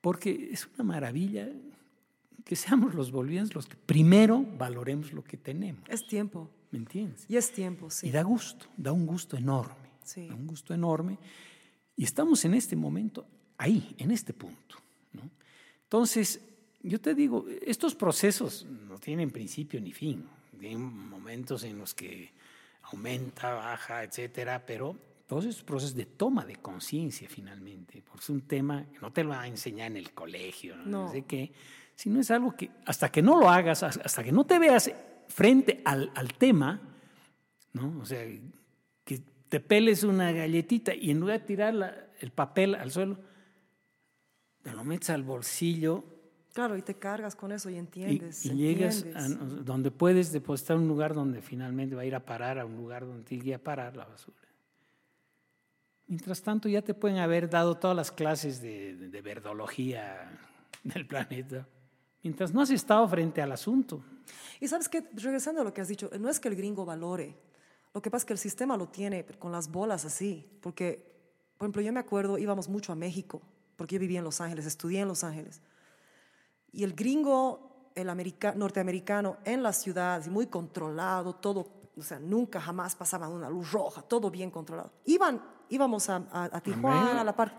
[0.00, 1.48] porque es una maravilla
[2.44, 6.50] que seamos los bolivianos los que primero valoremos lo que tenemos, Es tiempo.
[6.70, 7.24] ¿Me entiendes?
[7.28, 8.08] Y es tiempo, sí.
[8.08, 10.26] Y da gusto, da un gusto enorme, Sí.
[10.28, 11.18] da un gusto enorme.
[11.96, 13.26] Y estamos en este momento
[13.58, 14.76] ahí, en este punto.
[15.12, 15.28] ¿no?
[15.84, 16.40] Entonces,
[16.82, 20.24] yo te digo, estos procesos no tienen principio ni fin.
[20.58, 22.30] Tienen momentos en los que
[22.82, 28.42] aumenta, baja, etcétera, pero todos estos procesos de toma de conciencia finalmente, porque es un
[28.42, 31.04] tema que no te lo va a enseñar en el colegio, No.
[31.06, 31.52] no sé qué,
[31.94, 34.90] sino es algo que hasta que no lo hagas, hasta que no te veas
[35.30, 36.80] frente al, al tema,
[37.72, 37.98] ¿no?
[38.00, 38.24] O sea,
[39.04, 43.16] que te peles una galletita y en lugar de tirar la- el papel al suelo,
[44.62, 46.04] te lo metes al bolsillo
[46.52, 48.44] Claro, y te cargas con eso y y, entiendes.
[48.44, 52.58] y llegas a, donde puedes depositar un lugar donde finalmente va a ir a parar,
[52.58, 54.36] a un lugar donde tiene que ir a parar la basura.
[56.08, 60.28] Mientras tanto, ya te pueden haber dado todas las clases de, de- de verdología
[60.82, 61.68] del planeta,
[62.24, 64.02] mientras no has estado frente al asunto.
[64.60, 67.36] Y sabes que, regresando a lo que has dicho, no es que el gringo valore,
[67.94, 71.04] lo que pasa es que el sistema lo tiene con las bolas así, porque,
[71.58, 73.42] por ejemplo, yo me acuerdo, íbamos mucho a México,
[73.76, 75.60] porque yo vivía en Los Ángeles, estudié en Los Ángeles,
[76.72, 82.60] y el gringo, el america- norteamericano en la ciudad, muy controlado, todo, o sea, nunca
[82.60, 84.92] jamás pasaban una luz roja, todo bien controlado.
[85.06, 87.56] Iban, íbamos a, a- a Tijuana, a la parte...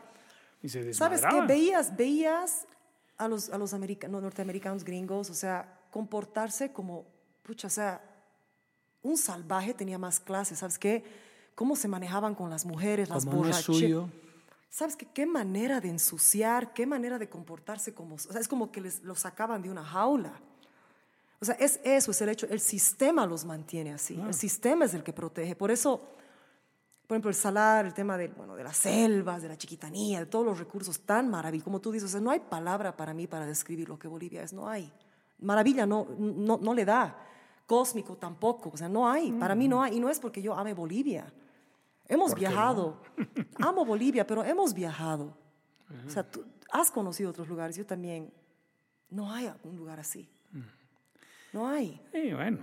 [0.64, 1.42] Y se ¿Sabes qué?
[1.42, 2.68] Veías, veías
[3.18, 7.06] a los, a los america- no, norteamericanos gringos, o sea, comportarse como,
[7.44, 8.02] pucha, o sea,
[9.04, 11.04] un salvaje tenía más clases, ¿sabes qué?
[11.54, 14.10] Cómo se manejaban con las mujeres, las borracheras.
[14.70, 15.06] ¿Sabes qué?
[15.06, 18.16] Qué manera de ensuciar, qué manera de comportarse como...
[18.16, 20.40] O sea, es como que les, los sacaban de una jaula.
[21.42, 24.94] O sea, es eso, es el hecho, el sistema los mantiene así, el sistema es
[24.94, 25.56] el que protege.
[25.56, 26.00] Por eso,
[27.08, 30.28] por ejemplo, el salar, el tema de, bueno, de las selvas, de la chiquitanía, de
[30.28, 33.26] todos los recursos tan maravillosos, como tú dices, o sea, no hay palabra para mí
[33.26, 34.94] para describir lo que Bolivia es, no hay.
[35.42, 37.18] Maravilla no, no, no le da,
[37.66, 40.54] cósmico tampoco, o sea, no hay, para mí no hay, y no es porque yo
[40.54, 41.32] ame Bolivia.
[42.08, 43.02] Hemos viajado,
[43.60, 45.34] amo Bolivia, pero hemos viajado.
[46.06, 48.32] O sea, tú has conocido otros lugares, yo también.
[49.10, 50.30] No hay un lugar así.
[51.54, 52.02] No hay.
[52.14, 52.60] Sí, bueno.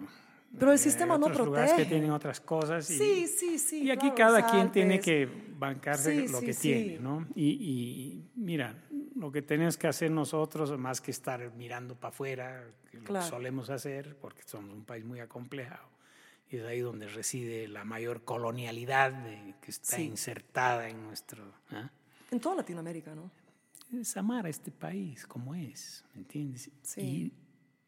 [0.58, 1.94] Pero el hay sistema no otros lugares que protege.
[1.94, 2.90] tienen otras cosas.
[2.90, 6.46] Y, Sí, sí, sí, Y aquí claro, cada quien tiene que bancarse Sí, lo sí,
[6.46, 6.60] que sí.
[6.72, 7.26] tiene, ¿no?
[7.34, 8.74] Y, y mira,
[9.18, 13.08] lo que tenemos que hacer nosotros, más que estar mirando para afuera, que lo que
[13.08, 13.26] Claro.
[13.26, 15.88] solemos hacer, porque somos un país muy acomplejado,
[16.50, 20.02] y es ahí donde reside la mayor colonialidad de- que está Sí.
[20.04, 21.44] insertada en nuestro...
[21.70, 21.90] ¿ah?
[22.30, 23.30] En toda Latinoamérica, ¿no?
[23.98, 26.70] Es amar a este país como es, ¿me entiendes?
[26.82, 27.00] Sí.
[27.00, 27.32] Y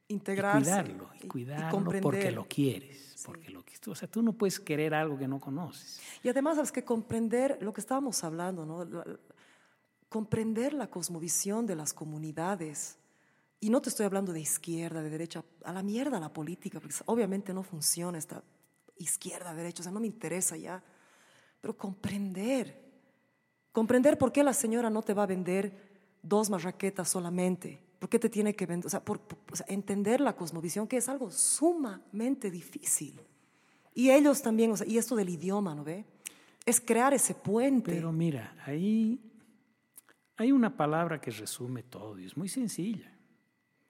[0.09, 0.63] y Integrarse.
[0.65, 2.33] cuidarlo, y y- y cuidarlo porque comprender.
[2.33, 6.01] lo quieres, porque lo que o sea, tú no puedes querer algo que no conoces.
[6.25, 8.85] Y además, sabes que comprender lo que estábamos hablando, ¿no?
[10.11, 12.99] Comprender la cosmovisión de las comunidades.
[13.61, 16.97] Y no te estoy hablando de izquierda, de derecha, a la mierda la política, porque
[17.07, 18.43] obviamente no funciona esta
[18.99, 20.83] izquierda, derecha, o sea, no me interesa ya.
[21.61, 22.77] Pero comprender,
[23.71, 25.89] comprender por qué la señora no te va a vender
[26.23, 29.21] dos marraquetas solamente, por qué te tiene que vender, o sea, por-
[29.53, 33.21] o sea, entender la cosmovisión, que es algo sumamente difícil.
[33.95, 36.05] Y ellos también, o sea, y esto del idioma, ¿no ve?
[36.67, 37.93] Es crear ese puente.
[37.93, 39.21] Pero mira, ahí
[40.41, 43.13] hay una palabra que resume todo y es muy sencilla,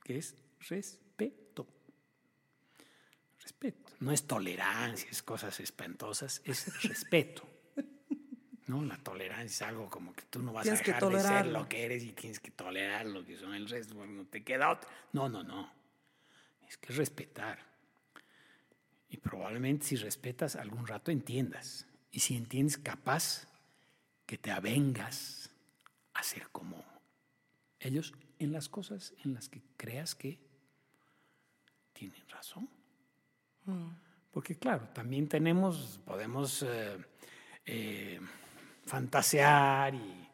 [0.03, 0.35] que es
[0.69, 1.65] respeto.
[3.41, 3.93] Respeto.
[4.01, 7.49] No es tolerancia, es cosas espantosas, es respeto.
[8.67, 8.85] ¿No?
[8.85, 11.69] La tolerancia es algo como que tú no vas Tienes a dejar de ser lo
[11.69, 14.71] que eres y tienes que tolerar lo que son el resto, porque no te queda
[14.71, 14.91] otra.
[15.13, 15.73] No, no, no.
[16.69, 17.61] Es que respetar.
[19.09, 21.87] Y probablemente si respetas algún rato entiendas.
[22.11, 23.47] Y si entiendes capaz
[24.27, 25.50] que te avengas
[26.15, 26.83] a ser como
[27.79, 30.39] ellos en las cosas en las que creas que
[31.93, 32.69] tienen razón.
[34.31, 36.97] Porque claro, también tenemos, podemos eh,
[37.67, 38.21] eh,
[38.87, 40.29] fantasear y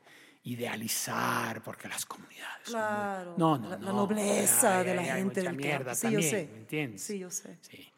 [0.44, 2.68] idealizar porque las comunidades.
[2.68, 5.50] son muy- Claro, no, no, la- la no, nobleza hay- de la hay gente mucha
[5.50, 5.94] del mierda campo.
[5.94, 6.48] Sí, yo también, sé.
[6.52, 7.02] ¿me entiendes?
[7.02, 7.58] Sí, yo sé.
[7.62, 7.88] Sí.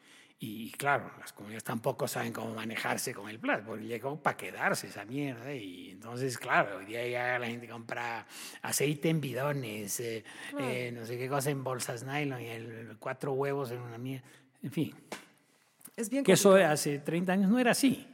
[0.41, 4.87] Y claro, las comunidades tampoco saben cómo manejarse con el plástico, porque llegó para quedarse
[4.87, 5.53] esa mierda.
[5.53, 8.25] Y entonces, claro, hoy día ya la gente compra
[8.61, 10.23] aceite en bidones, eh,
[10.57, 14.25] eh, no sé qué cosa en bolsas nylon, y el, cuatro huevos en una mierda.
[14.63, 14.95] En fin,
[15.97, 16.73] Es bien que eso complicado.
[16.73, 18.07] hace 30 años no era así,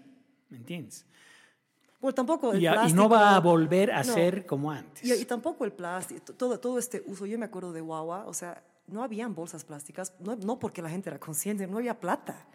[0.49, 1.05] ¿me entiendes?
[2.01, 3.01] Bueno, tampoco el Y, a- y plástico.
[3.03, 4.13] no va a volver a no.
[4.15, 5.03] ser como antes.
[5.03, 7.27] Y, y tampoco el plástico, todo, todo este uso.
[7.27, 10.89] Yo me acuerdo de Guagua, o sea, no habían bolsas plásticas, no, no porque la
[10.89, 12.47] gente era consciente, no había plata.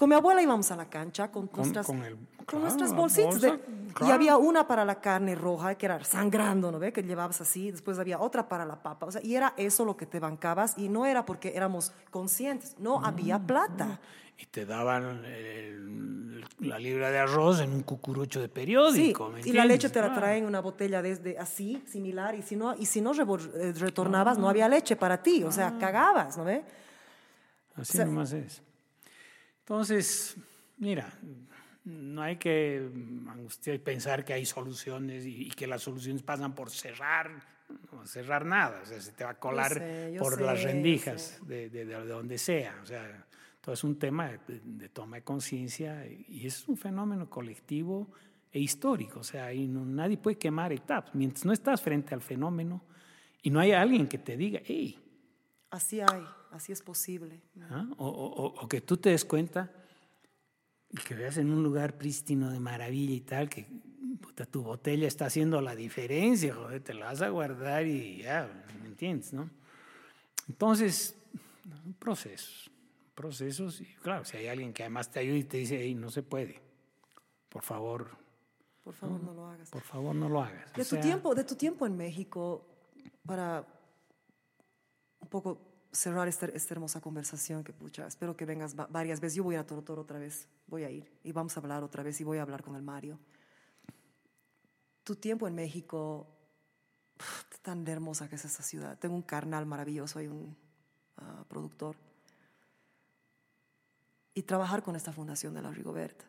[0.00, 2.94] Con mi abuela íbamos a la cancha con, Con- nuestras, con el- con claro, nuestras
[2.94, 3.38] bolsitas.
[3.42, 3.60] de-
[4.00, 6.90] Y había una para la carne roja, que era sangrando, ¿no ve?
[6.90, 7.70] Que llevabas así.
[7.70, 9.04] Después había otra para la papa.
[9.04, 10.78] O sea, y era eso lo que te bancabas.
[10.78, 14.00] Y no era porque éramos conscientes, no había plata.
[14.38, 19.28] Y te daban el- la libra de arroz en un cucurucho de Sí, periódico.
[19.28, 22.56] ¿me y la leche te la traen en una botella desde así, similar, y si
[22.56, 26.44] no, y si no eh, retornabas, no había leche para ti, o sea, cagabas, ¿no
[26.44, 26.64] ve?
[27.74, 28.62] Así O sea- nomás es.
[29.60, 30.36] Entonces,
[30.78, 31.12] mira,
[31.84, 32.90] no hay que
[33.28, 37.30] angustiar y pensar que hay soluciones y, y que las soluciones pasan por cerrar,
[37.92, 40.62] no cerrar nada, o sea, se te va a colar sé, yo por sé, las
[40.62, 43.26] rendijas de, de- de donde sea, o sea,
[43.60, 48.10] todo es un tema de, de toma de conciencia y es un fenómeno colectivo
[48.52, 52.82] e histórico, o sea, no- nadie puede quemar etapas, mientras no estás frente al fenómeno
[53.42, 54.98] y no hay alguien que te diga, hey,
[55.70, 57.40] Así hay, así es posible.
[57.70, 57.86] ¿ah?
[57.96, 59.70] o, o- o- o que tú te des cuenta
[60.90, 63.66] y que veas en un lugar prístino de maravilla y tal, que
[64.20, 68.50] puta, tu botella está haciendo la diferencia, joder, te la vas a guardar y ya,
[68.82, 69.32] ¿me entiendes?
[69.32, 69.48] ¿no?
[70.48, 71.14] Entonces,
[72.00, 72.68] procesos,
[73.14, 76.10] procesos, y claro, si hay alguien que además te ayuda y te dice, hey, no
[76.10, 76.60] se puede,
[77.48, 78.10] por favor,
[78.82, 79.70] Por favor, no lo hagas.
[79.70, 80.72] por favor no lo hagas.
[80.72, 82.66] De O tu, sea, tiempo, de tu tiempo en México,
[83.24, 83.64] para
[85.30, 85.58] poco
[85.92, 89.36] cerrar esta, esta hermosa conversación, que pucha, espero que vengas va- varias veces.
[89.36, 91.82] Yo voy a ir Toro Toro otra vez, voy a ir y vamos a hablar
[91.82, 93.18] otra vez y voy a hablar con el Mario.
[95.04, 96.26] Tu tiempo en México,
[97.62, 98.98] tan hermosa que es esta ciudad.
[98.98, 100.56] Tengo un carnal maravilloso, hay un
[101.16, 101.96] ah, productor.
[104.34, 106.24] Y trabajar con esta fundación de la Rigoberta.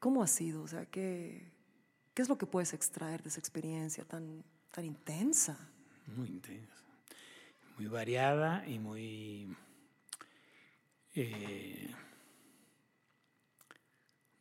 [0.00, 0.62] ¿Cómo ha sido?
[0.62, 1.52] O sea, ¿qué,
[2.14, 5.56] qué es lo que puedes extraer de esa experiencia tan, tan intensa?
[6.06, 6.74] Muy intensa,
[7.76, 9.56] muy variada y muy...
[11.14, 11.94] eh,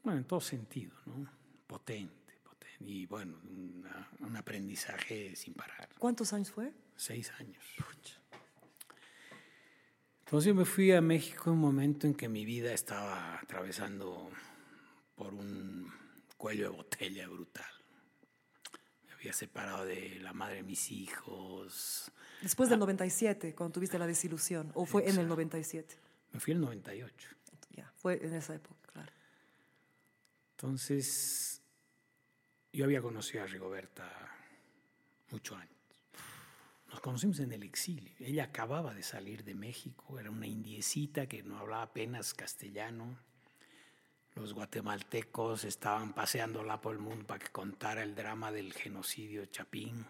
[0.04, 1.30] bueno, en todo sentido, ¿no?
[1.68, 2.84] Potente, potente.
[2.84, 5.90] Y bueno, una- un aprendizaje sin parar.
[5.98, 6.74] ¿Cuántos años fue?
[6.96, 7.64] Seis años.
[10.26, 14.30] Entonces me fui a México en un momento en que mi vida estaba atravesando
[15.16, 15.92] por un
[16.38, 17.66] cuello de botella brutal.
[19.22, 22.11] Había separado de la madre de mis hijos.
[22.41, 25.95] Después del 97, cuando tuviste la desilusión, o fue en el 97.
[26.32, 27.30] Me fui el 98.
[27.69, 29.11] Ya, fue en esa época, claro.
[30.53, 31.61] Entonces,
[32.74, 34.09] yo había conocido a Rigoberta
[35.30, 35.77] mucho antes.
[36.90, 38.16] Nos conocimos en el exilio.
[38.17, 43.19] Ella acababa de salir de México, era una indiecita que no hablaba apenas castellano.
[44.35, 50.06] Los guatemaltecos estaban paseándola por el mundo para que contara el drama del genocidio Chapín.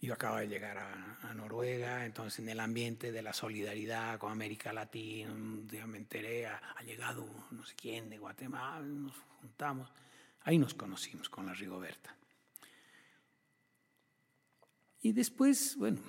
[0.00, 4.72] Yo acababa de llegar a, Noruega, entonces en el ambiente de la solidaridad con América
[4.72, 9.90] Latina, un día me enteré, ha, llegado no sé quién de Guatemala, nos juntamos.
[10.42, 12.16] Ahí nos conocimos con la Rigoberta.
[15.02, 16.00] Y después, bueno,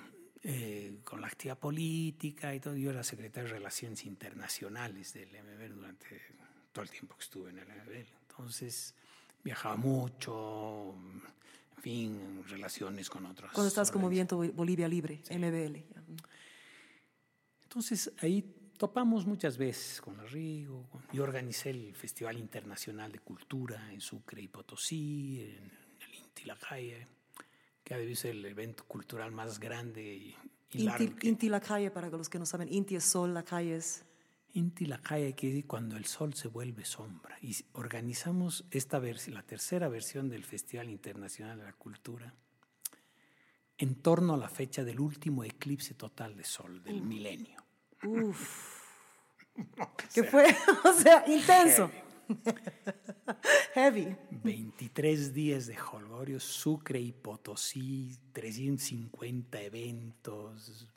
[0.42, 5.74] eh, con la actividad política y todo, yo era secretario de Relaciones Internacionales del MBL
[5.74, 6.20] durante
[6.72, 8.08] todo el tiempo que estuve en el MBL.
[8.28, 8.94] Entonces,
[9.42, 10.94] viajaba mucho,
[11.76, 13.52] en fin, relaciones con otros.
[13.52, 15.76] Cuando estabas como Viento Bolivia Libre, MBL.
[15.92, 16.02] ya.
[17.62, 18.42] Entonces ahí
[18.78, 20.88] topamos muchas veces con la Rigo.
[21.12, 25.70] Yo organicé el Festival Internacional de Cultura en Sucre y Potosí, en
[26.08, 27.06] el Inti La Calle,
[27.84, 30.36] que ha debido ser el evento cultural más grande y,
[30.72, 31.04] y largo.
[31.04, 33.76] Inti, que- Inti la calle, para los que no saben, Inti es sol, la calle
[33.76, 34.04] es...
[34.54, 37.36] Inti la calle que cuando el sol se vuelve sombra.
[37.40, 42.34] Y organizamos esta la tercera versión del Festival Internacional de la Cultura
[43.78, 47.64] en torno a la fecha del último eclipse total de sol del milenio.
[48.04, 48.80] Uf.
[50.14, 50.54] ¿Qué fue?
[50.84, 51.90] o sea, intenso.
[53.74, 54.16] Heavy.
[54.30, 60.88] 23 días de Holgorio, Sucre y Potosí, 350 eventos,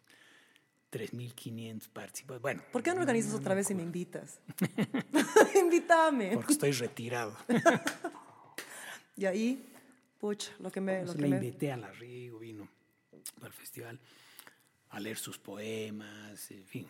[0.94, 2.42] 3.500 participantes.
[2.42, 4.40] Bueno, ¿Por qué no organizas otra vez y me invitas?
[5.60, 6.32] Invítame.
[6.36, 7.36] porque estoy retirado.
[9.16, 9.64] Y ahí,
[10.20, 10.94] puch, lo que me...
[10.94, 12.68] Lo Entonces que le me invité a la Rigo, vino
[13.44, 14.00] al festival
[14.90, 16.88] a leer sus poemas, en fin.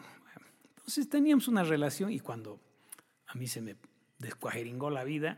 [0.78, 2.62] Entonces teníamos una relación y cuando
[3.28, 3.76] a mí se me
[4.20, 5.38] descuajeringó la vida,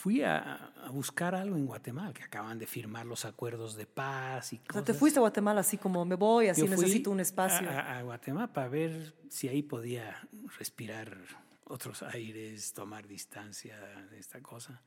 [0.00, 4.52] fui a, a buscar algo en Guatemala, que acaban de firmar los acuerdos de paz
[4.52, 4.84] y o sea, cosas.
[4.84, 7.68] te fuiste a Guatemala así como me voy, así Yo necesito un espacio.
[7.68, 10.16] A, a- Guatemala para ver si ahí podía
[10.56, 11.18] respirar
[11.64, 13.76] otros aires, tomar distancia
[14.08, 14.80] de esta cosa.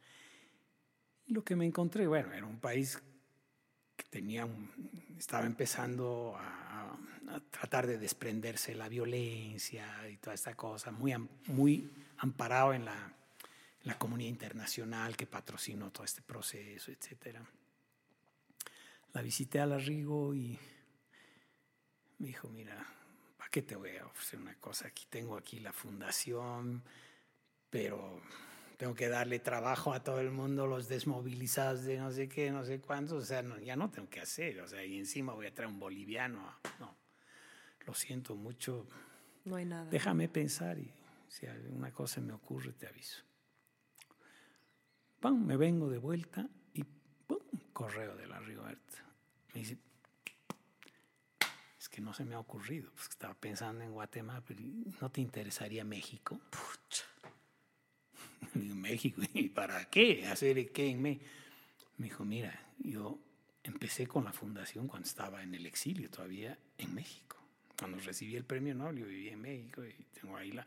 [1.26, 2.98] Y lo que me encontré, bueno, era un país
[3.98, 4.72] que tenía un-
[5.20, 6.94] estaba empezando a,
[7.36, 11.14] a tratar de desprenderse de la violencia y toda esta cosa, muy,
[11.48, 13.14] muy amparado en la,
[13.84, 17.44] la comunidad internacional que patrocinó todo este proceso, etcétera.
[19.14, 20.58] La visité a la Rigo y
[22.20, 22.86] me dijo, mira,
[23.38, 24.88] ¿para qué te voy a ofrecer una cosa?
[24.88, 26.84] Aquí tengo aquí la fundación,
[27.70, 28.22] pero
[28.78, 32.64] tengo que darle trabajo a todo el mundo, los desmovilizados de no sé qué, no
[32.64, 35.48] sé cuántos, o sea, no, ya no tengo que hacer, o sea, y encima voy
[35.48, 36.96] a traer un boliviano, no,
[37.86, 38.88] lo siento mucho,
[39.46, 39.86] No hay nada.
[39.92, 40.92] déjame pensar y
[41.28, 43.24] si alguna cosa me ocurre te aviso.
[45.22, 47.38] Pum, me vengo de vuelta y pum,
[47.74, 49.06] correo de la Rigoberta.
[49.54, 49.78] Me dice,
[51.80, 54.62] es que no se me ha ocurrido, pues estaba pensando en Guatemala, pero
[55.00, 56.42] ¿no te interesaría México?
[56.50, 57.06] Pucha.
[58.56, 60.26] Digo, México, ¿y para qué?
[60.26, 61.26] ¿Hacer qué en México?
[61.98, 63.20] Me dijo, mira, yo
[63.64, 67.38] empecé con la fundación cuando estaba en el exilio todavía en México.
[67.78, 70.66] Cuando recibí el premio Nobel, yo vivía en México y tengo ahí la,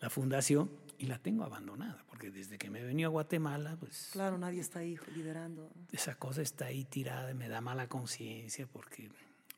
[0.00, 4.36] la fundación y la tengo abandonada, porque desde que me venido a Guatemala, pues Claro,
[4.38, 5.70] nadie está ahí liderando.
[5.92, 9.10] esa cosa está ahí tirada, y me da mala conciencia porque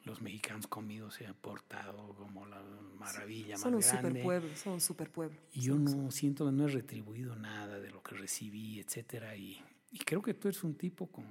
[0.04, 2.60] los mexicanos conmigo se han portado como la
[2.98, 4.08] maravilla Son un más grande.
[4.10, 5.38] superpueblo, son un superpueblo.
[5.52, 9.36] Y yo no siento que no he retribuido nada de lo que recibí, etcétera.
[9.36, 9.60] Y,
[9.92, 11.24] y creo que tú eres un tipo con,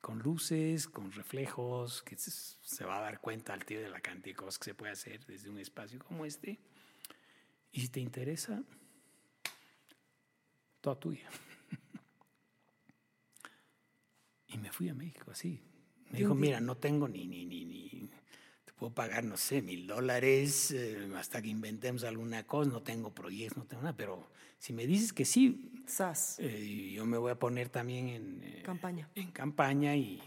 [0.00, 4.00] con luces, con reflejos, que se, se va a dar cuenta al tío de la
[4.00, 6.58] cantidad de cosas que se puede hacer desde un espacio como este.
[7.72, 8.62] Y si te interesa,
[10.80, 11.28] toda tuya.
[14.48, 15.60] Y me fui a México así.
[16.10, 18.10] Me dijo, mira, no tengo ni, ni, ni, ni,
[18.64, 23.14] te puedo pagar, no sé, mil dólares eh, hasta que inventemos alguna cosa, no tengo
[23.14, 27.30] proyectos, no tengo nada, pero si me dices que sí, SAS, eh, yo me voy
[27.30, 29.08] a poner también en, eh, campaña.
[29.14, 30.20] en campaña y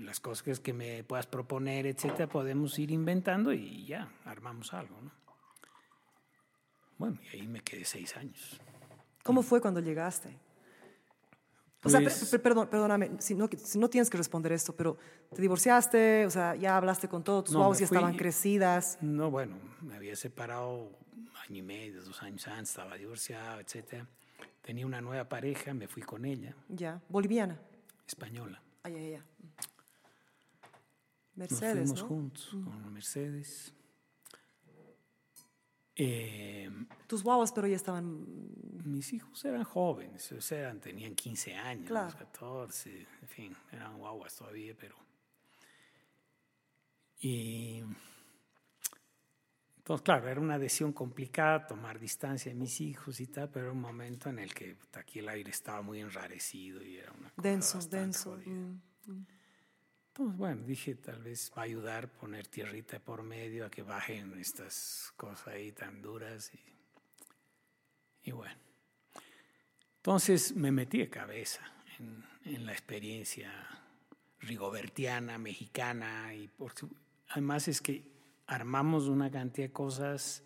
[0.00, 5.27] las cosas que me puedas proponer, etcétera, podemos ir inventando y ya, armamos algo, ¿no?
[6.98, 8.60] Bueno, y ahí me quedé seis años.
[9.22, 10.36] ¿Cómo fue cuando llegaste?
[11.84, 14.74] O sea, Pues- per- per- perdón, perdóname, si no, si no tienes que responder esto,
[14.74, 14.98] pero
[15.34, 18.98] te divorciaste, o sea, ya hablaste con todos, tus No, me ya estaban crecidas.
[19.00, 20.90] No, bueno, me había separado
[21.48, 24.08] año y medio, dos años antes, estaba divorciado, etcétera.
[24.62, 27.60] Tenía una nueva pareja, me fui con ella, Ya, boliviana.
[28.08, 28.60] española.
[28.82, 29.22] Ay, ay, ay.
[31.36, 32.08] Nos Mercedes, fuimos ¿no?
[32.08, 33.72] juntos con Mercedes.
[36.00, 36.70] Eh,
[37.08, 38.24] Tus guaguas, pero ya estaban.
[38.84, 42.16] mis hijos eran jóvenes, eran- tenían 15 años, Claro.
[42.16, 44.96] 14, en fin, eran guaguas todavía, pero...
[47.20, 47.82] Y
[49.78, 53.72] entonces, claro, era una decisión complicada tomar distancia de mis hijos y tal, pero era
[53.72, 57.48] un momento en el que aquí el aire estaba muy enrarecido y era una cosa
[57.48, 58.30] Denso, denso.
[58.32, 58.52] jodida.
[59.06, 59.26] mm.
[60.18, 64.36] Entonces, bueno, dije, tal vez va a ayudar poner tierrita por medio a que bajen
[64.40, 66.50] estas cosas ahí tan duras.
[66.52, 68.56] Y, y bueno.
[69.98, 71.60] Entonces me metí de cabeza
[72.00, 73.52] en, en la experiencia
[74.40, 76.72] rigobertiana, mexicana, y por
[77.28, 78.04] además es que
[78.48, 80.42] armamos una cantidad de cosas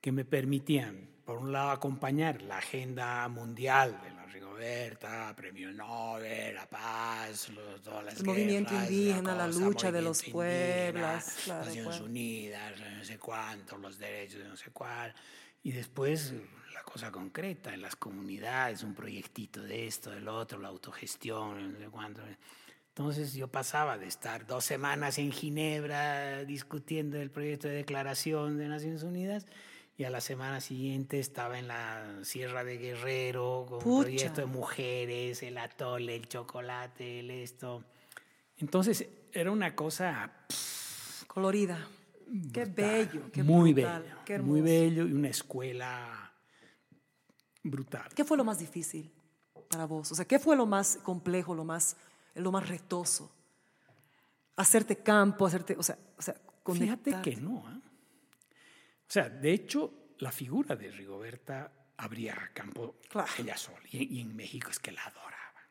[0.00, 6.54] que me permitían, por un lado, acompañar la agenda mundial de la Rigoberta, Premio Nobel,
[6.54, 10.92] la paz, los, todas las El movimiento guerras, indígena, la cosa, lucha de los movimiento
[10.92, 12.00] pueblos, claro, Naciones.
[12.00, 15.14] Unidas, no sé cuánto, los derechos de no sé cuál.
[15.62, 16.34] Y después
[16.74, 21.78] la cosa concreta en las comunidades, un proyectito de esto, del otro, la autogestión, no
[21.78, 22.20] sé cuánto.
[22.88, 28.68] Entonces yo pasaba de estar dos semanas en Ginebra discutiendo el proyecto de declaración de
[28.68, 29.46] Naciones Unidas
[29.98, 34.02] y a la semana siguiente estaba en la Sierra de Guerrero con un Pucha.
[34.02, 37.82] proyecto de mujeres, el atole, el chocolate, el esto.
[38.58, 40.32] Entonces era una cosa
[41.26, 41.88] Colorida.
[42.52, 46.32] Qué bello, qué muy brutal, bello, qué muy bello y una escuela
[47.62, 48.08] brutal.
[48.14, 49.12] ¿Qué fue lo más difícil
[49.68, 50.10] para vos?
[50.12, 51.96] O sea, ¿qué fue lo más complejo, lo más,
[52.34, 53.30] lo más retoso?
[54.56, 56.34] Hacerte campo, hacerte, o sea, o sea
[56.74, 57.58] Fíjate que no.
[57.70, 57.80] ¿eh?
[59.08, 63.30] O sea, de hecho, la figura de Rigoberta abría campo Claro.
[63.38, 63.80] ella sola.
[63.90, 65.62] Y, y en México es que la adoraba.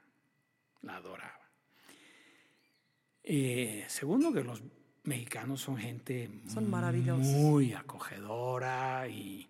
[0.81, 1.49] La adoraba.
[3.23, 4.61] Eh, segundo, que los
[5.03, 9.49] mexicanos son gente Son muy acogedora y,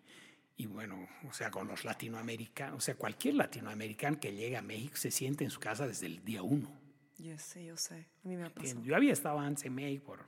[0.58, 4.96] y bueno, o sea, con los latinoamericanos, o sea, cualquier latinoamericano que llegue a México
[4.96, 6.72] se siente en su casa desde el día uno.
[7.18, 8.08] Yo sé, yo sé.
[8.24, 8.82] A mí me ha pasado.
[8.84, 10.26] Yo había estado antes en México por,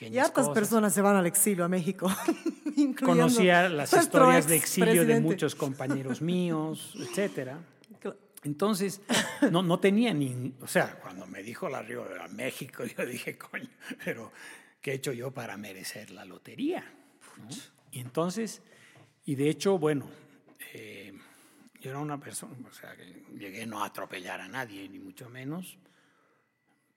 [0.00, 0.54] Y hartas cosas.
[0.54, 2.10] personas se van al exilio a México.
[3.04, 7.58] Conocía las historias de exilio de muchos compañeros míos, etcétera.
[8.44, 9.00] Entonces,
[9.50, 10.52] no, no tenía ni...
[10.60, 13.70] O sea, cuando me dijo la Río a México, yo dije, coño,
[14.04, 14.32] pero
[14.82, 16.84] ¿qué he hecho yo para merecer la lotería?
[17.38, 17.48] ¿no?
[17.90, 18.60] Y entonces,
[19.24, 20.10] y de hecho, bueno,
[20.74, 21.14] eh,
[21.80, 25.30] yo era una persona, o sea, que llegué no a atropellar a nadie, ni mucho
[25.30, 25.78] menos,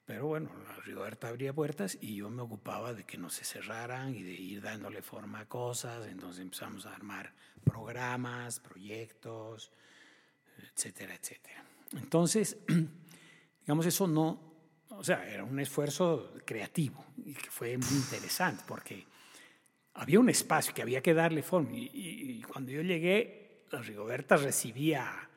[0.08, 4.16] pero bueno, la Rigoberta abría puertas y yo me ocupaba de que no se cerraran
[4.16, 9.72] y de ir dándole forma a cosas, entonces empezamos a armar programas, proyectos,
[10.74, 11.64] etcétera, etcétera.
[11.98, 12.58] Entonces,
[13.62, 14.42] digamos, eso no,
[14.90, 19.06] o sea, era un esfuerzo creativo y que fue muy interesante porque
[19.96, 23.82] había un espacio que había que darle forma y, y- y cuando yo llegué, la
[23.82, 25.30] Rigoberta recibía,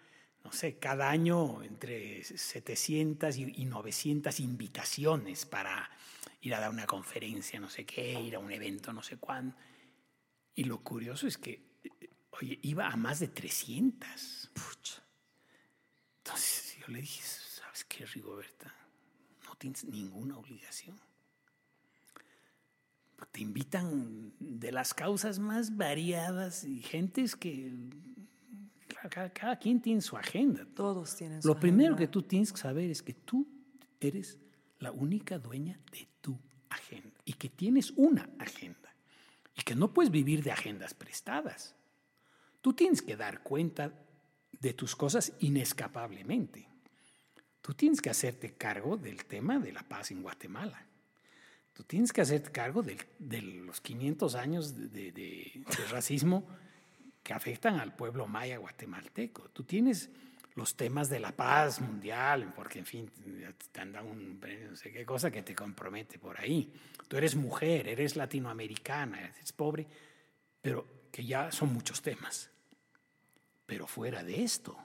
[0.44, 5.90] no sé, cada año entre 700 y y 900 invitaciones para
[6.42, 9.54] ir a dar una conferencia, no sé qué, ir a un evento, no sé cuándo.
[10.54, 11.62] Y lo curioso es que,
[12.30, 14.50] oye, iba a más de 300.
[14.54, 15.02] Pucha.
[16.18, 18.74] Entonces yo le dije, ¿sabes qué, Rigoberta?
[19.46, 20.98] No tienes ninguna obligación.
[23.32, 27.70] te invitan de las causas más variadas y gentes que
[29.08, 30.66] cada, cada quien tiene su agenda.
[30.74, 31.98] Todos tienen su Lo primero agenda.
[31.98, 33.46] que tú tienes que saber es que tú
[34.00, 34.38] eres
[34.78, 36.38] la única dueña de tu
[36.68, 38.94] agenda y que tienes una agenda
[39.54, 41.74] y que no puedes vivir de agendas prestadas.
[42.60, 43.92] Tú tienes que dar cuenta
[44.60, 46.68] de tus cosas inescapablemente.
[47.62, 50.86] Tú tienes que hacerte cargo del tema de la paz en Guatemala.
[51.72, 56.46] Tú tienes que hacerte cargo del- de, los 500 años de, de- de- de racismo
[57.22, 59.50] que afectan al pueblo maya guatemalteco.
[59.50, 60.10] Tú tienes
[60.54, 63.10] los temas de la paz mundial, porque en fin,
[63.72, 66.72] te han dado un premio, no sé qué cosa que te compromete por ahí.
[67.08, 69.86] Tú eres mujer, eres latinoamericana, eres pobre,
[70.60, 72.50] pero que ya son muchos temas.
[73.66, 74.76] Pero fuera de esto,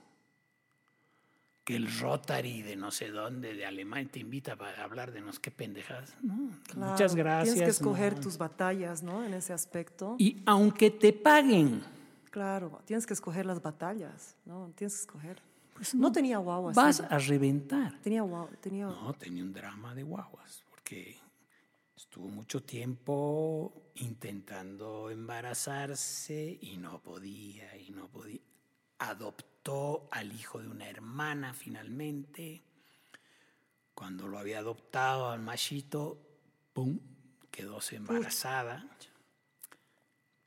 [1.64, 5.34] que el Rotary de no sé dónde, de Alemania, te invita para hablar de no
[5.34, 6.16] sé qué pendejadas.
[6.22, 7.56] No, Claro, muchas gracias.
[7.56, 8.22] Tienes que escoger no.
[8.22, 9.26] tus batallas, ¿no?
[9.26, 10.16] En ese aspecto.
[10.20, 11.84] Y aunque te paguen,
[12.36, 14.70] Claro, tienes que escoger las batallas, ¿no?
[14.76, 15.42] Tienes que escoger.
[15.74, 16.74] Pues no, no, tenía guagua.
[16.74, 17.04] vas sí.
[17.10, 17.98] a reventar.
[18.02, 18.88] Tenía guagua, tenía...
[18.88, 21.16] No, tenía un drama de guaguas, porque
[21.96, 28.42] estuvo mucho tiempo intentando embarazarse y no podía, y no podía.
[29.00, 32.66] Adoptó al hijo de una hermana finalmente.
[33.94, 36.20] Cuando lo había adoptado al machito,
[36.74, 37.00] ¡pum!
[37.50, 38.90] Quedóse embarazada.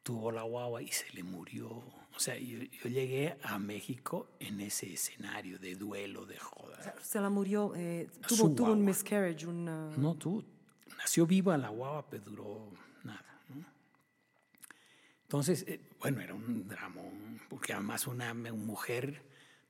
[0.09, 1.69] Tuvo la guagua y se le murió.
[1.69, 6.95] O sea, yo, yo llegué a México en ese escenario de duelo, de joda.
[7.03, 8.87] Se la murió, eh, tuvo, tuvo un guagua.
[8.87, 9.91] miscarriage, una...
[9.99, 10.43] No, tú,
[10.97, 12.73] nació viva la guava, pero duró
[13.05, 13.43] nada.
[13.51, 13.67] ¿no?
[15.25, 19.23] Entonces, eh, bueno, era un dramón, porque además una mujer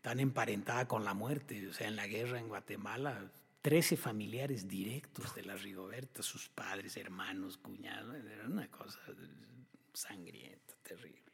[0.02, 3.28] tan emparentada con la muerte, o sea, en la guerra en Guatemala,
[3.62, 9.00] 13 familiares directos de la Rigoberta, sus padres, hermanos, cuñados, era una cosa
[9.99, 11.33] sangrienta, terrible.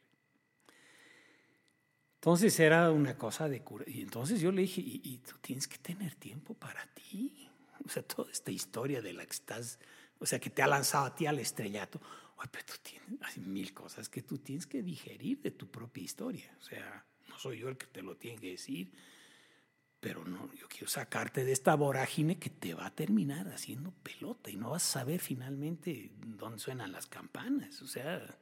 [2.15, 3.85] Entonces era una cosa de cura.
[3.87, 7.47] Y entonces yo le dije, y, y tú tienes que tener tiempo para ti.
[7.85, 9.79] O sea, toda esta historia de la que estás,
[10.17, 12.01] o sea, que te ha lanzado a ti al estrellato.
[12.37, 16.03] Oye, pero tú tienes hay mil cosas que tú tienes que digerir de tu propia
[16.03, 16.51] historia.
[16.59, 18.91] O sea, no soy yo el que te lo tiene que decir,
[19.99, 24.49] pero no, yo quiero sacarte de esta vorágine que te va a terminar haciendo pelota
[24.49, 27.81] y no vas a saber finalmente dónde suenan las campanas.
[27.81, 28.37] O sea,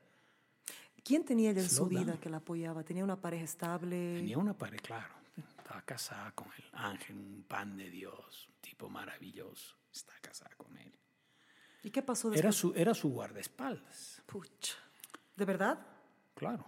[1.03, 2.17] ¿Quién tenía ella en su Slow vida down.
[2.19, 2.83] que la apoyaba?
[2.83, 4.15] ¿Tenía una pareja estable?
[4.17, 5.13] Tenía una pareja, claro.
[5.57, 9.75] Estaba casada con el ángel, un pan de Dios, un tipo maravilloso.
[9.91, 10.91] Está casada con él.
[11.83, 12.55] ¿Y qué pasó Era después?
[12.55, 14.75] su, era su guardaespaldas, Pucha.
[15.35, 15.79] ¿De verdad?
[16.35, 16.65] claro.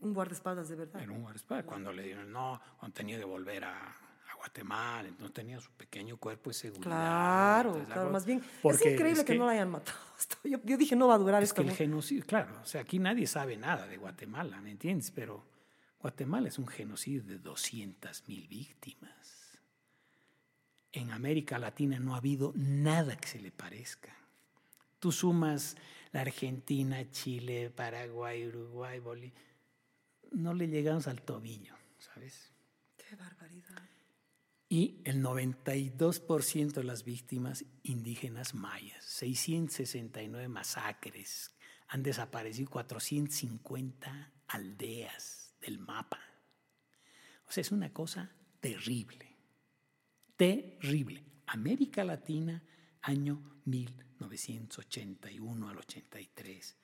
[0.00, 1.00] Un guardaespaldas de verdad.
[1.02, 1.64] Era un guardaespaldas.
[1.66, 3.96] Cuando le dieron no, cuando tenía que volver a
[4.46, 6.84] Guatemala, entonces tenía su pequeño cuerpo de seguridad.
[6.84, 8.40] Claro, entonces, claro, más bien.
[8.62, 9.98] es increíble que, no la hayan matado.
[10.44, 11.56] Yo, yo dije, no va a durar Es esto.
[11.56, 11.74] que el ¿no?
[11.74, 15.10] genocidio, claro, o sea, aquí nadie sabe nada de Guatemala, ¿me entiendes?
[15.10, 15.44] Pero
[16.00, 19.58] Guatemala es un genocidio de 200 mil víctimas.
[20.92, 24.16] En América Latina no ha habido nada que se le parezca.
[25.00, 25.76] Tú sumas
[26.12, 29.32] la Argentina, Chile, Paraguay, Uruguay, Bolivia,
[30.30, 32.52] no le llegamos al tobillo, ¿sabes?
[32.96, 33.82] Qué barbaridad.
[34.68, 41.52] Y el 92% de las víctimas indígenas mayas, 669 masacres,
[41.88, 46.18] han desaparecido 450 aldeas del mapa.
[47.48, 49.36] O sea, es una cosa terrible,
[50.36, 51.22] terrible.
[51.46, 52.60] América Latina,
[53.02, 56.76] año 1981 al 83.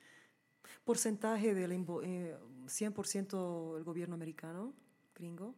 [0.84, 2.36] ¿Porcentaje del invo- eh,
[2.68, 4.72] 100% el gobierno americano,
[5.16, 5.56] gringo?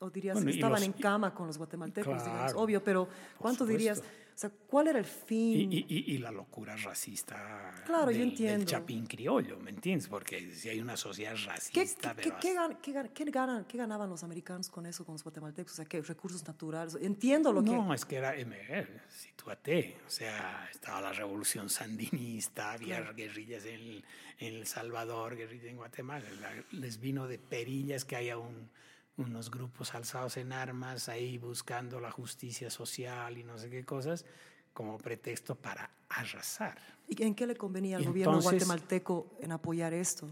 [0.00, 2.44] ¿O dirías Bueno, estaban los- en cama con los guatemaltecos, digamos?
[2.52, 3.98] Claro, Obvio, pero ¿cuánto dirías?
[3.98, 5.72] O sea, ¿cuál era el fin?
[5.72, 8.64] y- y- y la locura racista Claro, yo del, del entiendo.
[8.66, 10.06] chapín criollo, ¿me entiendes?
[10.06, 12.78] Porque si hay una sociedad ¿Qué, racista, qué- qué- qué qué gan-
[13.12, 15.72] qué ganan- qué ganaban los americanos con eso, con los guatemaltecos?
[15.72, 16.96] O sea, ¿qué recursos naturales?
[17.00, 17.94] Entiendo lo No, que...
[17.96, 23.16] es que era, eh, sitúate, o sea, estaba la revolución sandinista, había Claro.
[23.16, 24.04] guerrillas en el,
[24.38, 28.70] en El Salvador, guerrillas en Guatemala, la- les vino de perillas que haya un-
[29.18, 34.24] unos grupos alzados en armas ahí buscando la justicia social y no sé qué cosas,
[34.72, 36.78] como pretexto para arrasar.
[37.08, 40.28] ¿Y en qué le convenía al Y gobierno entonces- guatemalteco en apoyar esto?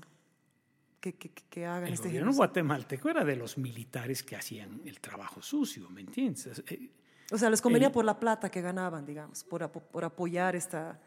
[1.00, 5.00] Que, que, que- hagan El este gobierno guatemalteco era de los militares que hacían el
[5.00, 6.62] trabajo sucio, ¿me entiendes?
[6.68, 6.90] Eh,
[7.32, 11.00] O sea, les convenía el- por la plata que ganaban, digamos, por, por apoyar esta...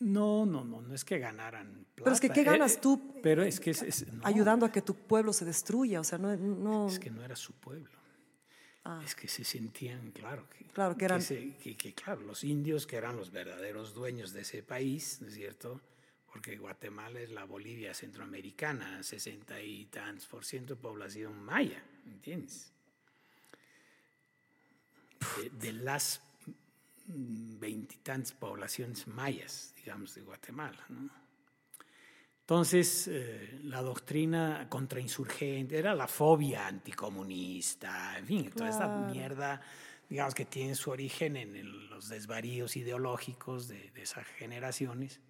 [0.00, 2.04] No, no, no, no es que ganaran plata.
[2.04, 4.64] Pero es que, ¿qué Eh, ganas eh, tú Pero es que es, es- no, ayudando
[4.66, 6.00] a que tu pueblo se destruya?
[6.00, 6.34] O sea, no...
[6.36, 7.90] no Es que no era su pueblo.
[9.04, 12.86] es que se sentían, claro, que, Claro, que eran- se- que- que, claro, los indios
[12.86, 15.80] que eran los verdaderos dueños de ese país, ¿no es cierto?
[16.32, 22.72] Porque Guatemala es la Bolivia centroamericana, 60 y tantos por ciento de población maya, ¿entiendes?
[25.36, 26.22] De, de las
[27.14, 31.10] veintitantas poblaciones mayas, digamos, de Guatemala, ¿no?
[32.40, 39.06] Entonces, eh, la doctrina contrainsurgente era la fobia anticomunista, en fin, toda esta Claro.
[39.06, 39.60] mierda,
[40.08, 45.20] digamos, que tiene su origen en el- los desvaríos ideológicos de, de esas generaciones.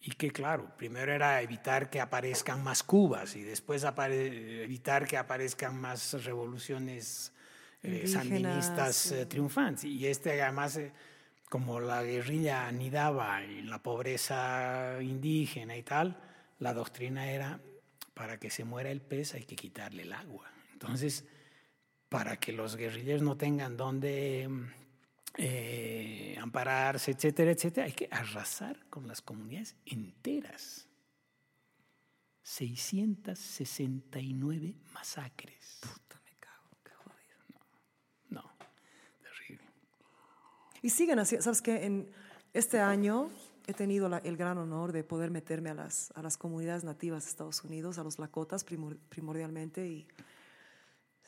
[0.00, 5.80] Y que, claro, primero era evitar que aparezcan más Cubas y después evitar que aparezcan
[5.80, 7.32] más revoluciones
[7.82, 9.26] eh, sandinistas eh, sí.
[9.26, 9.84] triunfantes.
[9.84, 10.92] Y este, además, eh,
[11.48, 16.20] como la guerrilla anidaba en la pobreza indígena y tal,
[16.58, 17.60] la doctrina era,
[18.14, 20.50] para que se muera el pez hay que quitarle el agua.
[20.72, 21.24] Entonces,
[22.08, 24.66] para que los guerrilleros no tengan dónde mm,
[25.36, 30.88] eh, ampararse, etcétera, etcétera, hay que arrasar con las comunidades enteras.
[32.42, 35.78] 669 masacres.
[35.80, 37.38] Puta, me cago, qué jodido.
[38.30, 38.50] No,
[39.20, 39.70] terrible.
[40.82, 41.84] Y siguen así, ¿sabes qué?
[41.84, 42.08] En
[42.52, 43.30] este año
[43.66, 47.24] he tenido la- el gran honor de poder meterme a las, a las comunidades nativas
[47.24, 50.06] de Estados Unidos, a los Lakotas primor- primordialmente, y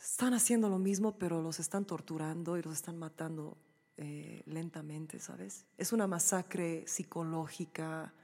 [0.03, 3.57] están haciendo lo mismo, pero los están torturando y los están matando
[3.99, 5.67] eh, lentamente, ¿sabes?
[5.77, 8.15] Es una masacre psicológica,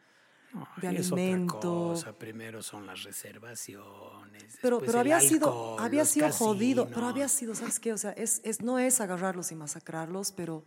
[0.81, 1.61] de y es otra alimento.
[1.61, 2.13] cosa.
[2.17, 4.59] Primero son las reservaciones.
[4.63, 7.93] Pero, pero había sido, alcohol, había los sido jodido, pero había sido, ¿sabes qué?
[7.93, 10.65] O sea, es, es, no es agarrarlos y masacrarlos, pero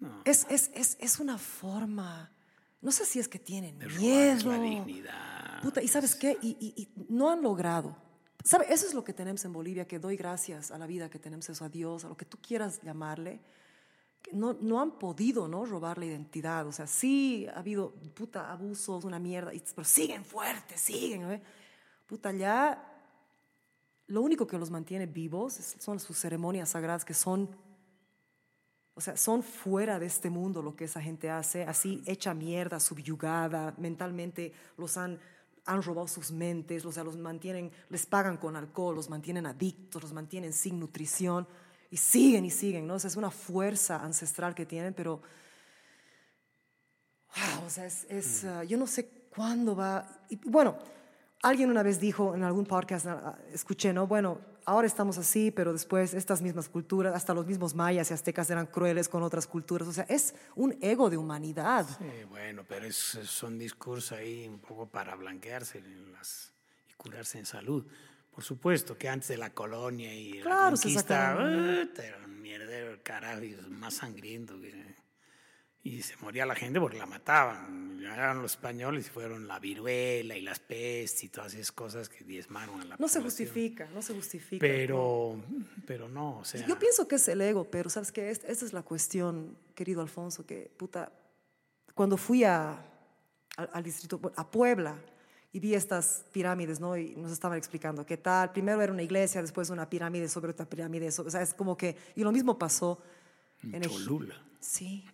[0.00, 2.30] No, es, es, es, es una forma,
[2.80, 4.50] no sé si es que tienen de miedo.
[4.52, 5.62] la dignidad.
[5.62, 6.36] Puta, ¿y sabes qué?
[6.40, 7.96] Y, y- y no han logrado.
[8.44, 8.66] ¿Sabe?
[8.72, 11.48] Eso es lo que tenemos en Bolivia, que doy gracias a la vida que tenemos,
[11.48, 13.40] eso, a Dios, a lo que tú quieras llamarle.
[14.32, 15.64] no, no han podido ¿no?
[15.66, 16.66] robar la identidad.
[16.66, 21.22] O sea, sí ha habido puta abusos, una mierda, pero siguen fuertes, siguen.
[21.28, 21.40] ¿no?
[22.06, 22.84] Puta, ya
[24.06, 27.50] lo único que los mantiene vivos son sus ceremonias sagradas que son,
[28.98, 32.80] o sea, son fuera de este mundo lo que esa gente hace, así hecha mierda,
[32.80, 35.20] subyugada, mentalmente los han,
[35.64, 40.02] han robado sus mentes, o sea, los mantienen, les pagan con alcohol, los mantienen adictos,
[40.02, 41.46] los mantienen sin nutrición
[41.92, 42.94] y siguen y siguen, ¿no?
[42.94, 45.22] O sea, es una fuerza ancestral que tienen, pero
[47.36, 50.22] Wow, o sea, es, es, uh, yo no sé cuándo va.
[50.28, 50.76] y, bueno,
[51.42, 54.08] alguien una vez dijo en algún podcast, uh, escuché, ¿no?
[54.08, 58.50] Bueno, ahora estamos así, pero después estas mismas culturas, hasta los mismos mayas y aztecas
[58.50, 59.88] eran crueles con otras culturas.
[59.88, 61.86] O sea, es un ego de humanidad.
[61.98, 66.52] Sí, bueno, pero es, son discursos ahí un poco para blanquearse en las,
[66.90, 67.86] y curarse en salud.
[68.34, 72.00] Por supuesto que antes de la colonia y Claro, la se conquista, ¡uh!
[72.00, 74.60] era un mierdero el carajo, y más sangriento.
[74.60, 74.97] que-
[75.96, 77.88] y se moría la gente porque la mataban.
[78.02, 82.24] Eran los españoles y fueron la viruela y las pestes y todas esas cosas que
[82.24, 84.60] diezmaron a la No se justifica, no se justifica.
[84.60, 85.36] Pero,
[85.86, 86.66] pero no, o sea...
[86.66, 90.46] Yo pienso que es el ego, pero sabes que esta es la cuestión, querido Alfonso,
[90.46, 91.12] que puta,
[91.94, 92.82] cuando fui a,
[93.56, 94.96] al, al distrito, a Puebla,
[95.52, 96.96] y vi estas pirámides, ¿no?
[96.96, 98.52] Y nos estaban explicando qué tal.
[98.52, 101.10] Primero era una iglesia, después una pirámide sobre otra pirámide.
[101.10, 101.96] sobre- o sea, es como que...
[102.16, 103.00] Y lo mismo pasó
[103.62, 103.82] en.
[103.82, 104.34] Cholula.
[104.60, 105.04] Sí,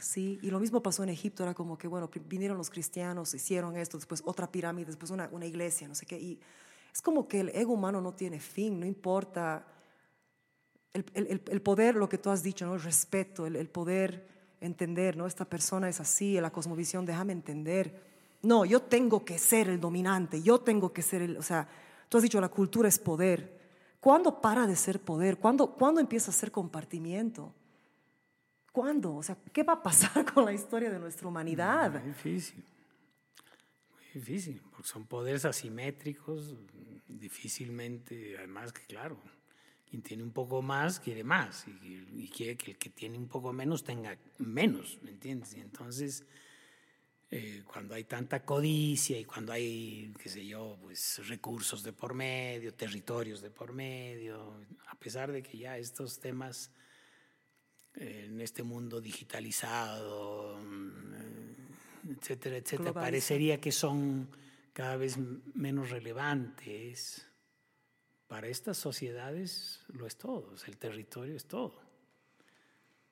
[0.00, 0.38] sí.
[0.42, 1.42] Y lo mismo pasó en Egipto.
[1.42, 5.46] Era como que, bueno, vinieron los cristianos, hicieron esto, después otra pirámide, después una, una
[5.46, 6.18] iglesia, no sé qué.
[6.18, 6.40] Y
[6.92, 9.66] es como que el ego humano no tiene fin, no importa
[11.14, 12.74] el- el poder, lo que tú has dicho, ¿no?
[12.74, 14.26] El respeto, el, el poder
[14.60, 15.26] entender, ¿no?
[15.26, 18.00] Esta persona es así, la cosmovisión, déjame entender.
[18.42, 21.68] No, yo tengo que ser el dominante, yo tengo que ser el, o sea,
[22.08, 23.56] tú has dicho la cultura es poder.
[24.00, 25.36] ¿Cuándo para de ser poder?
[25.38, 27.52] ¿Cuándo, ¿cuándo empieza a ser compartimiento?
[28.76, 29.14] ¿Cuándo?
[29.14, 31.92] O sea, ¿qué va a pasar con la historia de nuestra humanidad?
[31.92, 32.62] Muy difícil.
[33.90, 36.54] Muy difícil, porque son poderes asimétricos,
[37.08, 39.18] difícilmente, además que claro,
[39.88, 43.28] quien tiene un poco más quiere más y, y quiere que el que tiene un
[43.28, 45.54] poco menos tenga menos, ¿me entiendes?
[45.54, 46.26] Y entonces,
[47.30, 52.12] eh, cuando hay tanta codicia y cuando hay, qué sé yo, pues recursos de por
[52.12, 56.70] medio, territorios de por medio, a pesar de que ya estos temas
[57.96, 64.28] en este mundo digitalizado, mm, etcétera, etcétera, parecería que son
[64.72, 65.16] cada vez
[65.54, 67.26] menos relevantes.
[68.28, 71.80] Para estas sociedades lo es todo, el territorio es todo.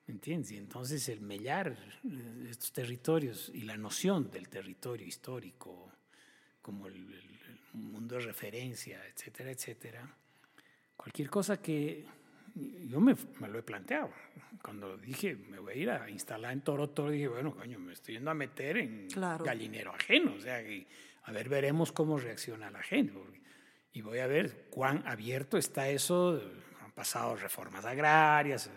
[0.07, 0.51] ¿Me entiendes?
[0.51, 5.91] Y entonces el mellar eh, estos territorios y la noción del territorio histórico
[6.61, 7.39] como el, el-
[7.75, 10.15] el mundo de referencia, etcétera, etcétera,
[10.95, 12.05] cualquier cosa que
[12.89, 14.09] yo me, me lo he planteado.
[14.63, 18.15] Cuando dije, me voy a ir a instalar en Toronto, dije, bueno, coño, me estoy
[18.15, 19.43] yendo a meter en Claro.
[19.43, 20.33] gallinero ajeno.
[20.33, 20.87] O sea, que,
[21.23, 23.13] a ver, veremos cómo reacciona la gente.
[23.13, 23.41] porque-
[23.93, 26.41] y voy a ver cuán abierto está eso.
[26.83, 28.69] Han pasado reformas agrarias.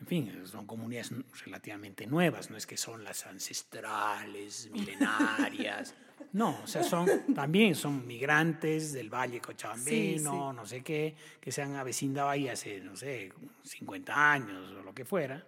[0.00, 1.12] En fin, son comunidades
[1.44, 5.94] relativamente nuevas, no es que son las ancestrales, milenarias.
[6.32, 11.62] No, o sea, son también son migrantes del Valle Cochabambino, no sé qué, que se
[11.62, 15.44] han avecindado ahí hace, no sé, 50 años o lo que fuera.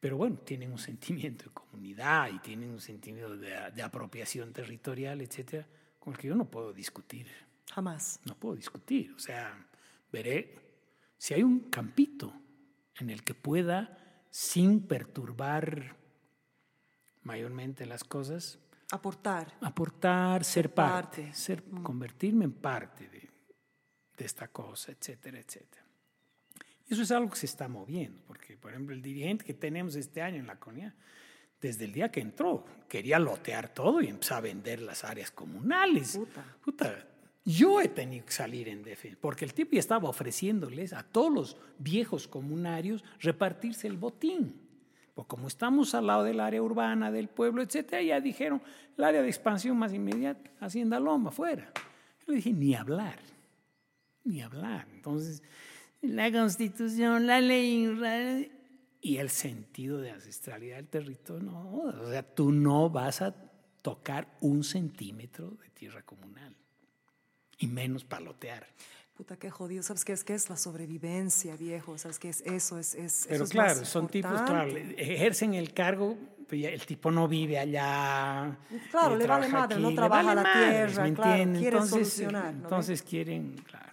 [0.00, 5.20] Pero bueno, tienen un sentimiento de comunidad y tienen un sentimiento de, de apropiación territorial,
[5.20, 5.66] etcétera,
[5.98, 7.26] con el que yo no puedo discutir.
[7.72, 8.20] Jamás.
[8.24, 9.12] No puedo discutir.
[9.16, 9.66] O sea,
[10.12, 10.54] veré
[11.18, 12.32] si hay un campito
[12.98, 13.98] en el que pueda,
[14.30, 15.96] sin perturbar
[17.22, 18.58] mayormente las cosas,
[18.90, 19.52] Aportar.
[19.60, 21.34] aportar, ser parte, parte.
[21.34, 23.28] ser, convertirme en parte de,
[24.16, 25.84] de esta cosa, etcétera, etcétera.
[26.88, 29.96] Y eso es algo que se está moviendo, porque, por ejemplo, el dirigente que tenemos
[29.96, 30.94] este año en la comunidad,
[31.60, 36.16] desde el día que entró, quería lotear todo y empezó a vender las áreas comunales.
[36.16, 36.44] Puta.
[36.64, 37.08] Puta,
[37.44, 41.32] yo he tenido que salir en defensa, porque el tipo ya estaba ofreciéndoles a todos
[41.32, 44.65] los viejos comunarios repartirse el botín.
[45.16, 48.60] Pues como estamos al lado del área urbana, del pueblo, etcétera, ya dijeron,
[48.98, 51.72] el área de expansión más inmediata, Hacienda Loma, fuera.
[52.20, 53.18] Yo le dije, ni hablar,
[54.24, 54.86] ni hablar.
[54.92, 55.42] Entonces,
[56.02, 58.52] la constitución, la ley
[59.00, 63.34] y el sentido de ancestralidad del territorio, no, o sea, tú no vas a
[63.80, 66.54] tocar un centímetro de tierra comunal
[67.56, 68.66] y menos palotear.
[69.16, 69.82] Puta, qué jodido.
[69.82, 70.24] ¿Sabes qué es?
[70.24, 71.96] ¿Qué es la sobrevivencia, viejo?
[71.96, 72.78] ¿Sabes qué es eso?
[72.78, 75.02] Es, es, eso Pero es claro, más son tipos, claro, importante.
[75.14, 76.18] ejercen el cargo,
[76.50, 78.58] ya el tipo no vive allá.
[78.90, 81.62] Claro, eh, le vale madre, no trabaja vale la tierra, ¿me claro, entienden?
[81.62, 82.54] quiere entonces, solucionar.
[82.54, 83.86] Entonces quieren, claro.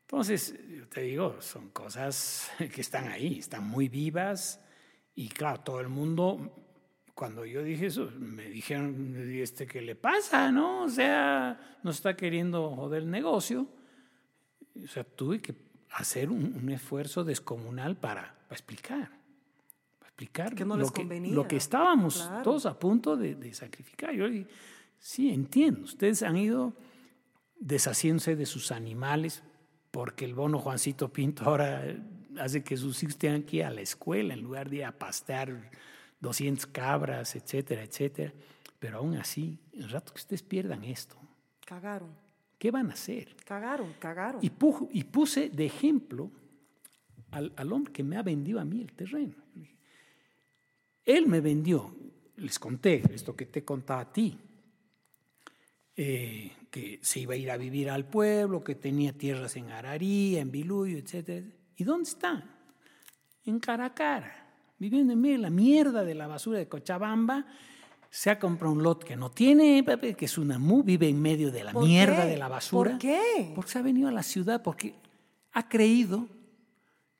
[0.00, 4.58] Entonces, yo te digo, son cosas que están ahí, están muy vivas
[5.14, 6.64] y claro, todo el mundo,
[7.12, 10.50] cuando yo dije eso, me dijeron, este, ¿qué le pasa?
[10.50, 10.84] ¿No?
[10.84, 13.68] O sea, no está queriendo joder el negocio.
[14.84, 15.54] O sea, tuve que
[15.90, 19.08] hacer un, un esfuerzo descomunal para, para explicar.
[19.98, 21.32] Para explicar Que no lo, les que, convenía.
[21.34, 22.42] lo que estábamos Claro.
[22.42, 24.12] todos a punto de, de sacrificar.
[24.14, 24.46] Yo dije,
[24.98, 25.82] sí, entiendo.
[25.82, 26.74] Ustedes han ido
[27.58, 29.42] deshaciéndose de sus animales
[29.90, 31.82] porque el bono Juancito Pinto ahora
[32.38, 34.92] hace que sus hijos tengan que ir a la escuela en lugar de ir a
[34.92, 35.70] pastear
[36.20, 38.32] 200 cabras, etcétera, etcétera.
[38.78, 41.16] Pero aún así, el rato que ustedes pierdan esto,
[41.66, 42.14] Cagaron,
[42.58, 43.36] ¿qué van a hacer?
[43.44, 44.44] cagaron, cagaron.
[44.44, 44.50] Y,
[44.92, 46.30] y puse de ejemplo
[47.30, 49.34] al, al hombre que me ha vendido a mí el terreno.
[51.04, 51.94] Él me vendió,
[52.36, 54.38] les conté esto que te contaba a ti,
[55.96, 60.36] eh, que se iba a ir a vivir al pueblo, que tenía tierras en Ararí,
[60.36, 61.44] en Biluyo, etc.
[61.76, 62.44] ¿Y dónde está?
[63.44, 64.46] En Caracara,
[64.78, 67.46] viviendo en medio de la mierda de la basura de Cochabamba.
[68.10, 69.84] Se ha comprado un lot que no tiene,
[70.16, 72.30] que es una mu, vive en medio de la ¿Por mierda qué?
[72.30, 72.92] de la basura.
[72.92, 73.52] ¿Por qué?
[73.54, 74.94] Porque se ha venido a la ciudad, porque
[75.52, 76.26] ha creído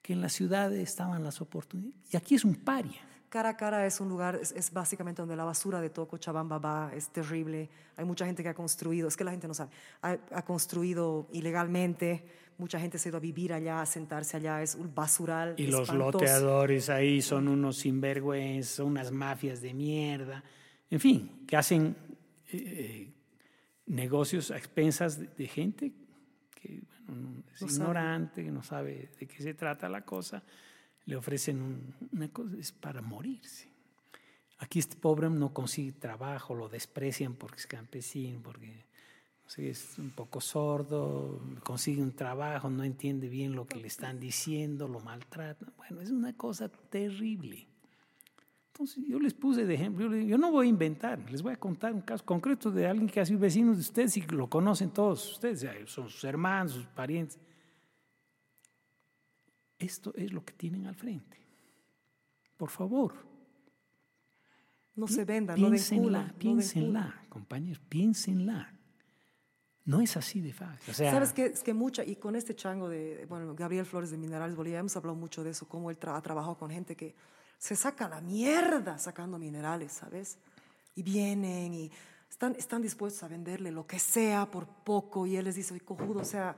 [0.01, 1.95] que en la ciudad estaban las oportunidades.
[2.11, 3.01] Y aquí es un paria.
[3.29, 6.57] Cara a cara es un lugar, es, es básicamente donde la basura de todo Cochabamba
[6.57, 7.69] va, es terrible.
[7.97, 11.29] Hay mucha gente que ha construido, es que la gente no sabe, ha, ha construido
[11.33, 12.25] ilegalmente,
[12.57, 15.55] mucha gente se ha ido a vivir allá, a sentarse allá, es un basural.
[15.59, 20.43] Y los loteadores ahí son unos sinvergüenzas, unas mafias de mierda.
[20.91, 21.97] En fin, que hacen
[22.53, 23.13] eh,
[23.87, 25.93] negocios a expensas de, de gente
[26.55, 27.73] que bueno, no- es No sabe.
[27.83, 30.43] ignorante, que no sabe de qué se trata la cosa.
[31.07, 33.69] Le ofrecen un- una cosa, es para morirse.
[34.59, 38.85] Aquí este pobre no consigue trabajo, lo desprecian porque es campesino, porque
[39.45, 43.87] no sé, es un poco sordo, consigue un trabajo, no entiende bien lo que le
[43.87, 45.73] están diciendo, lo maltratan.
[45.77, 47.68] Bueno, es una cosa terrible.
[48.81, 51.93] Entonces yo les puse de ejemplo, yo, no voy a inventar, les voy a contar
[51.93, 54.91] un caso concreto de alguien que ha sido vecino de ustedes y que lo conocen
[54.91, 57.41] todos ustedes, son sus hermanos, sus parientes.
[59.81, 61.39] Esto es lo que tienen al frente.
[62.57, 63.15] Por favor,
[64.95, 65.55] No se no den culo.
[65.57, 68.75] piénsenla, no piénsenla, compañeros, piénsenla.
[69.87, 70.91] No es así de fácil.
[70.91, 71.47] O sea, ¿Sabes qué?
[71.47, 74.97] Es que mucha, y con este chango de, bueno, Gabriel Flores de Minerales Bolivia, hemos
[74.97, 77.15] hablado mucho de eso, cómo él tra- ha trabajado con gente que
[77.59, 80.39] se saca la mierda sacando minerales, ¿sabes?
[80.95, 81.91] Y vienen y
[82.31, 85.85] están, están dispuestos a venderle lo que sea por poco y él les dice, "Oye,
[85.85, 86.57] cojudo, o sea,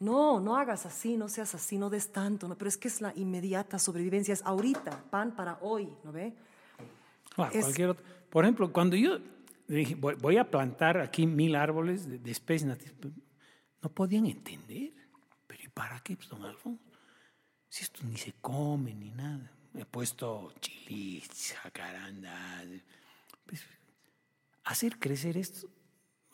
[0.00, 2.56] no, no hagas así, no seas así, no des tanto, ¿no?
[2.58, 6.34] pero es que es la inmediata sobrevivencia, es ahorita, pan para hoy, ¿no ve?
[7.34, 8.04] Claro, Es- cualquier otro.
[8.28, 9.18] Por ejemplo, cuando yo
[9.68, 12.94] dije, voy, voy a plantar aquí mil árboles de, de especies nativas,
[13.82, 14.92] no podían entender.
[15.46, 16.82] Pero ¿y ¿para qué, pues, don Alfonso?
[17.68, 19.50] Si esto ni se come ni nada.
[19.76, 22.66] He puesto chilis, jacarandas.
[23.46, 23.62] Pues,
[24.64, 25.68] hacer crecer esto.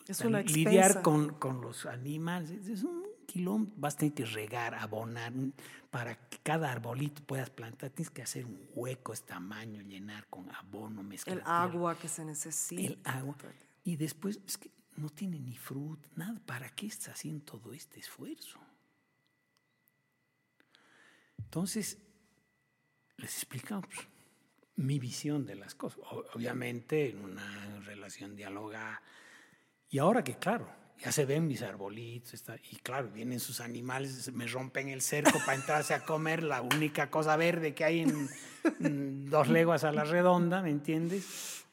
[0.07, 2.51] Es tan- una lidiar con, con los animales.
[2.67, 3.71] Es, un quilombo.
[3.77, 5.33] Vas a tener que regar, abonar.
[5.89, 10.49] Para que cada arbolito puedas plantar, tienes que hacer un hueco este tamaño, llenar con
[10.51, 11.37] abono, mezclar.
[11.37, 12.81] El agua que se necesita.
[12.81, 13.35] el agua.
[13.83, 16.39] Y después, es que no tiene ni fruta, nada.
[16.45, 18.59] ¿Para qué está haciendo todo este esfuerzo?
[21.39, 21.97] Entonces,
[23.21, 23.87] les explicamos
[24.75, 25.99] mi visión de las cosas.
[26.33, 29.01] Obviamente, en una relación dialogada.
[29.89, 30.67] Y ahora que, claro,
[30.99, 35.39] ya se ven mis arbolitos, está- y claro, vienen sus animales, me rompen el cerco
[35.39, 40.03] para entrarse a comer la única cosa verde que hay en, dos leguas a la
[40.03, 41.65] redonda, ¿me entiendes?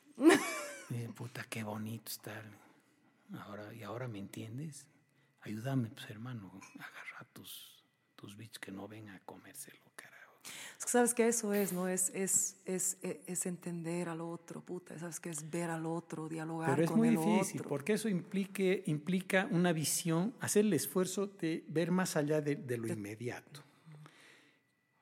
[0.91, 2.43] Y puta, qué bonito estar.
[3.41, 4.87] Ahora, ¿Y ahora me entiendes?
[5.43, 7.85] Ayúdame, pues hermano, agarra tus,
[8.17, 10.18] tus bichos que no ven a comérselo, carajo.
[10.79, 11.89] Es que sabes que eso es, ¿no?
[11.89, 14.99] Es, es, es, es, es entender al otro, puta.
[14.99, 17.69] Sabes que es ver al otro, dialogar Pero es con muy el difícil, otro.
[17.69, 22.79] porque eso implique, implica una visión, hacer el esfuerzo de ver más allá de, de
[22.79, 23.65] lo inmediato.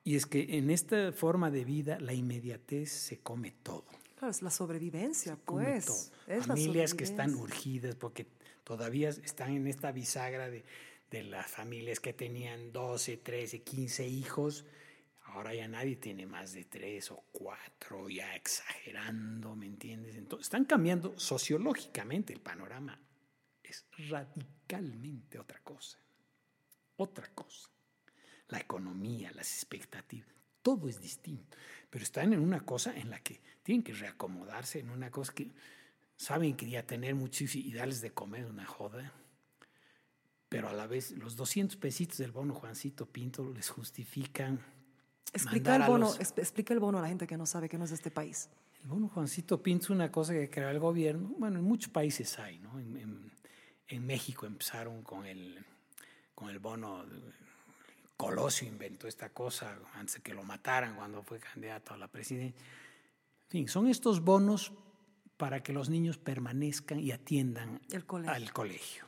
[0.03, 3.85] Y es que en esta forma de vida la inmediatez se come todo.
[4.15, 5.85] Claro, es la sobrevivencia, come pues.
[5.85, 5.97] todo.
[6.27, 8.25] Es la Familias que están urgidas porque
[8.63, 10.63] todavía están en esta bisagra de,
[11.11, 14.65] de las familias que tenían 12, 13, 15 hijos.
[15.37, 20.15] Ahora ya nadie tiene más de tres o cuatro, ya exagerando, ¿me entiendes?
[20.15, 22.99] Entonces, están cambiando sociológicamente el panorama.
[23.63, 25.99] Es radicalmente otra cosa.
[26.95, 27.69] Otra cosa.
[28.47, 30.27] La economía, las expectativas,
[30.63, 31.55] todo es distinto.
[31.91, 35.51] Pero están en una cosa en la que tienen que reacomodarse, en una cosa que
[36.15, 39.13] saben que ya tener muchísimo y darles de comer una joda.
[40.49, 44.76] Pero a la vez, los 200 pesitos del bono Juancito Pinto les justifican.
[45.33, 47.77] Explica el, bono, los- exp- explica el bono a la gente que no sabe que
[47.77, 48.49] no es de este país.
[48.81, 51.33] el bono Juancito Pinto una cosa que creó el gobierno.
[51.37, 52.79] Bueno, en muchos países hay, ¿no?
[52.79, 53.31] En, en-
[53.89, 55.63] en México empezaron con el,
[56.35, 57.05] con el bono.
[58.17, 62.59] Colosio inventó esta cosa antes de que lo mataran cuando fue candidato a la presidencia.
[63.45, 64.73] En fin, son estos bonos
[65.37, 68.33] para que los niños permanezcan y atiendan colegio.
[68.33, 69.05] al colegio.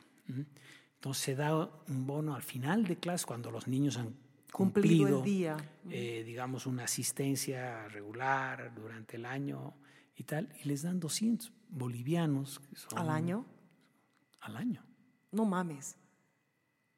[0.94, 1.56] Entonces se da
[1.88, 4.14] un bono al final de clase cuando los niños han
[4.52, 5.56] Cumplido el cumplido, día.
[5.90, 9.74] eh, digamos, una asistencia regular durante el año
[10.16, 12.58] y tal, y les dan 200 bolivianos.
[12.60, 13.46] que son- Al año.
[14.40, 14.84] Al año.
[15.32, 15.96] No mames.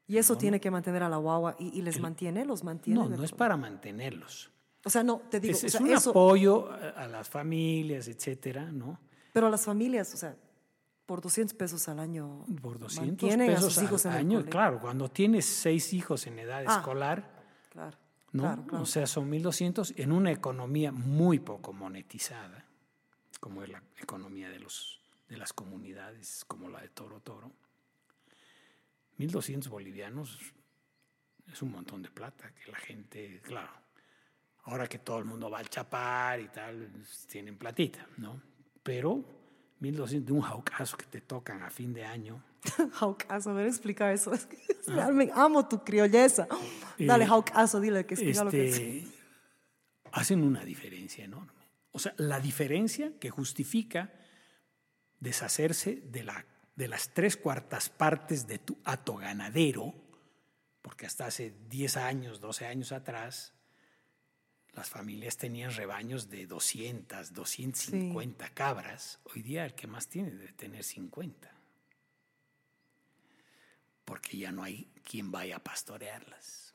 [0.07, 2.99] Y eso bono- tiene que mantener a la guagua y, y les mantiene, los mantiene.
[3.01, 4.51] No, no es para mantenerlos.
[4.85, 7.29] O sea, no, te digo, Es, o es sea, un eso, apoyo a, a las
[7.29, 8.99] familias, etcétera, ¿no?
[9.33, 10.37] pero las familias, o sea,
[11.07, 14.45] por 200 pesos al año Por 200 mantienen a pesos sus hijos al el año.
[14.47, 16.77] Claro, cuando tienes seis hijos en edad Ah.
[16.79, 17.32] escolar,
[17.73, 17.97] Claro,
[18.33, 18.43] ¿no?
[18.43, 18.83] claro, claro.
[18.83, 22.67] O sea, son 1.200 en una economía muy poco monetizada,
[23.41, 27.51] como es la economía de, los, de las comunidades, como la de Toro Toro.
[29.19, 30.39] 1.200 bolivianos
[31.51, 33.73] es un montón de plata que la gente, claro,
[34.65, 36.93] ahora que todo el mundo va al chapar y tal,
[37.27, 38.39] tienen platita, ¿no?
[38.83, 39.25] Pero
[39.81, 42.45] 1.200 de un jaucazo que te tocan a fin de año.
[42.93, 44.33] Jaucaso, a ver, explica eso.
[44.35, 46.47] Es que realmente amo tu criolleza.
[46.99, 48.79] Dale, Eh, Jaucaso, dile que explica lo que es.
[48.79, 49.09] este,
[50.13, 51.53] hacen una diferencia enorme.
[51.93, 54.13] O sea, la diferencia que justifica
[55.21, 59.95] deshacerse de, la, de las tres cuartas partes de tu hato ganadero,
[60.81, 63.55] porque hasta hace 10 años, 12 años atrás,
[64.73, 69.21] las familias tenían rebaños de 200, 250 cabras.
[69.25, 71.51] Hoy día el que más tiene debe tener 50.
[74.13, 76.75] Porque ya no hay quien vaya a pastorearlas.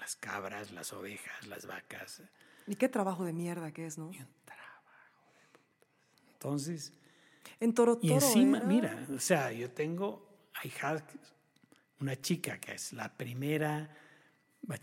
[0.00, 2.22] Las cabras, las ovejas, las vacas.
[2.66, 4.10] Y qué trabajo de mierda que es, ¿no?
[6.32, 6.94] Entonces,
[7.60, 11.04] En Toro y Toro encima, era- mira, o sea, yo tengo ahijada,
[12.00, 13.94] una chica que es la primera,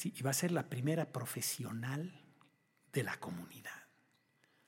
[0.03, 2.21] y va a ser la primera profesional
[2.93, 3.71] de la comunidad.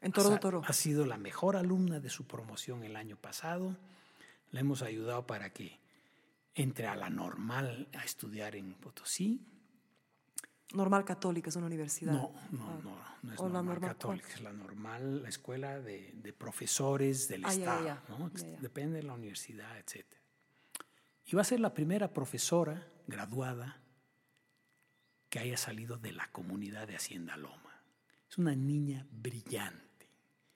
[0.01, 0.63] En Toro Toro.
[0.65, 3.77] Ha sido la mejor alumna de su promoción el año pasado.
[4.49, 5.79] Le hemos ayudado para que
[6.57, 9.41] entre a la normal a estudiar en Potosí.
[10.73, 12.11] Normal Católica, es una universidad.
[12.13, 12.79] No, no, Ah.
[12.83, 16.33] no, no es O la normal, normal, católica, es la normal, la escuela de, de
[16.33, 18.03] profesores del Ah, ya, ya, Estado, ya.
[18.09, 18.31] ¿no?
[18.33, 18.59] Ya.
[18.59, 20.05] Depende de la universidad, etc.
[21.25, 23.81] Y va a ser la primera profesora graduada
[25.29, 27.81] que haya salido de la comunidad de Hacienda Loma.
[28.29, 30.09] Es una niña brillante,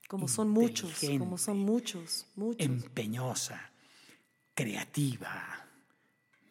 [0.10, 2.66] Como son muchos, como son muchos, muchos.
[2.66, 3.72] empeñosa,
[4.54, 5.68] creativa.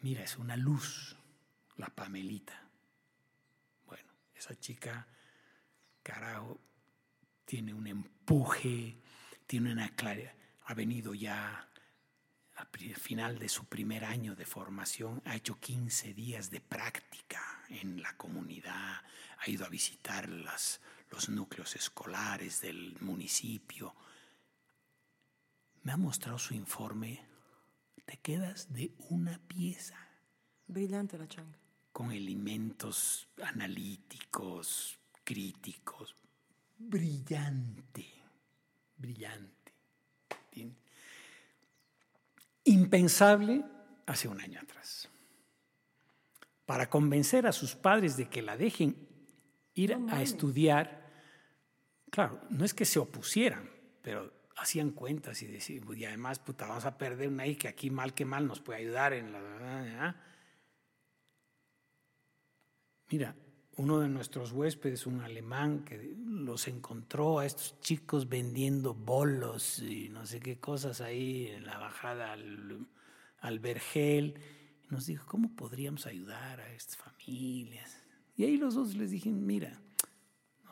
[0.02, 1.16] Mira, es una luz,
[1.76, 2.66] la Pamelita.
[4.34, 5.06] Esa chica,
[6.02, 6.58] carajo,
[7.44, 8.96] tiene un empuje,
[9.46, 10.32] tiene una claridad.
[10.64, 11.68] Ha venido ya
[12.56, 18.00] al final de su primer año de formación, ha hecho 15 días de práctica en
[18.00, 19.02] la comunidad,
[19.38, 20.80] ha ido a visitar las,
[21.10, 23.94] los núcleos escolares del municipio.
[25.82, 27.29] Me ha mostrado su informe.
[28.10, 29.94] Te quedas de una pieza.
[30.66, 31.56] Brillante la changa.
[31.92, 36.16] Con elementos analíticos, críticos.
[36.76, 38.04] Brillante.
[38.96, 39.72] Brillante.
[42.64, 43.64] Impensable
[44.06, 45.08] hace un año atrás.
[46.66, 48.96] Para convencer a sus padres de que la dejen
[49.74, 51.08] ir a estudiar,
[52.10, 53.70] claro, no es que se opusieran,
[54.02, 57.90] pero hacían cuentas y decían, y además, puta, vamos a perder una hija que aquí
[57.90, 60.16] mal que mal nos puede ayudar en la...
[63.08, 63.34] Mira,
[63.76, 70.08] uno de nuestros huéspedes, un alemán, que los encontró a estos chicos vendiendo bolos y
[70.10, 72.86] no sé qué cosas ahí en la bajada al,
[73.38, 74.34] al Vergel,
[74.90, 77.96] nos dijo, ¿cómo podríamos ayudar a estas familias?
[78.36, 79.80] Y ahí los dos les dije, mira,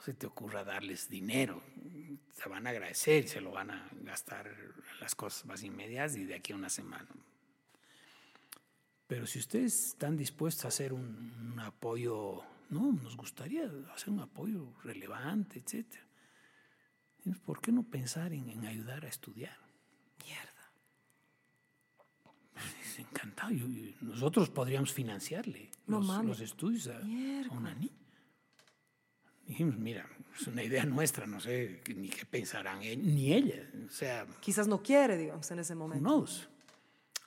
[0.08, 1.62] se te ocurra darles dinero,
[2.32, 6.24] se van a agradecer se lo van a gastar en las cosas más inmediatas y
[6.24, 7.06] de aquí a una semana.
[9.06, 11.04] Pero si ustedes están dispuestos a hacer un,
[11.52, 15.86] un apoyo, no, nos gustaría hacer un apoyo relevante, etc.
[17.44, 19.58] ¿Por qué no pensar en, en ayudar a estudiar?
[20.24, 20.72] Mierda.
[22.82, 23.50] Es encantado.
[23.50, 23.66] Yo-
[24.00, 27.92] nosotros podríamos financiarle No los, los estudios a, a una niña.
[29.48, 30.06] Dijimos, mira,
[30.38, 33.68] es una idea nuestra, no sé ni qué pensarán él, ni ella.
[33.86, 36.04] O sea, Quizás no quiere, digamos, en ese momento.
[36.04, 36.48] knows?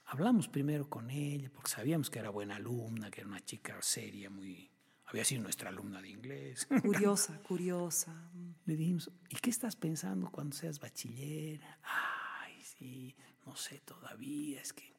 [0.06, 4.30] Hablamos primero con ella porque sabíamos que era buena alumna, que era una chica seria,
[4.30, 4.70] muy...
[5.06, 6.68] Había sido nuestra alumna de inglés.
[6.84, 8.30] Curiosa, curiosa.
[8.66, 11.60] Le dijimos, ¿y qué estás pensando cuando seas bachiller?
[11.84, 14.94] Ay, sí, no sé todavía, es que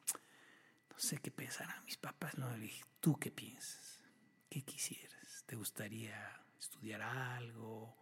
[0.91, 2.36] no sé qué pensarán mis papás.
[2.36, 4.02] No, le dije, ¿tú qué piensas?
[4.51, 5.44] ¿Qué quisieras?
[5.47, 7.97] ¿Te gustaría estudiar algo?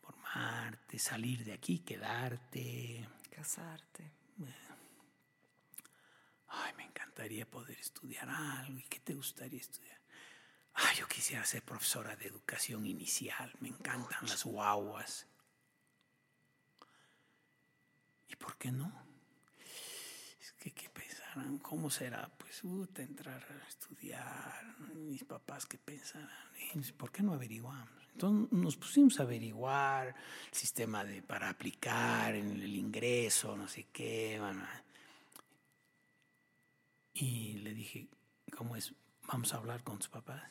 [0.00, 0.98] ¿Formarte?
[0.98, 1.80] ¿Salir de aquí?
[1.80, 3.08] ¿Quedarte?
[3.30, 4.12] Casarte.
[6.48, 8.78] Ay, me encantaría poder estudiar algo.
[8.78, 10.00] ¿Y qué te gustaría estudiar?
[10.74, 13.52] Ay, yo quisiera ser profesora de educación inicial.
[13.60, 15.26] Me encantan las guaguas.
[18.28, 18.90] ¿Y por qué no?
[20.40, 20.88] Es que, ¿qué
[21.32, 21.58] pensarán?
[21.58, 22.30] ¿Cómo será?
[22.38, 24.76] Pues, puta, entrar a estudiar.
[24.94, 26.28] Mis papás, ¿qué pensarán?
[26.96, 27.88] ¿Por qué no averiguamos?
[28.12, 33.86] Entonces nos pusimos a averiguar el sistema de, para aplicar en el ingreso, no sé
[33.92, 34.36] qué.
[34.38, 34.62] Bueno,
[37.14, 38.08] y le dije,
[38.56, 38.94] ¿cómo es?
[39.26, 40.42] ¿Vamos a hablar con tus papás?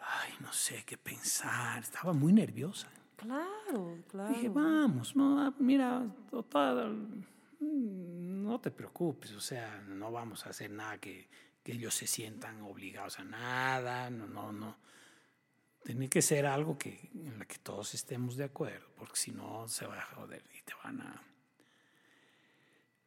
[0.00, 1.82] Ay, no sé qué pensar.
[1.82, 2.88] Estaba muy nerviosa.
[3.16, 4.34] Claro, claro.
[4.34, 7.26] Dije, vamos, no, mira, total,
[7.64, 11.28] no te preocupes, o sea, no vamos a hacer nada que,
[11.62, 14.76] que ellos se sientan obligados a nada, no, no, no.
[15.84, 19.68] Tiene que ser algo que, en la que todos estemos de acuerdo, porque si no
[19.68, 21.22] se va a joder y te van a...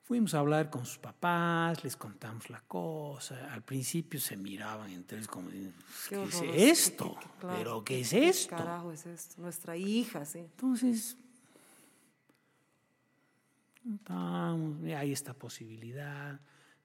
[0.04, 3.52] Fuimos a hablar con sus papás, les contamos la cosa.
[3.54, 5.70] Al principio se miraban entre ellos como, ¿qué,
[6.08, 6.42] Qué es
[6.88, 7.16] esto?
[7.20, 8.56] qué- qué- claro, ¿Pero qué es ¿Qué esto?
[8.56, 9.42] carajo es esto?
[9.42, 10.40] Nuestra hija, sí.
[10.40, 11.18] Entonces,
[14.08, 16.40] vamos, hay esta posibilidad.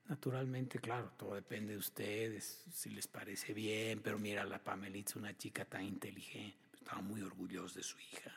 [0.07, 5.15] Naturalmente, claro, todo depende de ustedes, si les parece bien, pero mira, la Pamelita es
[5.15, 8.31] una chica tan inteligente, estaba muy orgulloso de su hija.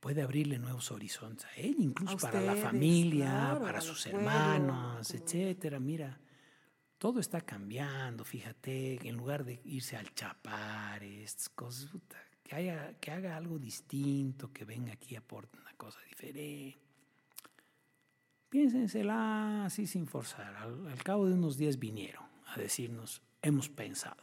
[0.00, 4.20] Puede abrirle nuevos horizontes a ella, incluso A para la familia, claro, para sus pueblo,
[4.20, 5.80] hermanos, como- etcétera.
[5.80, 6.20] Mira,
[6.98, 11.90] todo está cambiando, fíjate, en lugar de irse al chapar, estas cosas,
[12.44, 16.78] que, haya, que haga algo distinto, que venga aquí y aporte cosa diferente.
[18.50, 20.54] Piénsensela así sin forzar.
[20.56, 24.22] Al, al cabo de unos días vinieron a decirnos, hemos pensado.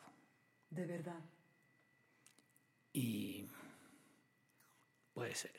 [0.70, 1.20] De verdad.
[2.94, 3.48] Y
[5.14, 5.54] puede ser.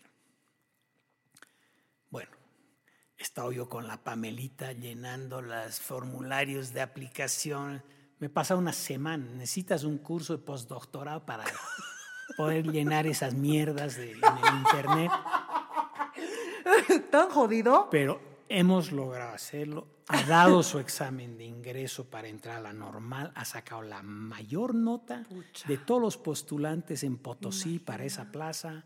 [2.11, 2.31] Bueno,
[3.19, 7.83] he estado yo con la Pamelita llenando los formularios de aplicación.
[8.19, 9.27] Me pasa una semana.
[9.33, 11.45] Necesitas un curso de postdoctorado para
[12.37, 15.11] poder llenar esas mierdas de, en el internet.
[17.11, 17.89] ¿Tan jodido?
[17.91, 19.89] Pero hemos logrado hacerlo.
[20.09, 23.33] Ha dado su examen de ingreso para entrar a la normal.
[23.35, 25.67] Ha sacado la mayor nota Pucha.
[25.69, 28.85] de todos los postulantes en Potosí para esa plaza.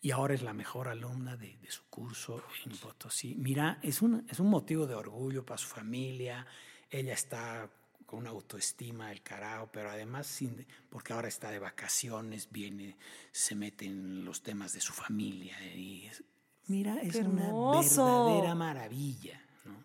[0.00, 3.34] Y ahora es la mejor alumna de, de su curso en Potosí.
[3.36, 6.46] Mira, es un, es un motivo de orgullo para su familia.
[6.90, 7.68] Ella está
[8.06, 12.96] con una autoestima del carajo, pero además sin, porque ahora está de vacaciones, viene,
[13.32, 16.22] se mete en los temas de su familia y es-
[16.68, 19.84] mira, es ¡Qué una verdadera maravilla, ¿no?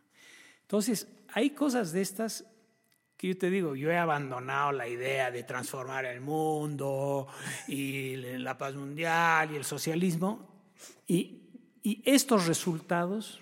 [0.62, 2.46] Entonces, hay cosas de estas
[3.18, 7.28] que yo te digo, yo he abandonado la idea de transformar el mundo
[7.68, 10.48] y la paz mundial y el socialismo
[11.06, 11.42] y,
[11.84, 13.42] y estos resultados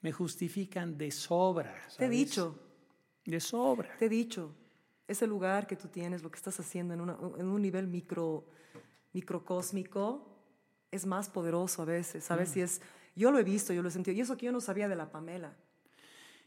[0.00, 1.74] me justifican de sobra.
[1.96, 2.56] Te he dicho,
[3.24, 3.96] De sobra.
[3.98, 4.54] te he dicho,
[5.08, 8.46] ese lugar que tú tienes, lo que estás haciendo en, una- en un nivel micro,
[9.14, 10.37] microcósmico,
[10.90, 12.26] es más poderoso a veces, Mm.
[12.26, 12.48] ¿sabes?
[12.50, 12.80] Si es,
[13.14, 14.96] yo lo he visto, yo lo he sentido, y eso que yo no sabía de
[14.96, 15.54] la Pamela.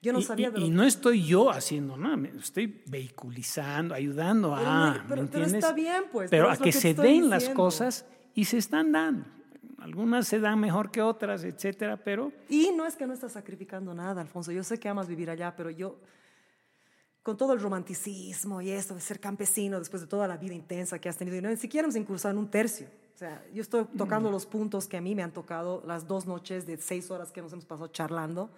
[0.02, 2.82] Yo no y, sabía y- de lo y no estoy yo haciendo nada, me estoy
[2.88, 6.72] vehiculizando, ayudando Pero a, no- ¿me pero- pero está bien, pues, Pero a que que
[6.72, 9.26] se den las cosas y se están dando.
[9.78, 13.94] Algunas se dan mejor que otras, etcétera, pero Y no es que no estás sacrificando
[13.94, 14.52] nada, Alfonso.
[14.52, 16.00] Yo sé que amas vivir allá, pero yo,
[17.24, 20.98] con todo el romanticismo y esto de ser campesino después de toda la vida intensa
[21.00, 22.88] que has tenido, y no ni siquiera hemos incursado en un tercio.
[23.22, 24.32] O sea, yo estoy tocando Mm.
[24.32, 27.40] los puntos que a mí me han tocado las dos noches de seis horas que
[27.40, 28.50] nos hemos pasado charlando.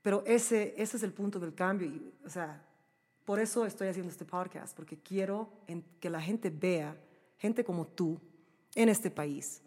[0.00, 1.86] Pero ese, ese es el punto del cambio.
[1.88, 2.64] Y, o sea,
[3.26, 6.96] por eso estoy haciendo este podcast, porque quiero en- que la gente vea,
[7.36, 8.18] gente como tú,
[8.74, 9.60] en este país,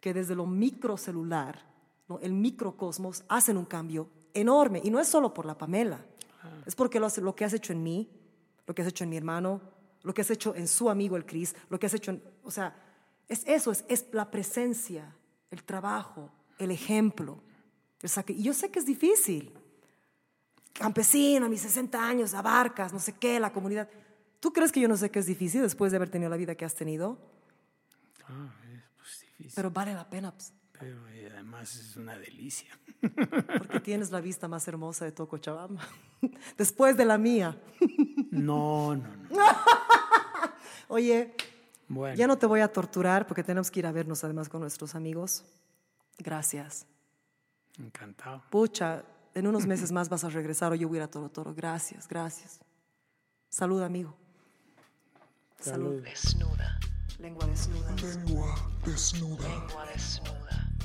[0.00, 1.62] que desde lo microcelular,
[2.08, 2.18] ¿no?
[2.20, 4.80] el microcosmos, hacen un cambio enorme.
[4.82, 6.02] Y no es solo por la Pamela,
[6.64, 8.08] es porque lo, lo que has hecho en mí,
[8.66, 9.60] lo que has hecho en mi hermano,
[10.02, 12.22] lo que has hecho en su amigo el Cris, lo que has hecho en...
[12.42, 12.74] O sea,
[13.28, 15.14] es eso, es, es la presencia,
[15.50, 17.40] el trabajo, el ejemplo.
[18.02, 19.52] el y yo sé que es difícil.
[20.72, 23.88] Campesino, a mis 60 años, abarcas, no sé qué, la comunidad.
[24.40, 26.54] ¿Tú crees que yo no sé que es difícil después de haber tenido la vida
[26.54, 27.18] que has tenido?
[28.28, 29.52] ah, es pues, difícil.
[29.56, 31.00] Pero vale la pena, pues, Pero
[31.32, 32.78] además es una delicia.
[33.58, 35.86] porque tienes la vista más hermosa de todo Cochabamba.
[36.56, 37.60] Después de la mía.
[38.30, 39.44] No, no, no.
[40.88, 41.34] Oye,
[41.88, 44.60] Bueno, ya no te voy a torturar porque tenemos que ir a vernos además con
[44.60, 45.44] nuestros amigos.
[46.18, 46.86] Gracias.
[47.78, 48.42] encantado.
[48.50, 51.28] Pucha, en unos meses más vas a regresar o yo voy a ir a Toro
[51.30, 51.54] Toro.
[51.54, 52.60] Gracias, gracias.
[53.48, 54.14] Salud, amigo.
[55.60, 56.02] Salud.
[56.02, 56.78] Desnuda.
[57.18, 57.96] Lengua desnuda.
[57.96, 60.77] Lengua desnuda.